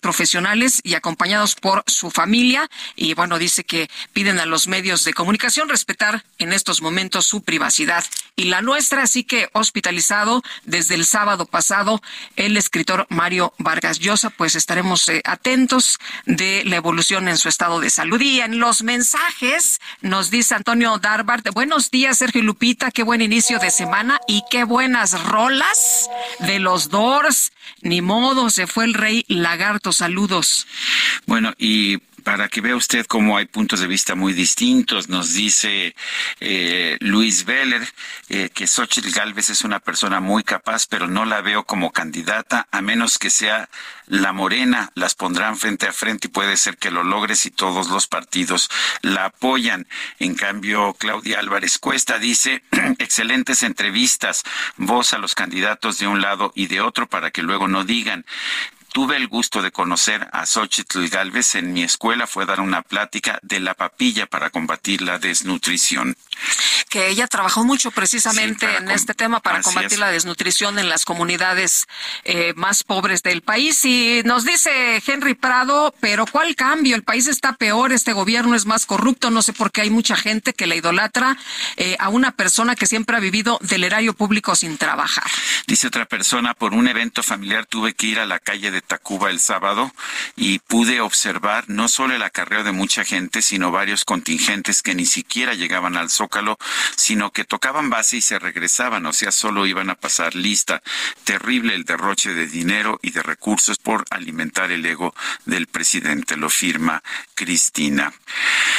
profesionales 0.00 0.80
y 0.82 0.94
acompañados 0.94 1.54
por 1.54 1.84
su 1.86 2.10
familia. 2.10 2.68
Y 2.96 3.14
bueno, 3.14 3.38
dice 3.38 3.64
que 3.64 3.88
piden 4.12 4.40
a 4.40 4.46
los 4.46 4.68
medios 4.68 5.04
de 5.04 5.14
comunicación 5.14 5.68
respetar 5.68 6.24
en 6.38 6.52
estos 6.52 6.82
momentos 6.82 7.26
su 7.26 7.42
privacidad 7.42 8.04
y 8.36 8.44
la 8.44 8.62
nuestra. 8.62 9.02
Así 9.02 9.24
que 9.24 9.48
hospitalizado 9.52 10.42
desde 10.64 10.94
el 10.94 11.04
sábado 11.04 11.46
pasado 11.46 12.00
el 12.36 12.56
escritor 12.56 13.06
Mario 13.08 13.54
Vargas 13.58 13.98
Llosa, 13.98 14.30
pues 14.30 14.54
estaremos 14.54 15.08
eh, 15.08 15.22
atentos 15.24 15.98
de 16.26 16.64
la 16.64 16.76
evolución 16.76 17.28
en 17.28 17.38
su 17.38 17.48
estado 17.48 17.80
de 17.80 17.90
salud. 17.90 18.20
Y 18.20 18.40
en 18.40 18.58
los 18.58 18.82
mensajes 18.82 19.80
nos 20.00 20.30
dice 20.30 20.54
Antonio 20.54 20.98
Darbart, 20.98 21.48
buenos 21.52 21.90
días 21.90 22.18
Sergio 22.18 22.40
y 22.40 22.44
Lupita, 22.44 22.90
qué 22.90 23.02
buen 23.02 23.22
inicio 23.22 23.58
de 23.58 23.70
semana 23.70 24.20
y 24.26 24.42
qué 24.50 24.64
buenas 24.64 25.22
rolas 25.24 26.08
de 26.40 26.58
los 26.58 26.88
Doors. 26.88 27.52
Ni 27.82 28.02
modo, 28.02 28.50
se 28.50 28.66
fue 28.66 28.84
el 28.84 28.94
rey 28.94 29.24
lagarto, 29.28 29.92
saludos. 29.92 30.66
Bueno, 31.26 31.52
y 31.58 31.98
para 32.28 32.50
que 32.50 32.60
vea 32.60 32.76
usted 32.76 33.06
cómo 33.06 33.38
hay 33.38 33.46
puntos 33.46 33.80
de 33.80 33.86
vista 33.86 34.14
muy 34.14 34.34
distintos, 34.34 35.08
nos 35.08 35.32
dice 35.32 35.96
eh, 36.40 36.98
Luis 37.00 37.46
Veller 37.46 37.80
eh, 38.28 38.50
que 38.52 38.66
Xochitl 38.66 39.12
Galvez 39.12 39.48
es 39.48 39.64
una 39.64 39.80
persona 39.80 40.20
muy 40.20 40.42
capaz, 40.42 40.86
pero 40.86 41.08
no 41.08 41.24
la 41.24 41.40
veo 41.40 41.64
como 41.64 41.90
candidata, 41.90 42.68
a 42.70 42.82
menos 42.82 43.16
que 43.16 43.30
sea 43.30 43.70
la 44.08 44.34
morena, 44.34 44.90
las 44.94 45.14
pondrán 45.14 45.56
frente 45.56 45.86
a 45.86 45.92
frente 45.94 46.28
y 46.28 46.30
puede 46.30 46.58
ser 46.58 46.76
que 46.76 46.90
lo 46.90 47.02
logre 47.02 47.34
si 47.34 47.50
todos 47.50 47.88
los 47.88 48.06
partidos 48.06 48.68
la 49.00 49.24
apoyan. 49.24 49.86
En 50.18 50.34
cambio, 50.34 50.94
Claudia 50.98 51.38
Álvarez 51.38 51.78
Cuesta 51.78 52.18
dice, 52.18 52.62
excelentes 52.98 53.62
entrevistas, 53.62 54.42
voz 54.76 55.14
a 55.14 55.18
los 55.18 55.34
candidatos 55.34 55.98
de 55.98 56.06
un 56.06 56.20
lado 56.20 56.52
y 56.54 56.66
de 56.66 56.82
otro 56.82 57.08
para 57.08 57.30
que 57.30 57.42
luego 57.42 57.68
no 57.68 57.84
digan 57.84 58.26
tuve 58.98 59.16
el 59.16 59.28
gusto 59.28 59.62
de 59.62 59.70
conocer 59.70 60.26
a 60.32 60.44
Xochitl 60.44 61.06
Galvez 61.06 61.54
en 61.54 61.72
mi 61.72 61.84
escuela, 61.84 62.26
fue 62.26 62.46
dar 62.46 62.60
una 62.60 62.82
plática 62.82 63.38
de 63.42 63.60
la 63.60 63.74
papilla 63.74 64.26
para 64.26 64.50
combatir 64.50 65.02
la 65.02 65.20
desnutrición. 65.20 66.16
Que 66.88 67.08
ella 67.08 67.26
trabajó 67.26 67.64
mucho 67.64 67.90
precisamente 67.90 68.66
Sí, 68.68 68.76
en 68.78 68.90
este 68.90 69.14
tema 69.14 69.40
para 69.40 69.62
combatir 69.62 69.94
es. 69.94 69.98
la 69.98 70.10
desnutrición 70.10 70.78
en 70.78 70.88
las 70.88 71.04
comunidades 71.04 71.86
eh, 72.24 72.52
más 72.56 72.82
pobres 72.84 73.22
del 73.22 73.42
país. 73.42 73.84
Y 73.84 74.22
nos 74.24 74.44
dice 74.44 75.02
Henry 75.06 75.34
Prado, 75.34 75.94
pero 76.00 76.26
¿cuál 76.26 76.54
cambio? 76.54 76.96
El 76.96 77.02
país 77.02 77.26
está 77.26 77.54
peor, 77.54 77.92
este 77.92 78.12
gobierno 78.12 78.54
es 78.54 78.66
más 78.66 78.86
corrupto, 78.86 79.30
no 79.30 79.42
sé 79.42 79.52
por 79.52 79.70
qué 79.72 79.82
hay 79.82 79.90
mucha 79.90 80.16
gente 80.16 80.52
que 80.52 80.66
la 80.66 80.74
idolatra 80.76 81.36
eh, 81.76 81.96
a 81.98 82.08
una 82.08 82.32
persona 82.32 82.74
que 82.74 82.86
siempre 82.86 83.16
ha 83.16 83.20
vivido 83.20 83.58
del 83.62 83.84
erario 83.84 84.14
público 84.14 84.54
sin 84.56 84.78
trabajar. 84.78 85.24
Dice 85.66 85.86
otra 85.86 86.06
persona, 86.06 86.54
por 86.54 86.74
un 86.74 86.88
evento 86.88 87.22
familiar 87.22 87.66
tuve 87.66 87.94
que 87.94 88.06
ir 88.06 88.18
a 88.18 88.26
la 88.26 88.38
calle 88.38 88.70
de 88.70 88.80
Tacuba 88.80 89.30
el 89.30 89.40
sábado 89.40 89.92
y 90.36 90.58
pude 90.60 91.00
observar 91.00 91.64
no 91.68 91.88
solo 91.88 92.14
el 92.14 92.22
acarreo 92.22 92.64
de 92.64 92.72
mucha 92.72 93.04
gente, 93.04 93.42
sino 93.42 93.70
varios 93.70 94.04
contingentes 94.04 94.82
que 94.82 94.94
ni 94.94 95.06
siquiera 95.06 95.54
llegaban 95.54 95.96
al 95.96 96.10
Zócalo, 96.10 96.27
sino 96.96 97.30
que 97.32 97.44
tocaban 97.44 97.90
base 97.90 98.18
y 98.18 98.20
se 98.22 98.38
regresaban, 98.38 99.06
o 99.06 99.12
sea, 99.12 99.32
solo 99.32 99.66
iban 99.66 99.90
a 99.90 99.94
pasar 99.94 100.34
lista. 100.34 100.82
Terrible 101.24 101.74
el 101.74 101.84
derroche 101.84 102.34
de 102.34 102.46
dinero 102.46 102.98
y 103.02 103.10
de 103.10 103.22
recursos 103.22 103.78
por 103.78 104.04
alimentar 104.10 104.70
el 104.70 104.84
ego 104.86 105.14
del 105.44 105.66
presidente, 105.66 106.36
lo 106.36 106.50
firma 106.50 107.02
Cristina. 107.34 108.12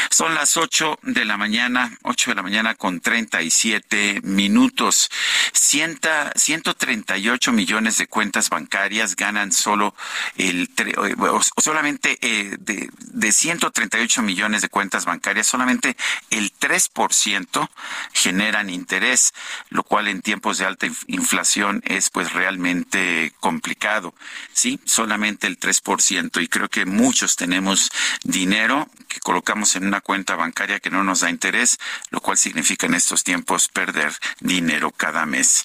Son 0.09 0.33
las 0.35 0.57
8 0.57 0.99
de 1.03 1.25
la 1.25 1.37
mañana, 1.37 1.97
8 2.03 2.31
de 2.31 2.35
la 2.35 2.43
mañana 2.43 2.75
con 2.75 2.99
37 2.99 4.21
minutos. 4.23 5.09
Cienta- 5.53 6.31
138 6.35 7.51
millones 7.51 7.97
de 7.97 8.07
cuentas 8.07 8.49
bancarias 8.49 9.15
ganan 9.15 9.51
solo 9.51 9.95
el, 10.37 10.69
eh, 10.77 11.15
solamente 11.61 12.17
eh, 12.21 12.55
de, 12.59 12.89
de 12.99 13.31
138 13.31 14.21
millones 14.21 14.61
de 14.61 14.69
cuentas 14.69 15.05
bancarias, 15.05 15.47
solamente 15.47 15.95
el 16.29 16.51
3% 16.53 17.38
generan 18.13 18.69
interés, 18.69 19.33
lo 19.69 19.83
cual 19.83 20.07
en 20.07 20.21
tiempos 20.21 20.57
de 20.57 20.65
alta 20.65 20.87
inf- 20.87 21.03
inflación 21.07 21.81
es 21.85 22.09
pues 22.09 22.33
realmente 22.33 23.33
complicado. 23.39 24.13
Sí, 24.53 24.79
solamente 24.85 25.47
el 25.47 25.59
3% 25.59 26.41
y 26.41 26.47
creo 26.47 26.69
que 26.69 26.85
muchos 26.85 27.35
tenemos 27.35 27.89
dinero 28.23 28.89
que 29.07 29.19
colocamos 29.21 29.75
en 29.75 29.85
una 29.87 30.01
cuenta 30.01 30.35
bancaria 30.35 30.79
que 30.79 30.89
no 30.91 31.03
nos 31.03 31.21
da 31.21 31.29
interés, 31.29 31.77
lo 32.11 32.21
cual 32.21 32.37
significa 32.37 32.85
en 32.85 32.93
estos 32.93 33.23
tiempos 33.23 33.67
perder 33.69 34.13
dinero 34.39 34.91
cada 34.91 35.25
mes. 35.25 35.63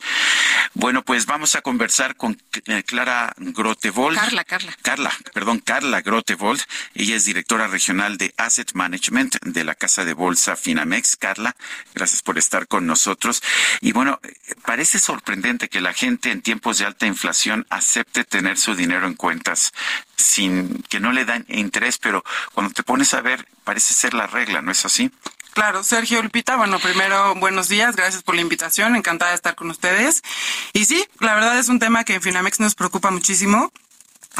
Bueno, 0.75 1.03
pues 1.03 1.27
vamos 1.27 1.55
a 1.55 1.61
conversar 1.63 2.17
con 2.17 2.41
eh, 2.67 2.83
Clara 2.85 3.33
Grotevold. 3.37 4.19
Carla, 4.19 4.45
Carla. 4.45 4.77
Carla, 4.83 5.13
perdón, 5.33 5.59
Carla 5.61 6.01
Grotevold. 6.01 6.63
Ella 6.95 7.17
es 7.17 7.25
directora 7.25 7.67
regional 7.67 8.17
de 8.17 8.33
Asset 8.37 8.73
Management 8.75 9.37
de 9.45 9.65
la 9.65 9.75
Casa 9.75 10.05
de 10.05 10.15
Bolsa 10.15 10.57
Finamex. 10.57 11.17
Carla, 11.17 11.55
gracias 11.95 12.23
por 12.23 12.39
estar 12.39 12.67
con 12.67 12.87
nosotros. 12.87 13.43
Y 13.81 13.93
bueno, 13.93 14.21
parece 14.65 14.99
sorprendente 14.99 15.69
que 15.69 15.81
la 15.81 15.93
gente 15.93 16.31
en 16.31 16.43
tiempos 16.43 16.79
de 16.79 16.87
alta 16.87 17.07
inflación 17.07 17.67
acepte 17.71 18.25
tener 18.25 18.59
su 18.59 18.75
dinero 18.75 19.07
en 19.07 19.15
cuentas 19.15 19.73
sin 20.17 20.83
que 20.89 21.01
no 21.01 21.13
le 21.13 21.25
dan 21.25 21.45
interés, 21.49 21.99
pero 21.99 22.25
cuando 22.53 22.73
te 22.73 22.83
pones 22.83 23.15
a 23.15 23.21
ver, 23.21 23.47
parece 23.65 23.95
ser 23.95 24.15
la 24.15 24.27
regla, 24.27 24.63
¿no 24.63 24.73
es 24.73 24.85
así? 24.85 25.11
Claro, 25.55 25.85
Sergio 25.85 26.21
Lupita, 26.21 26.57
bueno, 26.57 26.81
primero 26.81 27.37
buenos 27.37 27.69
días, 27.69 27.95
gracias 27.95 28.25
por 28.25 28.35
la 28.35 28.41
invitación, 28.41 28.97
encantada 28.97 29.31
de 29.31 29.37
estar 29.37 29.55
con 29.55 29.71
ustedes. 29.71 30.25
Y 30.73 30.85
sí, 30.85 31.07
la 31.21 31.35
verdad 31.35 31.57
es 31.61 31.69
un 31.69 31.79
tema 31.79 32.03
que 32.03 32.15
en 32.15 32.23
Finamex 32.23 32.59
nos 32.59 32.75
preocupa 32.75 33.13
muchísimo. 33.13 33.73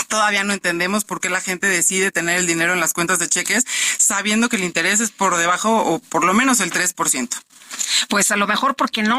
Todavía 0.09 0.45
no 0.45 0.53
entendemos 0.53 1.05
por 1.05 1.21
qué 1.21 1.31
la 1.31 1.41
gente 1.41 1.67
decide 1.67 2.13
tener 2.13 2.39
el 2.39 2.47
dinero 2.47 2.73
en 2.73 2.81
las 2.81 2.93
cuentas 2.93 3.19
de 3.19 3.29
cheques 3.29 3.65
sabiendo 3.99 4.49
que 4.49 4.57
el 4.57 4.65
interés 4.65 5.01
es 5.01 5.11
por 5.11 5.37
debajo 5.37 5.77
o 5.77 5.99
por 5.99 6.25
lo 6.25 6.35
menos 6.35 6.61
el 6.61 6.73
3%. 6.73 7.29
Pues 8.09 8.31
a 8.31 8.37
lo 8.37 8.47
mejor 8.47 8.77
porque 8.77 9.03
no, 9.03 9.19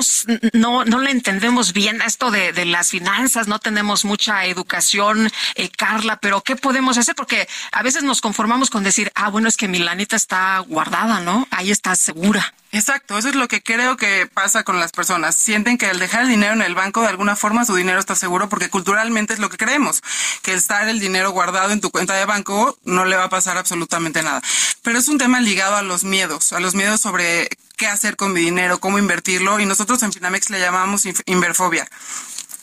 no, 0.54 0.86
no 0.86 1.00
le 1.00 1.12
entendemos 1.12 1.74
bien 1.74 2.02
a 2.02 2.06
esto 2.06 2.32
de, 2.32 2.54
de, 2.54 2.66
las 2.66 2.90
finanzas, 2.90 3.48
no 3.48 3.60
tenemos 3.60 4.06
mucha 4.06 4.46
educación, 4.46 5.32
eh, 5.56 5.70
Carla, 5.70 6.18
pero 6.18 6.42
¿qué 6.42 6.56
podemos 6.56 6.98
hacer? 6.98 7.16
Porque 7.16 7.48
a 7.72 7.84
veces 7.84 8.04
nos 8.04 8.22
conformamos 8.22 8.70
con 8.70 8.84
decir, 8.84 9.12
ah, 9.16 9.30
bueno, 9.30 9.48
es 9.48 9.58
que 9.58 9.68
mi 9.68 9.80
lanita 9.80 10.16
está 10.16 10.60
guardada, 10.60 11.20
¿no? 11.20 11.48
Ahí 11.52 11.72
está 11.72 11.96
segura. 11.96 12.54
Exacto, 12.76 13.18
eso 13.18 13.30
es 13.30 13.36
lo 13.36 13.48
que 13.48 13.62
creo 13.62 13.96
que 13.96 14.28
pasa 14.28 14.64
con 14.64 14.80
las 14.80 14.92
personas. 14.92 15.36
Sienten 15.38 15.78
que 15.78 15.86
al 15.86 15.98
dejar 15.98 16.24
el 16.24 16.28
dinero 16.28 16.54
en 16.54 16.62
el 16.62 16.76
banco, 16.76 17.02
de 17.02 17.08
alguna 17.08 17.38
forma 17.38 17.64
su 17.64 17.74
dinero 17.74 18.00
está 18.00 18.16
seguro, 18.16 18.50
porque 18.50 18.70
culturalmente 18.70 19.34
es 19.34 19.40
lo 19.40 19.50
que 19.50 19.56
creemos, 19.56 20.04
que 20.46 20.54
estar 20.54 20.88
el 20.88 21.00
dinero 21.00 21.32
guardado 21.32 21.72
en 21.72 21.82
tu 21.82 21.90
cuenta 21.90 22.14
de 22.14 22.26
banco 22.26 22.78
no 22.84 23.04
le 23.04 23.16
va 23.16 23.24
a 23.24 23.30
pasar 23.30 23.58
absolutamente 23.58 24.22
nada. 24.22 24.44
Pero 24.84 25.00
es 25.00 25.08
un 25.08 25.18
tema 25.18 25.42
ligado 25.42 25.76
a 25.76 25.82
los 25.82 26.04
miedos, 26.04 26.54
a 26.54 26.60
los 26.60 26.76
miedos 26.76 27.02
sobre 27.02 27.50
qué 27.78 27.88
hacer 27.88 28.16
con 28.16 28.32
mi 28.32 28.42
dinero, 28.42 28.80
cómo 28.80 29.00
invertirlo, 29.00 29.60
y 29.60 29.66
nosotros 29.66 30.04
en 30.04 30.14
Finamex 30.14 30.52
le 30.52 30.60
llamamos 30.60 31.04
inverfobia 31.26 31.90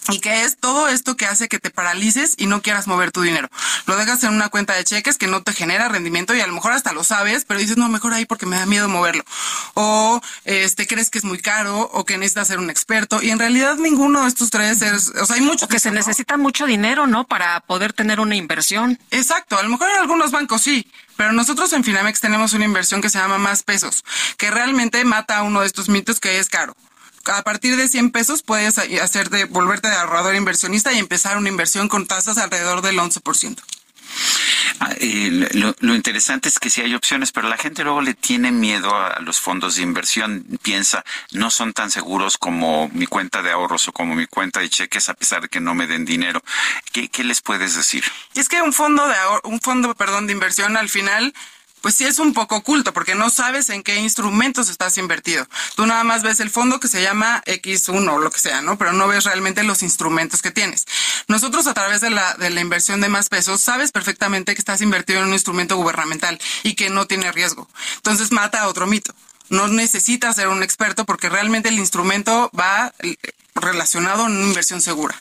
y 0.09 0.19
que 0.19 0.43
es 0.43 0.57
todo 0.57 0.89
esto 0.89 1.17
que 1.17 1.27
hace 1.27 1.49
que 1.49 1.61
te 1.61 1.71
paralices 1.71 2.35
y 2.37 2.47
no 2.47 2.61
quieras 2.63 2.87
mover 2.87 3.13
tu 3.13 3.23
dinero. 3.23 3.49
Lo 3.87 3.97
dejas 3.97 4.23
en 4.25 4.33
una 4.35 4.49
cuenta 4.49 4.75
de 4.75 4.85
cheques 4.85 5.17
que 5.17 5.29
no 5.29 5.43
te 5.43 5.53
genera 5.53 5.89
rendimiento 5.89 6.35
y 6.35 6.41
a 6.41 6.47
lo 6.47 6.55
mejor 6.55 6.73
hasta 6.73 6.93
lo 6.93 7.05
sabes, 7.05 7.45
pero 7.45 7.61
dices, 7.61 7.77
no, 7.77 7.89
mejor 7.89 8.13
ahí 8.13 8.27
porque 8.27 8.47
me 8.47 8.57
da 8.57 8.67
miedo 8.67 8.89
moverlo. 8.89 9.25
O 9.75 10.21
este 10.45 10.87
crees 10.87 11.11
que 11.11 11.19
es 11.19 11.25
muy 11.25 11.39
caro 11.39 11.89
o 11.93 12.05
que 12.05 12.19
necesitas 12.19 12.49
ser 12.49 12.59
un 12.59 12.71
experto 12.71 13.23
y 13.23 13.31
en 13.31 13.39
realidad 13.39 13.77
ninguno 13.77 14.23
de 14.23 14.29
estos 14.29 14.51
tres 14.51 14.83
es, 14.83 15.11
o 15.11 15.27
sea, 15.27 15.37
hay 15.37 15.43
mucho 15.43 15.67
o 15.67 15.69
que, 15.69 15.79
se 15.79 15.91
necesita 15.91 16.37
mucho 16.37 16.67
dinero, 16.67 17.07
¿no? 17.07 17.25
Para 17.25 17.61
poder 17.61 17.93
tener 17.93 18.19
una 18.21 18.35
inversión. 18.35 18.99
Exacto, 19.11 19.59
a 19.59 19.63
lo 19.63 19.69
mejor 19.69 19.89
en 19.91 19.99
algunos 19.99 20.31
bancos 20.33 20.63
sí, 20.63 20.91
pero 21.17 21.33
nosotros 21.33 21.73
en 21.73 21.85
Finamex 21.85 22.21
tenemos 22.21 22.53
una 22.55 22.65
inversión 22.65 23.01
que 23.01 23.11
se 23.11 23.19
llama 23.19 23.39
más 23.39 23.63
pesos, 23.63 24.05
que 24.37 24.51
realmente 24.51 25.05
mata 25.05 25.39
a 25.39 25.43
uno 25.43 25.61
de 25.61 25.67
estos 25.67 25.89
mitos 25.89 26.19
que 26.19 26.39
es 26.39 26.49
caro 26.49 26.75
a 27.27 27.43
partir 27.43 27.77
de 27.77 27.89
100 27.89 28.11
pesos 28.11 28.43
puedes 28.43 28.79
hacer 28.79 29.31
de, 29.31 29.45
volverte 29.45 29.89
de 29.89 29.95
ahorrador 29.95 30.35
inversionista 30.35 30.93
y 30.93 30.99
empezar 30.99 31.37
una 31.37 31.49
inversión 31.49 31.89
con 31.89 32.07
tasas 32.07 32.39
alrededor 32.39 32.83
del 32.83 32.99
11%. 32.99 33.59
Ah, 34.81 34.95
eh, 34.99 35.49
lo, 35.53 35.75
lo, 35.81 35.95
interesante 35.95 36.49
es 36.49 36.59
que 36.59 36.71
sí 36.71 36.81
hay 36.81 36.95
opciones, 36.95 37.33
pero 37.33 37.49
la 37.49 37.57
gente 37.57 37.85
luego 37.85 38.01
le 38.01 38.15
tiene 38.15 38.51
miedo 38.51 38.95
a 38.95 39.21
los 39.21 39.41
fondos 39.41 39.77
de 39.77 39.83
inversión. 39.83 40.45
Piensa, 40.63 41.05
no 41.31 41.51
son 41.51 41.73
tan 41.73 41.91
seguros 41.91 42.37
como 42.37 42.89
mi 42.89 43.07
cuenta 43.07 43.43
de 43.43 43.53
ahorros 43.53 43.89
o 43.89 43.93
como 43.93 44.15
mi 44.15 44.27
cuenta 44.27 44.61
de 44.61 44.69
cheques, 44.69 45.09
a 45.09 45.15
pesar 45.15 45.43
de 45.43 45.49
que 45.49 45.61
no 45.61 45.75
me 45.75 45.87
den 45.87 46.05
dinero. 46.05 46.43
¿Qué, 46.93 47.09
qué 47.09 47.25
les 47.25 47.41
puedes 47.41 47.77
decir? 47.77 48.05
Es 48.35 48.49
que 48.49 48.61
un 48.61 48.73
fondo 48.73 49.07
de 49.07 49.15
ahorro, 49.15 49.49
un 49.49 49.61
fondo, 49.61 49.95
perdón, 49.95 50.27
de 50.27 50.33
inversión 50.33 50.77
al 50.77 50.89
final 50.89 51.33
pues 51.83 51.97
sí 51.97 52.05
es 52.05 52.19
un 52.19 52.33
poco 52.33 52.57
oculto 52.57 52.93
porque 52.93 53.15
no 53.15 53.29
sabes 53.29 53.69
en 53.69 53.83
qué 53.83 53.97
instrumentos 53.97 54.71
estás 54.71 54.97
invertido. 54.97 55.47
Tú 55.77 55.85
nada 55.85 56.05
más 56.05 56.23
ves 56.23 56.41
el 56.41 56.49
fondo 56.49 56.81
que 56.81 56.89
se 56.89 57.03
llama 57.03 57.43
X1 57.47 58.11
o 58.11 58.19
lo 58.19 58.31
que 58.31 58.41
sea, 58.41 58.63
¿no? 58.63 58.79
Pero 58.79 58.93
no 58.93 59.09
ves 59.09 59.25
realmente 59.25 59.63
los 59.65 59.83
instrumentos 59.83 60.41
que 60.41 60.51
tienes. 60.51 60.87
Nosotros 61.29 61.67
a 61.67 61.75
través 61.75 62.01
de 62.01 62.11
la, 62.11 62.35
de 62.35 62.51
la 62.51 62.61
inversión 62.61 63.01
de 63.01 63.09
más 63.09 63.29
pesos 63.29 63.61
sabes 63.61 63.93
perfectamente 63.93 64.55
que 64.55 64.61
estás 64.61 64.81
invertido 64.81 65.21
en 65.21 65.27
un 65.27 65.33
instrumento 65.35 65.77
gubernamental 65.77 66.39
y 66.63 66.75
que 66.75 66.89
no 66.89 67.07
tiene 67.07 67.33
riesgo. 67.33 67.69
Entonces 67.97 68.33
mata 68.33 68.69
otro 68.69 68.87
mito. 68.87 69.15
No 69.49 69.69
necesitas 69.69 70.37
ser 70.37 70.49
un 70.49 70.63
experto 70.63 71.05
porque 71.05 71.29
realmente 71.29 71.69
el 71.69 71.79
instrumento 71.79 72.51
va 72.59 72.95
relacionado 73.55 74.23
a 74.23 74.27
una 74.27 74.41
inversión 74.41 74.81
segura. 74.81 75.21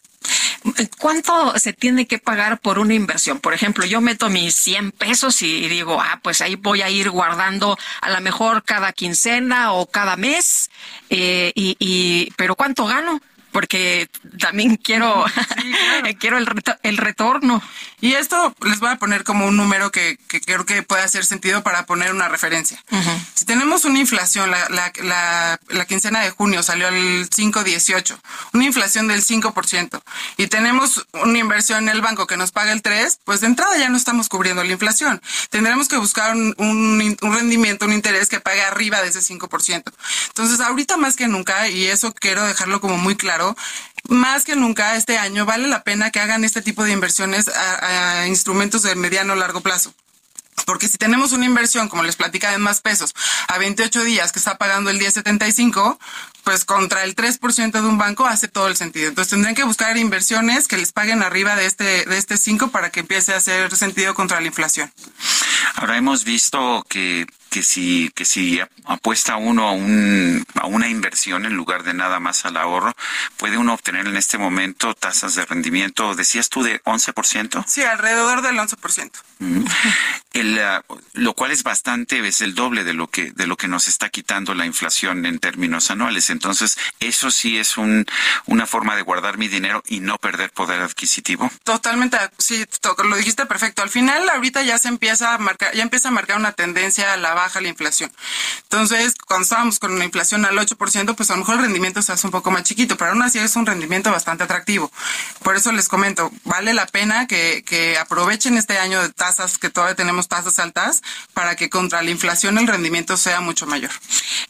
¿Cuánto 1.00 1.58
se 1.58 1.74
tiene 1.74 2.06
que 2.06 2.20
pagar 2.20 2.60
por 2.60 2.78
una 2.78 2.94
inversión? 2.94 3.40
Por 3.40 3.54
ejemplo, 3.54 3.86
yo 3.86 4.00
meto 4.00 4.30
mis 4.30 4.56
100 4.56 4.92
pesos 4.92 5.42
y 5.42 5.68
digo, 5.68 6.00
ah, 6.00 6.20
pues 6.22 6.42
ahí 6.42 6.56
voy 6.56 6.82
a 6.84 6.90
ir 6.90 7.10
guardando 7.10 7.78
a 8.02 8.10
lo 8.12 8.22
mejor 8.22 8.64
cada 8.64 8.94
quincena 8.94 9.74
o 9.74 9.88
cada 9.88 10.18
mes, 10.18 10.70
eh, 11.10 11.52
y, 11.56 11.76
y, 11.80 12.32
pero 12.38 12.56
¿cuánto 12.56 12.86
gano? 12.86 13.22
Porque 13.52 14.10
también 14.40 14.78
quiero, 14.78 15.26
sí, 15.28 15.72
claro. 16.02 16.18
quiero 16.20 16.38
el, 16.38 16.46
reto, 16.46 16.76
el 16.84 16.98
retorno. 16.98 17.62
Y 18.00 18.14
esto 18.14 18.56
les 18.66 18.80
voy 18.80 18.90
a 18.90 18.96
poner 18.96 19.24
como 19.24 19.46
un 19.46 19.58
número 19.58 19.92
que, 19.92 20.18
que 20.28 20.42
creo 20.42 20.66
que 20.66 20.84
puede 20.84 21.04
hacer 21.04 21.26
sentido 21.26 21.62
para 21.64 21.86
poner 21.86 22.12
una 22.14 22.30
referencia. 22.30 22.82
Uh 22.92 22.98
-huh. 22.98 23.20
Si 23.34 23.46
tenemos 23.46 23.86
una 23.86 24.00
inflación, 24.00 24.50
la, 24.50 24.70
la, 24.70 24.92
la, 25.04 25.60
la, 25.70 25.86
quincena 25.86 26.22
de 26.22 26.32
junio 26.32 26.64
salió 26.64 26.88
al 26.88 27.30
5.18, 27.30 28.18
una 28.54 28.66
inflación 28.66 29.08
del 29.08 29.24
5%, 29.24 30.02
y 30.38 30.48
tenemos 30.48 31.06
una 31.14 31.38
inversión 31.38 31.84
en 31.84 31.90
el 31.90 32.02
banco 32.02 32.28
que 32.28 32.38
nos 32.38 32.52
paga 32.52 32.72
el 32.72 32.82
3%, 32.82 33.18
pues 33.24 33.42
de 33.42 33.48
entrada 33.48 33.78
ya 33.78 33.90
no 33.90 33.98
estamos 33.98 34.30
cubriendo 34.30 34.64
la 34.64 34.72
inflación. 34.72 35.22
Tendremos 35.50 35.88
que 35.88 35.98
buscar 35.98 36.36
un, 36.36 36.54
un, 36.58 37.18
un 37.22 37.34
rendimiento, 37.36 37.86
un 37.86 37.94
interés 37.94 38.30
que 38.30 38.40
pague 38.40 38.62
arriba 38.62 39.02
de 39.02 39.10
ese 39.10 39.20
5%. 39.20 39.84
Entonces, 40.28 40.60
ahorita 40.60 40.98
más 40.98 41.16
que 41.16 41.28
nunca, 41.28 41.68
y 41.68 41.86
eso 41.86 42.14
quiero 42.14 42.46
dejarlo 42.46 42.80
como 42.82 42.98
muy 42.98 43.16
claro, 43.16 43.41
más 44.10 44.44
que 44.44 44.56
nunca 44.56 44.96
este 44.96 45.18
año 45.18 45.46
vale 45.46 45.68
la 45.68 45.84
pena 45.84 46.12
que 46.12 46.20
hagan 46.20 46.44
este 46.44 46.62
tipo 46.62 46.84
de 46.84 46.92
inversiones 46.92 47.48
a, 47.48 48.28
instrumentos 48.28 48.84
de 48.84 48.96
mediano 48.96 49.34
o 49.34 49.36
largo 49.36 49.62
plazo. 49.62 49.94
Porque 50.66 50.88
si 50.88 50.98
tenemos 50.98 51.32
una 51.32 51.46
inversión, 51.46 51.90
como 51.90 52.04
les 52.04 52.16
platica 52.16 52.52
de 52.52 52.58
más 52.58 52.82
pesos, 52.82 53.16
a 53.48 53.58
28 53.58 54.04
días 54.04 54.32
que 54.32 54.40
está 54.40 54.58
pagando 54.58 54.90
el 54.90 55.00
10.75, 55.00 55.98
pues 56.44 56.66
contra 56.66 57.04
el 57.04 57.16
3% 57.16 57.72
de 57.72 57.82
un 57.82 57.98
banco 57.98 58.26
hace 58.26 58.48
todo 58.48 58.68
el 58.68 58.76
sentido. 58.76 59.10
Entonces 59.10 59.32
tendrían 59.32 59.56
que 59.56 59.64
buscar 59.64 59.98
inversiones 59.98 60.68
que 60.68 60.78
les 60.78 60.92
paguen 60.92 61.24
arriba 61.24 61.56
de 61.56 61.66
este, 61.66 62.06
de 62.06 62.18
este 62.18 62.38
5 62.38 62.70
para 62.70 62.90
que 62.90 63.00
empiece 63.00 63.34
a 63.34 63.38
hacer 63.38 63.76
sentido 63.76 64.14
contra 64.14 64.40
la 64.40 64.48
inflación. 64.48 64.92
Ahora 65.76 65.98
hemos 65.98 66.26
visto 66.26 66.86
que 66.90 67.26
que 67.52 67.64
si 67.64 68.10
que 68.16 68.24
si 68.24 68.62
apuesta 68.86 69.36
uno 69.36 69.68
a 69.68 69.72
un 69.74 70.44
a 70.56 70.68
una 70.68 70.88
inversión 70.88 71.46
en 71.46 71.54
lugar 71.54 71.84
de 71.84 71.94
nada 71.94 72.20
más 72.20 72.46
al 72.46 72.56
ahorro, 72.56 72.96
puede 73.36 73.58
uno 73.58 73.74
obtener 73.74 74.08
en 74.08 74.16
este 74.16 74.38
momento 74.38 74.94
tasas 74.94 75.36
de 75.36 75.46
rendimiento, 75.46 76.16
decías 76.16 76.48
tú 76.48 76.64
de 76.64 76.82
11%? 76.84 77.66
Sí, 77.68 77.84
alrededor 77.84 78.42
del 78.42 78.56
11%. 78.56 79.12
Mm. 79.40 79.66
El, 80.34 80.60
uh, 80.88 80.96
lo 81.14 81.34
cual 81.34 81.52
es 81.52 81.64
bastante 81.64 82.26
es 82.26 82.40
el 82.40 82.56
doble 82.56 82.86
de 82.86 82.94
lo 82.94 83.08
que 83.08 83.32
de 83.34 83.48
lo 83.48 83.58
que 83.58 83.68
nos 83.68 83.90
está 83.90 84.08
quitando 84.08 84.54
la 84.54 84.66
inflación 84.66 85.26
en 85.26 85.40
términos 85.40 85.92
anuales. 85.92 86.30
Entonces, 86.30 86.78
eso 87.02 87.32
sí 87.32 87.58
es 87.58 87.78
un 87.78 88.06
una 88.46 88.66
forma 88.66 88.96
de 88.96 89.02
guardar 89.02 89.38
mi 89.38 89.50
dinero 89.50 89.84
y 89.88 90.00
no 90.00 90.18
perder 90.20 90.52
poder 90.52 90.82
adquisitivo. 90.82 91.52
Totalmente, 91.66 92.18
sí, 92.38 92.66
lo 93.04 93.18
dijiste 93.18 93.46
perfecto. 93.46 93.84
Al 93.84 93.90
final 93.90 94.30
ahorita 94.30 94.62
ya 94.64 94.78
se 94.78 94.88
empieza 94.88 95.34
a 95.34 95.38
marcar 95.38 95.74
ya 95.74 95.84
empieza 95.84 96.08
a 96.08 96.12
marcar 96.12 96.38
una 96.38 96.54
tendencia 96.54 97.12
a 97.12 97.18
la 97.18 97.41
baja 97.42 97.62
la 97.62 97.68
inflación. 97.68 98.12
Entonces, 98.64 99.16
cuando 99.28 99.44
estábamos 99.44 99.80
con 99.80 99.92
una 99.92 100.06
inflación 100.06 100.46
al 100.46 100.58
8%, 100.58 101.16
pues 101.16 101.30
a 101.30 101.34
lo 101.34 101.40
mejor 101.40 101.56
el 101.56 101.64
rendimiento 101.64 102.02
se 102.02 102.12
hace 102.12 102.28
un 102.28 102.32
poco 102.32 102.52
más 102.52 102.64
chiquito, 102.64 102.98
pero 102.98 103.12
aún 103.12 103.22
así 103.22 103.40
es 103.40 103.56
un 103.56 103.66
rendimiento 103.66 104.12
bastante 104.12 104.44
atractivo. 104.44 104.92
Por 105.44 105.56
eso 105.56 105.72
les 105.72 105.88
comento, 105.88 106.32
vale 106.44 106.74
la 106.74 106.86
pena 106.86 107.28
que, 107.28 107.64
que 107.66 107.98
aprovechen 107.98 108.58
este 108.58 108.78
año 108.78 109.02
de 109.02 109.10
tasas, 109.10 109.58
que 109.58 109.70
todavía 109.70 109.96
tenemos 109.96 110.28
tasas 110.28 110.60
altas, 110.60 111.02
para 111.34 111.56
que 111.56 111.70
contra 111.70 112.02
la 112.02 112.12
inflación 112.12 112.58
el 112.58 112.68
rendimiento 112.68 113.18
sea 113.18 113.42
mucho 113.42 113.66
mayor. 113.66 113.92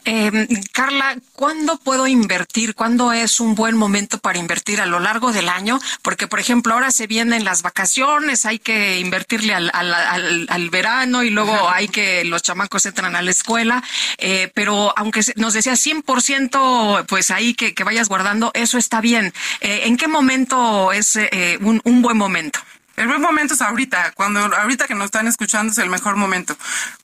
Eh, 0.05 0.47
Carla, 0.71 1.17
¿cuándo 1.33 1.77
puedo 1.77 2.07
invertir? 2.07 2.75
¿Cuándo 2.75 3.11
es 3.11 3.39
un 3.39 3.55
buen 3.55 3.75
momento 3.75 4.19
para 4.19 4.39
invertir 4.39 4.81
a 4.81 4.85
lo 4.85 4.99
largo 4.99 5.31
del 5.31 5.49
año? 5.49 5.79
Porque, 6.01 6.27
por 6.27 6.39
ejemplo, 6.39 6.73
ahora 6.73 6.91
se 6.91 7.07
vienen 7.07 7.43
las 7.43 7.61
vacaciones, 7.61 8.45
hay 8.45 8.59
que 8.59 8.99
invertirle 8.99 9.53
al, 9.53 9.71
al, 9.73 9.93
al, 9.93 10.47
al 10.49 10.69
verano 10.69 11.23
y 11.23 11.29
luego 11.29 11.69
hay 11.69 11.87
que 11.87 12.23
los 12.25 12.41
chamacos 12.41 12.80
entran 12.85 13.15
a 13.15 13.21
la 13.21 13.31
escuela, 13.31 13.83
eh, 14.17 14.51
pero 14.53 14.93
aunque 14.97 15.21
nos 15.35 15.53
decía 15.53 15.73
100%, 15.75 17.05
pues 17.07 17.31
ahí 17.31 17.53
que, 17.53 17.73
que, 17.73 17.83
vayas 17.83 18.09
guardando, 18.09 18.51
eso 18.53 18.77
está 18.77 19.01
bien. 19.01 19.33
Eh, 19.61 19.81
¿En 19.85 19.97
qué 19.97 20.07
momento 20.07 20.91
es 20.91 21.15
eh, 21.15 21.57
un, 21.61 21.81
un, 21.83 22.01
buen 22.01 22.17
momento? 22.17 22.59
El 22.97 23.07
buen 23.07 23.21
momento 23.21 23.53
es 23.53 23.61
ahorita, 23.61 24.11
cuando 24.15 24.39
ahorita 24.41 24.85
que 24.87 24.93
nos 24.95 25.05
están 25.05 25.25
escuchando 25.27 25.71
es 25.71 25.77
el 25.79 25.89
mejor 25.89 26.17
momento. 26.17 26.55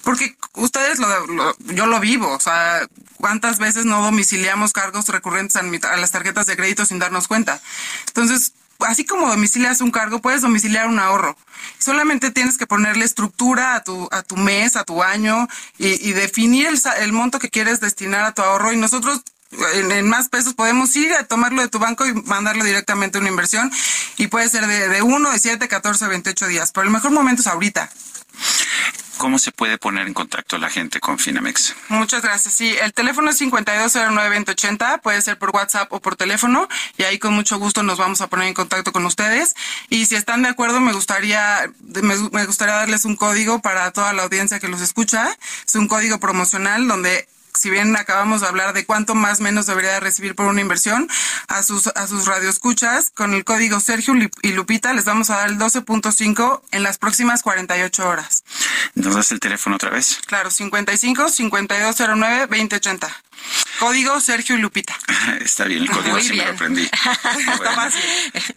Porque 0.03 0.35
ustedes, 0.53 0.99
lo, 0.99 1.27
lo- 1.27 1.55
yo 1.59 1.87
lo 1.87 1.99
vivo, 1.99 2.29
o 2.31 2.39
sea, 2.39 2.85
cuántas 3.15 3.57
veces 3.57 3.85
no 3.85 4.01
domiciliamos 4.03 4.73
cargos 4.73 5.07
recurrentes 5.07 5.55
a, 5.55 5.63
mi- 5.63 5.79
a 5.81 5.97
las 5.97 6.11
tarjetas 6.11 6.45
de 6.45 6.55
crédito 6.57 6.85
sin 6.85 6.99
darnos 6.99 7.27
cuenta. 7.27 7.61
Entonces, 8.07 8.53
así 8.79 9.05
como 9.05 9.29
domicilias 9.29 9.81
un 9.81 9.91
cargo, 9.91 10.19
puedes 10.19 10.41
domiciliar 10.41 10.87
un 10.87 10.99
ahorro. 10.99 11.37
Solamente 11.79 12.31
tienes 12.31 12.57
que 12.57 12.67
ponerle 12.67 13.05
estructura 13.05 13.75
a 13.75 13.83
tu, 13.83 14.07
a 14.11 14.23
tu 14.23 14.37
mes, 14.37 14.75
a 14.75 14.83
tu 14.83 15.03
año 15.03 15.47
y, 15.77 16.11
definir 16.11 16.67
el, 16.67 16.79
el 16.99 17.11
monto 17.11 17.39
que 17.39 17.49
quieres 17.49 17.79
destinar 17.79 18.25
a 18.25 18.33
tu 18.33 18.41
ahorro 18.41 18.73
y 18.73 18.77
nosotros 18.77 19.21
en, 19.75 19.91
en 19.91 20.09
más 20.09 20.29
pesos 20.29 20.53
podemos 20.53 20.95
ir 20.95 21.13
a 21.13 21.23
tomarlo 21.23 21.61
de 21.61 21.69
tu 21.69 21.79
banco 21.79 22.05
y 22.05 22.13
mandarlo 22.13 22.63
directamente 22.63 23.17
a 23.17 23.21
una 23.21 23.29
inversión 23.29 23.71
y 24.17 24.27
puede 24.27 24.49
ser 24.49 24.67
de, 24.67 24.89
de 24.89 25.01
1, 25.01 25.31
de 25.31 25.39
7, 25.39 25.67
14, 25.67 26.07
28 26.07 26.47
días. 26.47 26.71
Pero 26.71 26.85
el 26.85 26.91
mejor 26.91 27.11
momento 27.11 27.41
es 27.41 27.47
ahorita. 27.47 27.89
¿Cómo 29.17 29.39
se 29.39 29.51
puede 29.51 29.77
poner 29.77 30.07
en 30.07 30.13
contacto 30.13 30.57
la 30.57 30.69
gente 30.69 30.99
con 30.99 31.17
Finamex? 31.17 31.75
Muchas 31.89 32.21
gracias. 32.21 32.53
Sí, 32.53 32.75
el 32.81 32.93
teléfono 32.93 33.29
es 33.31 33.41
5209-2080, 33.41 35.01
puede 35.01 35.21
ser 35.21 35.37
por 35.37 35.49
WhatsApp 35.49 35.91
o 35.91 35.99
por 35.99 36.15
teléfono, 36.15 36.67
y 36.97 37.03
ahí 37.03 37.17
con 37.19 37.33
mucho 37.33 37.57
gusto 37.57 37.83
nos 37.83 37.97
vamos 37.97 38.21
a 38.21 38.27
poner 38.27 38.47
en 38.47 38.53
contacto 38.53 38.91
con 38.91 39.05
ustedes. 39.05 39.55
Y 39.89 40.05
si 40.05 40.15
están 40.15 40.43
de 40.43 40.49
acuerdo, 40.49 40.79
me 40.79 40.93
gustaría, 40.93 41.71
me, 42.03 42.15
me 42.31 42.45
gustaría 42.45 42.75
darles 42.75 43.05
un 43.05 43.15
código 43.15 43.59
para 43.59 43.91
toda 43.91 44.13
la 44.13 44.23
audiencia 44.23 44.59
que 44.59 44.67
los 44.67 44.81
escucha. 44.81 45.29
Es 45.65 45.75
un 45.75 45.87
código 45.87 46.19
promocional 46.19 46.87
donde 46.87 47.27
si 47.57 47.69
bien 47.69 47.95
acabamos 47.95 48.41
de 48.41 48.47
hablar 48.47 48.73
de 48.73 48.85
cuánto 48.85 49.15
más 49.15 49.41
menos 49.41 49.65
debería 49.65 49.93
de 49.93 49.99
recibir 49.99 50.35
por 50.35 50.45
una 50.45 50.61
inversión, 50.61 51.09
a 51.47 51.63
sus, 51.63 51.87
a 51.87 52.07
sus 52.07 52.25
radioescuchas, 52.25 53.11
con 53.11 53.33
el 53.33 53.43
código 53.43 53.79
Sergio 53.79 54.13
y 54.41 54.51
Lupita 54.51 54.93
les 54.93 55.05
vamos 55.05 55.29
a 55.29 55.37
dar 55.37 55.49
el 55.49 55.57
12.5 55.57 56.61
en 56.71 56.83
las 56.83 56.97
próximas 56.97 57.41
48 57.43 58.07
horas. 58.07 58.43
¿Nos 58.95 59.15
das 59.15 59.31
el 59.31 59.39
teléfono 59.39 59.75
otra 59.75 59.89
vez? 59.89 60.19
Claro, 60.25 60.49
55 60.51 61.29
5209 61.29 62.47
2080. 62.47 63.26
Código 63.79 64.19
Sergio 64.19 64.55
y 64.55 64.59
Lupita. 64.59 64.97
Está 65.41 65.65
bien, 65.65 65.83
el 65.83 65.89
código 65.89 66.13
Muy 66.13 66.23
sí 66.23 66.33
me 66.33 66.45
lo 66.45 66.51
aprendí. 66.51 66.89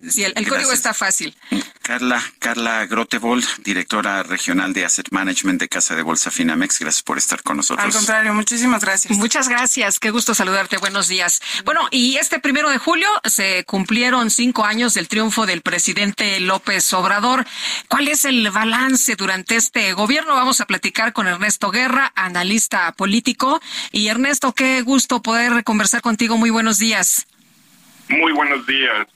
Sí, 0.08 0.24
el, 0.24 0.32
el 0.34 0.48
código 0.48 0.72
está 0.72 0.94
fácil. 0.94 1.36
Carla, 1.82 2.22
Carla 2.38 2.86
Grotebold, 2.86 3.44
directora 3.62 4.22
regional 4.22 4.72
de 4.72 4.84
Asset 4.84 5.10
Management 5.10 5.60
de 5.60 5.68
Casa 5.68 5.94
de 5.94 6.02
Bolsa 6.02 6.30
Finamex, 6.30 6.78
gracias 6.78 7.02
por 7.02 7.18
estar 7.18 7.42
con 7.42 7.56
nosotros. 7.58 7.84
Al 7.84 7.92
contrario, 7.92 8.34
muchísimas 8.34 8.82
gracias. 8.82 9.16
Muchas 9.18 9.48
gracias, 9.48 9.98
qué 9.98 10.10
gusto 10.10 10.34
saludarte, 10.34 10.78
buenos 10.78 11.08
días. 11.08 11.40
Bueno, 11.64 11.86
y 11.90 12.16
este 12.16 12.38
primero 12.38 12.70
de 12.70 12.78
julio 12.78 13.08
se 13.24 13.64
cumplieron 13.64 14.30
cinco 14.30 14.64
años 14.64 14.94
del 14.94 15.08
triunfo 15.08 15.46
del 15.46 15.62
presidente 15.62 16.38
López 16.40 16.92
Obrador. 16.92 17.46
¿Cuál 17.88 18.08
es 18.08 18.24
el 18.24 18.48
balance 18.50 19.16
durante 19.16 19.56
este 19.56 19.92
gobierno? 19.92 20.34
Vamos 20.34 20.60
a 20.60 20.66
platicar 20.66 21.12
con 21.12 21.26
Ernesto 21.26 21.70
Guerra, 21.70 22.12
analista 22.14 22.92
político. 22.92 23.60
Y 23.92 24.08
Ernesto, 24.08 24.52
qué 24.52 24.69
gusto 24.82 25.22
poder 25.22 25.64
conversar 25.64 26.00
contigo. 26.00 26.36
Muy 26.36 26.50
buenos 26.50 26.78
días. 26.78 27.26
Muy 28.08 28.32
buenos 28.32 28.66
días, 28.66 29.06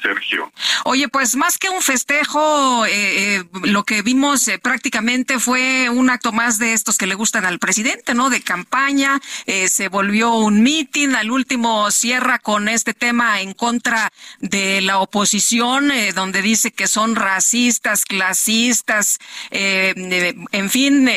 Sergio. 0.00 0.52
Oye, 0.84 1.08
pues 1.08 1.36
más 1.36 1.58
que 1.58 1.68
un 1.68 1.80
festejo, 1.80 2.84
eh, 2.86 3.36
eh, 3.36 3.44
lo 3.64 3.84
que 3.84 4.02
vimos 4.02 4.48
eh, 4.48 4.58
prácticamente 4.58 5.38
fue 5.38 5.88
un 5.88 6.10
acto 6.10 6.32
más 6.32 6.58
de 6.58 6.72
estos 6.72 6.98
que 6.98 7.06
le 7.06 7.14
gustan 7.14 7.44
al 7.44 7.58
presidente, 7.58 8.14
¿no? 8.14 8.30
De 8.30 8.42
campaña, 8.42 9.20
eh, 9.46 9.68
se 9.68 9.88
volvió 9.88 10.34
un 10.34 10.62
mitin, 10.62 11.14
al 11.14 11.30
último 11.30 11.90
cierra 11.90 12.38
con 12.38 12.68
este 12.68 12.94
tema 12.94 13.40
en 13.40 13.54
contra 13.54 14.12
de 14.40 14.80
la 14.80 14.98
oposición, 14.98 15.92
donde 16.14 16.42
dice 16.42 16.72
que 16.72 16.88
son 16.88 17.14
racistas, 17.14 18.04
clasistas, 18.04 19.18
en 19.50 20.70
fin, 20.70 21.08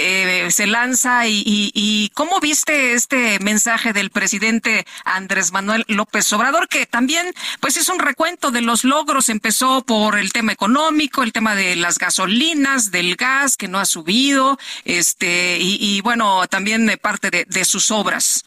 se 0.49 0.67
lanza 0.67 1.27
y, 1.27 1.43
y, 1.45 1.71
y 1.73 2.09
¿cómo 2.09 2.39
viste 2.39 2.93
este 2.93 3.39
mensaje 3.39 3.93
del 3.93 4.09
presidente 4.09 4.85
Andrés 5.03 5.51
Manuel 5.51 5.85
López 5.87 6.31
Obrador, 6.33 6.67
que 6.67 6.85
también 6.85 7.33
pues 7.59 7.77
es 7.77 7.89
un 7.89 7.99
recuento 7.99 8.34
de 8.51 8.61
los 8.61 8.83
logros, 8.83 9.29
empezó 9.29 9.83
por 9.83 10.17
el 10.17 10.31
tema 10.31 10.51
económico, 10.51 11.23
el 11.23 11.31
tema 11.31 11.55
de 11.55 11.75
las 11.75 11.97
gasolinas, 11.97 12.91
del 12.91 13.15
gas 13.15 13.57
que 13.57 13.67
no 13.67 13.79
ha 13.79 13.85
subido, 13.85 14.59
este, 14.83 15.57
y, 15.59 16.01
bueno, 16.01 16.45
también 16.47 16.85
de 16.85 16.97
parte 16.97 17.31
de, 17.31 17.45
de 17.45 17.65
sus 17.65 17.91
obras. 17.91 18.43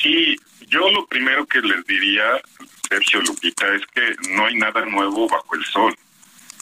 Sí, 0.00 0.36
yo 0.68 0.90
lo 0.90 1.06
primero 1.06 1.46
que 1.46 1.60
les 1.60 1.84
diría, 1.86 2.40
Sergio 2.88 3.20
Lupita, 3.22 3.66
es 3.74 3.82
que 3.94 4.16
no 4.30 4.46
hay 4.46 4.56
nada 4.56 4.84
nuevo 4.86 5.28
bajo 5.28 5.54
el 5.54 5.64
sol. 5.66 5.94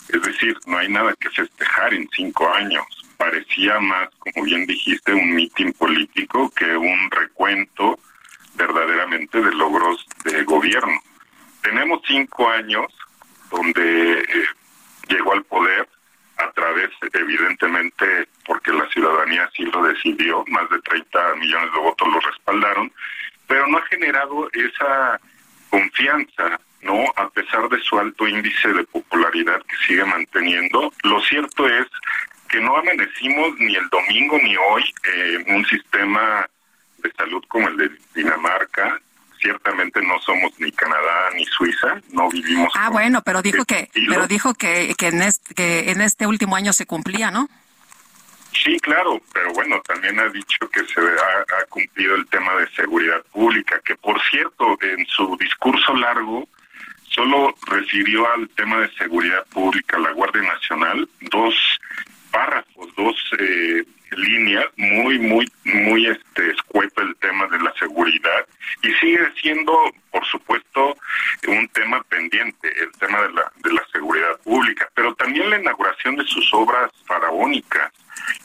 Es 0.08 0.22
decir, 0.22 0.56
no 0.66 0.78
hay 0.78 0.88
nada 0.88 1.14
que 1.20 1.30
festejar 1.30 1.94
en 1.94 2.08
cinco 2.14 2.52
años. 2.52 2.84
Parecía 3.16 3.78
más, 3.80 4.08
como 4.18 4.44
bien 4.44 4.66
dijiste, 4.66 5.12
un 5.12 5.34
mitin 5.34 5.72
político 5.72 6.50
que 6.50 6.76
un 6.76 7.10
recuento 7.10 7.98
verdaderamente 8.54 9.40
de 9.40 9.52
logros 9.52 10.04
de 10.24 10.42
gobierno. 10.44 11.00
Tenemos 11.62 12.00
cinco 12.06 12.48
años 12.48 12.86
donde 13.50 14.20
eh, 14.20 14.44
llegó 15.08 15.32
al 15.32 15.44
poder 15.44 15.88
a 16.38 16.50
través, 16.52 16.90
evidentemente, 17.12 18.28
porque 18.46 18.72
la 18.72 18.88
ciudadanía 18.90 19.44
así 19.44 19.64
lo 19.64 19.82
decidió, 19.82 20.44
más 20.48 20.68
de 20.70 20.80
30 20.80 21.34
millones 21.36 21.72
de 21.72 21.78
votos 21.80 22.08
lo 22.08 22.20
respaldaron, 22.20 22.92
pero 23.46 23.66
no 23.66 23.78
ha 23.78 23.82
generado 23.86 24.48
esa 24.52 25.20
confianza, 25.70 26.60
¿no? 26.82 27.04
A 27.16 27.28
pesar 27.30 27.68
de 27.68 27.80
su 27.80 27.98
alto 27.98 28.28
índice 28.28 28.68
de 28.72 28.84
popularidad 28.84 29.60
que 29.62 29.76
sigue 29.86 30.04
manteniendo, 30.04 30.92
lo 31.02 31.20
cierto 31.22 31.68
es 31.68 31.86
que 32.48 32.60
no 32.60 32.76
amanecimos 32.76 33.58
ni 33.58 33.74
el 33.74 33.88
domingo 33.88 34.38
ni 34.42 34.56
hoy 34.56 34.84
eh, 35.04 35.44
en 35.44 35.56
un 35.56 35.66
sistema 35.66 36.48
de 36.98 37.12
salud 37.12 37.44
como 37.48 37.68
el 37.68 37.76
de 37.76 37.90
Dinamarca. 38.14 39.00
Ciertamente 39.40 40.02
no 40.02 40.18
somos 40.20 40.52
ni 40.58 40.70
Canadá 40.72 41.30
ni 41.34 41.44
Suiza, 41.46 42.00
no 42.10 42.28
vivimos. 42.28 42.72
Ah, 42.74 42.90
bueno, 42.90 43.22
pero 43.22 43.42
dijo 43.42 43.62
este 43.62 43.74
que, 43.74 43.80
estilo. 43.82 44.14
pero 44.14 44.26
dijo 44.26 44.54
que, 44.54 44.94
que 44.96 45.08
en 45.08 45.22
este, 45.22 45.54
que 45.54 45.90
en 45.90 46.00
este 46.00 46.26
último 46.26 46.56
año 46.56 46.72
se 46.72 46.86
cumplía, 46.86 47.30
¿no? 47.30 47.48
Sí, 48.52 48.78
claro, 48.80 49.20
pero 49.32 49.52
bueno, 49.52 49.80
también 49.86 50.18
ha 50.18 50.28
dicho 50.28 50.68
que 50.70 50.84
se 50.86 51.00
ha, 51.00 51.60
ha 51.60 51.66
cumplido 51.68 52.16
el 52.16 52.26
tema 52.26 52.54
de 52.54 52.68
seguridad 52.70 53.22
pública, 53.32 53.80
que 53.84 53.94
por 53.96 54.20
cierto, 54.30 54.76
en 54.80 55.06
su 55.06 55.36
discurso 55.36 55.94
largo 55.94 56.48
solo 57.10 57.54
refirió 57.66 58.30
al 58.32 58.48
tema 58.50 58.78
de 58.80 58.90
seguridad 58.96 59.44
pública, 59.46 59.98
la 59.98 60.12
Guardia 60.12 60.42
Nacional, 60.42 61.08
dos 61.30 61.54
párrafos, 62.30 62.88
dos 62.96 63.16
eh, 63.38 63.84
líneas, 64.16 64.66
muy, 64.76 65.18
muy, 65.18 65.50
muy 65.64 66.06
este, 66.06 66.50
escueto 66.50 67.02
el 67.02 67.14
tema 67.16 67.46
de 67.48 67.58
la 67.60 67.72
seguridad 67.74 68.46
y 68.82 68.92
sigue 68.94 69.30
siendo, 69.40 69.72
por 70.10 70.24
supuesto, 70.26 70.96
un 71.46 71.68
tema 71.68 72.02
pendiente, 72.04 72.68
el 72.80 72.90
tema 72.92 73.22
de 73.22 73.32
la, 73.32 73.52
de 73.56 73.72
la 73.72 73.84
seguridad 73.92 74.38
pública, 74.44 74.88
pero 74.94 75.14
también 75.14 75.50
la 75.50 75.58
inauguración 75.58 76.16
de 76.16 76.24
sus 76.24 76.52
obras 76.52 76.90
faraónicas, 77.06 77.92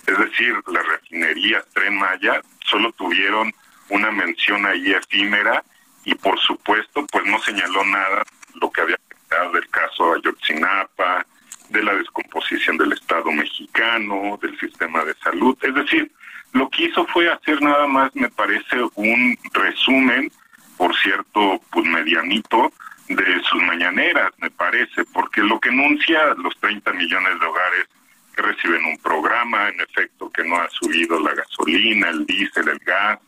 es 0.08 0.18
decir, 0.18 0.56
las 0.68 0.86
refinerías 0.86 1.66
Tren 1.74 1.96
Maya, 1.98 2.42
solo 2.66 2.92
tuvieron 2.94 3.54
una 3.90 4.12
mención 4.12 4.66
ahí 4.66 4.92
efímera 4.94 5.64
y 6.06 6.16
por 6.16 6.40
supuesto, 6.40 7.06
pues 7.12 7.26
no 7.26 7.40
señaló 7.42 7.84
nada 7.86 8.24
lo 8.56 8.70
que 8.72 8.82
había 8.82 8.98
quedado 9.30 9.52
del 9.54 9.70
caso 9.70 10.14
Ayotzinapa, 10.14 11.26
de 11.74 11.84
la 11.84 11.96
descomposición 11.96 12.78
del 12.78 12.94
Estado 12.94 13.32
mexicano, 13.32 14.40
del 14.42 14.58
sistema 14.60 15.04
de 15.04 15.16
salud. 15.16 15.58
Es 15.62 15.74
decir, 15.74 16.12
lo 16.54 16.70
que 16.70 16.86
hizo 16.86 17.06
fue 17.08 17.32
hacer 17.32 17.62
nada 17.62 17.88
más, 17.88 18.16
me 18.16 18.30
parece, 18.30 18.78
un 18.96 19.36
resumen, 19.54 20.32
por 20.78 20.96
cierto, 20.96 21.60
pues 21.72 21.86
medianito, 21.86 22.72
de 23.10 23.42
sus 23.44 23.62
mañaneras, 23.64 24.32
me 24.38 24.50
parece, 24.52 25.04
porque 25.12 25.42
lo 25.42 25.60
que 25.60 25.70
enuncia 25.70 26.20
los 26.38 26.56
30 26.60 26.94
millones 26.94 27.40
de 27.40 27.46
hogares 27.46 27.88
que 28.36 28.42
reciben 28.44 28.86
un 28.86 28.98
programa, 29.00 29.70
en 29.70 29.82
efecto, 29.82 30.30
que 30.30 30.44
no 30.44 30.56
ha 30.58 30.70
subido 30.70 31.20
la 31.20 31.34
gasolina, 31.34 32.10
el 32.10 32.26
diésel, 32.26 32.70
el 32.70 32.80
gas, 32.80 33.20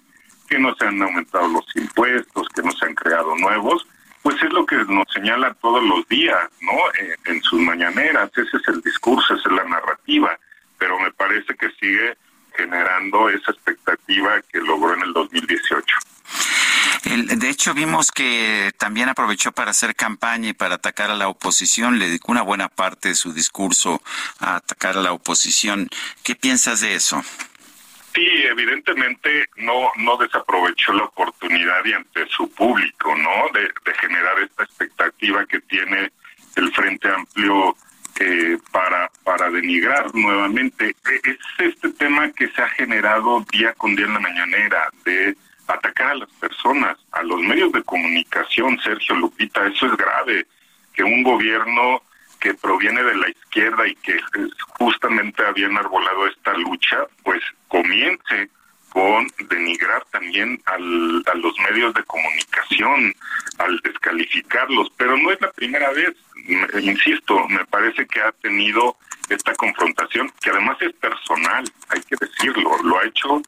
que 0.48 0.60
no 0.60 0.74
se 0.76 0.86
han 0.86 1.02
aumentado 1.02 1.48
los 1.48 1.66
impuestos, 1.76 2.48
que 2.50 2.62
no 2.62 2.72
se 2.72 2.86
han 2.86 2.96
creado 2.96 3.36
nuevos, 3.38 3.88
pues 4.26 4.42
es 4.42 4.52
lo 4.52 4.66
que 4.66 4.76
nos 4.88 5.06
señala 5.14 5.54
todos 5.62 5.84
los 5.84 6.08
días, 6.08 6.36
¿no? 6.62 6.72
Eh, 7.00 7.16
en 7.26 7.44
sus 7.44 7.60
mañaneras, 7.60 8.32
ese 8.36 8.58
es 8.58 8.68
el 8.70 8.82
discurso, 8.82 9.36
esa 9.36 9.48
es 9.50 9.56
la 9.56 9.64
narrativa, 9.66 10.36
pero 10.80 11.00
me 11.00 11.12
parece 11.12 11.54
que 11.54 11.70
sigue 11.80 12.18
generando 12.58 13.30
esa 13.30 13.52
expectativa 13.52 14.42
que 14.52 14.60
logró 14.62 14.96
en 14.96 15.04
el 15.04 15.14
2018. 15.14 15.86
El- 17.04 17.38
de 17.38 17.50
hecho, 17.50 17.76
vimos 17.76 18.12
que 18.12 18.72
también 18.80 19.10
aprovechó 19.10 19.52
para 19.52 19.70
hacer 19.70 19.94
campaña 19.96 20.50
y 20.50 20.54
para 20.54 20.74
atacar 20.76 21.12
a 21.12 21.16
la 21.16 21.28
oposición. 21.28 22.00
Le 22.00 22.08
dedicó 22.08 22.32
una 22.32 22.42
buena 22.42 22.68
parte 22.68 23.10
de 23.10 23.16
su 23.16 23.32
discurso 23.32 24.02
a 24.40 24.56
atacar 24.56 24.98
a 24.98 25.02
la 25.02 25.12
oposición. 25.12 25.88
¿Qué 26.24 26.34
piensas 26.36 26.82
de 26.82 26.96
eso? 26.96 27.24
Sí, 28.16 28.26
evidentemente 28.46 29.50
no 29.58 29.92
no 29.98 30.16
desaprovechó 30.18 30.94
la 30.94 31.04
oportunidad 31.04 31.84
y 31.84 31.92
ante 31.94 32.26
su 32.30 32.50
público, 32.52 33.14
¿no? 33.18 33.50
De, 33.54 33.62
de 33.64 33.94
generar 34.00 34.40
esta 34.40 34.64
expectativa 34.64 35.46
que 35.46 35.60
tiene 35.62 36.12
el 36.56 36.72
Frente 36.72 37.10
Amplio 37.10 37.76
eh, 38.22 38.58
para, 38.72 39.12
para 39.26 39.50
denigrar 39.50 40.16
nuevamente. 40.16 40.90
E- 40.90 41.22
Es 41.30 41.38
este 41.60 41.90
tema 41.90 42.32
que 42.32 42.48
se 42.48 42.62
ha 42.62 42.70
generado 42.70 43.46
día 43.52 43.74
con 43.74 43.94
día 43.98 44.06
en 44.06 44.14
la 44.14 44.20
mañanera, 44.22 44.90
de 45.04 45.36
atacar 45.68 46.12
a 46.12 46.16
las 46.16 46.30
personas, 46.40 46.98
a 47.12 47.22
los 47.24 47.42
medios 47.42 47.72
de 47.74 47.84
comunicación, 47.84 48.80
Sergio 48.82 49.16
Lupita, 49.16 49.68
eso 49.68 49.88
es 49.88 49.98
grave, 49.98 50.46
que 50.94 51.04
un 51.04 51.22
gobierno 51.24 52.02
que 52.40 52.54
proviene 52.54 53.04
de 53.04 53.16
la 53.16 53.30
izquierda 53.30 53.88
y 53.88 53.96
que 53.96 54.14
eh, 54.16 54.22
justamente 54.80 55.46
había 55.46 55.68
enarbolado 55.68 56.28
esta 56.28 56.54
lucha, 56.54 57.06
pues 57.24 57.42
comience 57.68 58.50
con 58.90 59.28
denigrar 59.50 60.06
también 60.12 60.62
al- 60.66 61.24
a 61.32 61.36
los 61.36 61.54
medios 61.70 61.94
de 61.94 62.04
comunicación, 62.04 63.14
al 63.58 63.78
descalificarlos, 63.80 64.90
pero 64.96 65.18
no 65.18 65.32
es 65.32 65.42
la 65.42 65.52
primera 65.52 65.92
vez, 65.92 66.14
insisto, 66.82 67.48
me 67.50 67.66
parece 67.66 68.06
que 68.08 68.22
ha 68.22 68.32
tenido 68.34 68.96
esta 69.30 69.54
confrontación, 69.56 70.32
que 70.42 70.50
además 70.52 70.78
es 70.82 70.94
personal, 70.94 71.66
hay 71.90 72.02
que 72.04 72.16
decirlo, 72.20 72.72
lo 72.84 73.00
ha 73.00 73.06
hecho 73.06 73.42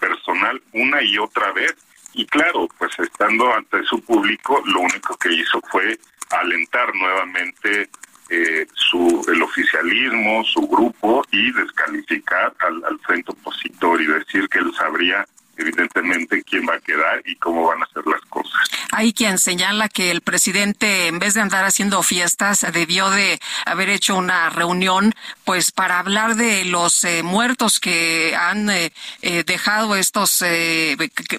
personal 0.00 0.62
una 0.72 1.02
y 1.02 1.18
otra 1.18 1.52
vez, 1.52 1.74
y 2.14 2.24
claro, 2.26 2.68
pues 2.78 2.98
estando 2.98 3.52
ante 3.52 3.82
su 3.84 4.00
público, 4.04 4.62
lo 4.66 4.80
único 4.80 5.16
que 5.18 5.32
hizo 5.34 5.60
fue 5.70 5.98
alentar 6.30 6.94
nuevamente 6.94 7.90
eh, 8.30 8.66
su 8.74 9.24
el 9.28 9.42
oficialismo, 9.42 10.44
su 10.44 10.66
grupo 10.66 11.24
y 11.30 11.52
descalificar 11.52 12.54
al, 12.60 12.84
al 12.84 12.98
frente 13.00 13.32
opositor 13.32 14.00
y 14.00 14.06
decir 14.06 14.48
que 14.48 14.58
él 14.58 14.72
sabría 14.76 15.26
evidentemente 15.56 16.42
quién 16.42 16.66
va 16.68 16.74
a 16.74 16.80
quedar 16.80 17.22
y 17.24 17.36
cómo 17.36 17.66
van 17.66 17.82
a 17.82 17.86
ser 17.86 18.04
las 18.06 18.20
cosas. 18.28 18.54
Hay 18.96 19.12
quien 19.12 19.38
señala 19.38 19.88
que 19.88 20.12
el 20.12 20.20
presidente, 20.20 21.08
en 21.08 21.18
vez 21.18 21.34
de 21.34 21.40
andar 21.40 21.64
haciendo 21.64 22.02
fiestas, 22.04 22.64
debió 22.72 23.10
de 23.10 23.40
haber 23.66 23.88
hecho 23.88 24.16
una 24.16 24.50
reunión, 24.50 25.12
pues 25.44 25.72
para 25.72 25.98
hablar 25.98 26.36
de 26.36 26.64
los 26.64 27.02
eh, 27.02 27.24
muertos 27.24 27.80
que 27.80 28.36
han 28.36 28.70
eh, 28.70 28.92
eh, 29.22 29.42
dejado 29.44 29.96
estos 29.96 30.44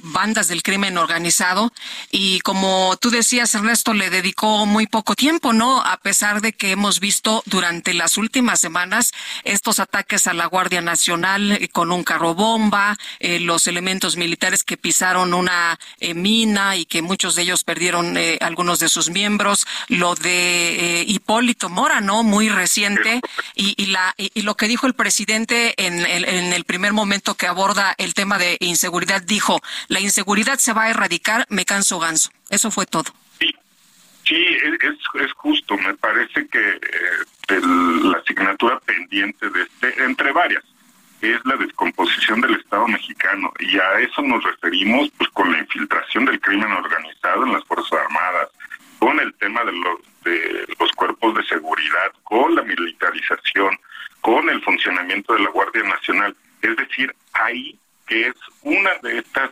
bandas 0.01 0.49
del 0.49 0.63
crimen 0.63 0.97
organizado. 0.97 1.71
Y 2.11 2.41
como 2.41 2.97
tú 2.99 3.09
decías, 3.09 3.55
Ernesto 3.55 3.93
le 3.93 4.09
dedicó 4.09 4.65
muy 4.65 4.87
poco 4.87 5.15
tiempo, 5.15 5.53
¿no? 5.53 5.81
A 5.81 5.95
pesar 5.95 6.41
de 6.41 6.51
que 6.51 6.71
hemos 6.71 6.99
visto 6.99 7.41
durante 7.45 7.93
las 7.93 8.17
últimas 8.17 8.59
semanas 8.59 9.13
estos 9.45 9.79
ataques 9.79 10.27
a 10.27 10.33
la 10.33 10.47
Guardia 10.47 10.81
Nacional 10.81 11.69
con 11.71 11.93
un 11.93 12.03
carro 12.03 12.35
bomba, 12.35 12.97
los 13.21 13.67
elementos 13.67 14.04
militares 14.17 14.63
que 14.63 14.77
pisaron 14.77 15.33
una 15.33 15.79
eh, 15.99 16.13
mina 16.13 16.75
y 16.75 16.85
que 16.85 17.01
muchos 17.01 17.33
de 17.35 17.41
ellos 17.41 17.63
perdieron 17.63 18.15
eh, 18.17 18.37
algunos 18.41 18.79
de 18.79 18.89
sus 18.89 19.09
miembros, 19.09 19.65
lo 19.87 20.13
de 20.13 21.01
eh, 21.01 21.05
Hipólito 21.07 21.69
Mora, 21.69 21.99
¿no? 22.01 22.21
Muy 22.23 22.49
reciente, 22.49 23.21
y, 23.55 23.87
la, 23.87 24.13
y, 24.17 24.43
lo 24.43 24.55
que 24.55 24.67
dijo 24.67 24.85
el 24.85 24.93
presidente 24.93 25.73
en, 25.83 26.05
el- 26.05 26.25
en 26.25 26.53
el 26.53 26.63
primer 26.65 26.93
momento 26.93 27.33
que 27.35 27.47
aborda 27.47 27.95
el 27.97 28.13
tema 28.13 28.37
de 28.37 28.57
inseguridad, 28.59 29.23
dijo, 29.23 29.59
la 29.87 29.99
inseguridad 29.99 30.59
se 30.59 30.73
va 30.73 30.83
a 30.83 30.89
erradicar, 30.91 31.47
me 31.49 31.65
canso 31.65 31.97
ganso. 31.99 32.29
Eso 32.51 32.69
fue 32.69 32.85
todo. 32.85 33.05
Sí, 34.27 34.35
es- 34.35 35.21
es 35.21 35.31
justo. 35.33 35.77
Me 35.77 35.93
parece 35.95 36.47
que 36.47 36.59
eh, 36.59 36.79
el- 37.49 38.11
la 38.11 38.17
asignatura 38.17 38.79
pendiente 38.79 39.49
de 39.49 39.61
este, 39.63 40.03
entre 40.03 40.31
varias, 40.31 40.63
es 41.31 41.45
la 41.45 41.55
descomposición 41.57 42.41
del 42.41 42.55
Estado 42.55 42.87
mexicano. 42.87 43.51
Y 43.59 43.77
a 43.77 43.99
eso 43.99 44.21
nos 44.21 44.43
referimos 44.43 45.09
pues 45.17 45.29
con 45.31 45.51
la 45.51 45.59
infiltración 45.59 46.25
del 46.25 46.39
crimen 46.39 46.71
organizado 46.71 47.45
en 47.45 47.53
las 47.53 47.63
Fuerzas 47.65 47.93
Armadas, 47.93 48.49
con 48.99 49.19
el 49.19 49.33
tema 49.35 49.63
de 49.63 49.71
los, 49.71 49.99
de 50.23 50.65
los 50.79 50.91
cuerpos 50.93 51.35
de 51.35 51.43
seguridad, 51.43 52.11
con 52.23 52.55
la 52.55 52.63
militarización, 52.63 53.77
con 54.21 54.49
el 54.49 54.61
funcionamiento 54.63 55.33
de 55.33 55.41
la 55.41 55.49
Guardia 55.49 55.83
Nacional. 55.83 56.35
Es 56.61 56.75
decir, 56.75 57.13
ahí 57.33 57.77
que 58.07 58.27
es 58.27 58.35
una 58.61 58.91
de 59.01 59.19
estas 59.19 59.51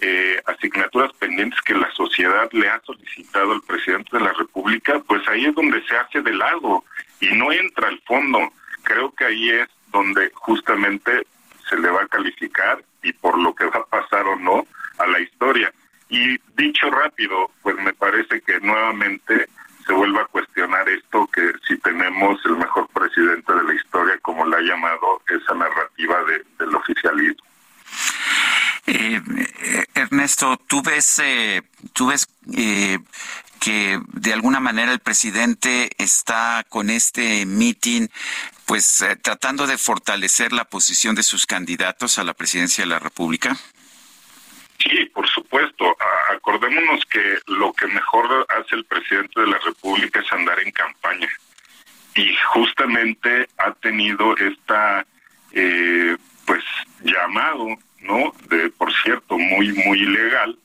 eh, 0.00 0.40
asignaturas 0.46 1.12
pendientes 1.14 1.60
que 1.62 1.74
la 1.74 1.90
sociedad 1.92 2.48
le 2.52 2.68
ha 2.68 2.80
solicitado 2.80 3.52
al 3.52 3.62
presidente 3.62 4.16
de 4.16 4.24
la 4.24 4.32
República, 4.32 5.00
pues 5.06 5.26
ahí 5.28 5.44
es 5.44 5.54
donde 5.54 5.82
se 5.86 5.96
hace 5.96 6.22
de 6.22 6.32
lado 6.32 6.84
y 7.20 7.28
no 7.34 7.52
entra 7.52 7.88
al 7.88 8.00
fondo. 8.06 8.38
Creo 8.82 9.14
que 9.14 9.26
ahí 9.26 9.50
es 9.50 9.68
donde 9.90 10.30
justamente 10.34 11.26
se 11.68 11.76
le 11.76 11.90
va 11.90 12.02
a 12.02 12.08
calificar 12.08 12.82
y 13.02 13.12
por 13.12 13.38
lo 13.38 13.54
que 13.54 13.64
va 13.74 13.80
a 13.80 13.84
pasar 13.86 14.26
o 14.26 14.36
no 14.36 14.66
a 14.98 15.06
la 15.06 15.20
historia. 15.20 15.72
Y 16.08 16.36
dicho 16.56 16.90
rápido, 16.90 17.50
pues 17.62 17.76
me 17.76 17.92
parece 17.92 18.40
que 18.42 18.58
nuevamente 18.60 19.48
se 19.86 19.92
vuelve 19.92 20.20
a 20.20 20.24
cuestionar 20.26 20.88
esto 20.88 21.26
que 21.32 21.52
si 21.66 21.76
tenemos 21.78 22.38
el 22.44 22.56
mejor 22.56 22.88
presidente 22.88 23.52
de 23.52 23.62
la 23.64 23.74
historia, 23.74 24.18
como 24.22 24.44
la 24.46 24.56
ha 24.58 24.60
llamado 24.60 25.22
esa 25.28 25.54
narrativa 25.54 26.16
de- 26.24 26.44
del 26.58 26.74
oficialismo. 26.74 27.44
Eh, 28.86 29.20
Ernesto, 29.94 30.56
¿tú 30.66 30.82
ves, 30.82 31.20
eh, 31.22 31.62
tú 31.92 32.08
ves 32.08 32.26
eh, 32.56 32.98
que 33.60 34.00
de 34.12 34.32
alguna 34.32 34.58
manera 34.58 34.92
el 34.92 34.98
presidente 35.00 35.90
está 35.98 36.64
con 36.68 36.90
este 36.90 37.46
meeting, 37.46 38.08
pues 38.70 39.02
eh, 39.02 39.16
tratando 39.16 39.66
de 39.66 39.76
fortalecer 39.76 40.52
la 40.52 40.64
posición 40.64 41.16
de 41.16 41.24
sus 41.24 41.44
candidatos 41.44 42.20
a 42.20 42.22
la 42.22 42.34
presidencia 42.34 42.84
de 42.84 42.90
la 42.90 43.00
República? 43.00 43.56
Sí, 44.78 45.06
por 45.06 45.28
supuesto. 45.28 45.96
Acordémonos 46.32 47.04
que 47.06 47.40
lo 47.48 47.72
que 47.72 47.88
mejor 47.88 48.46
hace 48.48 48.76
el 48.76 48.84
presidente 48.84 49.40
de 49.40 49.48
la 49.48 49.58
República 49.58 50.20
es 50.20 50.32
andar 50.32 50.60
en 50.60 50.70
campaña. 50.70 51.28
Y 52.14 52.32
justamente 52.54 53.48
ha 53.58 53.72
tenido 53.72 54.36
esta, 54.36 55.04
eh, 55.50 56.16
pues, 56.46 56.62
llamado, 57.02 57.66
¿no? 58.02 58.32
De, 58.50 58.70
por 58.70 58.94
cierto, 59.02 59.36
muy, 59.36 59.72
muy 59.84 59.98
ilegal, 59.98 60.56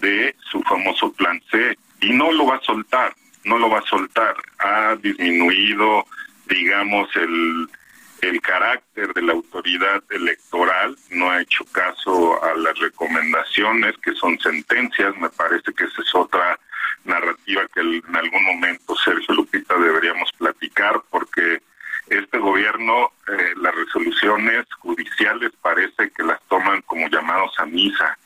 de 0.00 0.34
su 0.50 0.62
famoso 0.62 1.12
plan 1.12 1.38
C. 1.50 1.76
Y 2.00 2.08
no 2.14 2.32
lo 2.32 2.46
va 2.46 2.56
a 2.56 2.62
soltar, 2.62 3.14
no 3.44 3.58
lo 3.58 3.68
va 3.68 3.80
a 3.80 3.82
soltar. 3.82 4.34
Ha 4.60 4.96
disminuido, 4.96 6.06
digamos, 6.50 7.08
el, 7.16 7.68
el 8.22 8.40
carácter 8.40 9.14
de 9.14 9.22
la 9.22 9.32
autoridad 9.32 10.02
electoral 10.10 10.96
no 11.10 11.30
ha 11.30 11.40
hecho 11.40 11.64
caso 11.72 12.42
a 12.42 12.54
las 12.56 12.78
recomendaciones 12.78 13.96
que 13.98 14.12
son 14.14 14.38
sentencias. 14.40 15.16
Me 15.16 15.30
parece 15.30 15.72
que 15.72 15.84
esa 15.84 16.02
es 16.02 16.14
otra 16.14 16.58
narrativa 17.04 17.62
que 17.72 17.80
en 17.80 18.16
algún 18.16 18.44
momento 18.44 18.94
Sergio 18.96 19.34
Lupita 19.34 19.74
deberíamos 19.78 20.30
platicar 20.32 21.00
porque 21.10 21.62
este 22.08 22.38
gobierno 22.38 23.12
eh, 23.28 23.54
las 23.56 23.74
resoluciones 23.74 24.66
judiciales 24.80 25.52
parece 25.62 26.10
que 26.10 26.24
las 26.24 26.40
toman 26.48 26.82
como 26.82 27.08
llamados 27.08 27.52
a 27.58 27.66
misa 27.66 28.18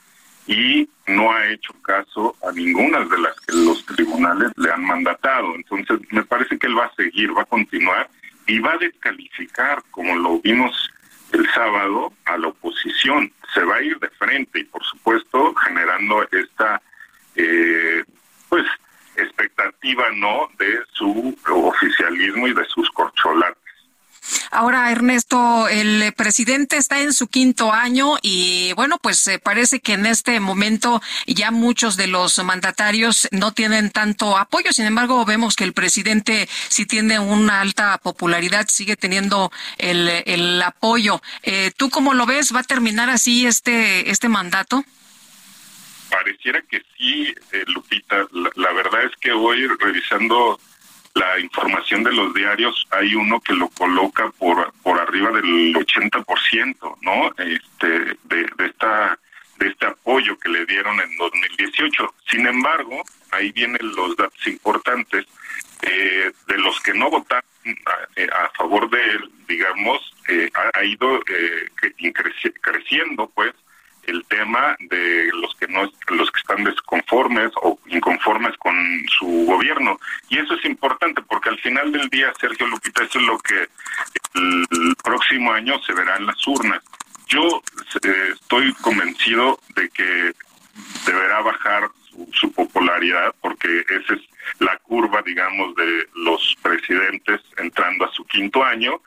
y 0.46 0.88
no 1.06 1.32
ha 1.32 1.46
hecho 1.46 1.72
caso 1.82 2.36
a 2.46 2.52
ninguna 2.52 3.00
de 3.04 3.18
las 3.18 3.40
que 3.40 3.52
los 3.52 3.84
tribunales 3.86 4.52
le 4.56 4.70
han 4.70 4.84
mandatado. 4.84 5.54
Entonces, 5.54 6.00
me 6.10 6.24
parece 6.24 6.58
que 6.58 6.66
él 6.66 6.78
va 6.78 6.86
a 6.86 6.94
seguir, 6.94 7.36
va 7.36 7.42
a 7.42 7.46
continuar 7.46 8.08
y 8.46 8.58
va 8.58 8.72
a 8.72 8.78
descalificar, 8.78 9.82
como 9.90 10.16
lo 10.16 10.40
vimos 10.40 10.90
el 11.32 11.48
sábado, 11.50 12.12
a 12.26 12.36
la 12.36 12.48
oposición. 12.48 13.32
Se 13.54 13.64
va 13.64 13.76
a 13.76 13.82
ir 13.82 13.98
de 13.98 14.10
frente 14.10 14.60
y, 14.60 14.64
por 14.64 14.84
supuesto, 14.84 15.54
generando 15.54 16.26
esta, 16.30 16.80
eh, 17.36 18.04
pues, 18.48 18.64
expectativa, 19.16 20.10
¿no?, 20.14 20.48
de 20.58 20.80
su 20.92 21.36
oficialismo 21.48 22.48
y 22.48 22.52
de 22.52 22.64
sus 22.66 22.90
corcholates. 22.90 23.63
Ahora, 24.51 24.90
Ernesto, 24.90 25.68
el 25.68 26.12
presidente 26.14 26.76
está 26.76 27.01
en 27.01 27.12
su 27.12 27.28
quinto 27.28 27.72
año 27.72 28.16
y 28.22 28.72
bueno, 28.74 28.98
pues 28.98 29.26
eh, 29.26 29.38
parece 29.38 29.80
que 29.80 29.94
en 29.94 30.06
este 30.06 30.40
momento 30.40 31.02
ya 31.26 31.51
muchos 31.51 31.96
de 31.96 32.06
los 32.06 32.42
mandatarios 32.42 33.28
no 33.32 33.52
tienen 33.52 33.90
tanto 33.90 34.36
apoyo. 34.38 34.72
Sin 34.72 34.86
embargo, 34.86 35.24
vemos 35.24 35.56
que 35.56 35.64
el 35.64 35.72
presidente 35.72 36.48
sí 36.68 36.86
tiene 36.86 37.18
una 37.18 37.60
alta 37.60 37.98
popularidad, 37.98 38.66
sigue 38.68 38.96
teniendo 38.96 39.51
el, 39.78 40.09
el 40.26 40.62
apoyo. 40.62 41.20
Eh, 41.42 41.72
¿Tú 41.76 41.90
cómo 41.90 42.14
lo 42.14 42.26
ves? 42.26 42.55
¿Va 42.55 42.60
a 42.60 42.64
terminar 42.64 43.10
así 43.10 43.46
este, 43.46 44.10
este 44.10 44.28
mandato? 44.28 44.84
Pareciera 46.10 46.62
que 46.62 46.82
sí, 46.96 47.34
eh, 47.52 47.64
Lupita. 47.66 48.26
La, 48.56 48.72
verdad 48.72 49.05
es 49.05 49.12
que 49.20 49.32
hoy, 49.32 49.66
revisando 49.80 50.60
la 51.14 51.38
información 51.38 52.02
de 52.02 52.12
los 52.12 52.34
diarios, 52.34 52.86
hay 52.90 53.14
uno 53.14 53.40
que 53.40 53.52
lo 53.54 53.68
coloca 53.68 54.30
por, 54.38 54.72
por 54.82 54.98
arriba 55.00 55.30
del 55.30 55.74
80%, 55.74 56.98
¿no? 57.02 57.28
Este, 57.38 57.88
de, 58.24 58.46
de 58.56 58.66
esta 58.66 59.18
de 59.58 59.68
este 59.68 59.86
apoyo 59.86 60.36
que 60.40 60.48
le 60.48 60.66
dieron 60.66 60.98
en 61.00 61.16
2018. 61.16 62.14
Sin 62.28 62.44
embargo, 62.44 63.04
ahí 63.30 63.52
vienen 63.52 63.78
los 63.94 64.16
datos 64.16 64.44
importantes 64.48 65.26
eh, 65.82 66.32
de 66.48 66.58
los 66.58 66.80
que 66.80 66.92
no 66.92 67.08
votaron 67.08 67.44
a, 67.86 68.20
eh, 68.20 68.28
a 68.32 68.48
favor 68.56 68.90
de 68.90 69.00
él, 69.00 69.30
digamos, 69.46 70.12
eh, 70.28 70.50
ha, 70.74 70.82
ido 70.84 71.18
eh, 71.28 71.68
cre- 71.80 71.94
creci- 72.12 72.54
creciendo, 72.60 73.30
pues, 73.32 73.54
el 74.06 74.24
tema 74.26 74.76
de 74.81 75.31
los 75.35 75.55
que 75.56 75.66
no 75.68 75.82
los 76.09 76.31
que 76.31 76.40
están 76.40 76.64
desconformes 76.64 77.51
o 77.62 77.78
inconformes 77.86 78.56
con 78.59 78.74
su 79.18 79.26
gobierno 79.47 79.98
y 80.28 80.39
eso 80.39 80.55
es 80.55 80.64
importante 80.64 81.22
porque 81.22 81.51
al 81.51 81.59
final 81.59 81.93
del 81.93 82.09
día, 82.09 82.32
Sergio 82.40 82.66
Lupita, 82.66 83.05
eso 83.05 83.18
es 83.18 83.26
lo 83.26 83.39
que 83.39 83.68
el 84.35 84.97
próximo 85.02 85.52
año 85.52 85.81
se 85.82 85.93
verá 85.93 86.16
en 86.16 86.26
las 86.26 86.47
urnas. 86.47 86.82
Yo 87.26 87.62
eh, 88.02 88.31
estoy 88.35 88.72
convencido 88.74 89.59
de 89.74 89.89
que 89.90 90.32
deberá 91.06 91.40
bajar 91.40 91.89
su, 92.32 92.52
popularidad 92.52 93.35
porque 93.40 93.85
esa 93.89 94.14
es 94.14 94.20
la 94.60 94.76
curva, 94.78 95.22
digamos, 95.22 95.74
de 95.74 96.09
los 96.14 96.56
presidentes 96.62 97.40
entrando 97.56 98.03
quinto 98.35 98.65
año. 98.65 99.01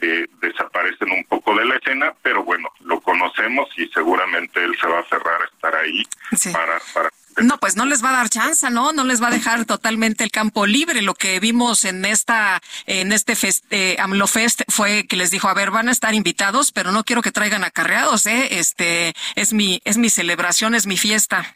Eh, 0.00 0.26
desaparecen 0.42 1.10
un 1.12 1.24
poco 1.24 1.54
de 1.56 1.64
la 1.64 1.76
escena, 1.76 2.12
pero 2.22 2.42
bueno, 2.44 2.68
lo 2.80 3.00
conocemos 3.00 3.68
y 3.78 3.86
seguramente 3.88 4.62
él 4.62 4.76
se 4.78 4.86
va 4.86 4.98
a 4.98 5.00
aferrar 5.00 5.40
a 5.40 5.44
estar 5.46 5.74
ahí 5.76 6.02
Sí. 6.36 6.50
para, 6.52 6.78
para 6.92 7.08
No, 7.42 7.58
pues 7.58 7.76
no 7.76 7.86
les 7.86 8.04
va 8.04 8.10
a 8.10 8.16
dar 8.18 8.28
chance, 8.28 8.68
¿no? 8.70 8.92
No 8.92 9.04
les 9.04 9.22
va 9.22 9.28
a 9.28 9.30
dejar 9.30 9.64
totalmente 9.64 10.22
el 10.22 10.30
campo 10.30 10.66
libre. 10.66 11.00
Lo 11.00 11.14
que 11.14 11.40
vimos 11.40 11.84
en 11.84 12.04
esta, 12.04 12.60
en 12.86 13.12
este 13.12 13.34
fest, 13.34 13.64
eh, 13.70 13.96
AMLO 13.98 14.26
Fest 14.26 14.62
fue 14.68 15.06
que 15.06 15.16
les 15.16 15.30
dijo, 15.30 15.48
a 15.48 15.54
ver, 15.54 15.70
van 15.70 15.88
a 15.88 15.92
estar 15.92 16.12
invitados, 16.12 16.70
pero 16.72 16.92
no 16.92 17.04
quiero 17.04 17.22
que 17.22 17.32
traigan 17.32 17.64
acarreados, 17.64 18.26
¿eh? 18.26 18.58
Este, 18.58 19.14
es 19.36 19.52
mi, 19.54 19.80
es 19.84 19.96
mi 19.96 20.10
celebración, 20.10 20.74
es 20.74 20.86
mi 20.86 20.96
fiesta. 20.98 21.54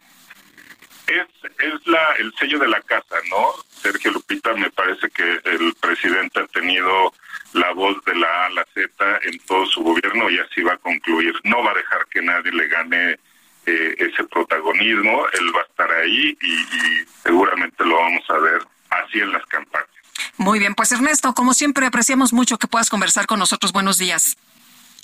Es, 1.09 1.27
es 1.59 1.87
la, 1.87 2.13
el 2.19 2.33
sello 2.39 2.59
de 2.59 2.69
la 2.69 2.81
casa, 2.83 3.17
¿no? 3.31 3.53
Sergio 3.83 4.13
Lupita, 4.13 4.55
me 4.55 4.71
parece 4.71 5.09
que 5.11 5.41
el 5.45 5.75
presidente 5.81 6.41
ha 6.41 6.47
tenido 6.49 7.13
la 7.55 7.73
voz 7.73 8.03
de 8.05 8.15
la 8.15 8.29
A 8.29 8.47
a 8.47 8.51
la 8.51 8.67
Z 8.75 8.91
en 9.23 9.39
todo 9.41 9.67
su 9.67 9.83
gobierno 9.83 10.31
y 10.31 10.39
así 10.39 10.63
va 10.63 10.75
a 10.75 10.79
concluir. 10.79 11.35
No 11.45 11.63
va 11.63 11.73
a 11.73 11.75
dejar 11.75 12.07
que 12.11 12.23
nadie 12.23 12.53
le 12.53 12.69
gane 12.69 13.19
eh, 13.67 13.95
ese 13.99 14.25
protagonismo, 14.25 15.27
él 15.33 15.55
va 15.55 15.61
a 15.61 15.65
estar 15.65 15.91
ahí 15.91 16.37
y, 16.41 16.53
y 16.55 17.07
seguramente 17.23 17.85
lo 17.85 17.97
vamos 17.97 18.25
a 18.31 18.39
ver 18.39 18.63
así 18.91 19.21
en 19.21 19.33
las 19.33 19.45
campañas. 19.47 19.89
Muy 20.37 20.59
bien, 20.59 20.75
pues 20.75 20.93
Ernesto, 20.93 21.35
como 21.35 21.53
siempre, 21.53 21.87
apreciamos 21.87 22.33
mucho 22.33 22.59
que 22.59 22.67
puedas 22.67 22.91
conversar 22.91 23.27
con 23.27 23.39
nosotros. 23.39 23.73
Buenos 23.73 23.99
días. 23.99 24.37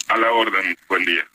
A 0.08 0.16
la 0.16 0.30
orden, 0.30 0.76
buen 0.88 1.04
día. 1.04 1.26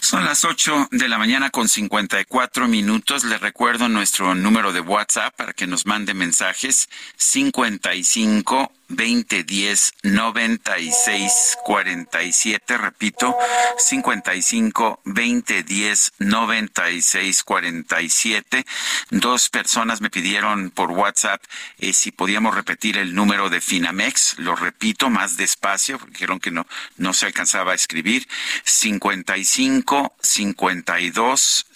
Son 0.00 0.24
las 0.24 0.44
8 0.44 0.88
de 0.90 1.08
la 1.08 1.18
mañana 1.18 1.50
con 1.50 1.68
54 1.68 2.68
minutos. 2.68 3.24
Les 3.24 3.40
recuerdo 3.40 3.88
nuestro 3.88 4.34
número 4.34 4.72
de 4.72 4.80
WhatsApp 4.80 5.34
para 5.36 5.52
que 5.52 5.66
nos 5.66 5.86
mande 5.86 6.14
mensajes 6.14 6.88
55 7.16 8.72
2010 8.90 9.92
96 10.02 11.58
47. 11.64 12.78
Repito, 12.78 13.36
55 13.78 15.00
2010 15.04 16.12
96 16.18 17.42
47. 17.44 18.64
Dos 19.10 19.48
personas 19.48 20.00
me 20.00 20.10
pidieron 20.10 20.70
por 20.70 20.90
WhatsApp 20.90 21.42
eh, 21.78 21.92
si 21.92 22.10
podíamos 22.10 22.54
repetir 22.54 22.98
el 22.98 23.14
número 23.14 23.48
de 23.48 23.60
Finamex. 23.60 24.38
Lo 24.38 24.56
repito 24.56 25.10
más 25.10 25.36
despacio, 25.36 25.98
porque 25.98 26.12
dijeron 26.12 26.40
que 26.40 26.50
no, 26.50 26.66
no 26.96 27.12
se 27.12 27.26
alcanzaba 27.26 27.72
a 27.72 27.76
escribir. 27.76 28.26
55 28.64 30.14
52 30.20 31.66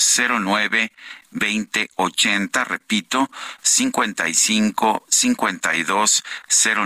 09 0.44 0.92
2080, 1.34 2.64
repito, 2.64 3.30
55 3.62 5.04
52 5.08 6.24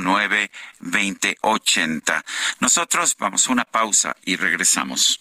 09 0.02 0.50
2080. 0.80 2.24
Nosotros 2.60 3.16
vamos 3.18 3.48
a 3.48 3.52
una 3.52 3.64
pausa 3.64 4.16
y 4.24 4.36
regresamos. 4.36 5.20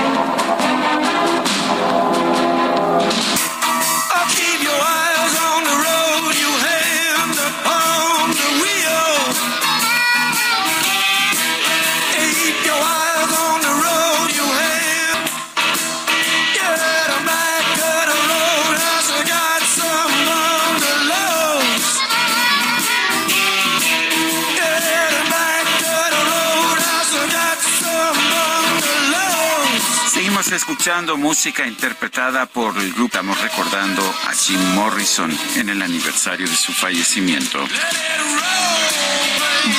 Escuchando 30.55 31.17
música 31.17 31.65
interpretada 31.65 32.45
por 32.45 32.77
el 32.77 32.91
grupo. 32.93 33.11
Estamos 33.11 33.39
recordando 33.41 34.01
a 34.27 34.33
Jim 34.33 34.59
Morrison 34.75 35.31
en 35.55 35.69
el 35.69 35.81
aniversario 35.81 36.47
de 36.47 36.55
su 36.55 36.73
fallecimiento. 36.73 37.59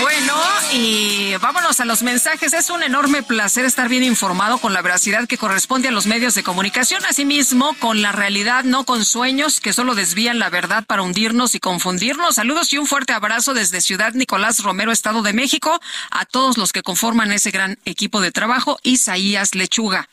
Bueno, 0.00 0.34
y 0.72 1.34
vámonos 1.40 1.80
a 1.80 1.84
los 1.84 2.02
mensajes. 2.02 2.52
Es 2.52 2.70
un 2.70 2.82
enorme 2.82 3.22
placer 3.22 3.64
estar 3.64 3.88
bien 3.88 4.04
informado 4.04 4.58
con 4.58 4.72
la 4.72 4.80
veracidad 4.80 5.26
que 5.26 5.36
corresponde 5.38 5.88
a 5.88 5.90
los 5.90 6.06
medios 6.06 6.34
de 6.34 6.44
comunicación, 6.44 7.04
asimismo 7.04 7.74
con 7.80 8.00
la 8.00 8.12
realidad, 8.12 8.62
no 8.62 8.84
con 8.84 9.04
sueños 9.04 9.60
que 9.60 9.72
solo 9.72 9.94
desvían 9.94 10.38
la 10.38 10.50
verdad 10.50 10.84
para 10.84 11.02
hundirnos 11.02 11.56
y 11.56 11.60
confundirnos. 11.60 12.36
Saludos 12.36 12.72
y 12.72 12.78
un 12.78 12.86
fuerte 12.86 13.12
abrazo 13.12 13.54
desde 13.54 13.80
Ciudad 13.80 14.12
Nicolás 14.14 14.62
Romero, 14.62 14.92
Estado 14.92 15.22
de 15.22 15.32
México, 15.32 15.80
a 16.10 16.26
todos 16.26 16.58
los 16.58 16.72
que 16.72 16.82
conforman 16.82 17.32
ese 17.32 17.50
gran 17.50 17.78
equipo 17.84 18.20
de 18.20 18.30
trabajo. 18.30 18.78
Isaías 18.84 19.54
Lechuga. 19.56 20.08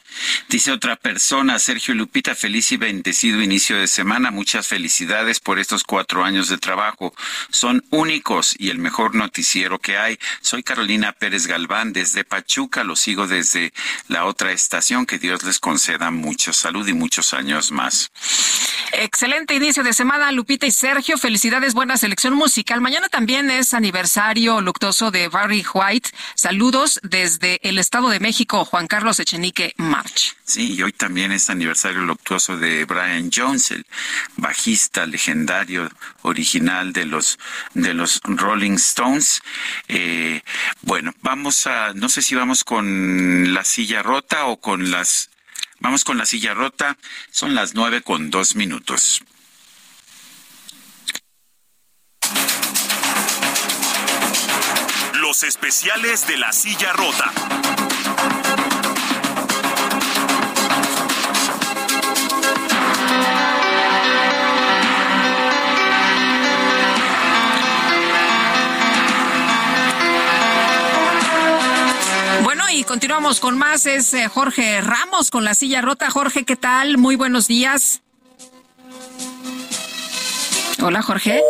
Dice 0.50 0.72
otra 0.72 0.96
persona, 0.96 1.60
Sergio 1.60 1.94
Lupita, 1.94 2.34
feliz 2.34 2.72
y 2.72 2.78
bendecido 2.78 3.42
inicio 3.42 3.78
de 3.78 3.88
semana. 3.88 4.32
Muchas 4.32 4.68
felicidades 4.68 5.40
por 5.40 5.60
estos 5.60 5.84
cuatro 5.84 6.24
años 6.24 6.50
de 6.50 6.58
trabajo. 6.58 7.14
Son 7.52 7.84
únicos 7.92 8.56
y 8.58 8.72
el 8.72 8.80
mejor 8.80 9.14
noticiero 9.14 9.59
que 9.80 9.98
hay. 9.98 10.18
Soy 10.42 10.64
Carolina 10.64 11.12
Pérez 11.12 11.48
Galván 11.48 11.94
desde 11.94 12.24
Pachuca. 12.24 12.84
Lo 12.84 12.96
sigo 12.96 13.28
desde 13.28 13.74
la 14.08 14.26
otra 14.26 14.52
estación. 14.52 15.06
Que 15.06 15.20
Dios 15.20 15.44
les 15.44 15.60
conceda 15.60 16.12
mucho 16.12 16.54
salud 16.54 16.88
y 16.88 16.94
muchos 16.94 17.34
años 17.34 17.72
más. 17.72 18.12
Excelente 18.92 19.54
inicio 19.54 19.84
de 19.84 19.94
semana, 19.94 20.32
Lupita 20.32 20.66
y 20.66 20.72
Sergio. 20.72 21.18
Felicidades, 21.18 21.74
buena 21.74 21.98
selección 21.98 22.34
musical. 22.34 22.82
Mañana 22.82 23.08
también 23.10 23.52
es 23.52 23.74
aniversario 23.74 24.62
luctuoso 24.62 25.12
de 25.12 25.28
Barry 25.28 25.66
White. 25.74 26.10
Saludos 26.36 27.00
desde 27.04 27.60
el 27.64 27.78
Estado 27.78 28.10
de 28.10 28.20
México, 28.20 28.66
Juan 28.66 28.88
Carlos 28.88 29.20
Echenique 29.20 29.74
March. 29.78 30.36
Sí, 30.44 30.74
y 30.74 30.82
hoy 30.82 30.92
también 30.92 31.32
es 31.32 31.50
aniversario 31.50 32.02
luctuoso 32.02 32.58
de 32.58 32.86
Brian 32.86 33.30
Jones, 33.32 33.70
el 33.72 33.86
bajista 34.38 35.06
legendario 35.06 35.90
original 36.24 36.92
de 36.92 37.06
los 37.06 37.38
de 37.76 37.94
los 37.94 38.20
Rolling 38.24 38.74
Stones. 38.74 39.42
Eh, 39.88 40.42
bueno, 40.82 41.14
vamos 41.22 41.68
a, 41.68 41.94
no 41.94 42.10
sé 42.10 42.22
si 42.22 42.36
vamos 42.36 42.64
con 42.64 43.54
la 43.54 43.64
silla 43.64 44.04
rota 44.04 44.46
o 44.46 44.60
con 44.60 44.92
las, 44.92 45.30
vamos 45.80 46.04
con 46.04 46.18
la 46.18 46.26
silla 46.26 46.54
rota. 46.54 46.98
Son 47.32 47.56
las 47.56 47.74
nueve 47.74 48.02
con 48.02 48.30
dos 48.30 48.56
minutos. 48.56 49.24
Los 55.16 55.44
especiales 55.44 56.28
de 56.28 56.38
la 56.38 56.52
silla 56.52 56.94
rota. 56.94 57.89
Y 72.72 72.84
continuamos 72.84 73.40
con 73.40 73.58
más. 73.58 73.86
Es 73.86 74.14
eh, 74.14 74.28
Jorge 74.28 74.82
Ramos 74.82 75.32
con 75.32 75.44
la 75.44 75.56
silla 75.56 75.82
rota. 75.82 76.10
Jorge, 76.10 76.46
¿qué 76.46 76.56
tal? 76.56 76.98
Muy 76.98 77.16
buenos 77.16 77.48
días. 77.48 78.02
Hola, 80.82 81.02
Jorge. 81.02 81.42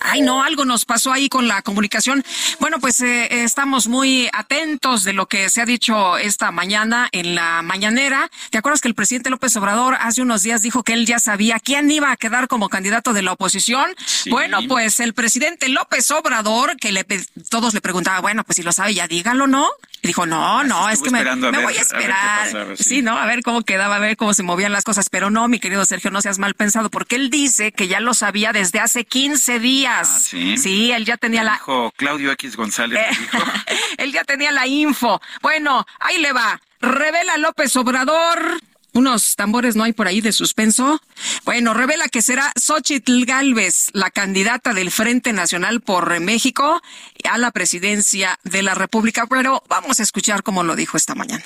Ay, 0.00 0.22
no, 0.22 0.42
algo 0.42 0.64
nos 0.64 0.84
pasó 0.84 1.12
ahí 1.12 1.28
con 1.28 1.46
la 1.46 1.62
comunicación. 1.62 2.24
Bueno, 2.58 2.80
pues 2.80 3.00
eh, 3.00 3.44
estamos 3.44 3.86
muy 3.86 4.28
atentos 4.32 5.04
de 5.04 5.12
lo 5.12 5.26
que 5.26 5.50
se 5.50 5.60
ha 5.60 5.66
dicho 5.66 6.16
esta 6.16 6.50
mañana 6.50 7.08
en 7.12 7.34
la 7.34 7.62
mañanera. 7.62 8.30
¿Te 8.50 8.58
acuerdas 8.58 8.80
que 8.80 8.88
el 8.88 8.94
presidente 8.94 9.30
López 9.30 9.54
Obrador 9.56 9.96
hace 10.00 10.22
unos 10.22 10.42
días 10.42 10.62
dijo 10.62 10.82
que 10.82 10.94
él 10.94 11.06
ya 11.06 11.18
sabía 11.18 11.60
quién 11.60 11.90
iba 11.90 12.10
a 12.10 12.16
quedar 12.16 12.48
como 12.48 12.68
candidato 12.68 13.12
de 13.12 13.22
la 13.22 13.32
oposición? 13.32 13.94
Bueno, 14.30 14.60
pues 14.68 15.00
el 15.00 15.12
presidente 15.12 15.68
López 15.68 16.10
Obrador, 16.10 16.76
que 16.78 16.92
le, 16.92 17.04
todos 17.50 17.74
le 17.74 17.80
preguntaban, 17.80 18.22
bueno, 18.22 18.42
pues 18.44 18.56
si 18.56 18.62
lo 18.62 18.72
sabe 18.72 18.94
ya 18.94 19.06
dígalo, 19.06 19.46
¿no? 19.46 19.68
Y 20.04 20.08
dijo, 20.08 20.26
no, 20.26 20.64
no, 20.64 20.90
es 20.90 21.00
que 21.00 21.10
me, 21.10 21.22
me 21.24 21.62
voy 21.62 21.76
a 21.76 21.80
esperar. 21.80 22.76
sí. 22.76 23.02
¿no? 23.02 23.16
A 23.16 23.24
ver 23.26 23.42
cómo 23.42 23.62
quedaba, 23.62 23.96
a 23.96 23.98
ver 24.00 24.16
cómo 24.16 24.34
se 24.34 24.42
movían 24.42 24.72
las 24.72 24.82
cosas. 24.82 25.08
Pero 25.08 25.30
no, 25.30 25.46
mi 25.46 25.60
querido 25.60 25.84
Sergio, 25.84 26.10
no 26.10 26.20
seas 26.20 26.40
mal 26.40 26.54
pensado, 26.54 26.90
porque 26.90 27.14
él 27.14 27.30
dice 27.30 27.70
que 27.70 27.86
ya 27.86 28.00
lo 28.00 28.12
sabía 28.12 28.52
desde 28.52 28.80
hace 28.80 29.04
15 29.04 29.60
días. 29.60 30.10
Ah, 30.12 30.18
sí. 30.20 30.56
Sí, 30.58 30.90
él 30.90 31.04
ya 31.04 31.16
tenía 31.16 31.44
la... 31.44 31.52
Dijo 31.52 31.92
Claudio 31.96 32.32
X 32.32 32.56
González. 32.56 33.00
dijo. 33.16 33.38
él 33.98 34.12
ya 34.12 34.24
tenía 34.24 34.50
la 34.50 34.66
info. 34.66 35.20
Bueno, 35.40 35.86
ahí 36.00 36.18
le 36.18 36.32
va. 36.32 36.60
Revela 36.80 37.36
López 37.36 37.76
Obrador. 37.76 38.60
Unos 38.94 39.36
tambores 39.36 39.74
no 39.74 39.84
hay 39.84 39.94
por 39.94 40.06
ahí 40.06 40.20
de 40.20 40.32
suspenso. 40.32 41.00
Bueno, 41.44 41.72
revela 41.72 42.08
que 42.08 42.20
será 42.20 42.52
Xochitl 42.60 43.24
Galvez, 43.24 43.88
la 43.92 44.10
candidata 44.10 44.74
del 44.74 44.90
Frente 44.90 45.32
Nacional 45.32 45.80
por 45.80 46.20
México 46.20 46.82
a 47.24 47.38
la 47.38 47.50
presidencia 47.52 48.38
de 48.44 48.62
la 48.62 48.74
República. 48.74 49.26
Pero 49.26 49.62
vamos 49.68 49.98
a 49.98 50.02
escuchar 50.02 50.42
cómo 50.42 50.62
lo 50.62 50.76
dijo 50.76 50.98
esta 50.98 51.14
mañana. 51.14 51.44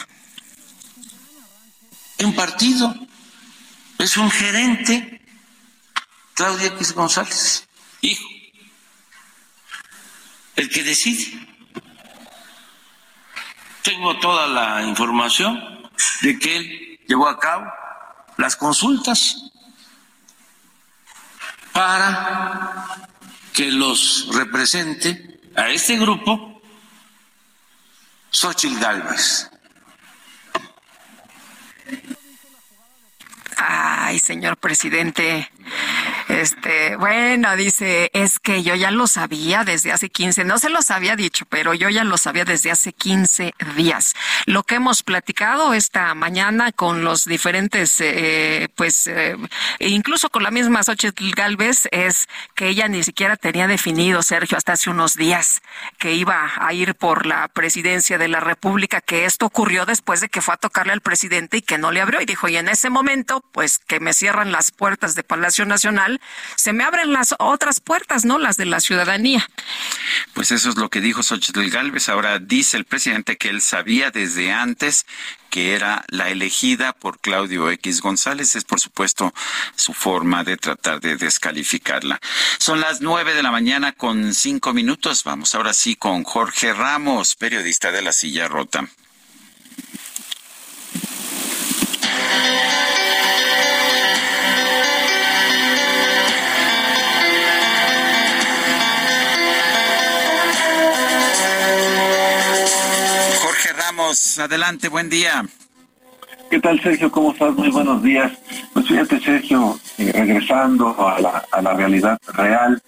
Un 2.18 2.34
partido 2.34 2.94
es 3.98 4.16
un 4.16 4.30
gerente, 4.30 5.20
Claudia 6.34 6.68
X 6.68 6.94
González, 6.94 7.68
hijo, 8.00 8.28
el 10.56 10.68
que 10.68 10.82
decide. 10.82 11.46
Tengo 13.82 14.18
toda 14.18 14.48
la 14.48 14.82
información 14.82 15.62
de 16.22 16.38
que 16.38 16.56
él 16.56 16.85
llevó 17.06 17.28
a 17.28 17.38
cabo 17.38 17.66
las 18.36 18.56
consultas 18.56 19.50
para 21.72 22.86
que 23.52 23.70
los 23.70 24.28
represente 24.34 25.40
a 25.56 25.70
este 25.70 25.96
grupo 25.96 26.60
Xochitl 28.30 28.78
Galvez. 28.78 29.50
Ay, 33.56 34.18
señor 34.18 34.58
presidente. 34.58 35.50
Este, 36.28 36.96
bueno, 36.96 37.54
dice, 37.56 38.10
es 38.12 38.38
que 38.38 38.62
yo 38.62 38.74
ya 38.74 38.90
lo 38.90 39.06
sabía 39.06 39.64
desde 39.64 39.92
hace 39.92 40.10
15, 40.10 40.44
no 40.44 40.58
se 40.58 40.70
los 40.70 40.90
había 40.90 41.16
dicho, 41.16 41.46
pero 41.48 41.72
yo 41.72 41.88
ya 41.88 42.04
lo 42.04 42.18
sabía 42.18 42.44
desde 42.44 42.70
hace 42.70 42.92
15 42.92 43.54
días. 43.76 44.14
Lo 44.44 44.64
que 44.64 44.76
hemos 44.76 45.02
platicado 45.02 45.72
esta 45.72 46.14
mañana 46.14 46.72
con 46.72 47.04
los 47.04 47.24
diferentes, 47.24 48.00
eh, 48.00 48.68
pues, 48.74 49.06
eh, 49.06 49.36
incluso 49.78 50.28
con 50.28 50.42
la 50.42 50.50
misma 50.50 50.82
Xochitl 50.82 51.30
Galvez, 51.30 51.88
es 51.92 52.28
que 52.54 52.68
ella 52.68 52.88
ni 52.88 53.02
siquiera 53.02 53.36
tenía 53.36 53.66
definido, 53.66 54.22
Sergio, 54.22 54.58
hasta 54.58 54.72
hace 54.72 54.90
unos 54.90 55.14
días, 55.14 55.62
que 55.98 56.14
iba 56.14 56.52
a 56.56 56.72
ir 56.72 56.96
por 56.96 57.26
la 57.26 57.48
presidencia 57.48 58.18
de 58.18 58.28
la 58.28 58.40
República, 58.40 59.00
que 59.00 59.24
esto 59.24 59.46
ocurrió 59.46 59.86
después 59.86 60.20
de 60.20 60.28
que 60.28 60.42
fue 60.42 60.54
a 60.54 60.58
tocarle 60.58 60.92
al 60.92 61.00
presidente 61.00 61.58
y 61.58 61.62
que 61.62 61.78
no 61.78 61.92
le 61.92 62.00
abrió. 62.00 62.20
Y 62.20 62.26
dijo, 62.26 62.48
y 62.48 62.56
en 62.56 62.68
ese 62.68 62.90
momento, 62.90 63.42
pues, 63.52 63.78
que 63.78 64.00
me 64.00 64.12
cierran 64.12 64.52
las 64.52 64.70
puertas 64.70 65.14
de 65.14 65.22
Palacio 65.22 65.55
Nacional, 65.64 66.20
se 66.56 66.72
me 66.72 66.84
abren 66.84 67.12
las 67.12 67.34
otras 67.38 67.80
puertas, 67.80 68.24
¿no? 68.24 68.38
Las 68.38 68.56
de 68.56 68.66
la 68.66 68.80
ciudadanía. 68.80 69.48
Pues 70.34 70.50
eso 70.52 70.68
es 70.68 70.76
lo 70.76 70.90
que 70.90 71.00
dijo 71.00 71.22
Xochitl 71.22 71.70
Galvez. 71.70 72.08
Ahora 72.08 72.38
dice 72.38 72.76
el 72.76 72.84
presidente 72.84 73.36
que 73.36 73.48
él 73.48 73.62
sabía 73.62 74.10
desde 74.10 74.52
antes 74.52 75.06
que 75.50 75.74
era 75.74 76.04
la 76.08 76.28
elegida 76.28 76.92
por 76.92 77.18
Claudio 77.18 77.70
X 77.70 78.02
González. 78.02 78.56
Es, 78.56 78.64
por 78.64 78.78
supuesto, 78.78 79.32
su 79.74 79.94
forma 79.94 80.44
de 80.44 80.58
tratar 80.58 81.00
de 81.00 81.16
descalificarla. 81.16 82.20
Son 82.58 82.80
las 82.80 83.00
nueve 83.00 83.34
de 83.34 83.42
la 83.42 83.50
mañana 83.50 83.92
con 83.92 84.34
cinco 84.34 84.74
minutos. 84.74 85.24
Vamos 85.24 85.54
ahora 85.54 85.72
sí 85.72 85.96
con 85.96 86.24
Jorge 86.24 86.74
Ramos, 86.74 87.36
periodista 87.36 87.90
de 87.90 88.02
La 88.02 88.12
Silla 88.12 88.48
Rota. 88.48 88.86
Adelante, 104.38 104.88
buen 104.88 105.10
día. 105.10 105.44
¿Qué 106.50 106.58
tal, 106.58 106.80
Sergio? 106.80 107.10
¿Cómo 107.10 107.32
estás? 107.32 107.54
Muy 107.54 107.68
buenos 107.70 108.02
días. 108.02 108.32
Pues 108.72 108.88
fíjate, 108.88 109.20
Sergio, 109.20 109.78
eh, 109.98 110.10
regresando 110.14 110.96
a 111.06 111.20
la, 111.20 111.74
realidad 111.74 112.18
real, 112.32 112.80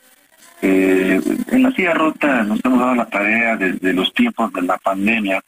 eh, 0.62 1.20
en 1.48 1.62
la 1.62 1.70
silla 1.72 1.92
rota 1.92 2.44
nos 2.44 2.64
hemos 2.64 2.80
dado 2.80 2.94
la 2.94 3.06
tarea 3.06 3.56
desde 3.56 3.92
los 3.92 4.12
tiempos 4.14 4.52
de 4.54 4.62
la 4.62 4.78
pandemia 4.78 5.42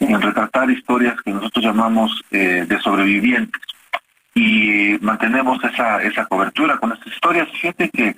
en 0.00 0.20
retratar 0.20 0.70
historias 0.70 1.14
que 1.24 1.30
nosotros 1.30 1.64
llamamos 1.64 2.22
eh, 2.30 2.66
de 2.68 2.80
sobrevivientes 2.80 3.62
y 4.34 4.98
mantenemos 5.00 5.64
esa, 5.64 6.02
esa 6.02 6.26
cobertura 6.26 6.76
con 6.76 6.92
estas 6.92 7.12
historias. 7.14 7.48
Fíjate 7.52 7.88
que 7.88 8.14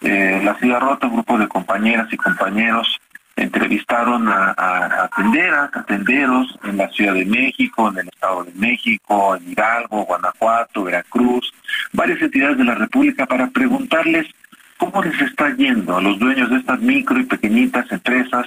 la 0.00 0.58
silla 0.58 0.78
rota, 0.78 1.06
un 1.06 1.14
grupo 1.14 1.38
de 1.38 1.48
compañeras 1.48 2.12
y 2.12 2.16
compañeros 2.16 3.00
entrevistaron 3.36 4.28
a, 4.28 4.54
a, 4.56 5.04
a 5.04 5.08
tenderas, 5.08 5.70
a 5.74 5.82
tenderos 5.84 6.58
en 6.64 6.76
la 6.78 6.88
Ciudad 6.88 7.14
de 7.14 7.24
México, 7.26 7.90
en 7.90 7.98
el 7.98 8.08
Estado 8.08 8.44
de 8.44 8.52
México, 8.54 9.36
en 9.36 9.50
Hidalgo, 9.52 10.04
Guanajuato, 10.04 10.84
Veracruz, 10.84 11.52
varias 11.92 12.20
entidades 12.22 12.58
de 12.58 12.64
la 12.64 12.74
República 12.74 13.26
para 13.26 13.46
preguntarles 13.48 14.26
cómo 14.78 15.02
les 15.02 15.18
está 15.20 15.54
yendo 15.54 15.96
a 15.96 16.02
los 16.02 16.18
dueños 16.18 16.50
de 16.50 16.56
estas 16.56 16.80
micro 16.80 17.18
y 17.18 17.24
pequeñitas 17.24 17.90
empresas 17.92 18.46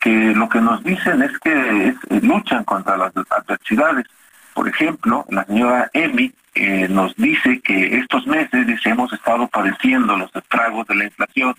que 0.00 0.34
lo 0.34 0.48
que 0.48 0.60
nos 0.60 0.82
dicen 0.84 1.22
es 1.22 1.32
que 1.40 1.88
es- 1.88 2.22
luchan 2.22 2.64
contra 2.64 2.96
las 2.96 3.12
adversidades. 3.30 4.06
Por 4.54 4.68
ejemplo, 4.68 5.24
la 5.30 5.44
señora 5.44 5.90
Emi 5.92 6.32
eh, 6.54 6.88
nos 6.90 7.14
dice 7.16 7.60
que 7.60 7.98
estos 7.98 8.26
meses, 8.26 8.66
dice, 8.66 8.90
hemos 8.90 9.12
estado 9.12 9.46
padeciendo 9.46 10.16
los 10.16 10.34
estragos 10.34 10.86
de 10.88 10.94
la 10.96 11.04
inflación. 11.04 11.54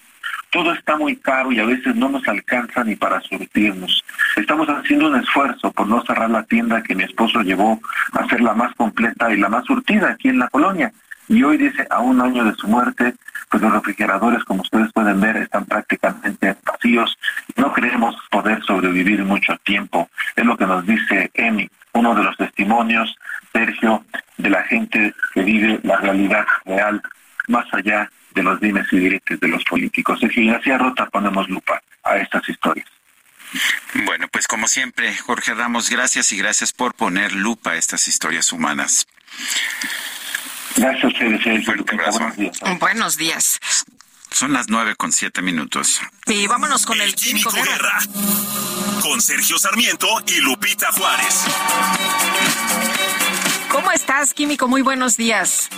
Todo 0.52 0.74
está 0.74 0.98
muy 0.98 1.16
caro 1.16 1.52
y 1.52 1.60
a 1.60 1.66
veces 1.66 1.96
no 1.96 2.10
nos 2.10 2.28
alcanza 2.28 2.84
ni 2.84 2.96
para 2.96 3.22
surtirnos. 3.22 4.04
Estamos 4.36 4.68
haciendo 4.68 5.08
un 5.08 5.16
esfuerzo 5.16 5.72
por 5.72 5.88
no 5.88 6.04
cerrar 6.06 6.30
la 6.30 6.44
tienda 6.44 6.82
que 6.82 6.96
mi 6.96 7.04
esposo 7.04 7.42
llevó 7.42 7.80
a 8.14 8.28
ser 8.28 8.42
la 8.42 8.54
más 8.54 8.74
completa 8.76 9.32
y 9.32 9.38
la 9.38 9.50
más 9.50 9.66
surtida 9.66 10.12
aquí 10.12 10.30
en 10.30 10.40
la 10.40 10.48
colonia. 10.48 10.92
Y 11.28 11.44
hoy 11.44 11.58
dice, 11.58 11.86
a 11.92 12.00
un 12.00 12.20
año 12.20 12.44
de 12.44 12.56
su 12.56 12.68
muerte, 12.68 13.14
pues 13.50 13.62
los 13.62 13.72
refrigeradores, 13.72 14.44
como 14.44 14.64
ustedes 14.64 14.92
pueden 14.92 15.22
ver, 15.22 15.38
están 15.38 15.66
prácticamente 15.66 16.56
vacíos. 16.66 17.20
No 17.56 17.72
creemos 17.72 18.16
poder 18.32 18.64
sobrevivir 18.64 19.24
mucho 19.24 19.56
tiempo. 19.64 20.10
Es 20.36 20.46
lo 20.46 20.58
que 20.58 20.66
nos 20.66 20.84
dice 20.88 21.30
Emi, 21.36 21.70
uno 21.94 22.16
de 22.16 22.24
los 22.24 22.36
testimonios, 22.38 23.16
Sergio, 23.54 24.04
de 24.38 24.50
la 24.50 24.64
gente 24.64 25.14
que 25.34 25.42
vive 25.44 25.80
la 25.84 25.98
realidad 25.98 26.46
real, 26.66 27.02
más 27.48 27.66
allá 27.72 28.10
de 28.34 28.44
los 28.44 28.60
dimes 28.60 28.88
y 28.92 28.98
diretes 28.98 29.40
de 29.40 29.48
los 29.48 29.64
políticos. 29.64 30.20
Sergio, 30.20 30.44
y 30.44 30.50
hacia 30.50 30.78
rota 30.78 31.06
ponemos 31.08 31.50
lupa 31.50 31.82
a 32.04 32.18
estas 32.18 32.48
historias. 32.48 32.88
Bueno, 34.06 34.28
pues 34.32 34.48
como 34.48 34.68
siempre, 34.68 35.16
Jorge 35.18 35.54
Ramos, 35.54 35.90
gracias 35.90 36.32
y 36.32 36.38
gracias 36.38 36.72
por 36.72 36.94
poner 36.94 37.34
lupa 37.34 37.72
a 37.72 37.76
estas 37.76 38.08
historias 38.08 38.52
humanas. 38.52 39.08
Gracias, 40.76 41.14
Sergio. 41.18 41.64
Fuerte 41.64 41.94
abrazo. 41.94 42.32
Buenos 42.80 43.18
días. 43.18 43.60
Son 44.32 44.54
las 44.54 44.70
nueve 44.70 44.96
con 44.96 45.12
siete 45.12 45.42
minutos. 45.42 46.00
Y 46.28 46.46
vámonos 46.48 46.86
con 46.86 47.02
el 47.02 47.16
Químico 47.16 47.52
Guerra. 47.52 48.00
Con 49.02 49.20
Sergio 49.22 49.58
Sarmiento 49.58 50.08
y 50.28 50.40
Lupita 50.42 50.92
Juárez. 50.92 51.46
¿Cómo 53.70 53.92
estás, 53.92 54.34
Químico? 54.34 54.68
Muy 54.68 54.82
buenos 54.82 55.18
días. 55.18 55.70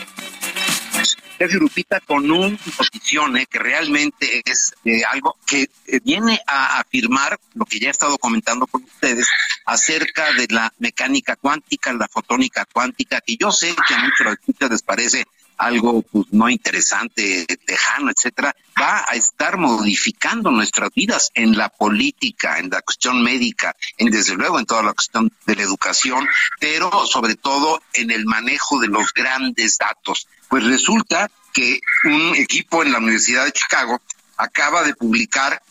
Sergio 1.38 1.60
Lupita 1.60 2.00
con 2.00 2.30
una 2.30 2.58
posición 2.78 3.38
eh, 3.38 3.46
que 3.46 3.60
realmente 3.60 4.42
es 4.46 4.74
eh, 4.86 5.04
algo 5.04 5.38
que 5.46 5.70
eh, 5.88 6.00
viene 6.04 6.40
a 6.46 6.80
afirmar 6.80 7.40
lo 7.54 7.66
que 7.66 7.80
ya 7.80 7.88
he 7.88 7.92
estado 7.92 8.18
comentando 8.18 8.68
con 8.68 8.84
ustedes 8.84 9.28
acerca 9.66 10.34
de 10.34 10.48
la 10.50 10.72
mecánica 10.80 11.36
cuántica, 11.36 11.94
la 11.94 12.08
fotónica 12.08 12.66
cuántica, 12.72 13.22
que 13.22 13.38
yo 13.38 13.52
sé 13.52 13.76
que 13.88 13.94
a 13.94 14.00
muchos 14.00 14.70
les 14.70 14.82
parece 14.84 15.26
algo 15.62 16.02
pues, 16.02 16.26
no 16.32 16.50
interesante, 16.50 17.46
lejano, 17.68 18.12
etcétera, 18.12 18.56
va 18.80 19.06
a 19.08 19.16
estar 19.16 19.58
modificando 19.58 20.50
nuestras 20.50 20.90
vidas 20.94 21.30
en 21.36 21.56
la 21.56 21.70
política, 21.70 22.58
en 22.58 22.70
la 22.70 22.82
cuestión 22.82 23.22
médica, 23.22 23.76
en 23.98 24.10
desde 24.10 24.36
luego 24.36 24.60
en 24.60 24.66
toda 24.66 24.82
la 24.82 24.94
cuestión 24.94 25.32
de 25.46 25.56
la 25.56 25.62
educación, 25.62 26.28
pero 26.60 27.06
sobre 27.06 27.36
todo 27.36 27.82
en 27.94 28.10
el 28.10 28.26
manejo 28.26 28.80
de 28.80 28.88
los 28.88 29.14
grandes 29.14 29.78
datos. 29.78 30.28
Pues 30.52 30.66
resulta 30.66 31.32
que 31.54 31.80
un 32.04 32.36
equipo 32.36 32.84
en 32.84 32.92
la 32.92 32.98
Universidad 32.98 33.46
de 33.46 33.54
Chicago 33.54 34.02
acaba 34.36 34.84
de 34.84 34.94
publicar 34.94 35.64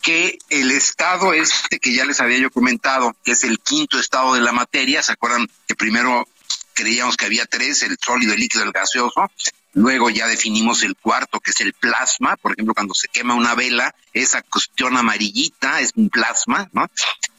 que 0.00 0.38
el 0.48 0.70
estado 0.70 1.34
este 1.34 1.78
que 1.78 1.92
ya 1.92 2.06
les 2.06 2.18
había 2.18 2.38
yo 2.38 2.50
comentado, 2.50 3.14
que 3.22 3.32
es 3.32 3.44
el 3.44 3.60
quinto 3.60 4.00
estado 4.00 4.32
de 4.32 4.40
la 4.40 4.52
materia, 4.52 5.02
¿se 5.02 5.12
acuerdan 5.12 5.50
que 5.68 5.74
primero 5.74 6.26
creíamos 6.72 7.18
que 7.18 7.26
había 7.26 7.44
tres, 7.44 7.82
el 7.82 7.98
sólido, 8.00 8.32
el 8.32 8.40
líquido, 8.40 8.64
el 8.64 8.72
gaseoso? 8.72 9.30
Luego 9.74 10.08
ya 10.08 10.26
definimos 10.26 10.82
el 10.82 10.96
cuarto, 10.96 11.38
que 11.38 11.50
es 11.50 11.60
el 11.60 11.74
plasma. 11.74 12.38
Por 12.38 12.52
ejemplo, 12.52 12.72
cuando 12.72 12.94
se 12.94 13.08
quema 13.08 13.34
una 13.34 13.54
vela, 13.54 13.94
esa 14.14 14.40
cuestión 14.40 14.96
amarillita 14.96 15.82
es 15.82 15.90
un 15.94 16.08
plasma, 16.08 16.70
¿no? 16.72 16.90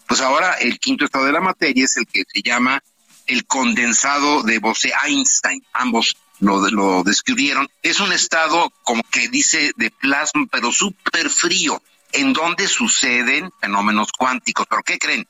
Pues 0.05 0.21
ahora 0.21 0.53
el 0.59 0.77
quinto 0.77 1.05
estado 1.05 1.25
de 1.25 1.31
la 1.31 1.41
materia 1.41 1.85
es 1.85 1.97
el 1.97 2.05
que 2.05 2.23
se 2.31 2.43
llama 2.43 2.83
el 3.25 3.47
condensado 3.47 4.43
de 4.43 4.59
Bose-Einstein. 4.59 5.65
Ambos 5.73 6.15
lo, 6.39 6.59
lo 6.69 7.03
describieron. 7.03 7.69
Es 7.81 7.99
un 7.99 8.13
estado 8.13 8.71
como 8.83 9.03
que 9.03 9.27
dice 9.29 9.71
de 9.75 9.91
plasma, 9.91 10.45
pero 10.51 10.71
súper 10.71 11.29
frío, 11.29 11.81
en 12.11 12.33
donde 12.33 12.67
suceden 12.67 13.51
fenómenos 13.59 14.11
cuánticos. 14.11 14.65
¿Pero 14.69 14.83
qué 14.83 14.97
creen? 14.97 15.27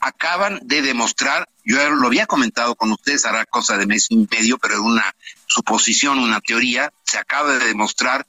acaban 0.00 0.60
de 0.62 0.82
demostrar, 0.82 1.48
yo 1.64 1.90
lo 1.90 2.06
había 2.06 2.26
comentado 2.26 2.74
con 2.76 2.92
ustedes, 2.92 3.24
hará 3.24 3.44
cosa 3.44 3.76
de 3.76 3.86
mes 3.86 4.06
y 4.10 4.26
medio, 4.30 4.58
pero 4.58 4.74
es 4.74 4.80
una 4.80 5.14
suposición, 5.46 6.18
una 6.18 6.40
teoría, 6.40 6.92
se 7.04 7.18
acaba 7.18 7.52
de 7.52 7.66
demostrar 7.66 8.26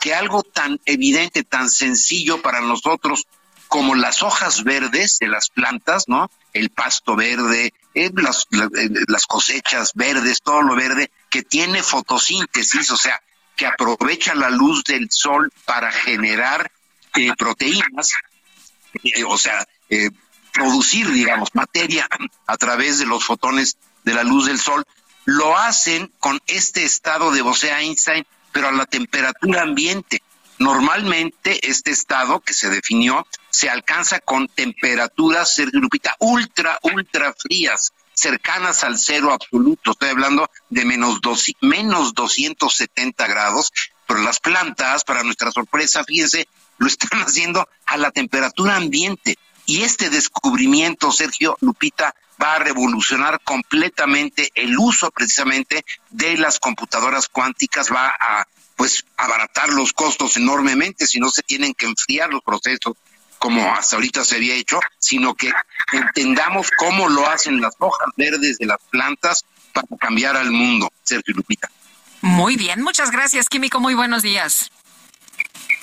que 0.00 0.14
algo 0.14 0.42
tan 0.42 0.80
evidente, 0.86 1.44
tan 1.44 1.70
sencillo 1.70 2.40
para 2.40 2.60
nosotros 2.60 3.26
como 3.68 3.94
las 3.94 4.22
hojas 4.22 4.64
verdes 4.64 5.18
de 5.20 5.28
las 5.28 5.50
plantas, 5.50 6.08
¿no? 6.08 6.30
El 6.52 6.70
pasto 6.70 7.14
verde, 7.14 7.72
las, 7.94 8.46
la- 8.50 8.68
las 9.08 9.26
cosechas 9.26 9.92
verdes, 9.94 10.40
todo 10.42 10.62
lo 10.62 10.74
verde, 10.76 11.10
que 11.28 11.42
tiene 11.42 11.82
fotosíntesis, 11.82 12.90
o 12.90 12.96
sea, 12.96 13.20
que 13.56 13.66
aprovecha 13.66 14.34
la 14.34 14.50
luz 14.50 14.84
del 14.84 15.10
sol 15.10 15.52
para 15.64 15.90
generar 15.92 16.70
eh, 17.14 17.32
proteínas, 17.36 18.12
eh, 19.02 19.24
o 19.24 19.36
sea, 19.36 19.66
eh, 19.88 20.10
producir, 20.52 21.10
digamos, 21.10 21.50
materia 21.54 22.08
a 22.46 22.56
través 22.56 22.98
de 22.98 23.06
los 23.06 23.24
fotones 23.24 23.76
de 24.04 24.14
la 24.14 24.24
luz 24.24 24.46
del 24.46 24.58
sol, 24.58 24.84
lo 25.26 25.56
hacen 25.58 26.12
con 26.18 26.40
este 26.46 26.84
estado 26.84 27.30
de 27.32 27.42
Bose-Einstein, 27.42 28.26
pero 28.52 28.68
a 28.68 28.72
la 28.72 28.86
temperatura 28.86 29.62
ambiente. 29.62 30.22
Normalmente 30.60 31.70
este 31.70 31.90
estado 31.90 32.40
que 32.40 32.52
se 32.52 32.68
definió 32.68 33.26
se 33.48 33.70
alcanza 33.70 34.20
con 34.20 34.46
temperaturas, 34.46 35.58
Lupita, 35.72 36.16
ultra, 36.18 36.78
ultra 36.82 37.32
frías, 37.32 37.94
cercanas 38.12 38.84
al 38.84 38.98
cero 38.98 39.32
absoluto. 39.32 39.92
Estoy 39.92 40.10
hablando 40.10 40.50
de 40.68 40.84
menos, 40.84 41.22
dos, 41.22 41.46
menos 41.62 42.12
270 42.12 43.26
grados, 43.26 43.72
pero 44.06 44.20
las 44.20 44.38
plantas, 44.38 45.02
para 45.04 45.22
nuestra 45.22 45.50
sorpresa, 45.50 46.04
fíjense, 46.04 46.46
lo 46.76 46.88
están 46.88 47.20
haciendo 47.26 47.66
a 47.86 47.96
la 47.96 48.10
temperatura 48.10 48.76
ambiente. 48.76 49.38
Y 49.64 49.80
este 49.80 50.10
descubrimiento, 50.10 51.10
Sergio 51.10 51.56
Lupita, 51.62 52.14
va 52.40 52.56
a 52.56 52.58
revolucionar 52.58 53.40
completamente 53.44 54.50
el 54.54 54.76
uso 54.78 55.10
precisamente 55.10 55.86
de 56.10 56.36
las 56.36 56.58
computadoras 56.58 57.28
cuánticas, 57.28 57.90
va 57.90 58.14
a 58.20 58.46
pues 58.80 59.04
abaratar 59.18 59.68
los 59.68 59.92
costos 59.92 60.38
enormemente 60.38 61.06
si 61.06 61.20
no 61.20 61.28
se 61.28 61.42
tienen 61.42 61.74
que 61.74 61.84
enfriar 61.84 62.30
los 62.30 62.42
procesos 62.42 62.96
como 63.38 63.74
hasta 63.74 63.96
ahorita 63.96 64.24
se 64.24 64.36
había 64.36 64.54
hecho, 64.54 64.80
sino 64.98 65.34
que 65.34 65.52
entendamos 65.92 66.70
cómo 66.78 67.10
lo 67.10 67.28
hacen 67.28 67.60
las 67.60 67.74
hojas 67.78 68.08
verdes 68.16 68.56
de 68.56 68.64
las 68.64 68.78
plantas 68.88 69.44
para 69.74 69.86
cambiar 69.98 70.34
al 70.34 70.50
mundo, 70.50 70.90
Sergio 71.02 71.34
Lupita. 71.34 71.70
Muy 72.22 72.56
bien, 72.56 72.80
muchas 72.80 73.10
gracias, 73.10 73.50
Químico. 73.50 73.80
Muy 73.80 73.92
buenos 73.92 74.22
días. 74.22 74.70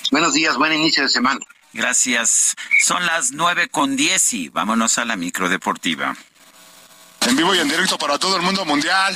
Buenos 0.10 0.34
días, 0.34 0.58
buen 0.58 0.74
inicio 0.74 1.04
de 1.04 1.10
semana. 1.10 1.46
Gracias. 1.74 2.56
Son 2.84 3.06
las 3.06 3.30
nueve 3.30 3.70
con 3.70 3.96
diez 3.96 4.34
y 4.34 4.50
vámonos 4.50 4.98
a 4.98 5.06
la 5.06 5.16
micro 5.18 5.50
deportiva. 5.50 6.16
En 7.28 7.36
vivo 7.36 7.54
y 7.54 7.60
en 7.60 7.70
directo 7.70 8.00
para 8.00 8.18
todo 8.18 8.38
el 8.38 8.42
mundo 8.42 8.66
mundial. 8.66 9.16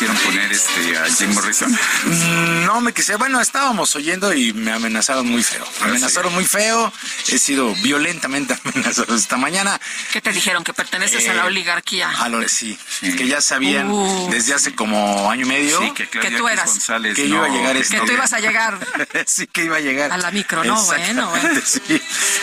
quisieron 0.00 0.16
poner 0.24 0.50
este 0.50 0.96
a 0.96 1.04
Jim 1.14 1.34
Morrison. 1.34 1.70
Mm, 1.70 2.64
No 2.64 2.80
me 2.80 2.94
quise. 2.94 3.16
Bueno, 3.16 3.38
estábamos 3.38 3.94
oyendo 3.96 4.32
y 4.32 4.54
me 4.54 4.72
amenazaron 4.72 5.28
muy 5.28 5.42
feo. 5.42 5.62
Ah, 5.80 5.84
Me 5.84 5.90
amenazaron 5.90 6.32
muy 6.32 6.46
feo. 6.46 6.90
He 7.28 7.38
sido 7.38 7.74
violentamente 7.82 8.58
amenazado 8.64 9.14
esta 9.14 9.36
mañana. 9.36 9.78
¿Qué 10.10 10.22
te 10.22 10.32
dijeron? 10.32 10.64
¿Que 10.64 10.72
perteneces 10.72 11.22
Eh, 11.24 11.30
a 11.30 11.34
la 11.34 11.44
oligarquía? 11.44 12.08
A 12.18 12.30
lo 12.30 12.40
sí, 12.48 12.78
que 13.00 13.26
ya 13.26 13.42
sabían 13.42 13.90
Uh. 13.90 14.30
desde 14.30 14.54
hace 14.54 14.74
como 14.74 15.30
año 15.30 15.44
y 15.44 15.48
medio 15.48 15.78
Sí, 15.82 15.90
que 15.92 16.08
Que 16.08 16.30
tú 16.30 16.48
eras. 16.48 16.66
González 16.70 17.14
que 17.14 17.26
iba 17.26 17.44
a 17.44 17.48
llegar 17.50 17.74
Que 17.74 17.80
este- 17.82 18.00
tú 18.00 18.12
ibas 18.12 18.32
a 18.32 18.40
llegar 18.40 18.78
sí 19.26 19.46
que 19.48 19.64
iba 19.64 19.76
a 19.76 19.80
llegar 19.80 20.12
a 20.12 20.16
la 20.16 20.30
micro, 20.30 20.64
¿no? 20.64 20.80
Bueno, 20.82 21.28
bueno. 21.28 21.60
Sí. 21.62 22.00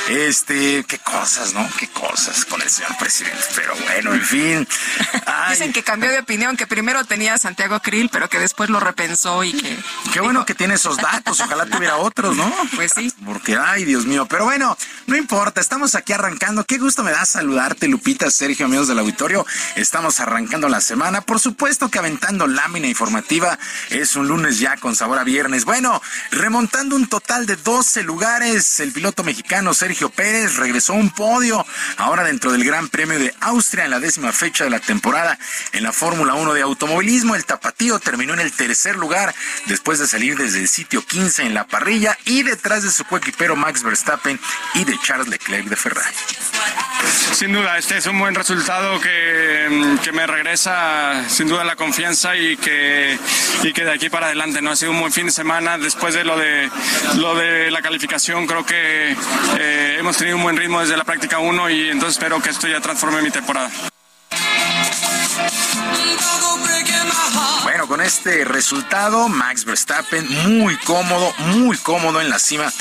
Este, 0.10 0.86
qué 0.88 1.00
cosas, 1.00 1.54
¿no? 1.54 1.68
Qué 1.80 1.88
cosas 1.90 2.46
con 2.46 2.62
el 2.62 2.70
señor 2.70 2.96
presidente. 3.00 3.44
Pero 3.56 3.76
bueno, 3.76 4.14
en 4.14 4.22
fin. 4.24 4.68
Ay, 5.26 5.52
Dicen 5.54 5.74
que 5.74 5.82
cambió 5.84 6.12
de 6.12 6.20
opinión, 6.20 6.56
que 6.56 6.68
primero 6.68 7.04
tenía 7.06 7.34
a 7.34 7.38
Santiago 7.48 7.80
Krill, 7.80 8.10
pero 8.10 8.28
que 8.28 8.40
después 8.40 8.70
lo 8.70 8.82
repensó 8.82 9.42
y 9.42 9.54
que... 9.54 9.80
qué 10.12 10.20
bueno 10.20 10.46
que 10.46 10.54
tiene 10.54 10.74
esos 10.74 10.98
datos. 10.98 11.40
Ojalá 11.40 11.66
tuviera 11.66 11.96
otros, 11.96 12.36
¿no? 12.36 12.54
Pues 12.76 12.92
sí. 12.94 13.10
Porque, 13.26 13.56
ay, 13.56 13.86
Dios 13.86 14.06
mío. 14.06 14.26
Pero 14.26 14.44
bueno, 14.44 14.78
no 15.06 15.16
importa. 15.16 15.62
Estamos 15.62 15.96
aquí 15.96 16.12
arrancando. 16.12 16.66
Qué 16.66 16.78
gusto 16.78 17.06
me 17.06 17.12
da 17.12 17.24
saludarte, 17.24 17.88
Lupita, 17.88 18.30
Sergio, 18.32 18.66
amigos 18.66 18.90
del 18.90 19.00
auditorio. 19.00 19.46
Estamos 19.78 20.20
arrancando 20.20 20.68
la 20.68 20.82
semana. 20.82 21.22
Por 21.22 21.40
supuesto 21.40 21.88
que 21.88 22.00
aventando 22.00 22.48
lámina 22.48 22.88
informativa. 22.88 23.58
Es 23.92 24.18
un 24.18 24.28
lunes 24.28 24.60
ya 24.60 24.76
con 24.76 24.98
sabor 24.98 25.18
a 25.18 25.24
viernes. 25.24 25.64
Bueno, 25.64 26.02
remontando 26.32 26.98
un 26.98 27.08
total 27.08 27.46
de 27.46 27.56
12 27.56 28.04
lugares, 28.04 28.82
el 28.82 28.92
piloto 28.92 29.24
mexicano 29.24 29.74
Sergio 29.74 30.10
Pérez 30.10 30.58
regresó 30.58 30.94
a 30.94 30.98
un 30.98 31.12
podio. 31.12 31.66
Ahora 31.96 32.26
dentro 32.26 32.52
del 32.52 32.66
Gran 32.66 32.90
Premio 32.90 33.18
de 33.18 33.34
Austria 33.40 33.86
en 33.86 33.92
la 33.92 34.02
décima 34.02 34.34
fecha 34.34 34.66
de 34.66 34.70
la 34.70 34.82
temporada 34.82 35.40
en 35.72 35.84
la 35.84 35.94
Fórmula 35.94 36.34
1 36.34 36.54
de 36.54 36.62
automovilismo. 36.62 37.37
El 37.38 37.46
tapatío 37.46 38.00
terminó 38.00 38.34
en 38.34 38.40
el 38.40 38.52
tercer 38.52 38.96
lugar 38.96 39.34
después 39.68 40.00
de 40.00 40.08
salir 40.08 40.36
desde 40.38 40.60
el 40.60 40.68
sitio 40.68 41.06
15 41.06 41.44
en 41.44 41.54
la 41.54 41.68
parrilla 41.68 42.18
y 42.26 42.42
detrás 42.42 42.82
de 42.82 42.90
su 42.90 43.06
coequipero 43.06 43.56
Max 43.56 43.84
Verstappen 43.84 44.40
y 44.74 44.84
de 44.86 44.98
Charles 45.04 45.28
Leclerc 45.28 45.68
de 45.68 45.76
Ferrari. 45.76 46.16
Sin 47.34 47.54
duda, 47.54 47.78
este 47.78 47.98
es 47.98 48.08
un 48.08 48.18
buen 48.18 48.34
resultado 48.34 49.00
que, 49.00 49.98
que 50.04 50.12
me 50.12 50.26
regresa 50.26 51.30
sin 51.30 51.48
duda 51.48 51.64
la 51.64 51.76
confianza 51.76 52.36
y 52.36 52.58
que, 52.58 53.20
y 53.62 53.72
que 53.72 53.86
de 53.86 53.92
aquí 53.92 54.10
para 54.10 54.26
adelante 54.26 54.60
no 54.64 54.72
ha 54.72 54.76
sido 54.76 54.90
un 54.90 55.00
buen 55.00 55.14
fin 55.14 55.28
de 55.28 55.32
semana 55.32 55.78
después 55.78 56.16
de 56.16 56.24
lo 56.24 56.40
de 56.40 56.72
lo 57.18 57.36
de 57.36 57.70
la 57.70 57.84
calificación 57.84 58.48
creo 58.48 58.66
que 58.66 59.16
eh, 59.60 59.98
hemos 60.00 60.18
tenido 60.18 60.38
un 60.38 60.44
buen 60.44 60.58
ritmo 60.58 60.82
desde 60.82 60.98
la 60.98 61.04
práctica 61.04 61.38
1 61.38 61.70
y 61.70 61.90
entonces 61.90 62.18
espero 62.18 62.42
que 62.42 62.50
esto 62.50 62.68
ya 62.68 62.82
transforme 62.82 63.22
mi 63.22 63.30
temporada. 63.30 63.70
Bueno, 67.64 67.88
con 67.88 68.02
este 68.02 68.44
resultado, 68.46 69.30
Max 69.30 69.66
Verstappen 69.66 70.28
muy 70.50 70.76
cómodo, 70.78 71.34
muy 71.40 71.78
cómodo 71.78 72.22
en 72.22 72.30
la 72.30 72.40
cima 72.40 72.72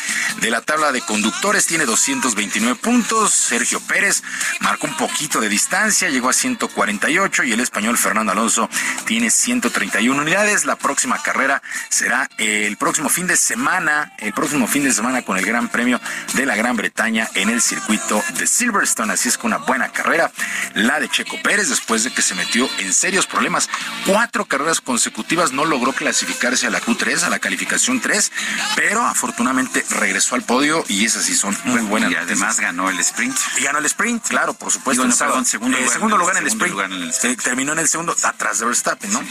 de 0.41 0.51
la 0.51 0.61
tabla 0.61 0.93
de 0.93 1.01
conductores, 1.03 1.67
tiene 1.67 1.85
229 1.85 2.77
puntos. 2.77 3.33
Sergio 3.33 3.81
Pérez 3.81 4.23
marcó 4.61 4.87
un 4.87 4.97
poquito 4.97 5.41
de 5.41 5.49
distancia, 5.49 6.09
llegó 6.09 6.29
a 6.29 6.33
148 6.33 7.45
y 7.45 7.53
el 7.53 7.61
español 7.61 7.97
Fernando 7.97 8.33
Alonso 8.33 8.69
tiene 9.05 9.31
131 9.31 10.21
unidades. 10.21 10.65
La 10.65 10.77
próxima 10.77 11.23
carrera 11.23 11.63
será 11.89 12.29
el 12.39 12.77
próximo 12.77 13.09
fin 13.09 13.27
de 13.27 13.37
semana, 13.37 14.13
el 14.19 14.33
próximo 14.33 14.67
fin 14.67 14.85
de 14.85 14.93
semana 14.93 15.23
con 15.23 15.39
el 15.39 15.45
Gran 15.45 15.69
Premio 15.69 16.01
de 16.35 16.47
la 16.47 16.57
Gran 16.57 16.77
Bretaña 16.77 17.29
en 17.35 17.51
el 17.51 17.61
circuito 17.61 18.23
de 18.39 18.47
Silverstone. 18.47 19.13
Así 19.13 19.29
es 19.29 19.39
que 19.39 19.47
una 19.47 19.59
buena 19.59 19.89
carrera, 19.91 20.31
la 20.75 21.01
de 21.01 21.09
Checo 21.09 21.37
Pérez, 21.43 21.69
después 21.69 22.05
de 22.05 22.13
que 22.13 22.23
se 22.23 22.35
metió 22.35 22.69
en 22.79 22.93
serios 22.93 23.27
problemas, 23.27 23.69
cuatro 24.07 24.45
carreras 24.45 24.56
consecutivas 24.57 24.81
consecutivas 25.07 25.53
no 25.53 25.65
logró 25.65 25.93
clasificarse 25.93 26.67
a 26.67 26.71
la 26.71 26.81
Q3, 26.81 27.25
a 27.25 27.29
la 27.31 27.39
calificación 27.39 28.01
3, 28.01 28.33
pero 28.75 29.03
afortunadamente 29.05 29.85
regresó 29.91 30.35
al 30.35 30.43
podio 30.43 30.85
y 30.89 31.05
esas 31.05 31.25
sí 31.25 31.35
son 31.37 31.57
muy 31.65 31.81
buenas. 31.83 32.11
Y 32.11 32.17
además 32.17 32.59
ganó 32.61 32.89
el 32.91 32.99
sprint. 33.01 33.37
Y 33.59 33.63
ganó 33.65 33.79
el 33.79 33.87
sprint, 33.87 34.27
claro, 34.27 34.55
por 34.55 34.73
supuesto. 34.73 35.03
Digo, 35.03 35.13
no, 35.13 35.19
perdón, 35.19 35.45
segundo 35.47 35.77
Eh, 35.77 35.81
lugar 35.83 35.93
segundo 35.93 36.17
en 36.17 36.21
el- 36.21 36.27
lugar 36.27 36.37
en 36.39 36.43
el 36.45 36.51
segundo 36.51 36.65
sprint. 36.65 36.73
lugar 36.73 36.93
en 36.93 37.03
el 37.03 37.33
Eh, 37.33 37.37
terminó 37.43 37.73
en 37.73 37.79
el 37.81 37.89
segundo, 37.89 38.17
atrás 38.23 38.59
de 38.59 38.67
Verstappen, 38.67 39.13
¿no? 39.13 39.23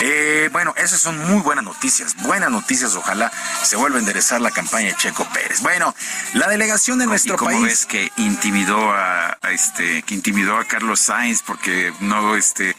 Eh, 0.00 0.48
bueno, 0.52 0.74
esas 0.76 1.00
son 1.00 1.18
muy 1.18 1.40
buenas 1.42 1.64
noticias. 1.64 2.16
Buenas 2.16 2.50
noticias, 2.50 2.94
ojalá 2.94 3.30
se 3.62 3.76
vuelva 3.76 3.96
a 3.98 4.00
enderezar 4.00 4.40
la 4.40 4.50
campaña 4.50 4.88
de 4.88 4.96
Checo 4.96 5.24
Pérez. 5.32 5.60
Bueno, 5.60 5.94
la 6.32 6.48
delegación 6.48 6.98
de 6.98 7.06
nuestro 7.06 7.34
y 7.34 7.38
país. 7.44 7.62
ves 7.62 7.86
que 7.86 8.10
intimidó 8.16 8.90
a, 8.92 9.38
a 9.42 9.50
este 9.52 10.02
que 10.02 10.14
intimidó 10.14 10.56
a 10.56 10.64
Carlos 10.64 11.00
Sainz 11.00 11.42
porque 11.42 11.92
no 12.00 12.36
este 12.36 12.74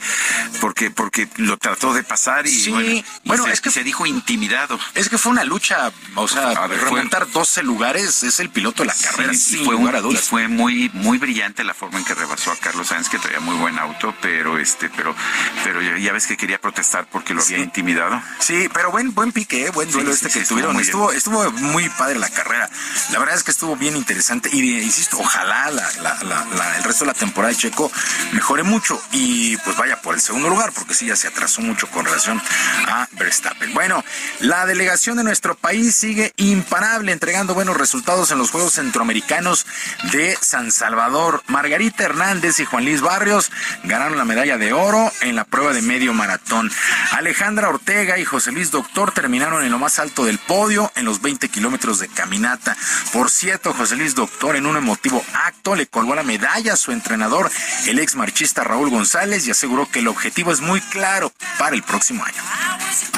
porque 0.59 0.89
porque 0.91 1.27
lo 1.37 1.57
trató 1.57 1.90
de 1.93 2.03
pasar 2.03 2.45
y 2.47 2.49
Sí, 2.51 2.71
bueno, 2.71 2.89
y 2.89 3.05
bueno, 3.25 3.45
se, 3.45 3.51
es 3.53 3.61
que- 3.61 3.71
se 3.71 3.83
dijo 3.83 4.05
intimidado 4.05 4.79
Es 4.95 5.09
que 5.09 5.17
fue 5.17 5.31
una 5.31 5.43
lucha, 5.43 5.91
o 6.15 6.27
sea, 6.27 6.49
A 6.51 6.67
ver, 6.67 6.79
fue- 6.79 6.89
remontar 6.89 7.29
12 7.31 7.63
lugares 7.63 8.23
es 8.23 8.39
el 8.39 8.49
piloto 8.49 8.83
de 8.83 8.87
la 8.87 8.95
carrera, 8.95 9.33
Sí, 9.33 9.57
fue, 9.65 9.75
a 9.75 9.99
y 10.11 10.15
fue 10.17 10.47
muy 10.47 10.89
muy 10.93 11.17
brillante 11.17 11.63
la 11.63 11.73
forma 11.73 11.99
en 11.99 12.05
que 12.05 12.13
rebasó 12.13 12.51
a 12.51 12.55
Carlos 12.57 12.87
Sainz 12.87 13.09
que 13.09 13.19
traía 13.19 13.39
muy 13.39 13.55
buen 13.55 13.77
auto 13.79 14.13
pero 14.21 14.57
este 14.57 14.89
pero 14.89 15.15
pero 15.63 15.81
ya, 15.81 16.11
ves 16.13 16.27
que 16.27 16.37
quería 16.37 16.59
protestar 16.59 17.07
porque 17.11 17.33
lo 17.33 17.41
había 17.41 17.57
intimidado 17.59 18.21
Sí, 18.39 18.69
pero 18.73 18.91
buen 18.91 19.13
buen 19.13 19.31
pique, 19.31 19.65
eh, 19.67 19.69
buen 19.71 19.89
duelo 19.91 20.11
este 20.11 20.29
que 20.29 20.41
tuvieron. 20.45 20.79
Estuvo, 20.79 21.11
estuvo 21.11 21.49
muy 21.51 21.87
padre 21.89 22.17
la 22.19 22.29
carrera. 22.29 22.69
La 23.11 23.19
verdad 23.19 23.35
es 23.35 23.43
que 23.43 23.51
estuvo 23.51 23.75
bien 23.75 23.95
interesante. 23.95 24.49
Y 24.51 24.79
insisto, 24.79 25.17
ojalá 25.19 25.69
la, 25.71 25.89
la- 26.01 26.23
la- 26.23 26.45
la- 26.45 26.77
el 26.77 26.83
resto 26.83 27.05
de 27.05 27.11
la 27.11 27.13
temporada 27.13 27.53
de 27.53 27.59
Checo 27.59 27.91
mejore 28.33 28.63
mucho 28.63 29.01
y 29.11 29.57
pues 29.57 29.77
vaya 29.77 30.01
por 30.01 30.15
el 30.15 30.21
segundo 30.21 30.49
lugar, 30.49 30.71
porque 30.73 30.93
sí 30.93 31.05
ya 31.05 31.15
se 31.15 31.27
atrasó 31.27 31.61
mucho 31.61 31.80
con 31.87 32.05
relación 32.05 32.41
a 32.87 33.07
Verstappen. 33.13 33.73
Bueno, 33.73 34.03
la 34.39 34.65
delegación 34.65 35.17
de 35.17 35.23
nuestro 35.23 35.55
país 35.55 35.95
sigue 35.95 36.33
imparable, 36.37 37.11
entregando 37.11 37.53
buenos 37.53 37.77
resultados 37.77 38.31
en 38.31 38.37
los 38.37 38.51
Juegos 38.51 38.73
Centroamericanos 38.73 39.65
de 40.11 40.37
San 40.41 40.71
Salvador. 40.71 41.43
Margarita 41.47 42.03
Hernández 42.03 42.59
y 42.59 42.65
Juan 42.65 42.85
Luis 42.85 43.01
Barrios 43.01 43.51
ganaron 43.83 44.17
la 44.17 44.25
medalla 44.25 44.57
de 44.57 44.73
oro 44.73 45.11
en 45.21 45.35
la 45.35 45.45
prueba 45.45 45.73
de 45.73 45.81
medio 45.81 46.13
maratón. 46.13 46.71
Alejandra 47.11 47.69
Ortega 47.69 48.17
y 48.17 48.25
José 48.25 48.51
Luis 48.51 48.71
Doctor 48.71 49.11
terminaron 49.11 49.63
en 49.63 49.71
lo 49.71 49.79
más 49.79 49.99
alto 49.99 50.25
del 50.25 50.39
podio 50.39 50.91
en 50.95 51.05
los 51.05 51.21
20 51.21 51.49
kilómetros 51.49 51.99
de 51.99 52.07
caminata. 52.07 52.75
Por 53.13 53.29
cierto, 53.29 53.73
José 53.73 53.95
Luis 53.95 54.15
Doctor 54.15 54.55
en 54.55 54.65
un 54.65 54.77
emotivo 54.77 55.23
acto 55.45 55.75
le 55.75 55.87
colgó 55.87 56.15
la 56.15 56.23
medalla 56.23 56.73
a 56.73 56.77
su 56.77 56.91
entrenador, 56.91 57.49
el 57.87 57.99
ex 57.99 58.15
marchista 58.15 58.63
Raúl 58.63 58.89
González, 58.89 59.47
y 59.47 59.51
aseguró 59.51 59.89
que 59.89 59.99
el 59.99 60.07
objetivo 60.07 60.51
es 60.51 60.61
muy 60.61 60.81
claro 60.81 61.31
para 61.61 61.75
el 61.75 61.83
próximo 61.83 62.23
año. 62.25 62.41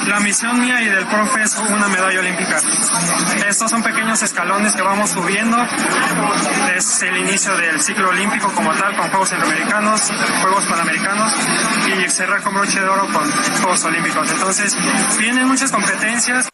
La 0.05 0.19
misión 0.19 0.59
mía 0.59 0.81
y 0.81 0.89
del 0.89 1.07
profe 1.07 1.43
es 1.43 1.55
una 1.55 1.87
medalla 1.87 2.19
olímpica. 2.19 2.59
Estos 3.47 3.71
son 3.71 3.81
pequeños 3.81 4.21
escalones 4.21 4.73
que 4.73 4.81
vamos 4.81 5.11
subiendo. 5.11 5.57
Es 6.75 7.03
el 7.03 7.15
inicio 7.19 7.55
del 7.55 7.79
ciclo 7.79 8.09
olímpico 8.09 8.51
como 8.51 8.73
tal, 8.73 8.97
con 8.97 9.07
Juegos 9.11 9.29
Centroamericanos, 9.29 10.11
Juegos 10.41 10.65
Panamericanos 10.65 11.31
y 11.87 12.09
cerrar 12.09 12.43
con 12.43 12.53
broche 12.53 12.81
de 12.81 12.89
oro 12.89 13.07
con 13.13 13.31
Juegos 13.31 13.85
Olímpicos. 13.85 14.29
Entonces, 14.29 14.77
vienen 15.17 15.47
muchas 15.47 15.71
competencias. 15.71 16.49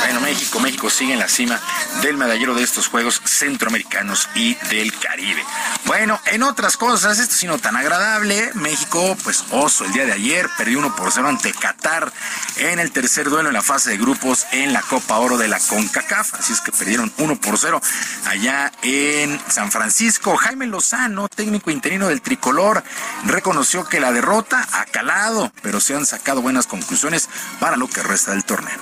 Bueno, 0.00 0.20
México, 0.20 0.60
México 0.60 0.90
sigue 0.90 1.12
en 1.12 1.18
la 1.18 1.28
cima 1.28 1.60
del 2.02 2.16
medallero 2.16 2.54
de 2.54 2.62
estos 2.62 2.88
Juegos 2.88 3.20
Centroamericanos 3.24 4.28
y 4.34 4.54
del 4.70 4.96
Caribe. 4.98 5.44
Bueno, 5.84 6.20
en 6.26 6.42
otras 6.42 6.76
cosas, 6.76 7.18
esto 7.18 7.34
sí 7.34 7.46
no 7.46 7.58
tan 7.58 7.76
agradable, 7.76 8.50
México, 8.54 9.16
pues 9.22 9.44
oso 9.50 9.84
el 9.84 9.92
día 9.92 10.04
de 10.04 10.12
ayer, 10.12 10.48
perdió 10.56 10.78
1 10.80 10.96
por 10.96 11.12
0 11.12 11.28
ante 11.28 11.52
Qatar 11.52 12.12
en 12.56 12.78
el 12.78 12.90
tercer 12.90 13.30
duelo 13.30 13.48
en 13.48 13.54
la 13.54 13.62
fase 13.62 13.90
de 13.90 13.98
grupos 13.98 14.46
en 14.52 14.72
la 14.72 14.82
Copa 14.82 15.18
Oro 15.18 15.38
de 15.38 15.48
la 15.48 15.60
CONCACAF, 15.60 16.34
así 16.34 16.52
es 16.52 16.60
que 16.60 16.72
perdieron 16.72 17.12
1 17.16 17.40
por 17.40 17.58
0 17.58 17.80
allá 18.26 18.72
en 18.82 19.40
San 19.48 19.70
Francisco. 19.70 20.36
Jaime 20.36 20.66
Lozano, 20.66 21.28
técnico 21.28 21.70
interino 21.70 22.08
del 22.08 22.22
tricolor, 22.22 22.82
reconoció 23.24 23.84
que 23.84 24.00
la 24.00 24.12
derrota 24.12 24.66
ha 24.72 24.84
calado, 24.86 25.52
pero 25.62 25.80
se 25.80 25.94
han 25.94 26.06
sacado 26.06 26.42
buenas 26.42 26.66
conclusiones 26.66 27.28
para 27.60 27.76
lo 27.76 27.88
que 27.88 28.02
resta 28.02 28.32
del 28.32 28.44
torneo. 28.44 28.78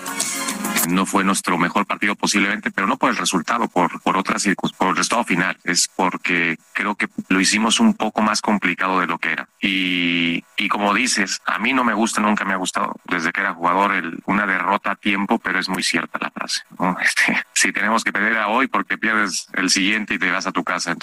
No 0.89 1.07
fue 1.07 1.25
nuestro 1.25 1.59
mejor 1.59 1.87
partido 1.87 2.15
posiblemente, 2.15 2.71
pero 2.71 2.87
no 2.87 2.97
por 2.97 3.11
el 3.11 3.17
resultado, 3.17 3.69
por, 3.69 4.01
por 4.01 4.17
otras 4.17 4.47
por 4.77 4.89
el 4.89 4.97
resultado 4.97 5.25
final. 5.25 5.57
Es 5.65 5.89
porque 5.89 6.59
creo 6.73 6.95
que 6.95 7.09
lo 7.29 7.41
hicimos 7.41 7.81
un 7.81 7.95
poco 7.95 8.23
más 8.23 8.41
complicado 8.41 9.01
de 9.01 9.07
lo 9.07 9.19
que 9.19 9.33
era. 9.33 9.49
Y, 9.61 10.45
y 10.57 10.69
como 10.69 10.93
dices, 10.95 11.41
a 11.47 11.59
mí 11.59 11.73
no 11.73 11.85
me 11.85 11.95
gusta, 11.95 12.21
nunca 12.21 12.45
me 12.45 12.55
ha 12.55 12.57
gustado 12.57 12.95
desde 13.05 13.33
que 13.33 13.41
era 13.41 13.55
jugador 13.55 13.93
el, 13.93 14.19
una 14.27 14.47
derrota 14.47 14.93
a 14.93 14.97
tiempo, 14.97 15.39
pero 15.39 15.59
es 15.59 15.69
muy 15.69 15.83
cierta 15.83 16.19
la 16.21 16.31
frase. 16.31 16.63
Este, 17.05 17.45
si 17.53 17.73
tenemos 17.73 18.03
que 18.03 18.13
perder 18.13 18.39
a 18.39 18.49
hoy 18.49 18.67
porque 18.67 18.97
pierdes 18.97 19.47
el 19.53 19.69
siguiente 19.69 20.15
y 20.15 20.19
te 20.19 20.31
vas 20.31 20.47
a 20.47 20.53
tu 20.53 20.65
casa. 20.65 20.95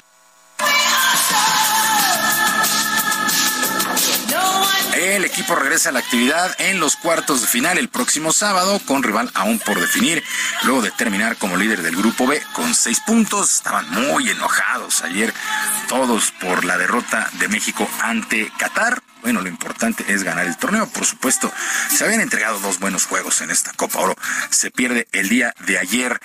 El 5.01 5.25
equipo 5.25 5.55
regresa 5.55 5.89
a 5.89 5.93
la 5.93 5.99
actividad 5.99 6.55
en 6.59 6.79
los 6.79 6.95
cuartos 6.95 7.41
de 7.41 7.47
final 7.47 7.79
el 7.79 7.89
próximo 7.89 8.31
sábado 8.31 8.79
con 8.85 9.01
rival 9.01 9.31
aún 9.33 9.57
por 9.57 9.81
definir. 9.81 10.23
Luego 10.61 10.83
de 10.83 10.91
terminar 10.91 11.37
como 11.37 11.57
líder 11.57 11.81
del 11.81 11.95
grupo 11.95 12.27
B 12.27 12.39
con 12.53 12.75
seis 12.75 12.99
puntos, 12.99 13.51
estaban 13.55 13.89
muy 13.89 14.29
enojados 14.29 15.01
ayer 15.01 15.33
todos 15.89 16.31
por 16.39 16.65
la 16.65 16.77
derrota 16.77 17.31
de 17.39 17.47
México 17.47 17.89
ante 17.99 18.51
Qatar. 18.59 19.01
Bueno, 19.21 19.41
lo 19.41 19.49
importante 19.49 20.03
es 20.07 20.23
ganar 20.23 20.47
el 20.47 20.57
torneo, 20.57 20.87
por 20.87 21.05
supuesto. 21.05 21.51
Se 21.95 22.03
habían 22.03 22.21
entregado 22.21 22.59
dos 22.59 22.79
buenos 22.79 23.05
juegos 23.05 23.41
en 23.41 23.51
esta 23.51 23.71
Copa 23.73 23.99
Oro. 23.99 24.15
Se 24.49 24.71
pierde 24.71 25.07
el 25.11 25.29
día 25.29 25.53
de 25.67 25.77
ayer. 25.77 26.19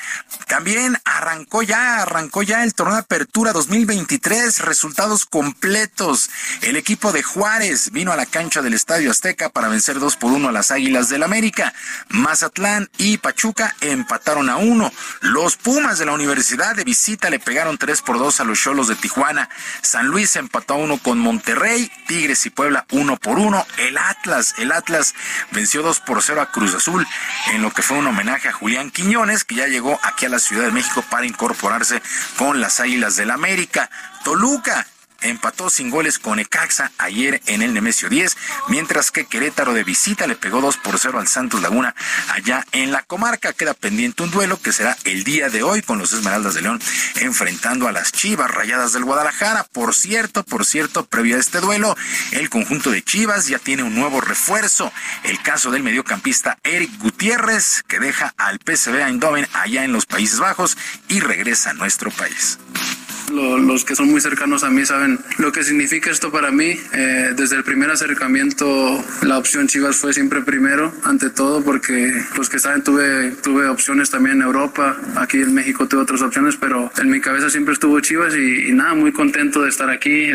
También 0.46 0.96
arrancó 1.04 1.62
ya, 1.62 2.02
arrancó 2.02 2.42
ya 2.42 2.64
el 2.64 2.72
torneo 2.72 2.94
de 2.94 3.02
apertura 3.02 3.52
2023. 3.52 4.60
Resultados 4.60 5.26
completos. 5.26 6.30
El 6.62 6.76
equipo 6.76 7.12
de 7.12 7.22
Juárez 7.22 7.90
vino 7.90 8.12
a 8.12 8.16
la 8.16 8.24
cancha 8.24 8.62
del 8.62 8.72
Estadio 8.72 9.10
Azteca 9.10 9.50
para 9.50 9.68
vencer 9.68 9.98
dos 9.98 10.16
por 10.16 10.32
uno 10.32 10.48
a 10.48 10.52
las 10.52 10.70
Águilas 10.70 11.10
del 11.10 11.22
América. 11.22 11.74
Mazatlán 12.08 12.88
y 12.96 13.18
Pachuca 13.18 13.76
empataron 13.82 14.48
a 14.48 14.56
uno. 14.56 14.90
Los 15.20 15.56
Pumas 15.56 15.98
de 15.98 16.06
la 16.06 16.12
Universidad 16.12 16.74
de 16.74 16.84
visita 16.84 17.28
le 17.28 17.40
pegaron 17.40 17.76
tres 17.76 18.00
por 18.00 18.18
dos 18.18 18.40
a 18.40 18.44
los 18.44 18.58
Cholos 18.58 18.88
de 18.88 18.96
Tijuana. 18.96 19.50
San 19.82 20.06
Luis 20.06 20.34
empató 20.36 20.74
a 20.74 20.78
uno 20.78 20.96
con 20.96 21.18
Monterrey. 21.18 21.92
Tigres 22.06 22.46
y 22.46 22.50
Puebla 22.50 22.85
uno 22.90 23.16
por 23.16 23.38
uno. 23.38 23.66
El 23.78 23.98
Atlas, 23.98 24.54
el 24.58 24.72
Atlas 24.72 25.14
venció 25.50 25.82
dos 25.82 26.00
por 26.00 26.22
cero 26.22 26.40
a 26.40 26.50
Cruz 26.50 26.74
Azul 26.74 27.06
en 27.52 27.62
lo 27.62 27.70
que 27.70 27.82
fue 27.82 27.98
un 27.98 28.06
homenaje 28.06 28.48
a 28.48 28.52
Julián 28.52 28.90
Quiñones, 28.90 29.44
que 29.44 29.56
ya 29.56 29.66
llegó 29.66 29.98
aquí 30.02 30.26
a 30.26 30.30
la 30.30 30.38
Ciudad 30.38 30.64
de 30.64 30.72
México 30.72 31.04
para 31.10 31.26
incorporarse 31.26 32.02
con 32.36 32.60
las 32.60 32.80
Águilas 32.80 33.16
del 33.16 33.30
América. 33.30 33.90
Toluca 34.24 34.86
empató 35.20 35.70
sin 35.70 35.90
goles 35.90 36.18
con 36.18 36.38
Ecaxa 36.38 36.92
ayer 36.98 37.40
en 37.46 37.62
el 37.62 37.74
Nemesio 37.74 38.08
10, 38.08 38.36
mientras 38.68 39.10
que 39.10 39.26
Querétaro 39.26 39.74
de 39.74 39.84
visita 39.84 40.26
le 40.26 40.36
pegó 40.36 40.60
2 40.60 40.76
por 40.78 40.98
0 40.98 41.18
al 41.18 41.28
Santos 41.28 41.62
Laguna 41.62 41.94
allá 42.28 42.64
en 42.72 42.92
la 42.92 43.02
comarca. 43.02 43.52
Queda 43.52 43.74
pendiente 43.74 44.22
un 44.22 44.30
duelo 44.30 44.60
que 44.60 44.72
será 44.72 44.96
el 45.04 45.24
día 45.24 45.48
de 45.48 45.62
hoy 45.62 45.82
con 45.82 45.98
los 45.98 46.12
Esmeraldas 46.12 46.54
de 46.54 46.62
León 46.62 46.80
enfrentando 47.20 47.88
a 47.88 47.92
las 47.92 48.12
Chivas 48.12 48.50
Rayadas 48.50 48.92
del 48.92 49.04
Guadalajara. 49.04 49.64
Por 49.72 49.94
cierto, 49.94 50.42
por 50.44 50.64
cierto, 50.64 51.06
previo 51.06 51.36
a 51.36 51.40
este 51.40 51.60
duelo, 51.60 51.96
el 52.32 52.50
conjunto 52.50 52.90
de 52.90 53.02
Chivas 53.02 53.46
ya 53.46 53.58
tiene 53.58 53.82
un 53.82 53.94
nuevo 53.94 54.20
refuerzo. 54.20 54.92
El 55.24 55.40
caso 55.42 55.70
del 55.70 55.82
mediocampista 55.82 56.58
Eric 56.62 56.98
Gutiérrez, 56.98 57.82
que 57.86 57.98
deja 57.98 58.34
al 58.36 58.58
PSV 58.58 59.02
Eindhoven 59.02 59.48
allá 59.52 59.84
en 59.84 59.92
los 59.92 60.06
Países 60.06 60.38
Bajos 60.38 60.76
y 61.08 61.20
regresa 61.20 61.70
a 61.70 61.74
nuestro 61.74 62.10
país. 62.10 62.58
Lo- 63.32 63.58
los 63.58 63.84
que 63.84 63.96
son 63.96 64.08
muy 64.08 64.20
cercanos 64.20 64.62
a 64.62 64.70
mí 64.70 64.86
saben 64.86 65.18
lo 65.38 65.50
que 65.50 65.64
significa 65.64 66.10
esto 66.10 66.30
para 66.30 66.50
mí. 66.52 66.80
Eh, 66.92 67.32
desde 67.34 67.56
el 67.56 67.64
primer 67.64 67.90
acercamiento, 67.90 69.04
la 69.22 69.38
opción 69.38 69.66
Chivas 69.66 69.96
fue 69.96 70.12
siempre 70.14 70.42
primero, 70.42 70.94
ante 71.04 71.30
todo, 71.30 71.62
porque 71.62 72.24
los 72.36 72.48
que 72.48 72.58
saben, 72.58 72.82
tuve, 72.84 73.32
tuve 73.42 73.68
opciones 73.68 74.10
también 74.10 74.36
en 74.36 74.42
Europa, 74.42 74.96
aquí 75.16 75.38
en 75.38 75.52
México 75.54 75.86
tuve 75.88 76.02
otras 76.02 76.22
opciones, 76.22 76.56
pero 76.58 76.90
en 76.98 77.10
mi 77.10 77.20
cabeza 77.20 77.50
siempre 77.50 77.74
estuvo 77.74 77.98
Chivas 78.00 78.34
y, 78.34 78.72
nada, 78.72 78.94
muy 78.94 79.12
contento 79.12 79.62
de 79.62 79.70
estar 79.70 79.90
aquí. 79.90 80.32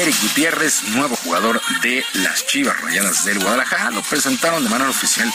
Eric 0.00 0.16
Gutiérrez, 0.22 0.84
nuevo 0.94 1.14
jugador 1.16 1.60
de 1.82 2.02
las 2.14 2.46
Chivas 2.46 2.80
Rayadas 2.80 3.26
del 3.26 3.38
Guadalajara, 3.38 3.90
lo 3.90 4.00
presentaron 4.02 4.64
de 4.64 4.70
manera 4.70 4.88
oficial 4.88 5.30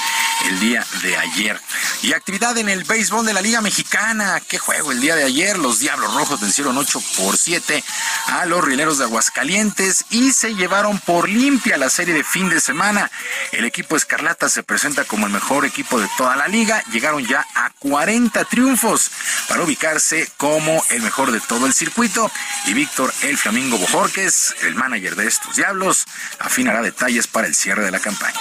el 0.45 0.59
día 0.59 0.85
de 1.01 1.17
ayer. 1.17 1.59
Y 2.01 2.13
actividad 2.13 2.57
en 2.57 2.69
el 2.69 2.83
béisbol 2.83 3.25
de 3.25 3.33
la 3.33 3.41
Liga 3.41 3.61
Mexicana. 3.61 4.39
¿Qué 4.47 4.57
juego 4.57 4.91
el 4.91 5.01
día 5.01 5.15
de 5.15 5.23
ayer? 5.23 5.57
Los 5.57 5.79
Diablos 5.79 6.13
Rojos 6.13 6.39
vencieron 6.39 6.77
8 6.77 7.01
por 7.17 7.37
7 7.37 7.83
a 8.27 8.45
los 8.45 8.63
Rieleros 8.63 8.97
de 8.97 9.05
Aguascalientes 9.05 10.05
y 10.09 10.31
se 10.31 10.55
llevaron 10.55 10.99
por 10.99 11.29
limpia 11.29 11.77
la 11.77 11.89
serie 11.89 12.13
de 12.13 12.23
fin 12.23 12.49
de 12.49 12.59
semana. 12.59 13.09
El 13.51 13.65
equipo 13.65 13.95
Escarlata 13.95 14.49
se 14.49 14.63
presenta 14.63 15.05
como 15.05 15.25
el 15.25 15.33
mejor 15.33 15.65
equipo 15.65 15.99
de 15.99 16.09
toda 16.17 16.35
la 16.35 16.47
liga. 16.47 16.83
Llegaron 16.91 17.25
ya 17.25 17.45
a 17.55 17.69
40 17.79 18.45
triunfos 18.45 19.11
para 19.47 19.63
ubicarse 19.63 20.29
como 20.37 20.83
el 20.89 21.01
mejor 21.01 21.31
de 21.31 21.39
todo 21.41 21.65
el 21.65 21.73
circuito. 21.73 22.31
Y 22.65 22.73
Víctor 22.73 23.13
El 23.21 23.37
Flamingo 23.37 23.77
Bojorques, 23.77 24.55
el 24.61 24.75
manager 24.75 25.15
de 25.15 25.27
estos 25.27 25.55
Diablos, 25.55 26.05
afinará 26.39 26.81
detalles 26.81 27.27
para 27.27 27.47
el 27.47 27.55
cierre 27.55 27.83
de 27.83 27.91
la 27.91 27.99
campaña. 27.99 28.39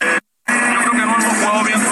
Yo 0.00 0.90
creo 0.90 1.35
que 1.46 1.85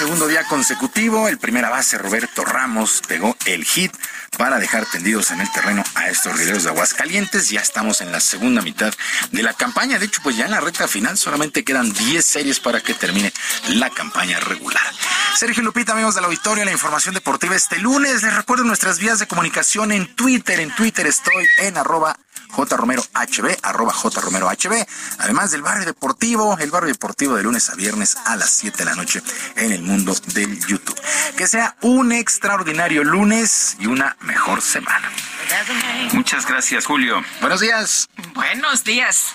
segundo 0.00 0.28
día 0.28 0.44
consecutivo, 0.44 1.28
el 1.28 1.36
primera 1.36 1.68
base 1.68 1.98
Roberto 1.98 2.42
Ramos 2.42 3.02
pegó 3.06 3.36
el 3.44 3.66
hit 3.66 3.92
para 4.38 4.58
dejar 4.58 4.86
tendidos 4.86 5.30
en 5.30 5.42
el 5.42 5.52
terreno 5.52 5.84
a 5.94 6.08
estos 6.08 6.34
rieleros 6.38 6.62
de 6.62 6.70
Aguascalientes. 6.70 7.50
Ya 7.50 7.60
estamos 7.60 8.00
en 8.00 8.10
la 8.10 8.18
segunda 8.20 8.62
mitad 8.62 8.94
de 9.30 9.42
la 9.42 9.52
campaña. 9.52 9.98
De 9.98 10.06
hecho, 10.06 10.22
pues 10.22 10.38
ya 10.38 10.46
en 10.46 10.52
la 10.52 10.60
recta 10.60 10.88
final 10.88 11.18
solamente 11.18 11.64
quedan 11.64 11.92
10 11.92 12.24
series 12.24 12.60
para 12.60 12.80
que 12.80 12.94
termine 12.94 13.30
la 13.74 13.90
campaña 13.90 14.40
regular. 14.40 14.80
Sergio 15.36 15.62
Lupita, 15.62 15.92
amigos 15.92 16.14
del 16.14 16.24
auditorio, 16.24 16.64
la 16.64 16.72
información 16.72 17.14
deportiva 17.14 17.54
este 17.54 17.78
lunes. 17.78 18.22
Les 18.22 18.34
recuerdo 18.34 18.64
nuestras 18.64 18.98
vías 19.00 19.18
de 19.18 19.28
comunicación 19.28 19.92
en 19.92 20.16
Twitter. 20.16 20.60
En 20.60 20.74
Twitter 20.74 21.06
estoy 21.06 21.46
en 21.58 21.76
arroba 21.76 22.18
jromerohb, 22.52 23.06
arroba 23.62 23.92
jromerohb. 23.92 24.86
Además 25.18 25.50
del 25.50 25.62
barrio 25.62 25.86
deportivo, 25.86 26.56
el 26.58 26.70
barrio 26.70 26.88
deportivo 26.92 27.36
de 27.36 27.42
lunes 27.42 27.70
a 27.70 27.74
viernes 27.74 28.16
a 28.24 28.36
las 28.36 28.50
7 28.50 28.78
de 28.78 28.84
la 28.84 28.94
noche 28.94 29.22
en 29.56 29.72
el 29.72 29.82
mundo 29.82 30.14
del 30.34 30.58
YouTube. 30.66 31.00
Que 31.36 31.46
sea 31.46 31.76
un 31.82 32.12
extraordinario 32.12 33.04
lunes 33.04 33.76
y 33.78 33.86
una 33.86 34.16
mejor 34.20 34.62
semana. 34.62 35.10
Muchas 36.12 36.46
gracias, 36.46 36.86
Julio. 36.86 37.22
Buenos 37.40 37.60
días. 37.60 38.08
Buenos 38.34 38.84
días. 38.84 39.26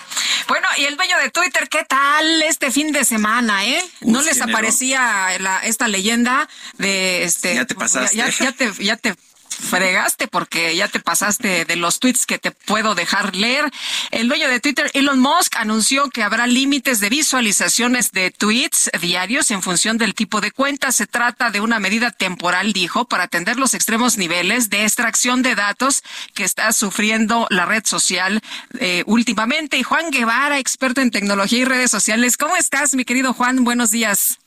Bueno, 0.47 0.67
y 0.77 0.85
el 0.85 0.95
dueño 0.95 1.17
de 1.17 1.29
Twitter, 1.31 1.67
¿qué 1.69 1.83
tal 1.83 2.41
este 2.43 2.71
fin 2.71 2.91
de 2.91 3.03
semana, 3.03 3.65
eh? 3.65 3.83
¿No 4.01 4.21
les 4.21 4.37
generó. 4.37 4.53
aparecía 4.57 5.37
la- 5.39 5.59
esta 5.65 5.87
leyenda 5.87 6.47
de 6.77 7.23
este? 7.23 7.55
Ya 7.55 7.65
te 7.65 7.75
pasaste. 7.75 8.15
Ya, 8.15 8.29
ya 8.29 8.51
te, 8.51 8.71
ya 8.83 8.95
te 8.97 9.15
fregaste 9.55 10.27
porque 10.27 10.75
ya 10.75 10.87
te 10.87 10.99
pasaste 10.99 11.65
de 11.65 11.75
los 11.75 11.99
tweets 11.99 12.25
que 12.25 12.37
te 12.37 12.51
puedo 12.51 12.95
dejar 12.95 13.35
leer. 13.35 13.71
El 14.11 14.27
dueño 14.27 14.47
de 14.47 14.59
Twitter, 14.59 14.89
Elon 14.93 15.19
Musk, 15.19 15.55
anunció 15.57 16.09
que 16.09 16.23
habrá 16.23 16.47
límites 16.47 16.99
de 16.99 17.09
visualizaciones 17.09 18.11
de 18.11 18.31
tweets 18.31 18.91
diarios 19.01 19.51
en 19.51 19.61
función 19.61 19.97
del 19.97 20.13
tipo 20.13 20.41
de 20.41 20.51
cuenta. 20.51 20.91
Se 20.91 21.07
trata 21.07 21.51
de 21.51 21.61
una 21.61 21.79
medida 21.79 22.11
temporal, 22.11 22.73
dijo, 22.73 23.05
para 23.05 23.23
atender 23.23 23.57
los 23.57 23.73
extremos 23.73 24.17
niveles 24.17 24.69
de 24.69 24.83
extracción 24.83 25.41
de 25.41 25.55
datos 25.55 26.03
que 26.33 26.43
está 26.43 26.71
sufriendo 26.73 27.47
la 27.49 27.65
red 27.65 27.85
social 27.85 28.41
eh, 28.79 29.03
últimamente. 29.05 29.77
Y 29.77 29.83
Juan 29.83 30.11
Guevara, 30.11 30.59
experto 30.59 31.01
en 31.01 31.11
tecnología 31.11 31.59
y 31.59 31.65
redes 31.65 31.91
sociales. 31.91 32.37
¿Cómo 32.37 32.55
estás, 32.55 32.93
mi 32.93 33.05
querido 33.05 33.33
Juan? 33.33 33.63
Buenos 33.63 33.91
días. 33.91 34.39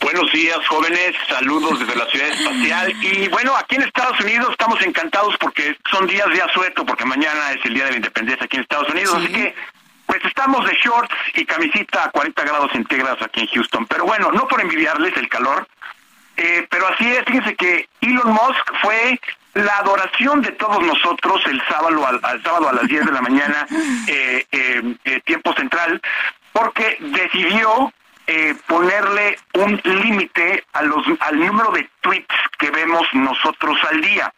Buenos 0.00 0.30
días, 0.32 0.58
jóvenes. 0.68 1.14
Saludos 1.28 1.80
desde 1.80 1.96
la 1.96 2.06
ciudad 2.06 2.28
espacial. 2.28 2.92
Y 3.02 3.28
bueno, 3.28 3.56
aquí 3.56 3.76
en 3.76 3.82
Estados 3.82 4.18
Unidos 4.20 4.48
estamos 4.50 4.80
encantados 4.82 5.36
porque 5.38 5.76
son 5.90 6.06
días 6.06 6.28
de 6.28 6.42
asueto, 6.42 6.84
porque 6.84 7.04
mañana 7.04 7.52
es 7.52 7.64
el 7.64 7.74
día 7.74 7.84
de 7.86 7.90
la 7.92 7.96
independencia 7.96 8.44
aquí 8.44 8.56
en 8.56 8.62
Estados 8.62 8.88
Unidos. 8.90 9.14
Así 9.16 9.32
que, 9.32 9.54
pues 10.06 10.24
estamos 10.24 10.66
de 10.66 10.74
shorts 10.74 11.14
y 11.34 11.44
camisita 11.44 12.04
a 12.04 12.10
40 12.10 12.44
grados 12.44 12.72
centígrados 12.72 13.22
aquí 13.22 13.40
en 13.40 13.46
Houston. 13.48 13.86
Pero 13.86 14.04
bueno, 14.04 14.30
no 14.32 14.46
por 14.46 14.60
envidiarles 14.60 15.16
el 15.16 15.28
calor, 15.28 15.66
eh, 16.36 16.66
pero 16.70 16.86
así 16.88 17.10
es. 17.10 17.24
Fíjense 17.24 17.54
que 17.54 17.88
Elon 18.00 18.32
Musk 18.32 18.72
fue 18.82 19.18
la 19.54 19.78
adoración 19.78 20.42
de 20.42 20.52
todos 20.52 20.82
nosotros 20.82 21.40
el 21.46 21.62
sábado 21.68 22.06
al, 22.06 22.20
al 22.22 22.42
sábado 22.42 22.68
a 22.68 22.72
las 22.72 22.88
10 22.88 23.06
de 23.06 23.12
la 23.12 23.22
mañana, 23.22 23.66
eh, 24.08 24.44
eh, 24.50 24.96
eh, 25.04 25.20
tiempo 25.24 25.54
central, 25.54 26.00
porque 26.52 26.98
decidió 27.00 27.92
eh, 28.26 28.54
ponerle 28.66 29.38
un 29.54 29.80
límite 29.84 30.64
al 30.72 30.88
número 31.38 31.70
de 31.72 31.88
tweets 32.00 32.34
que 32.58 32.70
vemos 32.70 33.06
nosotros 33.12 33.78
al 33.90 34.00
día. 34.00 34.32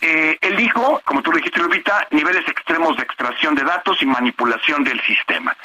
Eh, 0.00 0.36
él 0.40 0.56
dijo, 0.56 1.00
como 1.04 1.22
tú 1.22 1.30
dijiste, 1.32 1.60
Lupita, 1.60 2.06
niveles 2.10 2.46
extremos 2.48 2.96
de 2.96 3.04
extracción 3.04 3.54
de 3.54 3.62
datos 3.62 4.02
y 4.02 4.06
manipulación 4.06 4.82
del 4.82 5.00
sistema. 5.02 5.56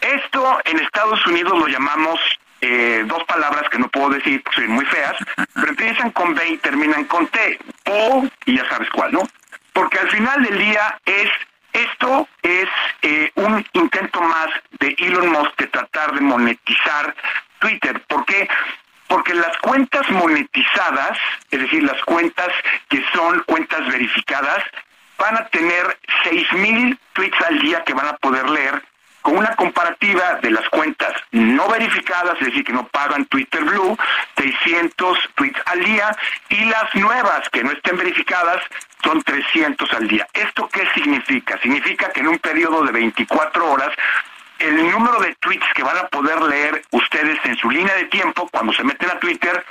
Esto 0.00 0.60
en 0.64 0.78
Estados 0.78 1.26
Unidos 1.26 1.58
lo 1.58 1.66
llamamos 1.66 2.18
eh, 2.60 3.04
dos 3.06 3.22
palabras 3.24 3.68
que 3.68 3.78
no 3.78 3.88
puedo 3.88 4.10
decir 4.10 4.42
porque 4.42 4.62
son 4.62 4.70
muy 4.70 4.84
feas, 4.86 5.16
pero 5.54 5.68
empiezan 5.68 6.10
con 6.12 6.34
B 6.34 6.48
y 6.48 6.56
terminan 6.58 7.04
con 7.04 7.26
T, 7.28 7.58
o 7.86 8.26
y 8.46 8.56
ya 8.56 8.68
sabes 8.68 8.88
cuál, 8.90 9.12
¿no? 9.12 9.22
Porque 9.72 9.98
al 9.98 10.10
final 10.10 10.42
del 10.42 10.58
día 10.58 10.98
es 11.04 11.30
esto 11.82 12.28
es 12.42 12.68
eh, 13.02 13.30
un 13.36 13.64
intento 13.72 14.20
más 14.20 14.48
de 14.80 14.94
Elon 14.98 15.30
Musk 15.30 15.56
de 15.58 15.66
tratar 15.68 16.12
de 16.12 16.20
monetizar 16.20 17.14
Twitter. 17.58 18.00
¿Por 18.06 18.24
qué? 18.24 18.48
Porque 19.06 19.34
las 19.34 19.56
cuentas 19.58 20.08
monetizadas, 20.10 21.18
es 21.50 21.60
decir, 21.60 21.82
las 21.82 22.00
cuentas 22.02 22.48
que 22.88 23.02
son 23.12 23.42
cuentas 23.46 23.86
verificadas, 23.88 24.62
van 25.18 25.36
a 25.36 25.46
tener 25.48 25.98
6.000 26.24 26.98
tweets 27.12 27.40
al 27.48 27.58
día 27.60 27.82
que 27.84 27.94
van 27.94 28.08
a 28.08 28.16
poder 28.16 28.48
leer 28.48 28.82
una 29.30 29.54
comparativa 29.56 30.38
de 30.42 30.50
las 30.50 30.68
cuentas 30.68 31.12
no 31.32 31.68
verificadas, 31.68 32.34
es 32.40 32.46
decir, 32.46 32.64
que 32.64 32.72
no 32.72 32.86
pagan 32.88 33.26
Twitter 33.26 33.62
Blue, 33.64 33.96
600 34.36 35.18
tweets 35.34 35.60
al 35.66 35.84
día, 35.84 36.16
y 36.48 36.64
las 36.64 36.94
nuevas 36.94 37.48
que 37.50 37.62
no 37.62 37.72
estén 37.72 37.96
verificadas 37.96 38.62
son 39.02 39.22
300 39.22 39.92
al 39.92 40.08
día. 40.08 40.26
¿Esto 40.32 40.68
qué 40.68 40.86
significa? 40.94 41.58
Significa 41.60 42.10
que 42.12 42.20
en 42.20 42.28
un 42.28 42.38
periodo 42.38 42.84
de 42.84 42.92
24 42.92 43.70
horas 43.70 43.90
el 44.58 44.90
número 44.90 45.20
de 45.20 45.34
tweets 45.36 45.66
que 45.74 45.82
van 45.82 45.96
a 45.98 46.08
poder 46.08 46.40
leer 46.42 46.82
ustedes 46.90 47.38
en 47.44 47.56
su 47.56 47.70
línea 47.70 47.94
de 47.94 48.06
tiempo 48.06 48.48
cuando 48.50 48.72
se 48.72 48.82
meten 48.82 49.08
a 49.10 49.18
Twitter 49.20 49.64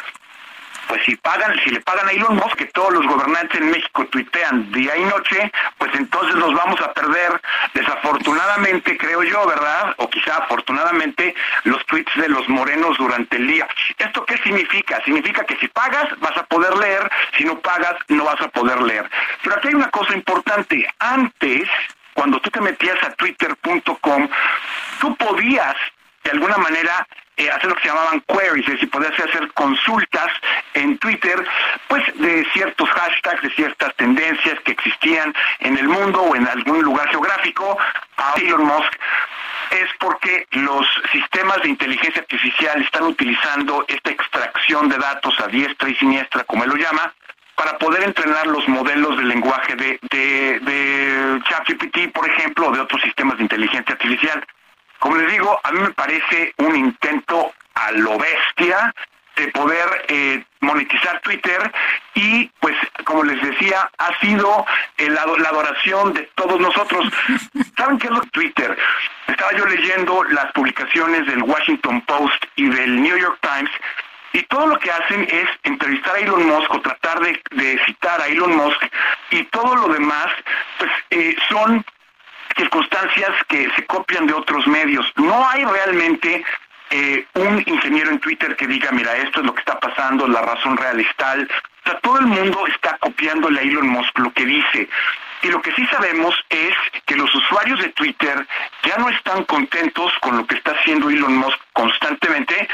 pues 0.87 1.03
si 1.05 1.15
pagan, 1.17 1.57
si 1.63 1.69
le 1.69 1.81
pagan 1.81 2.07
a 2.07 2.11
Elon 2.11 2.35
Musk, 2.35 2.55
que 2.55 2.65
todos 2.65 2.93
los 2.93 3.05
gobernantes 3.05 3.59
en 3.59 3.69
México 3.69 4.05
tuitean 4.07 4.71
día 4.71 4.95
y 4.97 5.03
noche, 5.03 5.51
pues 5.77 5.91
entonces 5.95 6.35
nos 6.35 6.53
vamos 6.53 6.79
a 6.81 6.93
perder, 6.93 7.39
desafortunadamente, 7.73 8.97
creo 8.97 9.23
yo, 9.23 9.45
¿verdad? 9.45 9.93
O 9.97 10.09
quizá 10.09 10.37
afortunadamente, 10.37 11.35
los 11.63 11.85
tweets 11.85 12.13
de 12.15 12.29
los 12.29 12.47
morenos 12.49 12.97
durante 12.97 13.37
el 13.37 13.47
día. 13.47 13.67
¿Esto 13.97 14.25
qué 14.25 14.37
significa? 14.37 15.01
Significa 15.03 15.43
que 15.43 15.57
si 15.57 15.67
pagas, 15.67 16.07
vas 16.19 16.37
a 16.37 16.43
poder 16.43 16.75
leer, 16.77 17.09
si 17.37 17.43
no 17.43 17.59
pagas, 17.59 17.95
no 18.07 18.25
vas 18.25 18.41
a 18.41 18.47
poder 18.49 18.81
leer. 18.81 19.09
Pero 19.43 19.55
aquí 19.55 19.67
hay 19.69 19.75
una 19.75 19.89
cosa 19.89 20.13
importante. 20.13 20.87
Antes, 20.99 21.69
cuando 22.13 22.39
tú 22.39 22.49
te 22.49 22.61
metías 22.61 23.01
a 23.03 23.11
twitter.com, 23.11 24.29
tú 24.99 25.15
podías 25.17 25.75
de 26.23 26.31
alguna 26.31 26.57
manera 26.57 27.07
eh, 27.37 27.49
hacer 27.51 27.69
lo 27.69 27.75
que 27.75 27.83
se 27.83 27.87
llamaban 27.89 28.21
queries, 28.21 28.67
es 28.67 28.73
decir, 28.73 28.89
podías 28.89 29.19
hacer 29.19 29.51
consultas 29.53 30.31
en 30.73 30.97
Twitter, 30.97 31.45
pues 31.87 32.03
de 32.15 32.45
ciertos 32.53 32.89
hashtags, 32.89 33.41
de 33.41 33.49
ciertas 33.51 33.95
tendencias 33.95 34.59
que 34.61 34.71
existían 34.71 35.33
en 35.59 35.77
el 35.77 35.87
mundo 35.87 36.21
o 36.21 36.35
en 36.35 36.47
algún 36.47 36.81
lugar 36.81 37.07
geográfico. 37.09 37.77
A 38.17 38.33
Elon 38.37 38.65
Musk 38.65 38.93
es 39.71 39.89
porque 39.99 40.47
los 40.51 40.87
sistemas 41.11 41.61
de 41.61 41.69
inteligencia 41.69 42.21
artificial 42.21 42.81
están 42.81 43.03
utilizando 43.03 43.85
esta 43.87 44.09
extracción 44.09 44.89
de 44.89 44.97
datos 44.97 45.39
a 45.39 45.47
diestra 45.47 45.89
y 45.89 45.95
siniestra, 45.95 46.43
como 46.45 46.63
él 46.63 46.71
lo 46.71 46.75
llama, 46.75 47.13
para 47.55 47.77
poder 47.77 48.03
entrenar 48.03 48.47
los 48.47 48.67
modelos 48.67 49.17
de 49.17 49.23
lenguaje 49.23 49.75
de, 49.75 49.99
de, 50.09 50.59
de 50.59 51.41
ChatGPT, 51.49 52.13
por 52.13 52.27
ejemplo, 52.27 52.67
o 52.67 52.71
de 52.71 52.79
otros 52.79 53.01
sistemas 53.01 53.37
de 53.37 53.43
inteligencia 53.43 53.93
artificial. 53.93 54.45
Como 54.99 55.15
les 55.17 55.31
digo, 55.31 55.59
a 55.63 55.71
mí 55.71 55.79
me 55.79 55.91
parece 55.91 56.53
un 56.57 56.75
intento 56.75 57.53
a 57.75 57.91
lo 57.91 58.17
bestia 58.17 58.93
de 59.35 59.47
poder 59.49 60.05
eh, 60.07 60.43
monetizar 60.61 61.19
Twitter 61.21 61.71
y 62.15 62.47
pues 62.59 62.75
como 63.05 63.23
les 63.23 63.39
decía 63.41 63.87
ha 63.99 64.19
sido 64.19 64.65
el 64.97 65.15
ado- 65.15 65.37
la 65.37 65.49
adoración 65.49 66.13
de 66.13 66.23
todos 66.33 66.59
nosotros. 66.59 67.05
Saben 67.77 67.99
qué 67.99 68.07
es 68.07 68.13
lo 68.13 68.21
que 68.21 68.29
Twitter 68.31 68.75
estaba 69.27 69.51
yo 69.53 69.65
leyendo 69.65 70.23
las 70.23 70.51
publicaciones 70.53 71.27
del 71.27 71.43
Washington 71.43 72.01
Post 72.01 72.45
y 72.55 72.67
del 72.67 72.99
New 73.01 73.15
York 73.15 73.37
Times 73.41 73.69
Y 74.33 74.41
todo 74.43 74.65
lo 74.67 74.79
que 74.79 74.91
hacen 74.91 75.27
es 75.29 75.47
entrevistar 75.63 76.15
a 76.15 76.19
Elon 76.19 76.47
Musk 76.47 76.71
o 76.73 76.81
tratar 76.81 77.19
de, 77.19 77.39
de 77.51 77.79
citar 77.85 78.19
a 78.21 78.27
Elon 78.27 78.55
Musk 78.55 78.81
y 79.29 79.43
todo 79.45 79.75
lo 79.75 79.87
demás, 79.93 80.27
pues 80.79 80.91
eh, 81.11 81.35
son 81.49 81.85
circunstancias 82.57 83.31
que 83.47 83.69
se 83.75 83.85
copian 83.85 84.27
de 84.27 84.33
otros 84.33 84.67
medios. 84.67 85.05
No 85.15 85.47
hay 85.49 85.63
realmente 85.63 86.43
eh, 86.89 87.25
un 87.35 87.63
ingeniero 87.65 88.11
en 88.11 88.19
Twitter 88.19 88.55
que 88.55 88.67
diga, 88.67 88.91
mira, 88.91 89.15
esto 89.17 89.39
es 89.39 89.45
lo 89.45 89.53
que 89.53 89.59
está 89.59 89.79
pasando, 89.79 90.27
la 90.27 90.41
razón 90.41 90.75
real 90.77 90.99
es 90.99 91.07
tal. 91.15 91.43
O 91.43 91.89
sea, 91.89 91.99
todo 91.99 92.19
el 92.19 92.27
mundo 92.27 92.65
está 92.67 92.97
copiándole 92.97 93.59
a 93.59 93.63
Elon 93.63 93.87
Musk 93.87 94.17
lo 94.19 94.31
que 94.33 94.45
dice. 94.45 94.89
Y 95.43 95.47
lo 95.49 95.61
que 95.61 95.71
sí 95.73 95.85
sabemos 95.87 96.35
es 96.49 96.73
que 97.05 97.15
los 97.15 97.33
usuarios 97.33 97.79
de 97.79 97.89
Twitter 97.89 98.45
ya 98.83 98.97
no 98.97 99.09
están 99.09 99.43
contentos 99.45 100.11
con 100.21 100.37
lo 100.37 100.47
que 100.47 100.55
está 100.55 100.71
haciendo 100.71 101.09
Elon 101.09 101.37
Musk 101.37 101.59
constantemente 101.73 102.67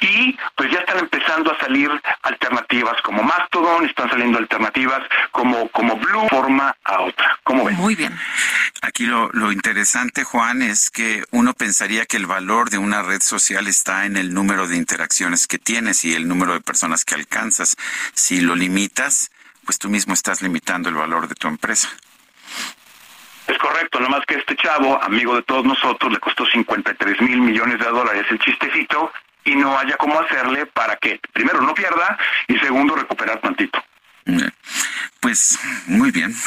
y 0.00 0.36
pues 0.56 0.70
ya 0.70 0.78
están 0.78 0.98
empezando 0.98 1.52
a 1.52 1.58
salir 1.58 1.90
alternativas 2.22 3.00
como 3.02 3.22
Mastodon, 3.22 3.84
están 3.84 4.08
saliendo 4.08 4.38
alternativas 4.38 5.02
como, 5.30 5.68
como 5.68 5.96
Blue, 5.96 6.26
forma 6.28 6.74
a 6.84 7.00
otra. 7.00 7.38
¿Cómo 7.44 7.64
ven? 7.64 7.76
Muy 7.76 7.94
bien. 7.94 8.18
Aquí 8.82 9.04
lo, 9.04 9.30
lo 9.32 9.52
interesante, 9.52 10.24
Juan, 10.24 10.62
es 10.62 10.90
que 10.90 11.22
uno 11.30 11.52
pensaría 11.52 12.06
que 12.06 12.16
el 12.16 12.26
valor 12.26 12.70
de 12.70 12.78
una 12.78 13.02
red 13.02 13.20
social 13.20 13.66
está 13.66 14.06
en 14.06 14.16
el 14.16 14.32
número 14.32 14.66
de 14.66 14.76
interacciones 14.76 15.46
que 15.46 15.58
tienes 15.58 16.04
y 16.04 16.14
el 16.14 16.26
número 16.26 16.54
de 16.54 16.60
personas 16.60 17.04
que 17.04 17.14
alcanzas. 17.14 17.76
Si 18.14 18.40
lo 18.40 18.56
limitas, 18.56 19.30
pues 19.64 19.78
tú 19.78 19.90
mismo 19.90 20.14
estás 20.14 20.40
limitando 20.40 20.88
el 20.88 20.94
valor 20.94 21.28
de 21.28 21.34
tu 21.34 21.46
empresa. 21.46 21.88
Es 23.46 23.58
correcto, 23.58 23.98
nada 23.98 24.10
más 24.10 24.26
que 24.26 24.36
este 24.36 24.56
chavo, 24.56 25.02
amigo 25.02 25.34
de 25.34 25.42
todos 25.42 25.64
nosotros, 25.64 26.12
le 26.12 26.18
costó 26.20 26.46
53 26.46 27.20
mil 27.20 27.40
millones 27.40 27.78
de 27.80 27.86
dólares 27.86 28.24
el 28.30 28.38
chistecito 28.38 29.12
y 29.44 29.54
no 29.54 29.78
haya 29.78 29.96
cómo 29.96 30.18
hacerle 30.20 30.66
para 30.66 30.96
que, 30.96 31.20
primero, 31.32 31.60
no 31.60 31.74
pierda 31.74 32.18
y 32.48 32.58
segundo, 32.58 32.94
recuperar 32.94 33.40
tantito. 33.40 33.82
Pues 35.20 35.58
muy 35.86 36.10
bien. 36.10 36.34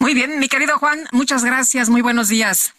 Muy 0.00 0.12
bien, 0.12 0.38
mi 0.38 0.48
querido 0.48 0.78
Juan, 0.78 1.06
muchas 1.12 1.44
gracias, 1.44 1.88
muy 1.88 2.02
buenos 2.02 2.28
días. 2.28 2.74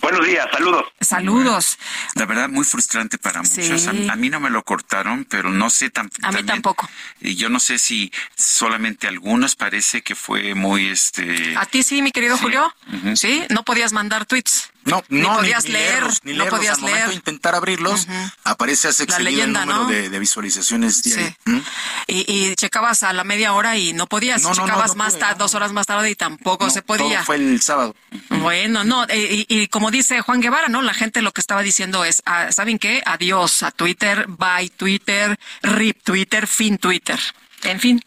Buenos 0.00 0.24
días, 0.26 0.46
saludos. 0.52 0.84
Saludos. 1.00 1.78
La 2.14 2.24
verdad, 2.24 2.48
muy 2.48 2.64
frustrante 2.64 3.18
para 3.18 3.42
muchos. 3.42 3.82
Sí. 3.82 3.88
A, 3.88 3.92
mí- 3.92 4.08
a 4.08 4.16
mí 4.16 4.30
no 4.30 4.38
me 4.40 4.48
lo 4.48 4.62
cortaron, 4.62 5.24
pero 5.24 5.50
no 5.50 5.70
sé 5.70 5.90
tan, 5.90 6.10
A 6.22 6.30
mí 6.32 6.42
tampoco. 6.44 6.88
Y 7.20 7.34
yo 7.36 7.48
no 7.48 7.58
sé 7.58 7.78
si 7.78 8.12
solamente 8.36 9.06
algunos 9.08 9.56
parece 9.56 10.02
que 10.02 10.14
fue 10.14 10.54
muy 10.54 10.88
este. 10.88 11.54
¿A 11.56 11.66
ti 11.66 11.82
sí, 11.82 12.00
mi 12.00 12.12
querido 12.12 12.36
Sí. 12.36 12.42
Julio? 12.42 12.74
Sí, 13.16 13.44
no 13.50 13.64
podías 13.64 13.92
mandar 13.92 14.24
tweets. 14.24 14.70
No, 14.84 15.02
Ni 15.08 15.20
no, 15.22 15.34
podías 15.36 15.64
ni, 15.64 15.72
leer, 15.72 15.90
leerlos, 15.92 16.20
ni 16.24 16.32
no 16.32 16.38
leerlos. 16.38 16.58
podías 16.58 16.74
Al 16.76 16.80
momento 16.82 16.98
leer. 16.98 17.08
de 17.08 17.14
intentar 17.14 17.54
abrirlos, 17.54 18.06
aparece 18.44 18.88
hace 18.88 19.06
La 19.06 19.12
excedido 19.16 19.30
leyenda, 19.30 19.62
el 19.62 19.68
número 19.68 19.84
¿no? 19.84 19.90
de, 19.90 20.10
de 20.10 20.18
visualizaciones. 20.18 20.96
Sí. 20.98 21.36
¿Mm? 21.46 21.58
Y, 22.06 22.24
y 22.50 22.54
checabas 22.54 23.02
a 23.02 23.12
la 23.12 23.24
media 23.24 23.54
hora 23.54 23.76
y 23.78 23.92
no 23.94 24.06
podías. 24.06 24.42
No, 24.42 24.50
no, 24.50 24.54
no, 24.56 24.62
checabas 24.66 24.90
no 24.90 24.96
más 24.96 25.18
tarde, 25.18 25.36
dos 25.38 25.54
horas 25.54 25.72
más 25.72 25.86
tarde 25.86 26.10
y 26.10 26.14
tampoco 26.14 26.68
se 26.68 26.82
podía. 26.82 27.16
Todo 27.16 27.24
fue 27.24 27.36
el 27.36 27.62
sábado. 27.62 27.96
Bueno, 28.28 28.84
no, 28.84 29.04
y, 29.04 29.46
y 29.48 29.68
como 29.68 29.90
dice 29.90 30.20
Juan 30.20 30.40
Guevara, 30.40 30.68
¿no? 30.68 30.82
La 30.82 30.92
gente 30.94 31.22
lo 31.22 31.32
que 31.32 31.40
estaba 31.40 31.62
diciendo 31.62 32.04
es, 32.04 32.22
ah, 32.26 32.52
¿saben 32.52 32.78
qué? 32.78 33.02
Adiós 33.06 33.62
a 33.62 33.70
Twitter, 33.70 34.26
bye 34.28 34.68
Twitter, 34.68 35.38
rip 35.62 36.02
Twitter, 36.02 36.46
fin 36.46 36.76
Twitter. 36.78 37.18
En 37.62 37.80
fin. 37.80 38.04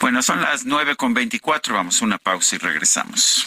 Bueno, 0.00 0.22
son 0.22 0.42
las 0.42 0.64
nueve 0.66 0.96
con 0.96 1.14
veinticuatro. 1.14 1.74
Vamos 1.74 2.02
a 2.02 2.04
una 2.04 2.18
pausa 2.18 2.56
y 2.56 2.58
regresamos. 2.58 3.46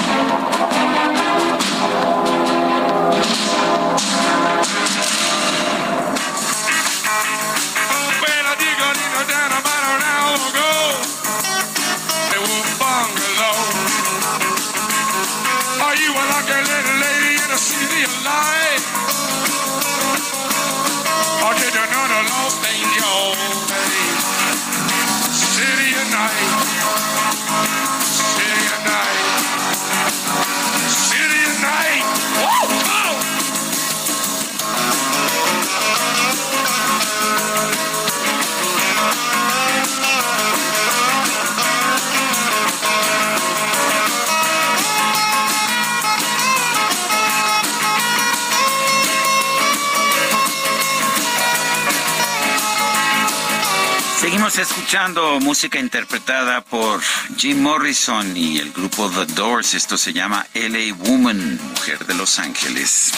Seguimos 54.51 54.71
escuchando 54.71 55.39
música 55.39 55.79
interpretada 55.79 56.59
por 56.59 56.99
Jim 57.37 57.61
Morrison 57.61 58.35
y 58.35 58.57
el 58.57 58.73
grupo 58.73 59.09
The 59.09 59.33
Doors. 59.33 59.73
Esto 59.75 59.97
se 59.97 60.11
llama 60.11 60.45
LA 60.53 60.93
Woman, 60.93 61.57
mujer 61.69 62.05
de 62.05 62.13
Los 62.15 62.37
Ángeles. 62.37 63.13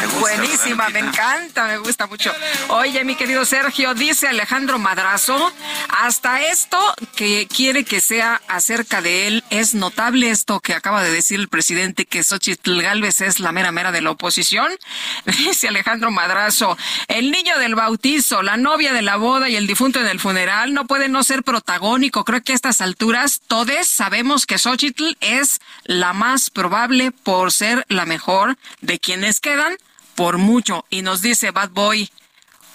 ¿Te 0.00 0.06
gusta, 0.06 0.20
Buenísima, 0.20 0.88
me 0.90 0.98
encanta, 1.00 1.66
me 1.66 1.78
gusta 1.78 2.06
mucho. 2.06 2.32
Oye, 2.68 3.04
mi 3.04 3.14
querido 3.14 3.44
Sergio, 3.44 3.94
dice 3.94 4.28
Alejandro 4.28 4.78
Madrazo, 4.78 5.52
hasta 5.88 6.42
esto 6.42 6.78
que 7.14 7.46
quiere 7.46 7.84
que 7.84 8.00
sea 8.00 8.40
acerca 8.48 9.00
de 9.00 9.26
él, 9.26 9.44
es 9.50 9.74
notable 9.74 10.30
esto 10.30 10.60
que 10.60 10.74
acaba 10.74 11.02
de 11.02 11.10
decir 11.10 11.40
el 11.40 11.48
presidente, 11.48 12.06
que 12.06 12.22
Xochitl 12.22 12.80
Galvez 12.82 13.20
es 13.20 13.40
la 13.40 13.52
mera 13.52 13.72
mera 13.72 13.92
de 13.92 14.02
la 14.02 14.10
oposición. 14.10 14.70
Dice 15.24 15.68
Alejandro 15.68 16.10
Madrazo, 16.10 16.76
el 17.08 17.30
niño 17.30 17.58
del 17.58 17.74
bautizo, 17.74 18.42
la 18.42 18.56
novia 18.56 18.92
de 18.92 19.02
la 19.02 19.16
boda 19.16 19.48
y 19.48 19.56
el 19.56 19.66
difunto 19.66 20.00
en 20.00 20.06
el 20.06 20.20
funeral 20.20 20.74
no 20.74 20.86
puede 20.86 21.08
no 21.08 21.22
ser 21.22 21.42
protagónico. 21.42 22.24
Creo 22.24 22.42
que 22.42 22.52
a 22.52 22.54
estas 22.54 22.80
alturas 22.80 23.40
todos 23.46 23.86
sabemos 23.86 24.46
que 24.46 24.58
Xochitl 24.58 25.16
es 25.20 25.60
la 25.84 26.12
más 26.12 26.50
probable 26.50 27.10
por 27.10 27.52
ser 27.52 27.84
la 27.88 28.06
mejor 28.06 28.56
de 28.80 28.98
quienes 28.98 29.40
quedan 29.40 29.76
por 30.16 30.38
mucho. 30.38 30.84
Y 30.90 31.02
nos 31.02 31.22
dice 31.22 31.52
Bad 31.52 31.70
Boy, 31.70 32.10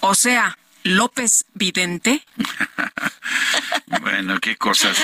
o 0.00 0.14
sea, 0.14 0.56
López 0.84 1.44
Vidente. 1.54 2.24
Bueno, 4.00 4.40
qué 4.40 4.56
cosas. 4.56 4.96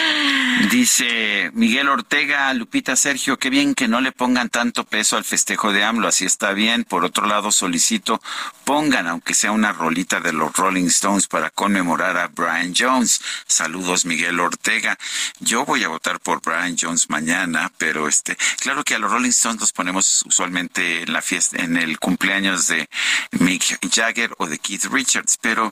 Dice 0.70 1.50
Miguel 1.52 1.88
Ortega, 1.88 2.52
Lupita 2.54 2.96
Sergio, 2.96 3.38
qué 3.38 3.50
bien 3.50 3.74
que 3.74 3.86
no 3.86 4.00
le 4.00 4.12
pongan 4.12 4.48
tanto 4.48 4.84
peso 4.84 5.16
al 5.16 5.24
festejo 5.24 5.72
de 5.72 5.84
AMLO, 5.84 6.08
así 6.08 6.24
está 6.24 6.52
bien. 6.52 6.84
Por 6.84 7.04
otro 7.04 7.26
lado, 7.26 7.52
solicito 7.52 8.20
pongan, 8.64 9.06
aunque 9.06 9.34
sea 9.34 9.52
una 9.52 9.72
rolita 9.72 10.20
de 10.20 10.32
los 10.32 10.54
Rolling 10.54 10.86
Stones 10.86 11.26
para 11.26 11.50
conmemorar 11.50 12.16
a 12.16 12.28
Brian 12.28 12.74
Jones. 12.76 13.20
Saludos, 13.46 14.04
Miguel 14.04 14.40
Ortega. 14.40 14.98
Yo 15.40 15.64
voy 15.64 15.84
a 15.84 15.88
votar 15.88 16.18
por 16.20 16.40
Brian 16.42 16.76
Jones 16.78 17.08
mañana, 17.08 17.70
pero 17.78 18.08
este, 18.08 18.36
claro 18.60 18.84
que 18.84 18.94
a 18.94 18.98
los 18.98 19.10
Rolling 19.10 19.30
Stones 19.30 19.60
los 19.60 19.72
ponemos 19.72 20.22
usualmente 20.26 21.02
en 21.02 21.12
la 21.12 21.22
fiesta, 21.22 21.62
en 21.62 21.76
el 21.76 21.98
cumpleaños 21.98 22.66
de 22.66 22.88
Mick 23.32 23.78
Jagger 23.94 24.34
o 24.38 24.46
de 24.46 24.58
Keith 24.58 24.84
Richards, 24.90 25.38
pero 25.40 25.67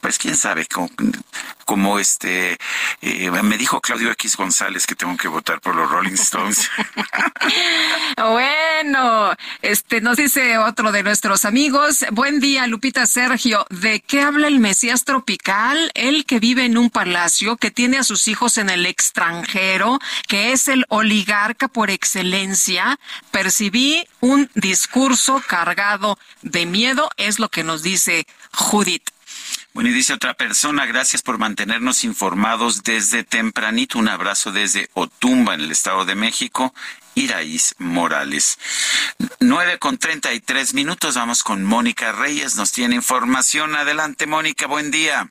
pues 0.00 0.18
quién 0.18 0.36
sabe 0.36 0.66
como 1.64 1.98
este 1.98 2.58
eh, 3.00 3.30
me 3.30 3.58
dijo 3.58 3.80
Claudio 3.80 4.10
X 4.12 4.36
González 4.36 4.86
que 4.86 4.94
tengo 4.94 5.16
que 5.16 5.28
votar 5.28 5.60
por 5.60 5.74
los 5.74 5.90
Rolling 5.90 6.14
Stones. 6.14 6.68
Bueno, 8.16 9.34
este 9.62 10.00
nos 10.00 10.16
dice 10.16 10.58
otro 10.58 10.92
de 10.92 11.02
nuestros 11.02 11.44
amigos. 11.44 12.04
Buen 12.12 12.40
día, 12.40 12.66
Lupita 12.66 13.06
Sergio. 13.06 13.66
¿De 13.70 14.00
qué 14.00 14.22
habla 14.22 14.48
el 14.48 14.58
Mesías 14.58 15.04
tropical? 15.04 15.90
El 15.94 16.26
que 16.26 16.38
vive 16.38 16.64
en 16.64 16.76
un 16.76 16.90
palacio, 16.90 17.56
que 17.56 17.70
tiene 17.70 17.98
a 17.98 18.04
sus 18.04 18.28
hijos 18.28 18.58
en 18.58 18.68
el 18.68 18.86
extranjero, 18.86 19.98
que 20.28 20.52
es 20.52 20.68
el 20.68 20.84
oligarca 20.88 21.68
por 21.68 21.90
excelencia. 21.90 22.98
Percibí 23.30 24.06
un 24.20 24.50
discurso 24.54 25.42
cargado 25.46 26.18
de 26.42 26.66
miedo, 26.66 27.10
es 27.16 27.38
lo 27.38 27.48
que 27.48 27.64
nos 27.64 27.82
dice 27.82 28.26
Judith. 28.52 29.09
Bueno, 29.72 29.90
y 29.90 29.92
dice 29.92 30.14
otra 30.14 30.34
persona, 30.34 30.84
gracias 30.86 31.22
por 31.22 31.38
mantenernos 31.38 32.02
informados 32.02 32.82
desde 32.82 33.22
tempranito. 33.22 33.98
Un 33.98 34.08
abrazo 34.08 34.50
desde 34.50 34.90
Otumba, 34.94 35.54
en 35.54 35.60
el 35.60 35.70
Estado 35.70 36.04
de 36.04 36.16
México. 36.16 36.74
Iraís 37.14 37.74
Morales. 37.78 38.58
Nueve 39.38 39.78
con 39.78 39.98
treinta 39.98 40.32
y 40.32 40.40
tres 40.40 40.74
minutos. 40.74 41.14
Vamos 41.14 41.44
con 41.44 41.64
Mónica 41.64 42.12
Reyes. 42.12 42.56
Nos 42.56 42.72
tiene 42.72 42.96
información. 42.96 43.76
Adelante, 43.76 44.26
Mónica. 44.26 44.66
Buen 44.66 44.90
día. 44.90 45.30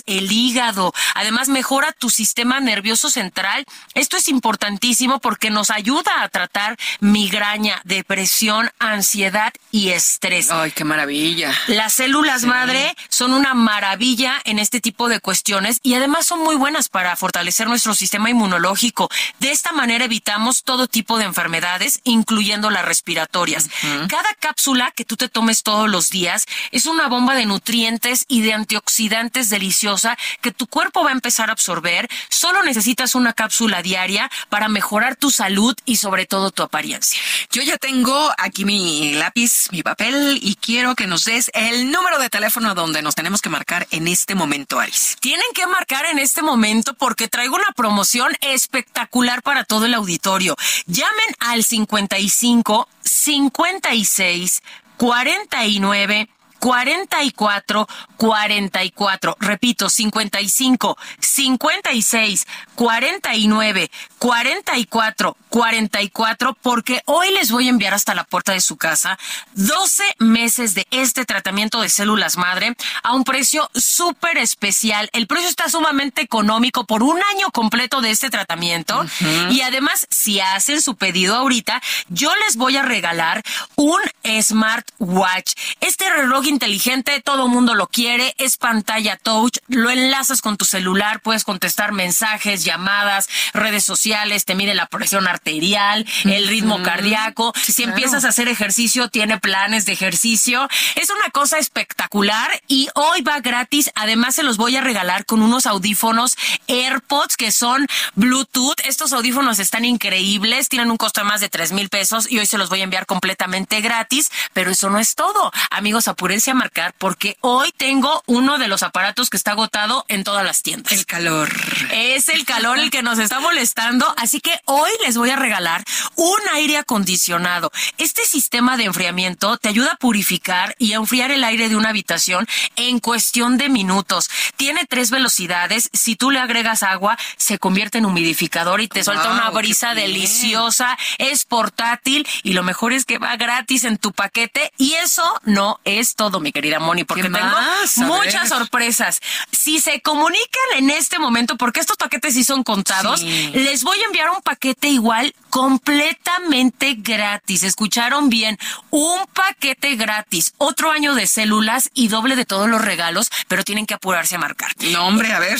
el 0.05 0.31
hígado. 0.31 0.93
Además, 1.15 1.49
mejora 1.49 1.91
tu 1.93 2.09
sistema 2.09 2.59
nervioso 2.59 3.09
central. 3.09 3.65
Esto 3.93 4.17
es 4.17 4.27
importantísimo 4.27 5.19
porque 5.19 5.49
nos 5.49 5.69
ayuda 5.69 6.23
a 6.23 6.29
tratar 6.29 6.77
migraña, 6.99 7.81
depresión, 7.83 8.71
ansiedad 8.79 9.53
y 9.71 9.89
estrés. 9.89 10.49
Ay, 10.51 10.71
qué 10.71 10.83
maravilla. 10.83 11.53
Las 11.67 11.93
células 11.93 12.41
Sí. 12.41 12.47
madre 12.47 12.95
son 13.09 13.33
una 13.33 13.53
maravilla 13.53 14.41
en 14.45 14.59
este 14.59 14.79
tipo 14.81 15.09
de 15.09 15.19
cuestiones 15.19 15.79
y 15.83 15.93
además 15.95 16.25
son 16.25 16.39
muy 16.39 16.55
buenas 16.55 16.89
para 16.89 17.15
fortalecer 17.15 17.67
nuestro 17.67 17.93
sistema 17.93 18.29
inmunológico. 18.29 19.09
De 19.39 19.51
esta 19.51 19.71
manera 19.71 20.05
evitamos 20.05 20.63
todo 20.63 20.87
tipo 20.87 21.17
de 21.17 21.25
enfermedades, 21.25 21.99
incluyendo 22.03 22.69
las 22.69 22.85
respiratorias. 22.85 23.69
Cada 24.07 24.33
cápsula 24.39 24.91
que 24.95 25.05
tú 25.05 25.17
te 25.17 25.29
tomes 25.29 25.63
todos 25.63 25.89
los 25.89 26.09
días 26.09 26.45
es 26.71 26.85
una 26.85 27.07
bomba 27.07 27.35
de 27.35 27.45
nutrientes 27.45 28.25
y 28.27 28.41
de 28.41 28.53
antioxidantes 28.53 29.49
deliciosa 29.91 30.17
que 30.41 30.51
tu 30.51 30.67
cuerpo 30.67 31.03
va 31.03 31.09
a 31.09 31.13
empezar 31.13 31.49
a 31.49 31.53
absorber. 31.53 32.07
Solo 32.29 32.63
necesitas 32.63 33.15
una 33.15 33.33
cápsula 33.33 33.81
diaria 33.81 34.29
para 34.49 34.69
mejorar 34.69 35.15
tu 35.15 35.31
salud 35.31 35.75
y 35.85 35.97
sobre 35.97 36.25
todo 36.25 36.51
tu 36.51 36.63
apariencia. 36.63 37.19
Yo 37.51 37.61
ya 37.61 37.77
tengo 37.77 38.31
aquí 38.37 38.65
mi 38.65 39.13
lápiz, 39.13 39.67
mi 39.71 39.83
papel 39.83 40.39
y 40.41 40.55
quiero 40.55 40.95
que 40.95 41.07
nos 41.07 41.25
des 41.25 41.51
el 41.53 41.91
número 41.91 42.19
de 42.19 42.29
teléfono 42.29 42.73
donde 42.75 43.01
nos 43.01 43.15
tenemos 43.15 43.41
que 43.41 43.49
marcar 43.49 43.87
en 43.91 44.07
este 44.07 44.35
momento, 44.35 44.79
Aris. 44.79 45.17
Tienen 45.19 45.45
que 45.53 45.67
marcar 45.67 46.05
en 46.05 46.19
este 46.19 46.41
momento 46.41 46.93
porque 46.93 47.27
traigo 47.27 47.55
una 47.55 47.71
promoción 47.75 48.31
espectacular 48.41 49.41
para 49.41 49.63
todo 49.63 49.85
el 49.85 49.93
auditorio. 49.93 50.55
Llamen 50.85 51.35
al 51.39 51.63
55 51.63 52.87
56 53.03 54.63
49 54.97 56.29
44 56.61 57.87
44. 58.17 59.35
Repito, 59.39 59.89
55 59.89 60.95
56 61.19 62.45
49 62.75 63.89
44 64.19 65.35
44 65.51 66.57
porque 66.61 67.01
hoy 67.05 67.29
les 67.33 67.51
voy 67.51 67.67
a 67.67 67.69
enviar 67.69 67.93
hasta 67.93 68.15
la 68.15 68.23
puerta 68.23 68.53
de 68.53 68.61
su 68.61 68.77
casa 68.77 69.19
12 69.53 70.03
meses 70.19 70.75
de 70.75 70.87
este 70.91 71.25
tratamiento 71.25 71.81
de 71.81 71.89
células 71.89 72.37
madre 72.37 72.75
a 73.03 73.13
un 73.13 73.25
precio 73.25 73.69
súper 73.75 74.37
especial. 74.37 75.09
El 75.11 75.27
precio 75.27 75.49
está 75.49 75.69
sumamente 75.69 76.21
económico 76.21 76.85
por 76.85 77.03
un 77.03 77.19
año 77.33 77.51
completo 77.51 77.99
de 77.99 78.11
este 78.11 78.29
tratamiento 78.29 79.05
y 79.49 79.59
además 79.61 80.07
si 80.09 80.39
hacen 80.39 80.81
su 80.81 80.95
pedido 80.95 81.35
ahorita, 81.35 81.81
yo 82.07 82.33
les 82.45 82.55
voy 82.55 82.77
a 82.77 82.81
regalar 82.81 83.43
un 83.75 83.99
smartwatch. 84.41 85.53
Este 85.81 86.09
reloj 86.09 86.45
inteligente 86.47 87.21
todo 87.21 87.49
mundo 87.49 87.75
lo 87.75 87.87
quiere, 87.87 88.33
es 88.37 88.55
pantalla 88.55 89.17
touch, 89.17 89.57
lo 89.67 89.89
enlazas 89.89 90.41
con 90.41 90.55
tu 90.55 90.63
celular, 90.63 91.19
puedes 91.19 91.43
contestar 91.43 91.91
mensajes, 91.91 92.63
llamadas, 92.63 93.27
redes 93.53 93.83
sociales, 93.83 94.45
te 94.45 94.55
mide 94.55 94.73
la 94.75 94.85
presión 94.85 95.27
arterial, 95.27 95.40
el 95.45 96.47
ritmo 96.47 96.81
cardíaco. 96.83 97.53
Sí, 97.55 97.71
si 97.71 97.83
claro. 97.83 97.97
empiezas 97.97 98.25
a 98.25 98.29
hacer 98.29 98.47
ejercicio, 98.47 99.09
tiene 99.09 99.39
planes 99.39 99.85
de 99.85 99.93
ejercicio. 99.93 100.67
Es 100.95 101.09
una 101.09 101.29
cosa 101.31 101.57
espectacular 101.57 102.61
y 102.67 102.89
hoy 102.95 103.21
va 103.21 103.39
gratis. 103.39 103.91
Además, 103.95 104.35
se 104.35 104.43
los 104.43 104.57
voy 104.57 104.75
a 104.75 104.81
regalar 104.81 105.25
con 105.25 105.41
unos 105.41 105.65
audífonos 105.65 106.37
AirPods 106.67 107.37
que 107.37 107.51
son 107.51 107.87
Bluetooth. 108.15 108.79
Estos 108.85 109.13
audífonos 109.13 109.59
están 109.59 109.85
increíbles, 109.85 110.69
tienen 110.69 110.91
un 110.91 110.97
costo 110.97 111.21
de 111.21 111.25
más 111.25 111.41
de 111.41 111.49
tres 111.49 111.71
mil 111.71 111.89
pesos 111.89 112.31
y 112.31 112.39
hoy 112.39 112.45
se 112.45 112.57
los 112.57 112.69
voy 112.69 112.81
a 112.81 112.83
enviar 112.83 113.05
completamente 113.05 113.81
gratis. 113.81 114.31
Pero 114.53 114.71
eso 114.71 114.89
no 114.89 114.99
es 114.99 115.15
todo. 115.15 115.51
Amigos, 115.69 116.07
apúrense 116.07 116.51
a 116.51 116.55
marcar 116.55 116.93
porque 116.97 117.37
hoy 117.41 117.71
tengo 117.75 118.23
uno 118.25 118.57
de 118.57 118.67
los 118.67 118.83
aparatos 118.83 119.29
que 119.29 119.37
está 119.37 119.51
agotado 119.51 120.05
en 120.07 120.23
todas 120.23 120.45
las 120.45 120.61
tiendas. 120.61 120.91
El 120.93 121.05
calor. 121.05 121.49
Es 121.91 122.29
el 122.29 122.45
calor 122.45 122.79
el 122.79 122.91
que 122.91 123.03
nos 123.03 123.19
está 123.19 123.39
molestando, 123.39 124.13
así 124.17 124.39
que 124.39 124.59
hoy 124.65 124.89
les 125.03 125.17
voy 125.17 125.29
a 125.29 125.30
regalar 125.35 125.83
un 126.15 126.39
aire 126.53 126.77
acondicionado. 126.77 127.71
Este 127.97 128.25
sistema 128.25 128.77
de 128.77 128.85
enfriamiento 128.85 129.57
te 129.57 129.69
ayuda 129.69 129.93
a 129.93 129.97
purificar 129.97 130.75
y 130.77 130.93
a 130.93 130.97
enfriar 130.97 131.31
el 131.31 131.43
aire 131.43 131.69
de 131.69 131.75
una 131.75 131.89
habitación 131.89 132.47
en 132.75 132.99
cuestión 132.99 133.57
de 133.57 133.69
minutos. 133.69 134.29
Tiene 134.57 134.85
tres 134.85 135.11
velocidades. 135.11 135.89
Si 135.93 136.15
tú 136.15 136.31
le 136.31 136.39
agregas 136.39 136.83
agua, 136.83 137.17
se 137.37 137.59
convierte 137.59 137.97
en 137.97 138.05
humidificador 138.05 138.81
y 138.81 138.87
te 138.87 139.03
suelta 139.03 139.25
Wow, 139.25 139.33
una 139.33 139.49
brisa 139.51 139.93
deliciosa. 139.93 140.97
Es 141.17 141.45
portátil 141.45 142.27
y 142.43 142.53
lo 142.53 142.63
mejor 142.63 142.93
es 142.93 143.05
que 143.05 143.17
va 143.17 143.35
gratis 143.35 143.83
en 143.83 143.97
tu 143.97 144.11
paquete. 144.11 144.71
Y 144.77 144.93
eso 144.93 145.23
no 145.43 145.79
es 145.83 146.15
todo, 146.15 146.39
mi 146.39 146.51
querida 146.51 146.79
Moni, 146.79 147.03
porque 147.03 147.23
¿Qué 147.23 147.29
tengo 147.29 147.45
más? 147.45 147.97
A 147.97 148.01
muchas 148.05 148.49
sorpresas. 148.49 149.19
Si 149.51 149.79
se 149.79 150.01
comunican 150.01 150.41
en 150.77 150.89
este 150.89 151.19
momento, 151.19 151.57
porque 151.57 151.79
estos 151.79 151.97
paquetes 151.97 152.33
sí 152.33 152.43
son 152.43 152.63
contados, 152.63 153.19
Sí. 153.21 153.51
les 153.53 153.83
voy 153.83 153.99
a 153.99 154.05
enviar 154.05 154.29
un 154.29 154.41
paquete 154.41 154.87
igual 154.87 155.20
completamente 155.49 156.95
gratis. 156.97 157.63
Escucharon 157.63 158.29
bien, 158.29 158.57
un 158.89 159.25
paquete 159.33 159.95
gratis, 159.95 160.53
otro 160.57 160.91
año 160.91 161.15
de 161.15 161.27
células 161.27 161.89
y 161.93 162.07
doble 162.07 162.35
de 162.35 162.45
todos 162.45 162.69
los 162.69 162.81
regalos, 162.81 163.29
pero 163.47 163.63
tienen 163.63 163.85
que 163.85 163.93
apurarse 163.93 164.35
a 164.35 164.39
marcar. 164.39 164.71
No, 164.91 165.07
hombre, 165.07 165.33
a 165.33 165.39
ver. 165.39 165.59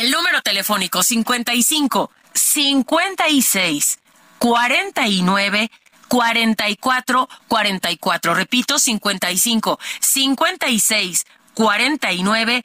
El 0.00 0.10
número 0.10 0.42
telefónico 0.42 1.02
55 1.02 2.10
56 2.34 3.98
49 4.38 5.70
44 6.08 7.28
44. 7.48 8.34
Repito, 8.34 8.78
55 8.78 9.78
56 10.00 11.24
49 11.54 12.64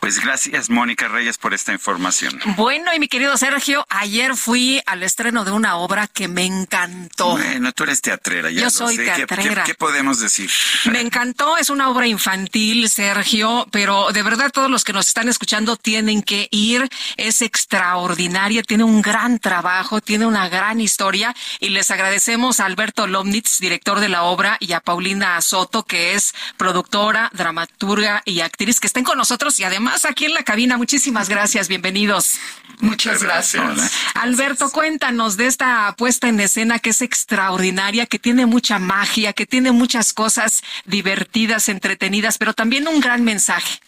Pues 0.00 0.20
gracias, 0.20 0.70
Mónica 0.70 1.08
Reyes, 1.08 1.38
por 1.38 1.54
esta 1.54 1.72
información. 1.72 2.38
Bueno, 2.56 2.94
y 2.94 3.00
mi 3.00 3.08
querido 3.08 3.36
Sergio, 3.36 3.84
ayer 3.88 4.36
fui 4.36 4.80
al 4.86 5.02
estreno 5.02 5.44
de 5.44 5.50
una 5.50 5.76
obra 5.76 6.06
que 6.06 6.28
me 6.28 6.44
encantó. 6.44 7.32
Bueno, 7.32 7.72
tú 7.72 7.82
eres 7.84 8.00
teatrera, 8.00 8.50
ya 8.50 8.58
Yo 8.60 8.64
lo 8.66 8.70
soy 8.70 8.96
sé. 8.96 9.04
¿Qué- 9.04 9.26
teatrera. 9.26 9.64
¿Qué, 9.64 9.72
qué 9.72 9.74
podemos 9.74 10.20
decir? 10.20 10.50
Me 10.90 11.00
encantó, 11.00 11.56
es 11.56 11.68
una 11.68 11.88
obra 11.88 12.06
infantil, 12.06 12.88
Sergio, 12.88 13.66
pero 13.70 14.10
de 14.12 14.22
verdad 14.22 14.50
todos 14.52 14.70
los 14.70 14.84
que 14.84 14.92
nos 14.92 15.08
están 15.08 15.28
escuchando 15.28 15.76
tienen 15.76 16.22
que 16.22 16.48
ir. 16.52 16.88
Es 17.16 17.42
extraordinaria, 17.42 18.62
tiene 18.62 18.84
un 18.84 19.02
gran 19.02 19.38
trabajo, 19.40 20.00
tiene 20.00 20.26
una 20.26 20.48
gran 20.48 20.80
historia 20.80 21.34
y 21.60 21.70
les 21.70 21.90
agradecemos 21.90 22.60
a 22.60 22.66
Alberto 22.66 23.06
Lomnitz, 23.06 23.58
director 23.58 24.00
de 24.00 24.08
la 24.08 24.22
obra, 24.22 24.56
y 24.60 24.72
a 24.72 24.80
Paulina 24.80 25.40
Soto, 25.42 25.82
que 25.82 26.14
es 26.14 26.34
productora, 26.56 27.30
dramaturga 27.34 28.22
y 28.24 28.40
actriz, 28.40 28.80
que 28.80 28.86
estén 28.86 29.04
con 29.04 29.18
nosotros 29.18 29.27
y 29.58 29.64
además 29.64 30.06
aquí 30.06 30.24
en 30.24 30.32
la 30.32 30.42
cabina. 30.42 30.78
Muchísimas 30.78 31.28
gracias, 31.28 31.68
bienvenidos. 31.68 32.38
Muchas 32.80 33.22
gracias. 33.22 33.92
Alberto, 34.14 34.70
cuéntanos 34.70 35.36
de 35.36 35.46
esta 35.46 35.94
puesta 35.96 36.28
en 36.28 36.40
escena 36.40 36.78
que 36.78 36.90
es 36.90 37.02
extraordinaria, 37.02 38.06
que 38.06 38.18
tiene 38.18 38.46
mucha 38.46 38.78
magia, 38.78 39.34
que 39.34 39.44
tiene 39.44 39.70
muchas 39.72 40.14
cosas 40.14 40.62
divertidas, 40.86 41.68
entretenidas, 41.68 42.38
pero 42.38 42.54
también 42.54 42.88
un 42.88 43.00
gran 43.00 43.22
mensaje. 43.22 43.80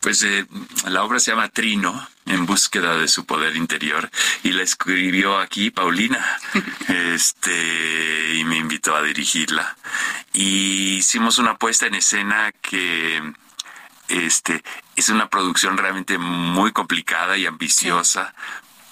Pues 0.00 0.22
eh, 0.24 0.46
la 0.88 1.04
obra 1.04 1.20
se 1.20 1.30
llama 1.30 1.48
Trino, 1.48 2.08
en 2.26 2.46
búsqueda 2.46 2.96
de 2.96 3.06
su 3.06 3.26
poder 3.26 3.54
interior, 3.54 4.10
y 4.42 4.50
la 4.50 4.62
escribió 4.62 5.38
aquí 5.38 5.70
Paulina, 5.70 6.40
este, 6.88 8.34
y 8.34 8.44
me 8.44 8.56
invitó 8.56 8.96
a 8.96 9.02
dirigirla. 9.02 9.76
Y 10.32 10.96
hicimos 10.96 11.38
una 11.38 11.56
puesta 11.56 11.86
en 11.86 11.94
escena 11.94 12.52
que, 12.62 13.20
este, 14.10 14.62
es 14.96 15.08
una 15.08 15.28
producción 15.28 15.76
realmente 15.78 16.18
muy 16.18 16.72
complicada 16.72 17.36
y 17.36 17.46
ambiciosa. 17.46 18.34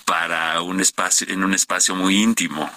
para 0.04 0.62
un 0.62 0.80
espacio 0.80 1.26
en 1.28 1.44
un 1.44 1.52
espacio 1.52 1.94
muy 1.94 2.22
íntimo 2.22 2.70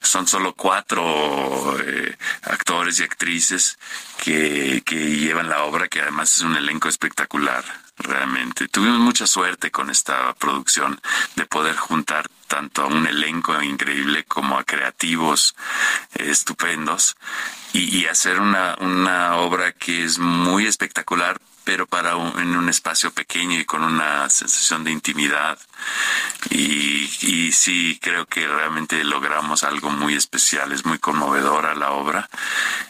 son 0.00 0.26
solo 0.26 0.54
cuatro 0.54 1.76
eh, 1.84 2.16
actores 2.44 2.98
y 2.98 3.02
actrices 3.02 3.78
que, 4.24 4.82
que 4.86 4.96
llevan 4.96 5.50
la 5.50 5.64
obra 5.64 5.88
que 5.88 6.00
además 6.00 6.38
es 6.38 6.44
un 6.44 6.56
elenco 6.56 6.88
espectacular 6.88 7.62
realmente 7.98 8.68
tuvimos 8.68 9.00
mucha 9.00 9.26
suerte 9.26 9.70
con 9.70 9.90
esta 9.90 10.32
producción 10.34 11.00
de 11.36 11.44
poder 11.46 11.76
juntar 11.76 12.28
tanto 12.46 12.82
a 12.82 12.86
un 12.86 13.06
elenco 13.06 13.60
increíble 13.62 14.24
como 14.24 14.58
a 14.58 14.64
creativos 14.64 15.54
estupendos 16.14 17.16
y, 17.72 17.98
y 17.98 18.06
hacer 18.06 18.40
una, 18.40 18.76
una 18.80 19.36
obra 19.36 19.72
que 19.72 20.04
es 20.04 20.18
muy 20.18 20.66
espectacular 20.66 21.38
pero 21.68 21.86
para 21.86 22.16
un, 22.16 22.40
en 22.40 22.56
un 22.56 22.70
espacio 22.70 23.10
pequeño 23.10 23.60
y 23.60 23.66
con 23.66 23.84
una 23.84 24.30
sensación 24.30 24.84
de 24.84 24.90
intimidad. 24.90 25.58
Y, 26.48 27.10
y 27.20 27.52
sí, 27.52 27.98
creo 28.00 28.24
que 28.24 28.48
realmente 28.48 29.04
logramos 29.04 29.64
algo 29.64 29.90
muy 29.90 30.14
especial, 30.14 30.72
es 30.72 30.86
muy 30.86 30.98
conmovedora 30.98 31.74
la 31.74 31.90
obra 31.90 32.26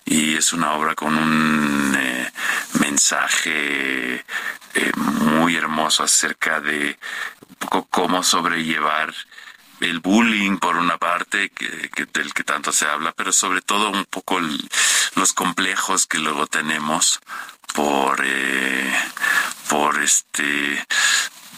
y 0.05 0.37
es 0.37 0.53
una 0.53 0.75
obra 0.75 0.95
con 0.95 1.17
un 1.17 1.93
eh, 1.99 2.31
mensaje 2.79 4.25
eh, 4.75 4.93
muy 4.95 5.57
hermoso 5.57 6.05
acerca 6.05 6.61
de 6.61 7.01
cómo 7.91 8.23
sobrellevar 8.23 9.13
el 9.81 9.99
bullying 9.99 10.59
por 10.59 10.77
una 10.77 10.99
parte 10.99 11.51
que, 11.51 11.91
del 12.13 12.33
que 12.33 12.45
tanto 12.45 12.71
se 12.71 12.87
habla 12.87 13.13
pero 13.13 13.33
sobre 13.33 13.61
todo 13.61 13.91
un 13.91 14.05
poco 14.05 14.39
los 15.15 15.33
complejos 15.33 16.07
que 16.07 16.19
luego 16.19 16.47
tenemos 16.47 17.21
por 17.75 18.21
eh, 18.25 18.93
por 19.69 20.03
este 20.03 20.85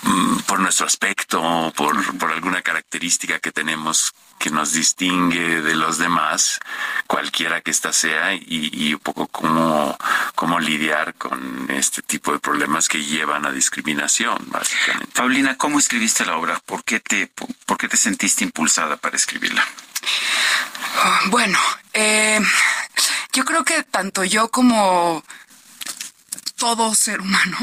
mm, 0.02 0.38
por 0.40 0.60
nuestro 0.60 0.86
aspecto 0.86 1.72
por, 1.76 2.18
por 2.18 2.32
alguna 2.32 2.62
característica 2.62 3.38
que 3.38 3.52
tenemos 3.52 4.12
que 4.40 4.50
nos 4.50 4.72
distingue 4.72 5.60
de 5.60 5.76
los 5.76 5.98
demás 5.98 6.58
cualquiera 7.06 7.60
que 7.60 7.70
ésta 7.70 7.92
sea 7.92 8.34
y, 8.34 8.70
y 8.72 8.94
un 8.94 9.00
poco 9.00 9.26
cómo, 9.26 9.96
cómo 10.34 10.58
lidiar 10.58 11.14
con 11.14 11.66
este 11.70 12.00
tipo 12.00 12.32
de 12.32 12.38
problemas 12.38 12.88
que 12.88 13.04
llevan 13.04 13.44
a 13.44 13.52
discriminación 13.52 14.38
básicamente. 14.46 15.12
Paulina 15.14 15.58
cómo 15.58 15.78
escribiste 15.78 16.24
la 16.24 16.36
obra 16.36 16.58
por 16.64 16.82
qué 16.84 17.00
te 17.00 17.30
por 17.66 17.76
qué 17.76 17.86
te 17.86 17.98
sentiste 17.98 18.42
impulsada 18.42 18.96
para 18.96 19.16
escribirla 19.16 19.62
Bueno, 21.26 21.58
eh, 21.92 22.40
yo 23.34 23.44
creo 23.44 23.62
que 23.62 23.82
tanto 23.82 24.24
yo 24.24 24.48
como 24.48 25.22
todo 26.60 26.94
ser 26.94 27.22
humano 27.22 27.56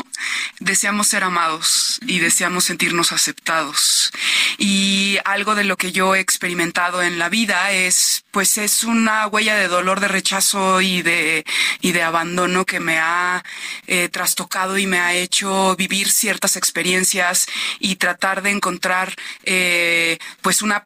deseamos 0.60 1.08
ser 1.08 1.24
amados 1.24 2.00
y 2.06 2.20
deseamos 2.20 2.64
sentirnos 2.66 3.12
aceptados. 3.12 4.12
Y 4.58 5.20
algo 5.24 5.54
de 5.54 5.64
lo 5.64 5.78
que 5.78 5.92
yo 5.92 6.16
he 6.16 6.20
experimentado 6.20 7.04
en 7.04 7.20
la 7.20 7.30
vida 7.30 7.72
es, 7.72 8.26
pues 8.32 8.58
es 8.58 8.84
una 8.84 9.28
huella 9.28 9.56
de 9.56 9.68
dolor, 9.68 10.00
de 10.00 10.08
rechazo 10.08 10.82
y 10.82 11.04
de, 11.04 11.46
y 11.82 11.92
de 11.92 12.04
abandono 12.04 12.66
que 12.66 12.80
me 12.80 12.98
ha 12.98 13.44
eh, 13.86 14.10
trastocado 14.10 14.78
y 14.78 14.88
me 14.88 15.00
ha 15.00 15.14
hecho 15.14 15.76
vivir 15.76 16.10
ciertas 16.10 16.56
experiencias 16.56 17.46
y 17.80 17.98
tratar 17.98 18.42
de 18.42 18.50
encontrar, 18.52 19.16
eh, 19.44 20.18
pues 20.42 20.62
una 20.64 20.86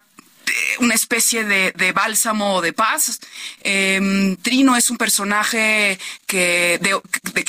una 0.80 0.96
especie 0.96 1.44
de, 1.44 1.72
de, 1.72 1.92
bálsamo 1.92 2.62
de 2.62 2.74
paz. 2.74 3.20
Eh, 3.62 4.36
Trino 4.42 4.76
es 4.76 4.90
un 4.90 4.98
personaje 4.98 6.00
que 6.26 6.80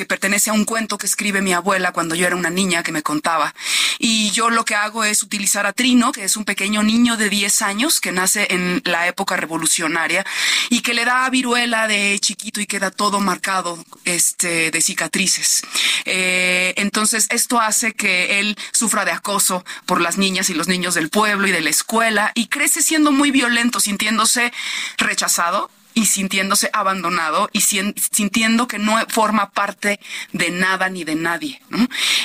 pertenece 0.08 0.50
a 0.50 0.52
un 0.52 0.64
cuento 0.64 0.98
que 0.98 1.06
escribe 1.06 1.40
mi 1.40 1.52
abuela 1.52 1.92
cuando 1.92 2.14
yo 2.14 2.26
era 2.26 2.36
una 2.36 2.50
niña 2.50 2.82
que 2.82 2.92
me 2.92 3.02
contaba. 3.02 3.54
Y 3.98 4.30
yo 4.30 4.50
lo 4.50 4.64
que 4.64 4.74
hago 4.74 5.04
es 5.04 5.22
utilizar 5.22 5.66
a 5.66 5.72
Trino, 5.72 6.12
que 6.12 6.24
es 6.24 6.36
un 6.36 6.44
pequeño 6.44 6.82
niño 6.82 7.16
de 7.16 7.28
10 7.28 7.62
años 7.62 8.00
que 8.00 8.12
nace 8.12 8.46
en 8.50 8.82
la 8.84 9.06
época 9.06 9.36
revolucionaria 9.36 10.24
y 10.70 10.80
que 10.80 10.94
le 10.94 11.04
da 11.04 11.28
viruela 11.30 11.86
de 11.86 12.18
chiquito 12.20 12.60
y 12.60 12.66
queda 12.66 12.90
todo 12.90 13.20
marcado 13.20 13.84
este, 14.04 14.70
de 14.70 14.80
cicatrices. 14.80 15.62
Eh, 16.04 16.74
entonces 16.76 17.26
esto 17.30 17.60
hace 17.60 17.92
que 17.92 18.40
él 18.40 18.56
sufra 18.72 19.04
de 19.04 19.12
acoso 19.12 19.64
por 19.86 20.00
las 20.00 20.18
niñas 20.18 20.50
y 20.50 20.54
los 20.54 20.68
niños 20.68 20.94
del 20.94 21.08
pueblo 21.08 21.46
y 21.46 21.52
de 21.52 21.60
la 21.60 21.70
escuela 21.70 22.32
y 22.34 22.48
crece 22.48 22.82
siendo 22.92 23.10
muy 23.10 23.30
violento, 23.30 23.80
sintiéndose 23.80 24.52
rechazado 24.98 25.70
y 25.94 26.06
sintiéndose 26.06 26.70
abandonado 26.72 27.48
y 27.52 27.60
sintiendo 27.60 28.66
que 28.68 28.78
no 28.78 28.98
forma 29.08 29.50
parte 29.50 30.00
de 30.32 30.50
nada 30.50 30.88
ni 30.88 31.04
de 31.04 31.14
nadie. 31.14 31.60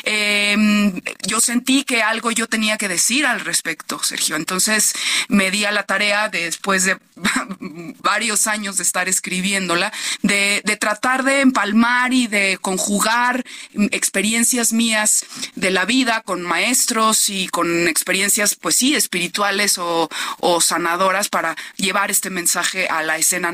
Eh, 0.03 1.01
yo 1.25 1.39
sentí 1.39 1.83
que 1.83 2.01
algo 2.01 2.31
yo 2.31 2.47
tenía 2.47 2.77
que 2.77 2.87
decir 2.87 3.25
al 3.25 3.41
respecto, 3.41 4.01
Sergio. 4.03 4.35
Entonces 4.35 4.93
me 5.27 5.51
di 5.51 5.65
a 5.65 5.71
la 5.71 5.83
tarea, 5.83 6.29
de, 6.29 6.43
después 6.43 6.83
de 6.85 6.97
varios 8.01 8.47
años 8.47 8.77
de 8.77 8.83
estar 8.83 9.07
escribiéndola, 9.09 9.91
de, 10.21 10.61
de 10.63 10.77
tratar 10.77 11.23
de 11.23 11.41
empalmar 11.41 12.13
y 12.13 12.27
de 12.27 12.57
conjugar 12.61 13.43
experiencias 13.91 14.73
mías 14.73 15.25
de 15.55 15.71
la 15.71 15.85
vida 15.85 16.21
con 16.21 16.41
maestros 16.41 17.29
y 17.29 17.47
con 17.47 17.87
experiencias, 17.87 18.55
pues 18.55 18.75
sí, 18.75 18.95
espirituales 18.95 19.77
o, 19.77 20.09
o 20.39 20.61
sanadoras 20.61 21.29
para 21.29 21.55
llevar 21.75 22.11
este 22.11 22.29
mensaje 22.29 22.87
a 22.87 23.03
la 23.03 23.17
escena 23.17 23.51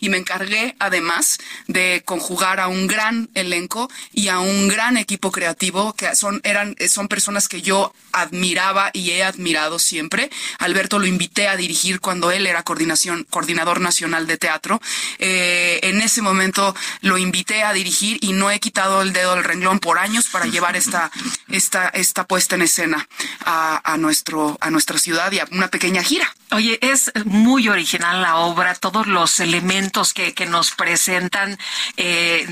y 0.00 0.08
me 0.08 0.18
encargué 0.18 0.74
además 0.78 1.38
de 1.66 2.02
conjugar 2.04 2.60
a 2.60 2.68
un 2.68 2.86
gran 2.86 3.28
elenco 3.34 3.90
y 4.12 4.28
a 4.28 4.40
un 4.40 4.68
gran 4.68 4.96
equipo 4.96 5.30
creativo 5.30 5.94
que 5.94 6.14
son 6.16 6.40
eran 6.44 6.74
son 6.88 7.08
personas 7.08 7.48
que 7.48 7.62
yo 7.62 7.94
admiraba 8.12 8.90
y 8.92 9.10
he 9.10 9.22
admirado 9.22 9.78
siempre. 9.78 10.30
Alberto 10.58 10.98
lo 10.98 11.06
invité 11.06 11.48
a 11.48 11.56
dirigir 11.56 12.00
cuando 12.00 12.30
él 12.30 12.46
era 12.46 12.62
coordinación 12.62 13.26
coordinador 13.30 13.80
nacional 13.80 14.26
de 14.26 14.36
teatro. 14.36 14.80
Eh, 15.18 15.80
en 15.82 16.00
ese 16.00 16.22
momento 16.22 16.74
lo 17.02 17.18
invité 17.18 17.62
a 17.62 17.72
dirigir 17.72 18.18
y 18.20 18.32
no 18.32 18.50
he 18.50 18.58
quitado 18.58 19.02
el 19.02 19.12
dedo 19.12 19.34
del 19.34 19.44
renglón 19.44 19.78
por 19.78 19.98
años 19.98 20.28
para 20.28 20.46
llevar 20.46 20.76
esta 20.76 21.10
esta 21.48 21.88
esta 21.88 22.26
puesta 22.26 22.56
en 22.56 22.62
escena 22.62 23.08
a 23.44 23.96
nuestro 23.98 24.58
a 24.60 24.70
nuestra 24.70 24.98
ciudad 24.98 25.30
y 25.32 25.38
a 25.38 25.48
una 25.50 25.68
pequeña 25.68 26.02
gira. 26.02 26.34
Oye, 26.52 26.80
es 26.82 27.12
muy 27.26 27.68
original 27.68 28.22
la 28.22 28.36
obra, 28.38 28.74
todos 28.74 29.06
los 29.06 29.38
elementos 29.38 30.12
que, 30.12 30.34
que 30.34 30.46
nos 30.46 30.72
presentan 30.72 31.56
eh, 31.96 32.44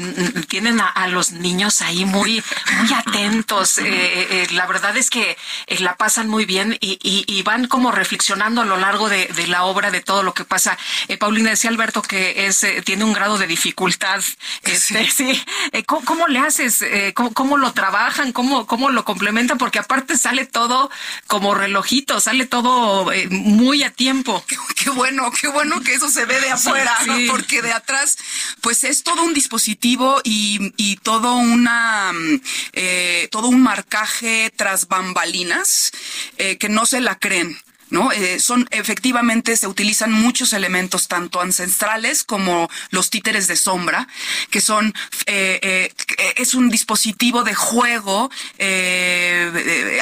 tienen 0.48 0.80
a, 0.80 0.86
a 0.86 1.08
los 1.08 1.32
niños 1.32 1.80
ahí 1.82 2.04
muy, 2.04 2.40
muy 2.78 2.92
atentos. 2.94 3.78
Eh, 3.78 3.84
eh, 3.86 4.46
la 4.52 4.66
verdad 4.66 4.96
es 4.96 5.10
que 5.10 5.36
eh, 5.66 5.78
la 5.80 5.96
pasan 5.96 6.28
muy 6.28 6.44
bien 6.44 6.76
y, 6.80 6.98
y- 7.02 7.24
y 7.26 7.42
van 7.42 7.66
como 7.66 7.90
reflexionando 7.90 8.60
a 8.60 8.64
lo 8.64 8.76
largo 8.76 9.08
de, 9.08 9.26
de 9.26 9.48
la 9.48 9.64
obra 9.64 9.90
de 9.90 10.00
todo 10.00 10.22
lo 10.22 10.32
que 10.32 10.44
pasa. 10.44 10.78
Eh, 11.08 11.16
Paulina 11.18 11.50
decía 11.50 11.70
Alberto 11.70 12.00
que 12.00 12.46
es 12.46 12.62
eh, 12.62 12.82
tiene 12.82 13.02
un 13.02 13.12
grado 13.12 13.36
de 13.36 13.48
dificultad. 13.48 14.22
Este, 14.62 15.10
sí. 15.10 15.42
Eh, 15.72 15.82
¿cómo, 15.84 16.04
cómo 16.04 16.28
le 16.28 16.38
haces? 16.38 16.82
Eh, 16.82 17.12
¿cómo, 17.14 17.32
cómo 17.34 17.56
lo 17.56 17.72
trabajan? 17.72 18.32
¿Cómo, 18.32 18.64
¿Cómo 18.66 18.90
lo 18.90 19.04
complementan? 19.04 19.58
Porque 19.58 19.80
aparte 19.80 20.16
sale 20.16 20.46
todo 20.46 20.88
como 21.26 21.54
relojito, 21.54 22.20
sale 22.20 22.46
todo 22.46 23.10
eh, 23.12 23.26
muy 23.28 23.87
a 23.88 23.90
tiempo. 23.90 24.44
Qué 24.76 24.90
bueno, 24.90 25.30
qué 25.40 25.48
bueno 25.48 25.80
que 25.82 25.94
eso 25.94 26.08
se 26.10 26.24
ve 26.24 26.40
de 26.40 26.50
afuera, 26.50 26.96
Sí, 27.02 27.06
¿no? 27.08 27.16
sí. 27.16 27.26
porque 27.28 27.62
de 27.62 27.72
atrás, 27.72 28.16
pues 28.60 28.84
es 28.84 29.02
todo 29.02 29.22
un 29.24 29.34
dispositivo 29.34 30.20
y, 30.24 30.72
y 30.76 30.96
todo 30.96 31.34
una, 31.34 32.12
mm, 32.12 32.40
eh, 32.74 33.28
todo 33.30 33.48
un 33.48 33.60
marcaje 33.62 34.52
tras 34.56 34.88
bambalinas 34.88 35.90
eh, 36.38 36.56
que 36.58 36.68
no 36.68 36.86
se 36.86 37.00
la 37.00 37.18
creen. 37.18 37.58
¿No? 37.90 38.12
Eh, 38.12 38.38
son 38.38 38.68
efectivamente 38.70 39.56
se 39.56 39.66
utilizan 39.66 40.12
muchos 40.12 40.52
elementos 40.52 41.08
tanto 41.08 41.40
ancestrales 41.40 42.22
como 42.22 42.68
los 42.90 43.08
títeres 43.08 43.46
de 43.46 43.56
sombra 43.56 44.06
que 44.50 44.60
son 44.60 44.92
eh, 45.26 45.58
eh, 45.62 45.92
es 46.36 46.54
un 46.54 46.68
dispositivo 46.68 47.44
de 47.44 47.54
juego 47.54 48.30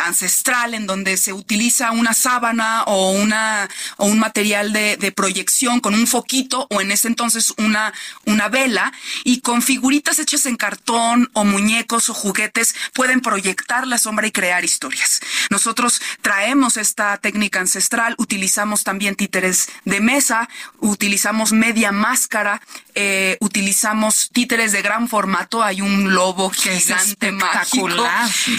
ancestral 0.04 0.74
en 0.74 0.86
donde 0.86 1.16
se 1.16 1.32
utiliza 1.32 1.92
una 1.92 2.12
sábana 2.12 2.82
o 2.84 3.12
una 3.12 3.68
o 3.98 4.06
un 4.06 4.18
material 4.18 4.72
de, 4.72 4.96
de 4.96 5.12
proyección 5.12 5.80
con 5.80 5.94
un 5.94 6.06
foquito 6.06 6.66
o 6.70 6.80
en 6.80 6.90
ese 6.90 7.08
entonces 7.08 7.52
una 7.56 7.92
una 8.24 8.48
vela 8.48 8.92
y 9.22 9.40
con 9.40 9.62
figuritas 9.62 10.18
hechas 10.18 10.46
en 10.46 10.56
cartón 10.56 11.30
o 11.34 11.44
muñecos 11.44 12.08
o 12.10 12.14
juguetes 12.14 12.74
pueden 12.92 13.20
proyectar 13.20 13.86
la 13.86 13.98
sombra 13.98 14.26
y 14.26 14.32
crear 14.32 14.64
historias. 14.64 15.20
Nosotros 15.50 16.00
traemos 16.22 16.76
esta 16.76 17.16
técnica 17.18 17.60
ancestral, 17.60 17.75
utilizamos 18.18 18.84
también 18.84 19.14
títeres 19.16 19.68
de 19.84 20.00
mesa, 20.00 20.48
utilizamos 20.80 21.52
media 21.52 21.92
máscara, 21.92 22.60
eh, 22.94 23.36
utilizamos 23.40 24.30
títeres 24.32 24.72
de 24.72 24.82
gran 24.82 25.08
formato, 25.08 25.62
hay 25.62 25.80
un 25.80 26.14
lobo 26.14 26.50
gigante 26.50 27.32
mágico, 27.32 27.88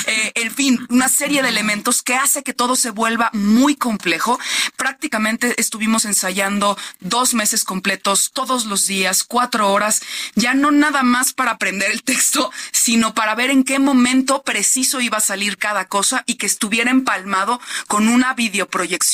eh, 0.06 0.32
en 0.36 0.52
fin, 0.52 0.86
una 0.90 1.10
serie 1.10 1.42
de 1.42 1.50
elementos 1.50 2.02
que 2.02 2.16
hace 2.16 2.44
que 2.44 2.54
todo 2.54 2.76
se 2.76 2.92
vuelva 2.92 3.30
muy 3.34 3.76
complejo. 3.76 4.40
Prácticamente 4.76 5.60
estuvimos 5.60 6.06
ensayando 6.06 6.78
dos 7.00 7.34
meses 7.34 7.64
completos, 7.64 8.32
todos 8.34 8.66
los 8.66 8.88
días, 8.88 9.24
cuatro 9.24 9.72
horas, 9.72 10.02
ya 10.36 10.54
no 10.54 10.72
nada 10.72 11.04
más 11.04 11.34
para 11.34 11.52
aprender 11.52 11.92
el 11.92 12.04
texto, 12.04 12.52
sino 12.72 13.14
para 13.14 13.36
ver 13.36 13.50
en 13.50 13.64
qué 13.64 13.80
momento 13.80 14.44
preciso 14.44 15.02
iba 15.02 15.18
a 15.18 15.22
salir 15.22 15.58
cada 15.58 15.86
cosa 15.86 16.24
y 16.28 16.36
que 16.36 16.46
estuviera 16.46 16.92
empalmado 16.92 17.60
con 17.88 18.08
una 18.08 18.34
videoproyección 18.34 19.07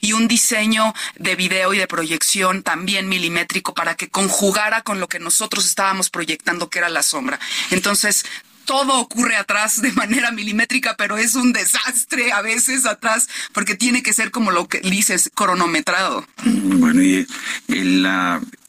y 0.00 0.12
un 0.12 0.28
diseño 0.28 0.94
de 1.18 1.36
video 1.36 1.74
y 1.74 1.78
de 1.78 1.86
proyección 1.86 2.62
también 2.62 3.08
milimétrico 3.08 3.74
para 3.74 3.94
que 3.94 4.08
conjugara 4.08 4.82
con 4.82 5.00
lo 5.00 5.08
que 5.08 5.18
nosotros 5.18 5.64
estábamos 5.64 6.10
proyectando, 6.10 6.70
que 6.70 6.78
era 6.78 6.88
la 6.88 7.02
sombra. 7.02 7.40
Entonces, 7.70 8.24
todo 8.64 8.98
ocurre 9.00 9.36
atrás 9.36 9.82
de 9.82 9.92
manera 9.92 10.30
milimétrica, 10.30 10.96
pero 10.96 11.18
es 11.18 11.34
un 11.34 11.52
desastre 11.52 12.32
a 12.32 12.42
veces 12.42 12.86
atrás, 12.86 13.28
porque 13.52 13.74
tiene 13.74 14.02
que 14.02 14.12
ser 14.12 14.30
como 14.30 14.50
lo 14.50 14.68
que 14.68 14.80
dices, 14.80 15.30
cronometrado. 15.34 16.26
Bueno, 16.44 17.02
y 17.02 17.26
el, 17.68 18.06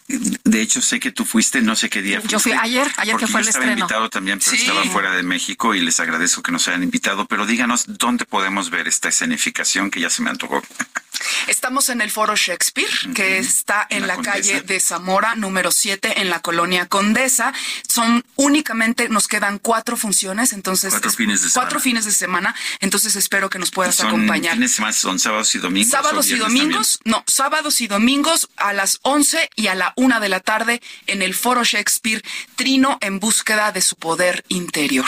de 0.07 0.61
hecho 0.61 0.81
sé 0.81 0.99
que 0.99 1.11
tú 1.11 1.25
fuiste, 1.25 1.61
no 1.61 1.75
sé 1.75 1.89
qué 1.89 2.01
día 2.01 2.21
Yo 2.23 2.39
fui 2.39 2.51
fuiste, 2.51 2.59
ayer, 2.61 2.87
ayer 2.97 3.15
que 3.17 3.25
fue 3.27 3.41
yo 3.41 3.43
el 3.43 3.47
estaba 3.47 3.65
estreno. 3.65 3.79
invitado 3.81 4.09
también, 4.09 4.39
pero 4.39 4.51
Sí. 4.57 4.61
estaba 4.63 4.83
fuera 4.85 5.15
de 5.15 5.23
México 5.23 5.73
y 5.75 5.81
les 5.81 5.99
agradezco 5.99 6.41
que 6.43 6.51
nos 6.51 6.67
hayan 6.67 6.83
invitado, 6.83 7.25
pero 7.25 7.45
díganos 7.45 7.85
dónde 7.87 8.25
podemos 8.25 8.69
ver 8.69 8.87
esta 8.87 9.09
escenificación 9.09 9.89
que 9.91 9.99
ya 10.01 10.09
se 10.09 10.21
me 10.21 10.29
antojó. 10.29 10.61
Estamos 11.47 11.89
en 11.89 12.01
el 12.01 12.11
Foro 12.11 12.35
Shakespeare, 12.35 12.89
que 13.13 13.37
está 13.37 13.85
en 13.89 14.07
la, 14.07 14.15
La 14.15 14.21
calle 14.21 14.61
de 14.61 14.79
Zamora, 14.79 15.35
número 15.35 15.71
7, 15.71 16.21
en 16.21 16.29
la 16.29 16.39
colonia 16.41 16.87
Condesa. 16.87 17.53
Son 17.87 18.23
únicamente, 18.35 19.09
nos 19.09 19.27
quedan 19.27 19.59
cuatro 19.59 19.97
funciones, 19.97 20.53
entonces... 20.53 20.91
Cuatro 20.91 21.09
es- 21.09 21.15
fines 21.15 21.41
de 21.41 21.49
semana. 21.49 21.63
Cuatro 21.67 21.79
fines 21.79 22.05
de 22.05 22.11
semana, 22.11 22.55
entonces 22.79 23.15
espero 23.15 23.49
que 23.49 23.59
nos 23.59 23.71
puedas 23.71 23.95
Son 23.95 24.07
acompañar. 24.07 24.53
fines 24.53 24.71
de 24.71 24.75
semana, 24.75 24.93
son 24.93 25.19
sábados 25.19 25.53
y 25.55 25.59
domingos. 25.59 25.91
Sábados 25.91 26.27
y 26.29 26.35
domingos, 26.35 26.99
no, 27.03 27.23
sábados 27.27 27.81
y 27.81 27.87
domingos 27.87 28.49
a 28.57 28.73
las 28.73 28.99
11 29.03 29.49
y 29.55 29.67
a 29.67 29.75
la 29.75 29.93
1 29.95 30.19
de 30.19 30.29
la 30.29 30.39
tarde 30.39 30.81
en 31.07 31.21
el 31.21 31.33
Foro 31.33 31.63
Shakespeare, 31.63 32.23
Trino 32.55 32.97
en 33.01 33.19
búsqueda 33.19 33.71
de 33.71 33.81
su 33.81 33.95
poder 33.95 34.43
interior, 34.47 35.05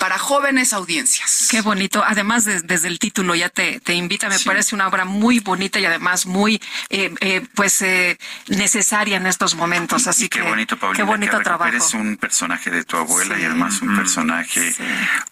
para 0.00 0.18
jóvenes 0.18 0.72
audiencias. 0.72 1.46
Qué 1.50 1.60
bonito. 1.60 2.02
Además, 2.04 2.44
de- 2.46 2.62
desde 2.62 2.88
el 2.88 2.98
título 2.98 3.34
ya 3.34 3.50
te, 3.50 3.80
te 3.80 3.92
invita. 3.94 4.28
Me 4.30 4.38
parece 4.40 4.74
una 4.74 4.88
obra 4.88 5.04
muy 5.04 5.40
bonita 5.40 5.78
y 5.78 5.84
además 5.84 6.24
muy, 6.24 6.60
eh, 6.88 7.14
eh, 7.20 7.46
pues, 7.54 7.82
eh, 7.82 8.18
necesaria 8.48 9.18
en 9.18 9.26
estos 9.26 9.54
momentos. 9.54 10.06
Así 10.06 10.28
Qué 10.30 10.40
que, 10.40 10.48
bonito, 10.48 10.78
Paulina, 10.78 10.96
qué 10.96 11.02
bonito 11.02 11.36
que 11.38 11.44
trabajo. 11.44 11.70
recuperes 11.70 11.94
un 11.94 12.16
personaje 12.16 12.70
de 12.70 12.82
tu 12.84 12.96
abuela 12.96 13.36
Sí. 13.36 13.42
y 13.42 13.44
además 13.44 13.82
un 13.82 13.94
personaje 13.94 14.74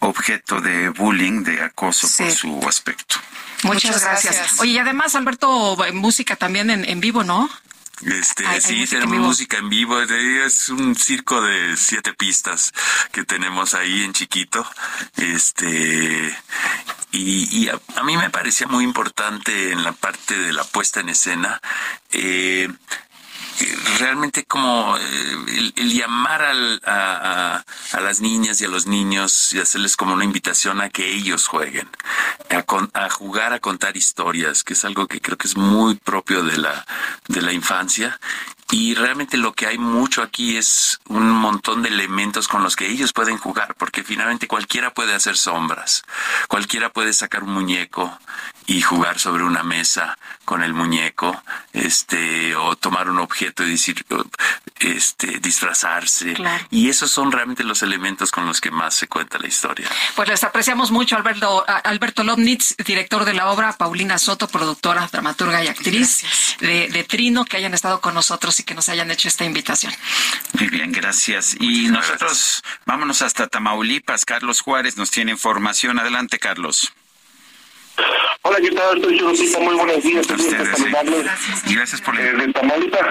objeto 0.00 0.60
de 0.60 0.90
bullying, 0.90 1.42
de 1.44 1.62
acoso 1.62 2.06
por 2.18 2.30
su 2.30 2.60
aspecto. 2.68 3.16
Muchas, 3.64 3.84
Muchas 3.86 4.04
gracias. 4.04 4.34
gracias. 4.36 4.60
Oye, 4.60 4.72
y 4.72 4.78
además, 4.78 5.14
Alberto, 5.14 5.82
eh, 5.84 5.92
música 5.92 6.36
también 6.36 6.68
en, 6.70 6.84
en 6.84 7.00
vivo, 7.00 7.24
¿no? 7.24 7.48
Este, 8.02 8.60
sí, 8.60 8.82
en 8.82 8.88
tenemos 8.88 9.10
vivo. 9.10 9.26
música 9.26 9.58
en 9.58 9.68
vivo. 9.68 10.00
En 10.00 10.10
Es 10.10 10.68
un 10.68 10.94
circo 10.96 11.40
de 11.40 11.76
siete 11.76 12.12
pistas 12.14 12.72
que 13.12 13.24
tenemos 13.24 13.74
ahí 13.74 14.02
en 14.04 14.12
chiquito. 14.12 14.66
Este, 15.16 16.36
y, 17.12 17.58
y 17.64 17.68
a, 17.68 17.80
a 17.96 18.04
mí 18.04 18.16
me 18.16 18.30
parecía 18.30 18.66
muy 18.66 18.84
importante 18.84 19.72
en 19.72 19.82
la 19.82 19.92
parte 19.92 20.38
de 20.38 20.52
la 20.52 20.64
puesta 20.64 21.00
en 21.00 21.08
escena. 21.08 21.60
eh, 22.12 22.68
realmente 23.98 24.44
como 24.44 24.96
eh, 24.96 25.72
el, 25.76 25.92
llamar 25.92 26.42
al- 26.42 26.80
a, 26.84 27.56
a- 27.56 27.64
a 27.96 28.00
las 28.00 28.20
niñas 28.20 28.60
y 28.60 28.64
a 28.64 28.68
los 28.68 28.86
niños 28.86 29.52
y 29.52 29.58
hacerles 29.60 29.96
como 29.96 30.14
una 30.14 30.24
invitación 30.24 30.80
a 30.80 30.88
que 30.90 31.12
ellos 31.14 31.46
jueguen, 31.46 31.88
a, 32.50 32.62
con- 32.62 32.90
a 32.94 33.08
jugar 33.10 33.52
a 33.52 33.60
contar 33.60 33.96
historias, 33.96 34.62
que 34.64 34.74
es 34.74 34.84
algo 34.84 35.06
que 35.06 35.20
creo 35.20 35.36
que 35.38 35.48
es 35.48 35.56
muy 35.56 35.94
propio 35.96 36.42
de 36.42 36.58
la, 36.58 36.86
de 37.28 37.42
la 37.42 37.52
infancia. 37.52 38.18
Y 38.70 38.94
realmente 38.94 39.38
lo 39.38 39.54
que 39.54 39.66
hay 39.66 39.78
mucho 39.78 40.22
aquí 40.22 40.58
es 40.58 41.00
un 41.08 41.30
montón 41.30 41.82
de 41.82 41.88
elementos 41.88 42.48
con 42.48 42.62
los 42.62 42.76
que 42.76 42.86
ellos 42.86 43.14
pueden 43.14 43.38
jugar, 43.38 43.74
porque 43.78 44.04
finalmente 44.04 44.46
cualquiera 44.46 44.92
puede 44.92 45.14
hacer 45.14 45.38
sombras, 45.38 46.02
cualquiera 46.48 46.90
puede 46.90 47.14
sacar 47.14 47.44
un 47.44 47.54
muñeco 47.54 48.18
y 48.68 48.82
jugar 48.82 49.18
sobre 49.18 49.44
una 49.44 49.62
mesa 49.62 50.18
con 50.44 50.62
el 50.62 50.74
muñeco, 50.74 51.42
este, 51.72 52.54
o 52.54 52.76
tomar 52.76 53.08
un 53.08 53.18
objeto 53.18 53.64
y 53.64 53.70
decir, 53.70 54.04
este, 54.78 55.38
disfrazarse. 55.40 56.34
Claro. 56.34 56.66
Y 56.70 56.90
esos 56.90 57.10
son 57.10 57.32
realmente 57.32 57.64
los 57.64 57.82
elementos 57.82 58.30
con 58.30 58.44
los 58.44 58.60
que 58.60 58.70
más 58.70 58.94
se 58.94 59.08
cuenta 59.08 59.38
la 59.38 59.48
historia. 59.48 59.88
Pues 60.14 60.28
les 60.28 60.44
apreciamos 60.44 60.90
mucho, 60.90 61.16
Alberto, 61.16 61.64
Alberto 61.66 62.24
Lobnitz, 62.24 62.76
director 62.84 63.24
de 63.24 63.32
la 63.32 63.50
obra, 63.50 63.72
Paulina 63.72 64.18
Soto, 64.18 64.48
productora, 64.48 65.08
dramaturga 65.10 65.64
y 65.64 65.68
actriz 65.68 66.22
de, 66.60 66.88
de 66.88 67.04
Trino, 67.04 67.46
que 67.46 67.56
hayan 67.56 67.72
estado 67.72 68.02
con 68.02 68.12
nosotros 68.12 68.60
y 68.60 68.64
que 68.64 68.74
nos 68.74 68.90
hayan 68.90 69.10
hecho 69.10 69.28
esta 69.28 69.46
invitación. 69.46 69.94
Muy 70.52 70.68
bien, 70.68 70.92
gracias. 70.92 71.56
Y 71.58 71.88
nosotros 71.88 72.62
vámonos 72.84 73.22
hasta 73.22 73.46
Tamaulipas. 73.46 74.26
Carlos 74.26 74.60
Juárez 74.60 74.98
nos 74.98 75.10
tiene 75.10 75.32
información. 75.32 75.98
Adelante, 75.98 76.38
Carlos. 76.38 76.92
Hola, 78.42 78.58
¿qué 78.60 78.70
tal? 78.70 79.02
Soy 79.02 79.18
Churupita, 79.18 79.58
muy 79.60 79.74
buenos 79.74 80.02
días. 80.02 80.26
Ustedes, 80.30 80.68
sí. 80.76 81.74
Gracias 81.74 82.00
por 82.00 82.18
Eh, 82.18 82.32
de 82.32 82.52
Tamaulipas. 82.52 83.06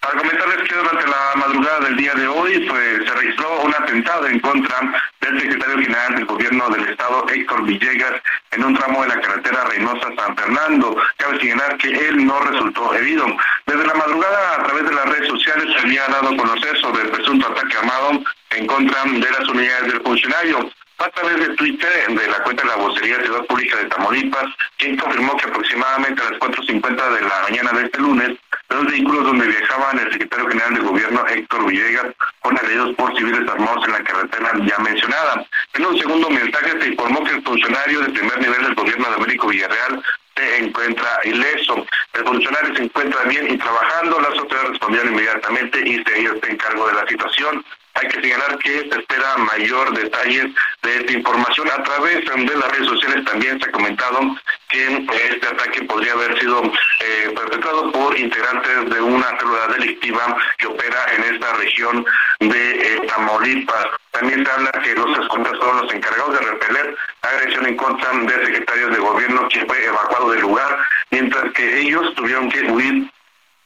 Para 0.00 0.18
comentarles 0.18 0.68
que 0.68 0.74
durante 0.76 1.06
la 1.08 1.32
madrugada 1.36 1.80
del 1.80 1.96
día 1.96 2.14
de 2.14 2.28
hoy 2.28 2.64
pues, 2.68 3.08
se 3.08 3.14
registró 3.14 3.62
un 3.62 3.74
atentado 3.74 4.26
en 4.28 4.38
contra 4.40 4.76
del 5.20 5.40
secretario 5.40 5.78
general 5.78 6.14
del 6.14 6.24
gobierno 6.26 6.68
del 6.68 6.88
estado, 6.88 7.26
Héctor 7.28 7.64
Villegas, 7.64 8.22
en 8.52 8.64
un 8.64 8.76
tramo 8.76 9.02
de 9.02 9.08
la 9.08 9.20
carretera 9.20 9.64
Reynosa-San 9.64 10.36
Fernando. 10.36 10.96
Cabe 11.16 11.40
señalar 11.40 11.76
que 11.78 11.88
él 11.88 12.24
no 12.24 12.38
resultó 12.40 12.94
herido. 12.94 13.26
Desde 13.66 13.86
la 13.86 13.94
madrugada, 13.94 14.60
a 14.60 14.62
través 14.64 14.84
de 14.84 14.94
las 14.94 15.08
redes 15.08 15.28
sociales, 15.28 15.66
se 15.72 15.78
había 15.80 16.06
dado 16.06 16.28
a 16.28 16.36
conocer 16.36 16.78
sobre 16.80 17.02
el 17.02 17.08
presunto 17.10 17.48
ataque 17.48 17.76
armado 17.76 18.22
en 18.50 18.66
contra 18.66 19.02
de 19.04 19.30
las 19.30 19.48
unidades 19.48 19.92
del 19.92 20.02
funcionario. 20.02 20.70
A 20.98 21.10
través 21.10 21.46
de 21.46 21.54
Twitter, 21.56 21.90
de 22.08 22.28
la 22.28 22.42
cuenta 22.42 22.62
de 22.62 22.68
la 22.68 22.76
vocería 22.76 23.18
de 23.18 23.24
Ciudad 23.24 23.44
Pública 23.44 23.76
de 23.76 23.84
Tamaulipas, 23.84 24.46
quien 24.78 24.96
confirmó 24.96 25.36
que 25.36 25.44
aproximadamente 25.44 26.22
a 26.22 26.30
las 26.30 26.40
4.50 26.40 27.14
de 27.14 27.20
la 27.20 27.42
mañana 27.42 27.72
de 27.72 27.84
este 27.84 27.98
lunes, 28.00 28.38
los 28.70 28.86
vehículos 28.86 29.24
donde 29.24 29.46
viajaban 29.46 29.98
el 29.98 30.12
secretario 30.12 30.48
general 30.48 30.74
del 30.74 30.82
gobierno 30.84 31.26
Héctor 31.26 31.66
Villegas 31.66 32.06
fueron 32.40 32.58
agredidos 32.58 32.94
por 32.96 33.16
civiles 33.16 33.48
armados 33.48 33.84
en 33.84 33.92
la 33.92 34.04
carretera 34.04 34.52
ya 34.64 34.78
mencionada. 34.78 35.46
En 35.74 35.86
un 35.86 35.98
segundo 35.98 36.30
mensaje 36.30 36.80
se 36.80 36.88
informó 36.88 37.22
que 37.24 37.32
el 37.32 37.42
funcionario 37.42 38.00
de 38.00 38.08
primer 38.10 38.38
nivel 38.40 38.62
del 38.62 38.74
gobierno 38.74 39.08
de 39.08 39.14
Américo 39.16 39.48
Villarreal, 39.48 40.02
se 40.36 40.58
encuentra 40.58 41.20
ileso. 41.24 41.86
El 42.12 42.24
funcionario 42.24 42.74
se 42.74 42.82
encuentra 42.84 43.22
bien 43.24 43.50
y 43.52 43.56
trabajando, 43.56 44.20
las 44.20 44.38
autoridades 44.38 44.70
respondieron 44.70 45.12
inmediatamente 45.12 45.80
y 45.80 46.04
se 46.04 46.24
está 46.24 46.48
en 46.48 46.56
cargo 46.56 46.86
de 46.88 46.94
la 46.94 47.06
situación. 47.08 47.64
Hay 47.96 48.08
que 48.08 48.20
señalar 48.20 48.58
que 48.58 48.88
se 48.90 48.98
espera 48.98 49.36
mayor 49.38 49.92
detalles 49.96 50.46
de 50.82 50.96
esta 50.96 51.12
información. 51.12 51.68
A 51.70 51.82
través 51.82 52.24
de 52.24 52.56
las 52.56 52.70
redes 52.72 52.88
sociales 52.88 53.24
también 53.24 53.58
se 53.58 53.68
ha 53.68 53.72
comentado 53.72 54.20
que 54.68 55.06
este 55.30 55.46
ataque 55.46 55.82
podría 55.82 56.12
haber 56.12 56.38
sido 56.38 56.62
eh, 56.64 57.32
perpetrado 57.34 57.90
por 57.92 58.18
integrantes 58.18 58.90
de 58.90 59.00
una 59.00 59.38
célula 59.38 59.68
delictiva 59.68 60.36
que 60.58 60.66
opera 60.66 60.98
en 61.16 61.34
esta 61.34 61.52
región 61.54 62.04
de 62.40 62.70
eh, 62.70 63.00
Tamaulipas. 63.08 63.86
También 64.10 64.44
se 64.44 64.52
habla 64.52 64.70
que 64.82 64.94
los 64.94 65.18
escoltas 65.18 65.58
son 65.58 65.82
los 65.82 65.94
encargados 65.94 66.38
de 66.38 66.46
repeler 66.46 66.96
la 67.22 67.30
agresión 67.30 67.66
en 67.66 67.76
contra 67.76 68.12
del 68.12 68.46
secretario 68.46 68.88
de 68.88 68.98
gobierno 68.98 69.48
que 69.48 69.64
fue 69.66 69.84
evacuado 69.84 70.30
del 70.32 70.40
lugar, 70.40 70.78
mientras 71.10 71.52
que 71.52 71.80
ellos 71.80 72.14
tuvieron 72.14 72.50
que 72.50 72.62
huir 72.62 73.10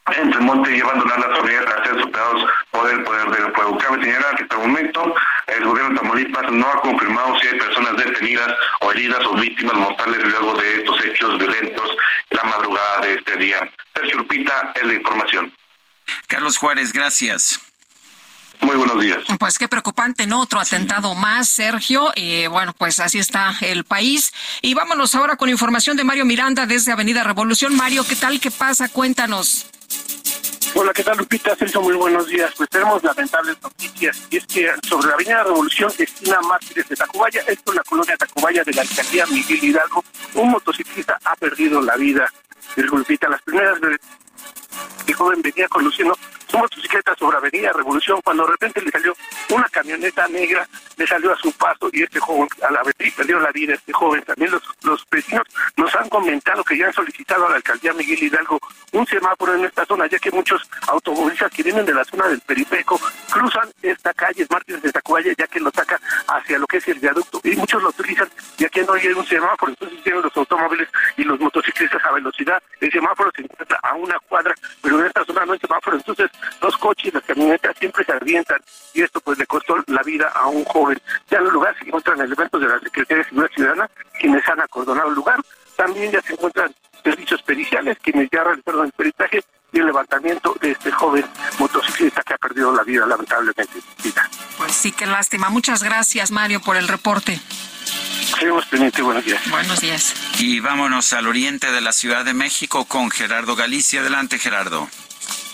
entre 0.07 0.39
el 0.39 0.45
monte 0.45 0.77
y 0.77 0.81
abandonар 0.81 1.20
las 1.20 1.41
unidades 1.41 1.70
a 1.70 1.85
ser 1.85 2.01
superados 2.01 2.51
por 2.70 2.91
el 2.91 3.05
poder 3.05 3.31
del 3.31 3.53
fuego. 3.53 3.79
Cabe 3.79 4.03
señalar 4.03 4.37
que 4.37 4.43
hasta 4.43 4.57
el 4.57 4.69
momento 4.69 5.15
el 5.47 5.65
gobierno 5.65 5.91
de 5.91 5.97
Tamaulipas 5.97 6.53
no 6.53 6.67
ha 6.67 6.81
confirmado 6.81 7.39
si 7.41 7.49
hay 7.49 7.59
personas 7.59 7.97
detenidas 7.97 8.57
o 8.81 8.91
heridas 8.91 9.25
o 9.27 9.35
víctimas 9.35 9.75
mortales 9.75 10.25
luego 10.25 10.55
de 10.55 10.79
estos 10.79 11.05
hechos 11.05 11.39
violentos 11.39 11.97
la 12.31 12.45
madrugada 12.45 13.01
de 13.03 13.15
este 13.15 13.37
día. 13.37 13.70
Sergio 13.95 14.19
Lupita 14.19 14.73
es 14.75 14.83
la 14.85 14.95
información. 14.95 15.53
Carlos 16.27 16.57
Juárez, 16.57 16.93
gracias. 16.93 17.61
Muy 18.61 18.77
buenos 18.77 19.01
días. 19.01 19.19
Pues 19.39 19.59
qué 19.59 19.69
preocupante, 19.69 20.27
¿no? 20.27 20.41
Otro 20.41 20.61
atentado 20.61 21.15
más, 21.15 21.49
Sergio. 21.49 22.12
Y 22.15 22.47
bueno, 22.47 22.75
pues 22.77 23.01
así 23.01 23.19
está 23.19 23.55
el 23.62 23.85
país. 23.85 24.33
Y 24.61 24.75
vámonos 24.75 25.15
ahora 25.15 25.37
con 25.37 25.49
información 25.49 25.97
de 25.97 26.05
Mario 26.05 26.27
Miranda 26.27 26.67
desde 26.67 26.93
Avenida 26.93 27.25
Revolución. 27.25 27.75
Mario, 27.75 28.05
¿qué 28.07 28.17
tal? 28.17 28.39
¿Qué 28.39 28.51
pasa? 28.51 28.89
Cuéntanos. 28.89 29.67
Hola, 30.75 30.93
¿qué 30.93 31.02
tal, 31.02 31.19
Lupita? 31.19 31.57
Sergio, 31.57 31.83
muy 31.83 31.94
buenos 31.94 32.28
días. 32.28 32.52
Pues 32.57 32.69
tenemos 32.70 33.02
lamentables 33.02 33.60
noticias. 33.60 34.23
Y 34.31 34.36
es 34.36 34.47
que 34.47 34.70
sobre 34.89 35.09
la 35.09 35.15
Avenida 35.15 35.43
Revolución, 35.43 35.93
esquina 35.99 36.41
Mártires 36.43 36.89
de 36.89 36.97
Tacubaya, 36.97 37.43
esto 37.47 37.73
en 37.73 37.77
la 37.77 37.83
colonia 37.83 38.17
Tacubaya 38.17 38.62
de 38.62 38.73
la 38.73 38.83
alcaldía 38.83 39.27
Miguel 39.27 39.65
Hidalgo, 39.65 40.05
un 40.35 40.51
motociclista 40.51 41.19
ha 41.25 41.35
perdido 41.36 41.83
la 41.83 41.97
vida. 41.97 42.33
Lupita, 42.77 43.28
las 43.28 43.43
primeras 43.43 43.81
veces 43.81 44.01
el 45.07 45.15
joven 45.15 45.43
venía 45.43 45.69
conduciendo 45.69 46.17
su 46.51 46.59
motocicleta 46.59 47.15
sobre 47.17 47.37
Avenida 47.37 47.73
Revolución 47.73 48.20
cuando 48.23 48.45
de 48.45 48.53
repente 48.53 48.83
le 48.83 48.91
salió 48.91 49.15
una 49.51 49.69
camioneta 49.69 50.27
negra, 50.29 50.67
le 50.97 51.07
salió 51.07 51.33
a 51.33 51.37
su 51.37 51.53
paso 51.53 51.89
y 51.93 52.03
este 52.03 52.20
joven 52.20 52.49
a 52.67 52.73
la 52.73 52.83
vez 52.83 52.95
perdió 53.17 53.39
la 53.41 53.51
vida 53.53 53.75
este 53.75 53.93
joven. 53.93 54.23
También 54.23 54.51
los, 54.51 54.62
los 54.83 55.07
vecinos 55.11 55.45
nos 55.77 55.95
han 55.95 56.09
comentado 56.09 56.65
que 56.65 56.77
ya 56.77 56.87
han 56.87 56.93
solicitado 56.93 57.47
a 57.47 57.51
la 57.51 57.57
alcaldía 57.57 57.93
Miguel 57.93 58.23
Hidalgo 58.23 58.61
un 58.93 59.07
semáforo 59.07 59.55
en 59.55 59.65
esta 59.65 59.85
zona, 59.87 60.07
ya 60.07 60.19
que 60.19 60.31
muchos 60.31 60.69
automovilistas 60.89 61.51
que 61.53 61.62
vienen 61.62 61.87
de 61.87 61.95
la 61.95 62.05
zona 62.05 62.29
del 62.29 62.41
periférico 62.41 63.01
cruzan 63.33 63.69
esta 63.83 64.12
calle 64.15 64.47
Martínez 64.51 64.83
de 64.83 64.93
Tacubaya 64.93 65.33
ya 65.37 65.47
que 65.47 65.61
lo 65.61 65.70
saca 65.70 66.01
hacia 66.29 66.59
lo 66.59 66.67
que 66.67 66.79
es 66.79 66.89
el 66.89 66.99
viaducto 66.99 67.41
y 67.45 67.57
muchos 67.57 67.83
lo 67.83 67.91
utilizan 67.91 68.29
ya 68.57 68.69
que 68.69 68.83
no 68.83 68.95
hay 68.95 69.07
un 69.09 69.27
semáforo, 69.27 69.70
entonces 69.70 70.03
tienen 70.03 70.23
los 70.23 70.37
automóviles 70.37 70.89
y 71.17 71.25
los 71.25 71.39
motociclistas 71.41 72.05
a 72.05 72.12
velocidad. 72.12 72.62
El 72.81 72.91
semáforo 72.91 73.31
se 73.35 73.43
encuentra 73.43 73.79
a 73.83 73.95
una 73.95 74.19
cuadra, 74.20 74.55
pero 74.83 75.01
en 75.01 75.07
esta 75.07 75.25
zona 75.25 75.45
no 75.47 75.53
hay 75.53 75.59
semáforo, 75.59 75.97
entonces 75.97 76.31
los 76.60 76.77
coches 76.77 77.07
y 77.07 77.10
las 77.10 77.25
camionetas 77.25 77.77
siempre 77.78 78.05
se 78.05 78.12
avientan 78.12 78.60
y 78.94 79.02
esto 79.02 79.20
pues 79.20 79.39
le 79.39 79.47
costó 79.47 79.77
la 79.86 80.02
vida 80.02 80.28
a 80.35 80.47
un 80.47 80.65
joven. 80.65 81.01
Ya 81.31 81.39
en 81.39 81.47
el 81.47 81.52
lugar 81.52 81.77
se 81.78 81.86
encuentran 81.86 82.20
elementos 82.20 82.60
de 82.60 82.69
la 82.69 82.81
Secretaría 82.81 83.25
de 83.25 83.28
Seguridad 83.28 83.55
Ciudadana 83.55 83.91
quienes 84.19 84.49
han 84.49 84.60
acordonado 84.60 85.09
el 85.09 85.15
lugar. 85.15 85.41
También 85.77 86.10
ya 86.10 86.20
se 86.23 86.35
encuentran 86.35 86.75
servicios 87.02 87.43
periciales 87.43 87.99
quienes 88.02 88.28
ya 88.31 88.44
realizaron 88.44 88.86
el 88.86 88.93
peritaje 88.93 89.43
y 89.73 89.78
el 89.78 89.86
levantamiento 89.86 90.57
de 90.60 90.73
este 90.73 90.91
joven 90.91 91.25
motociclista 91.59 92.23
que 92.23 92.35
ha 92.35 92.39
perdido 92.39 92.75
la 92.75 92.83
vida 92.83 93.07
lamentablemente. 93.07 93.81
Pues 94.59 94.73
sí, 94.73 94.93
qué 94.93 95.07
lástima. 95.07 95.49
Muchas 95.49 95.83
gracias, 95.83 96.31
Mario, 96.31 96.60
por 96.60 96.77
el 96.77 96.89
reporte. 96.89 97.41
Seguimos 98.39 98.67
pendientes. 98.67 99.02
Buenos 99.02 99.25
días. 99.25 99.51
Buenos 99.51 99.81
días. 99.81 100.15
Y 100.39 100.60
vámonos 100.60 101.12
al 101.12 101.27
oriente 101.27 101.73
de 101.73 101.81
la 101.81 101.93
Ciudad 101.93 102.25
de 102.25 102.35
México 102.35 102.85
con 102.85 103.10
Gerardo 103.10 103.57
Galicia. 103.57 104.01
Adelante, 104.01 104.39
Gerardo. 104.39 104.89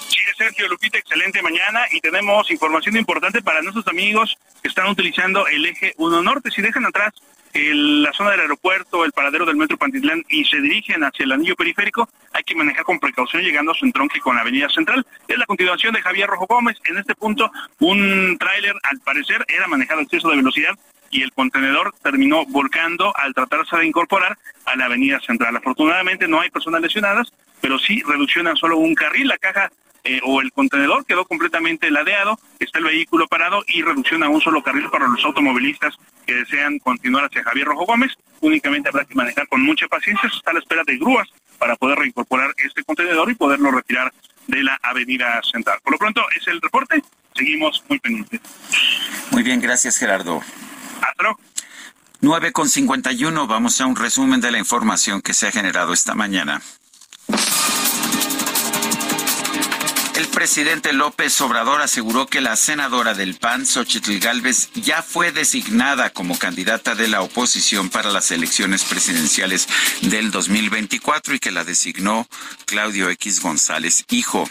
Sí, 0.09 0.19
Sergio 0.39 0.69
Lupita, 0.69 0.99
excelente 0.99 1.43
mañana 1.43 1.87
y 1.91 2.01
tenemos 2.01 2.51
información 2.51 2.97
importante 2.97 3.43
para 3.43 3.63
nuestros 3.63 3.87
amigos 3.89 4.37
que 4.63 4.69
están 4.69 4.89
utilizando 4.89 5.47
el 5.47 5.67
eje 5.67 5.95
1 5.97 6.23
Norte. 6.23 6.51
Si 6.51 6.63
dejan 6.63 6.87
atrás 6.87 7.13
la 7.55 8.13
zona 8.13 8.33
del 8.33 8.41
aeropuerto, 8.41 9.05
el 9.05 9.13
paradero 9.13 9.47
del 9.47 9.57
metro 9.57 9.79
Pantitlán 9.79 10.23
y 10.29 10.45
se 10.45 10.61
dirigen 10.61 11.03
hacia 11.05 11.25
el 11.25 11.33
anillo 11.33 11.57
periférico, 11.57 12.09
hay 12.33 12.45
que 12.45 12.55
manejar 12.55 12.85
con 12.85 12.99
precaución 12.99 13.43
llegando 13.43 13.73
a 13.73 13.75
su 13.75 13.87
entronque 13.87 14.21
con 14.21 14.37
la 14.37 14.43
avenida 14.43 14.69
central. 14.69 15.07
Es 15.27 15.39
la 15.39 15.47
continuación 15.47 15.95
de 15.95 16.03
Javier 16.03 16.29
Rojo 16.29 16.47
Gómez. 16.47 16.77
En 16.85 16.99
este 16.99 17.15
punto, 17.15 17.51
un 17.81 18.37
tráiler, 18.39 18.75
al 18.83 19.01
parecer, 19.01 19.45
era 19.49 19.67
manejado 19.67 20.01
a 20.01 20.03
exceso 20.03 20.29
de 20.29 20.37
velocidad 20.37 20.79
y 21.11 21.23
el 21.23 21.33
contenedor 21.33 21.95
terminó 22.03 22.45
volcando 22.47 23.17
al 23.17 23.33
tratarse 23.33 23.77
de 23.77 23.87
incorporar 23.87 24.37
a 24.67 24.77
la 24.77 24.85
avenida 24.85 25.19
central. 25.21 25.57
Afortunadamente 25.57 26.29
no 26.29 26.41
hay 26.41 26.51
personas 26.51 26.83
lesionadas, 26.83 27.33
pero 27.61 27.79
sí 27.79 28.03
reduccionan 28.07 28.57
solo 28.57 28.77
un 28.77 28.95
carril. 28.95 29.29
La 29.29 29.39
caja 29.39 29.71
eh, 30.07 30.21
o 30.23 30.41
el 30.41 30.53
contenedor 30.53 31.05
quedó 31.05 31.25
completamente 31.25 31.91
ladeado, 31.91 32.39
está 32.59 32.79
el 32.79 32.85
vehículo 32.85 33.27
parado 33.27 33.65
y 33.67 33.83
reducciona 33.83 34.29
un 34.29 34.41
solo 34.41 34.63
carril 34.63 34.89
para 34.91 35.09
los 35.09 35.25
automovilistas 35.25 35.95
que 36.25 36.35
desean 36.35 36.79
continuar 36.79 37.25
hacia 37.25 37.43
Javier 37.43 37.67
Rojo 37.67 37.87
Gómez. 37.87 38.13
Únicamente 38.41 38.89
habrá 38.89 39.05
que 39.05 39.15
manejar 39.15 39.49
con 39.49 39.63
mucha 39.63 39.89
paciencia, 39.89 40.31
está 40.33 40.53
a 40.53 40.55
la 40.55 40.61
espera 40.61 40.83
de 40.87 40.97
grúas 40.97 41.29
para 41.59 41.75
poder 41.77 41.99
reincorporar 41.99 42.55
este 42.57 42.85
contenedor 42.85 43.31
y 43.31 43.35
poderlo 43.35 43.71
retirar 43.71 44.13
de 44.47 44.63
la 44.63 44.79
avenida 44.83 45.41
central. 45.43 45.79
Por 45.83 45.93
lo 45.93 45.99
pronto 45.99 46.23
es 46.39 46.47
el 46.47 46.61
reporte, 46.61 47.03
seguimos 47.35 47.83
muy 47.89 47.99
pendientes. 47.99 48.41
Muy 49.31 49.43
bien, 49.43 49.61
gracias, 49.61 49.99
Gerardo. 49.99 50.41
Hasta 51.01 51.23
luego. 51.23 51.41
9 52.21 52.53
con 52.53 52.69
51, 52.69 53.47
vamos 53.47 53.81
a 53.81 53.87
un 53.87 53.97
resumen 53.97 54.41
de 54.41 54.51
la 54.51 54.59
información 54.59 55.21
que 55.21 55.35
se 55.35 55.49
ha 55.49 55.53
generado 55.53 55.93
esta 55.93 56.15
mañana. 56.15 56.63
El 60.17 60.29
presidente 60.29 60.95
López 60.95 61.39
Obrador 61.43 61.83
aseguró 61.83 62.27
que 62.27 62.41
la 62.41 62.57
senadora 62.57 63.13
del 63.13 63.35
PAN, 63.35 63.67
Xochitl 63.67 64.19
Gálvez, 64.19 64.71
ya 64.73 65.03
fue 65.03 65.31
designada 65.31 66.09
como 66.09 66.39
candidata 66.39 66.95
de 66.95 67.07
la 67.07 67.21
oposición 67.21 67.91
para 67.91 68.11
las 68.11 68.31
elecciones 68.31 68.83
presidenciales 68.85 69.69
del 70.01 70.31
2024 70.31 71.35
y 71.35 71.39
que 71.39 71.53
la 71.53 71.65
designó 71.65 72.27
Claudio 72.65 73.11
X 73.11 73.43
González, 73.43 74.07
hijo. 74.09 74.49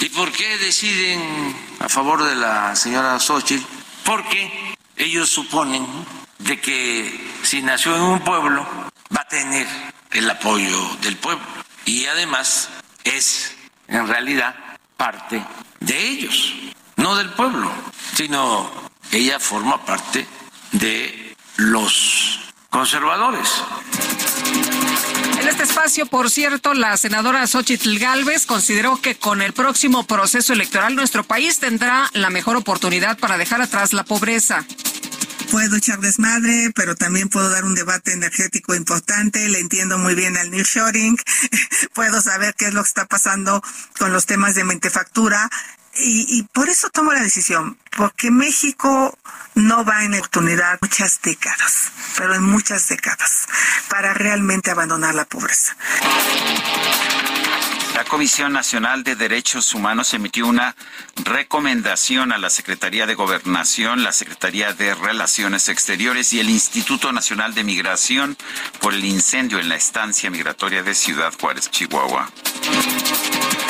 ¿Y 0.00 0.08
por 0.08 0.32
qué 0.32 0.56
deciden 0.56 1.54
a 1.78 1.90
favor 1.90 2.24
de 2.24 2.34
la 2.34 2.74
señora 2.74 3.20
Xochitl? 3.20 3.66
Porque 4.06 4.74
ellos 4.96 5.28
suponen 5.28 5.86
de 6.38 6.58
que 6.58 7.30
si 7.42 7.60
nació 7.60 7.94
en 7.94 8.02
un 8.02 8.20
pueblo 8.20 8.66
va 9.14 9.20
a 9.20 9.28
tener 9.28 9.66
el 10.12 10.30
apoyo 10.30 10.96
del 11.02 11.16
pueblo 11.16 11.44
y 11.84 12.06
además 12.06 12.70
es 13.04 13.54
en 13.92 14.08
realidad 14.08 14.54
parte 14.96 15.42
de 15.80 16.08
ellos, 16.08 16.54
no 16.96 17.14
del 17.16 17.30
pueblo, 17.30 17.70
sino 18.14 18.70
ella 19.10 19.38
forma 19.38 19.84
parte 19.84 20.26
de 20.72 21.36
los 21.56 22.40
conservadores. 22.70 23.48
En 25.40 25.48
este 25.48 25.64
espacio, 25.64 26.06
por 26.06 26.30
cierto, 26.30 26.72
la 26.72 26.96
senadora 26.96 27.46
Xochitl 27.46 27.98
Gálvez 27.98 28.46
consideró 28.46 29.00
que 29.00 29.16
con 29.16 29.42
el 29.42 29.52
próximo 29.52 30.04
proceso 30.04 30.52
electoral 30.52 30.94
nuestro 30.94 31.24
país 31.24 31.58
tendrá 31.58 32.08
la 32.14 32.30
mejor 32.30 32.56
oportunidad 32.56 33.18
para 33.18 33.36
dejar 33.36 33.60
atrás 33.60 33.92
la 33.92 34.04
pobreza. 34.04 34.64
Puedo 35.52 35.76
echar 35.76 36.00
desmadre, 36.00 36.72
pero 36.74 36.94
también 36.94 37.28
puedo 37.28 37.50
dar 37.50 37.64
un 37.64 37.74
debate 37.74 38.14
energético 38.14 38.74
importante, 38.74 39.46
le 39.50 39.58
entiendo 39.58 39.98
muy 39.98 40.14
bien 40.14 40.38
al 40.38 40.50
nearshoring, 40.50 41.18
puedo 41.94 42.22
saber 42.22 42.54
qué 42.54 42.68
es 42.68 42.74
lo 42.74 42.82
que 42.82 42.88
está 42.88 43.04
pasando 43.04 43.62
con 43.98 44.14
los 44.14 44.24
temas 44.24 44.54
de 44.54 44.64
mentefactura 44.64 45.50
y, 45.94 46.38
y 46.38 46.44
por 46.54 46.70
eso 46.70 46.88
tomo 46.88 47.12
la 47.12 47.20
decisión, 47.20 47.76
porque 47.94 48.30
México 48.30 49.18
no 49.54 49.84
va 49.84 50.04
en 50.04 50.14
oportunidad 50.14 50.78
muchas 50.80 51.20
décadas, 51.20 51.92
pero 52.16 52.34
en 52.34 52.44
muchas 52.44 52.88
décadas, 52.88 53.46
para 53.90 54.14
realmente 54.14 54.70
abandonar 54.70 55.14
la 55.14 55.26
pobreza. 55.26 55.76
La 58.02 58.08
Comisión 58.08 58.52
Nacional 58.52 59.04
de 59.04 59.14
Derechos 59.14 59.74
Humanos 59.74 60.12
emitió 60.12 60.48
una 60.48 60.74
recomendación 61.24 62.32
a 62.32 62.38
la 62.38 62.50
Secretaría 62.50 63.06
de 63.06 63.14
Gobernación, 63.14 64.02
la 64.02 64.10
Secretaría 64.10 64.72
de 64.72 64.92
Relaciones 64.92 65.68
Exteriores 65.68 66.32
y 66.32 66.40
el 66.40 66.50
Instituto 66.50 67.12
Nacional 67.12 67.54
de 67.54 67.62
Migración 67.62 68.36
por 68.80 68.92
el 68.92 69.04
incendio 69.04 69.60
en 69.60 69.68
la 69.68 69.76
estancia 69.76 70.30
migratoria 70.30 70.82
de 70.82 70.96
Ciudad 70.96 71.32
Juárez, 71.40 71.70
Chihuahua. 71.70 72.28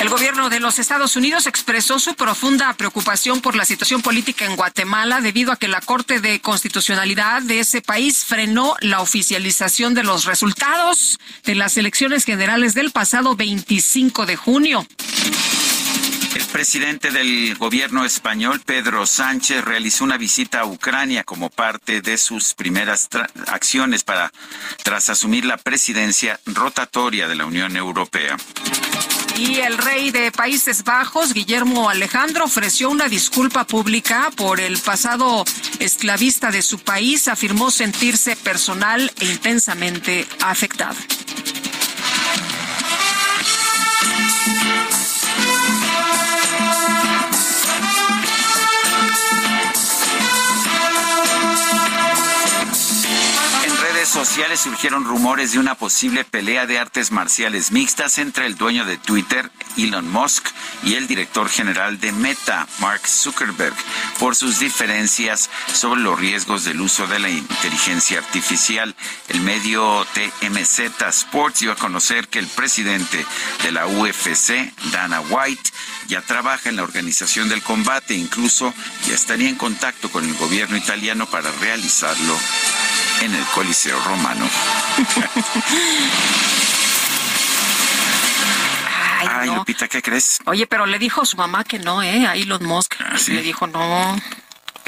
El 0.03 0.09
gobierno 0.09 0.51
de 0.51 0.59
los 0.59 0.81
Estados 0.81 1.15
Unidos 1.15 1.47
expresó 1.47 2.01
su 2.01 2.17
profunda 2.17 2.73
preocupación 2.73 3.41
por 3.41 3.55
la 3.55 3.65
situación 3.65 4.03
política 4.03 4.45
en 4.45 4.57
Guatemala 4.57 5.21
debido 5.21 5.53
a 5.53 5.57
que 5.57 5.69
la 5.69 5.81
Corte 5.81 6.19
de 6.19 6.41
Constitucionalidad 6.41 7.41
de 7.41 7.61
ese 7.61 7.83
país 7.83 8.25
frenó 8.25 8.75
la 8.81 9.01
oficialización 9.01 9.95
de 9.95 10.03
los 10.03 10.25
resultados 10.25 11.21
de 11.45 11.55
las 11.55 11.77
elecciones 11.77 12.25
generales 12.25 12.75
del 12.75 12.91
pasado 12.91 13.37
25 13.37 14.27
de 14.27 14.35
junio. 14.35 14.85
El 16.35 16.45
presidente 16.47 17.13
del 17.13 17.55
gobierno 17.55 18.05
español, 18.05 18.61
Pedro 18.67 19.07
Sánchez, 19.07 19.65
realizó 19.65 20.03
una 20.03 20.17
visita 20.17 20.63
a 20.63 20.67
Ucrania 20.67 21.23
como 21.23 21.49
parte 21.49 22.01
de 22.01 22.19
sus 22.19 22.55
primeras 22.55 23.09
acciones 23.47 24.03
para 24.03 24.33
tras 24.83 25.11
asumir 25.11 25.45
la 25.45 25.59
presidencia 25.59 26.41
rotatoria 26.47 27.29
de 27.29 27.37
la 27.37 27.47
Unión 27.47 27.77
Europea. 27.77 28.37
Y 29.37 29.61
el 29.61 29.79
rey 29.79 30.11
de 30.11 30.31
Países 30.31 30.85
Bajos, 30.85 31.33
Guillermo 31.33 31.89
Alejandro, 31.89 32.45
ofreció 32.45 32.91
una 32.91 33.09
disculpa 33.09 33.65
pública 33.65 34.31
por 34.37 34.61
el 34.61 34.79
pasado 34.79 35.45
esclavista 35.79 36.51
de 36.51 36.63
su 36.63 36.79
país. 36.79 37.29
Afirmó 37.29 37.71
sentirse 37.71 38.37
personal 38.37 39.11
e 39.21 39.25
intensamente 39.27 40.27
afectado. 40.41 40.97
Sociales 54.13 54.61
surgieron 54.61 55.07
rumores 55.07 55.53
de 55.53 55.59
una 55.59 55.75
posible 55.75 56.23
pelea 56.25 56.67
de 56.67 56.79
artes 56.79 57.13
marciales 57.13 57.73
mixtas 57.73 58.19
entre 58.19 58.45
el 58.45 58.57
dueño 58.57 58.85
de 58.85 58.99
Twitter, 58.99 59.51
Elon 59.79 60.07
Musk, 60.11 60.49
y 60.83 60.95
el 60.95 61.07
director 61.07 61.49
general 61.49 61.99
de 61.99 62.13
Meta, 62.13 62.69
Mark 62.79 63.07
Zuckerberg, 63.07 63.75
por 64.19 64.37
sus 64.37 64.59
diferencias 64.59 65.49
sobre 65.73 66.03
los 66.03 66.21
riesgos 66.21 66.65
del 66.65 66.83
uso 66.83 67.07
de 67.07 67.21
la 67.21 67.31
inteligencia 67.31 68.19
artificial. 68.19 68.95
El 69.29 69.41
medio 69.41 70.07
TMZ 70.13 70.81
Sports 71.09 71.61
dio 71.61 71.73
a 71.73 71.77
conocer 71.77 72.29
que 72.29 72.39
el 72.39 72.49
presidente 72.49 73.25
de 73.63 73.73
la 73.73 73.87
UFC, 73.87 74.75
Dana 74.93 75.23
White, 75.23 75.71
ya 76.09 76.21
trabaja 76.21 76.69
en 76.69 76.77
la 76.77 76.83
organización 76.83 77.49
del 77.49 77.63
combate, 77.63 78.15
incluso 78.15 78.75
ya 79.07 79.15
estaría 79.15 79.49
en 79.49 79.57
contacto 79.57 80.11
con 80.11 80.25
el 80.25 80.35
gobierno 80.35 80.77
italiano 80.77 81.27
para 81.27 81.51
realizarlo 81.61 82.37
en 83.23 83.35
el 83.35 83.45
Coliseo 83.55 83.99
Romano. 84.05 84.49
Ay, 89.29 89.49
Lupita, 89.49 89.89
¿qué 89.89 90.03
crees? 90.03 90.39
Oye, 90.47 90.67
pero 90.67 90.87
le 90.87 90.99
dijo 90.99 91.25
su 91.25 91.37
mamá 91.37 91.65
que 91.65 91.79
no, 91.79 92.03
¿eh? 92.03 92.27
A 92.27 92.35
Elon 92.35 92.65
Musk. 92.65 92.95
Ah, 92.99 93.17
Le 93.29 93.43
dijo 93.43 93.67
no. 93.67 94.17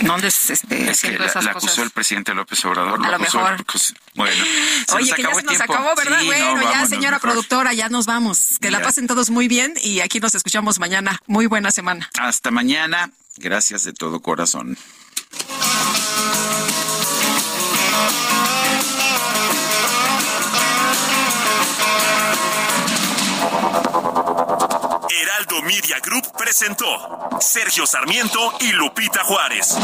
No 0.02 0.14
andes 0.14 0.50
este, 0.50 0.90
es 0.90 1.00
que 1.02 1.18
la, 1.18 1.26
esas 1.26 1.44
la 1.44 1.52
cosas. 1.52 1.68
acusó 1.70 1.82
el 1.84 1.90
presidente 1.90 2.34
López 2.34 2.64
Obrador. 2.64 2.94
A 3.04 3.10
lo 3.10 3.16
acusó- 3.16 3.38
mejor. 3.42 3.64
bueno, 4.14 4.44
Oye, 4.94 5.12
que 5.14 5.22
ya 5.22 5.28
se 5.34 5.42
nos 5.42 5.56
tiempo. 5.56 5.72
acabó, 5.74 5.94
¿verdad? 5.96 6.20
Sí, 6.20 6.26
bueno, 6.26 6.54
no, 6.56 6.62
ya, 6.62 6.68
vámonos 6.68 6.88
señora 6.88 7.10
mejor. 7.16 7.20
productora, 7.20 7.72
ya 7.72 7.88
nos 7.88 8.06
vamos. 8.06 8.58
Que 8.60 8.70
la 8.70 8.80
pasen 8.82 9.06
todos 9.06 9.30
muy 9.30 9.46
bien 9.48 9.74
y 9.82 10.00
aquí 10.00 10.18
nos 10.20 10.34
escuchamos 10.34 10.78
mañana. 10.80 11.20
Muy 11.26 11.46
buena 11.46 11.70
semana. 11.70 12.10
Hasta 12.18 12.50
mañana. 12.50 13.10
Gracias 13.36 13.84
de 13.84 13.92
todo 13.92 14.20
corazón. 14.20 14.76
Heraldo 25.24 25.62
Media 25.62 25.98
Group 26.02 26.36
presentó 26.36 26.84
Sergio 27.40 27.86
Sarmiento 27.86 28.38
y 28.60 28.72
Lupita 28.72 29.20
Juárez. 29.24 29.74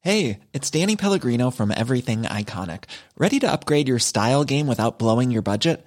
Hey, 0.00 0.40
it's 0.52 0.68
Danny 0.68 0.96
Pellegrino 0.96 1.52
from 1.52 1.70
Everything 1.70 2.22
Iconic. 2.22 2.84
Ready 3.16 3.38
to 3.38 3.52
upgrade 3.52 3.86
your 3.86 4.00
style 4.00 4.42
game 4.42 4.66
without 4.66 4.98
blowing 4.98 5.30
your 5.30 5.42
budget? 5.42 5.86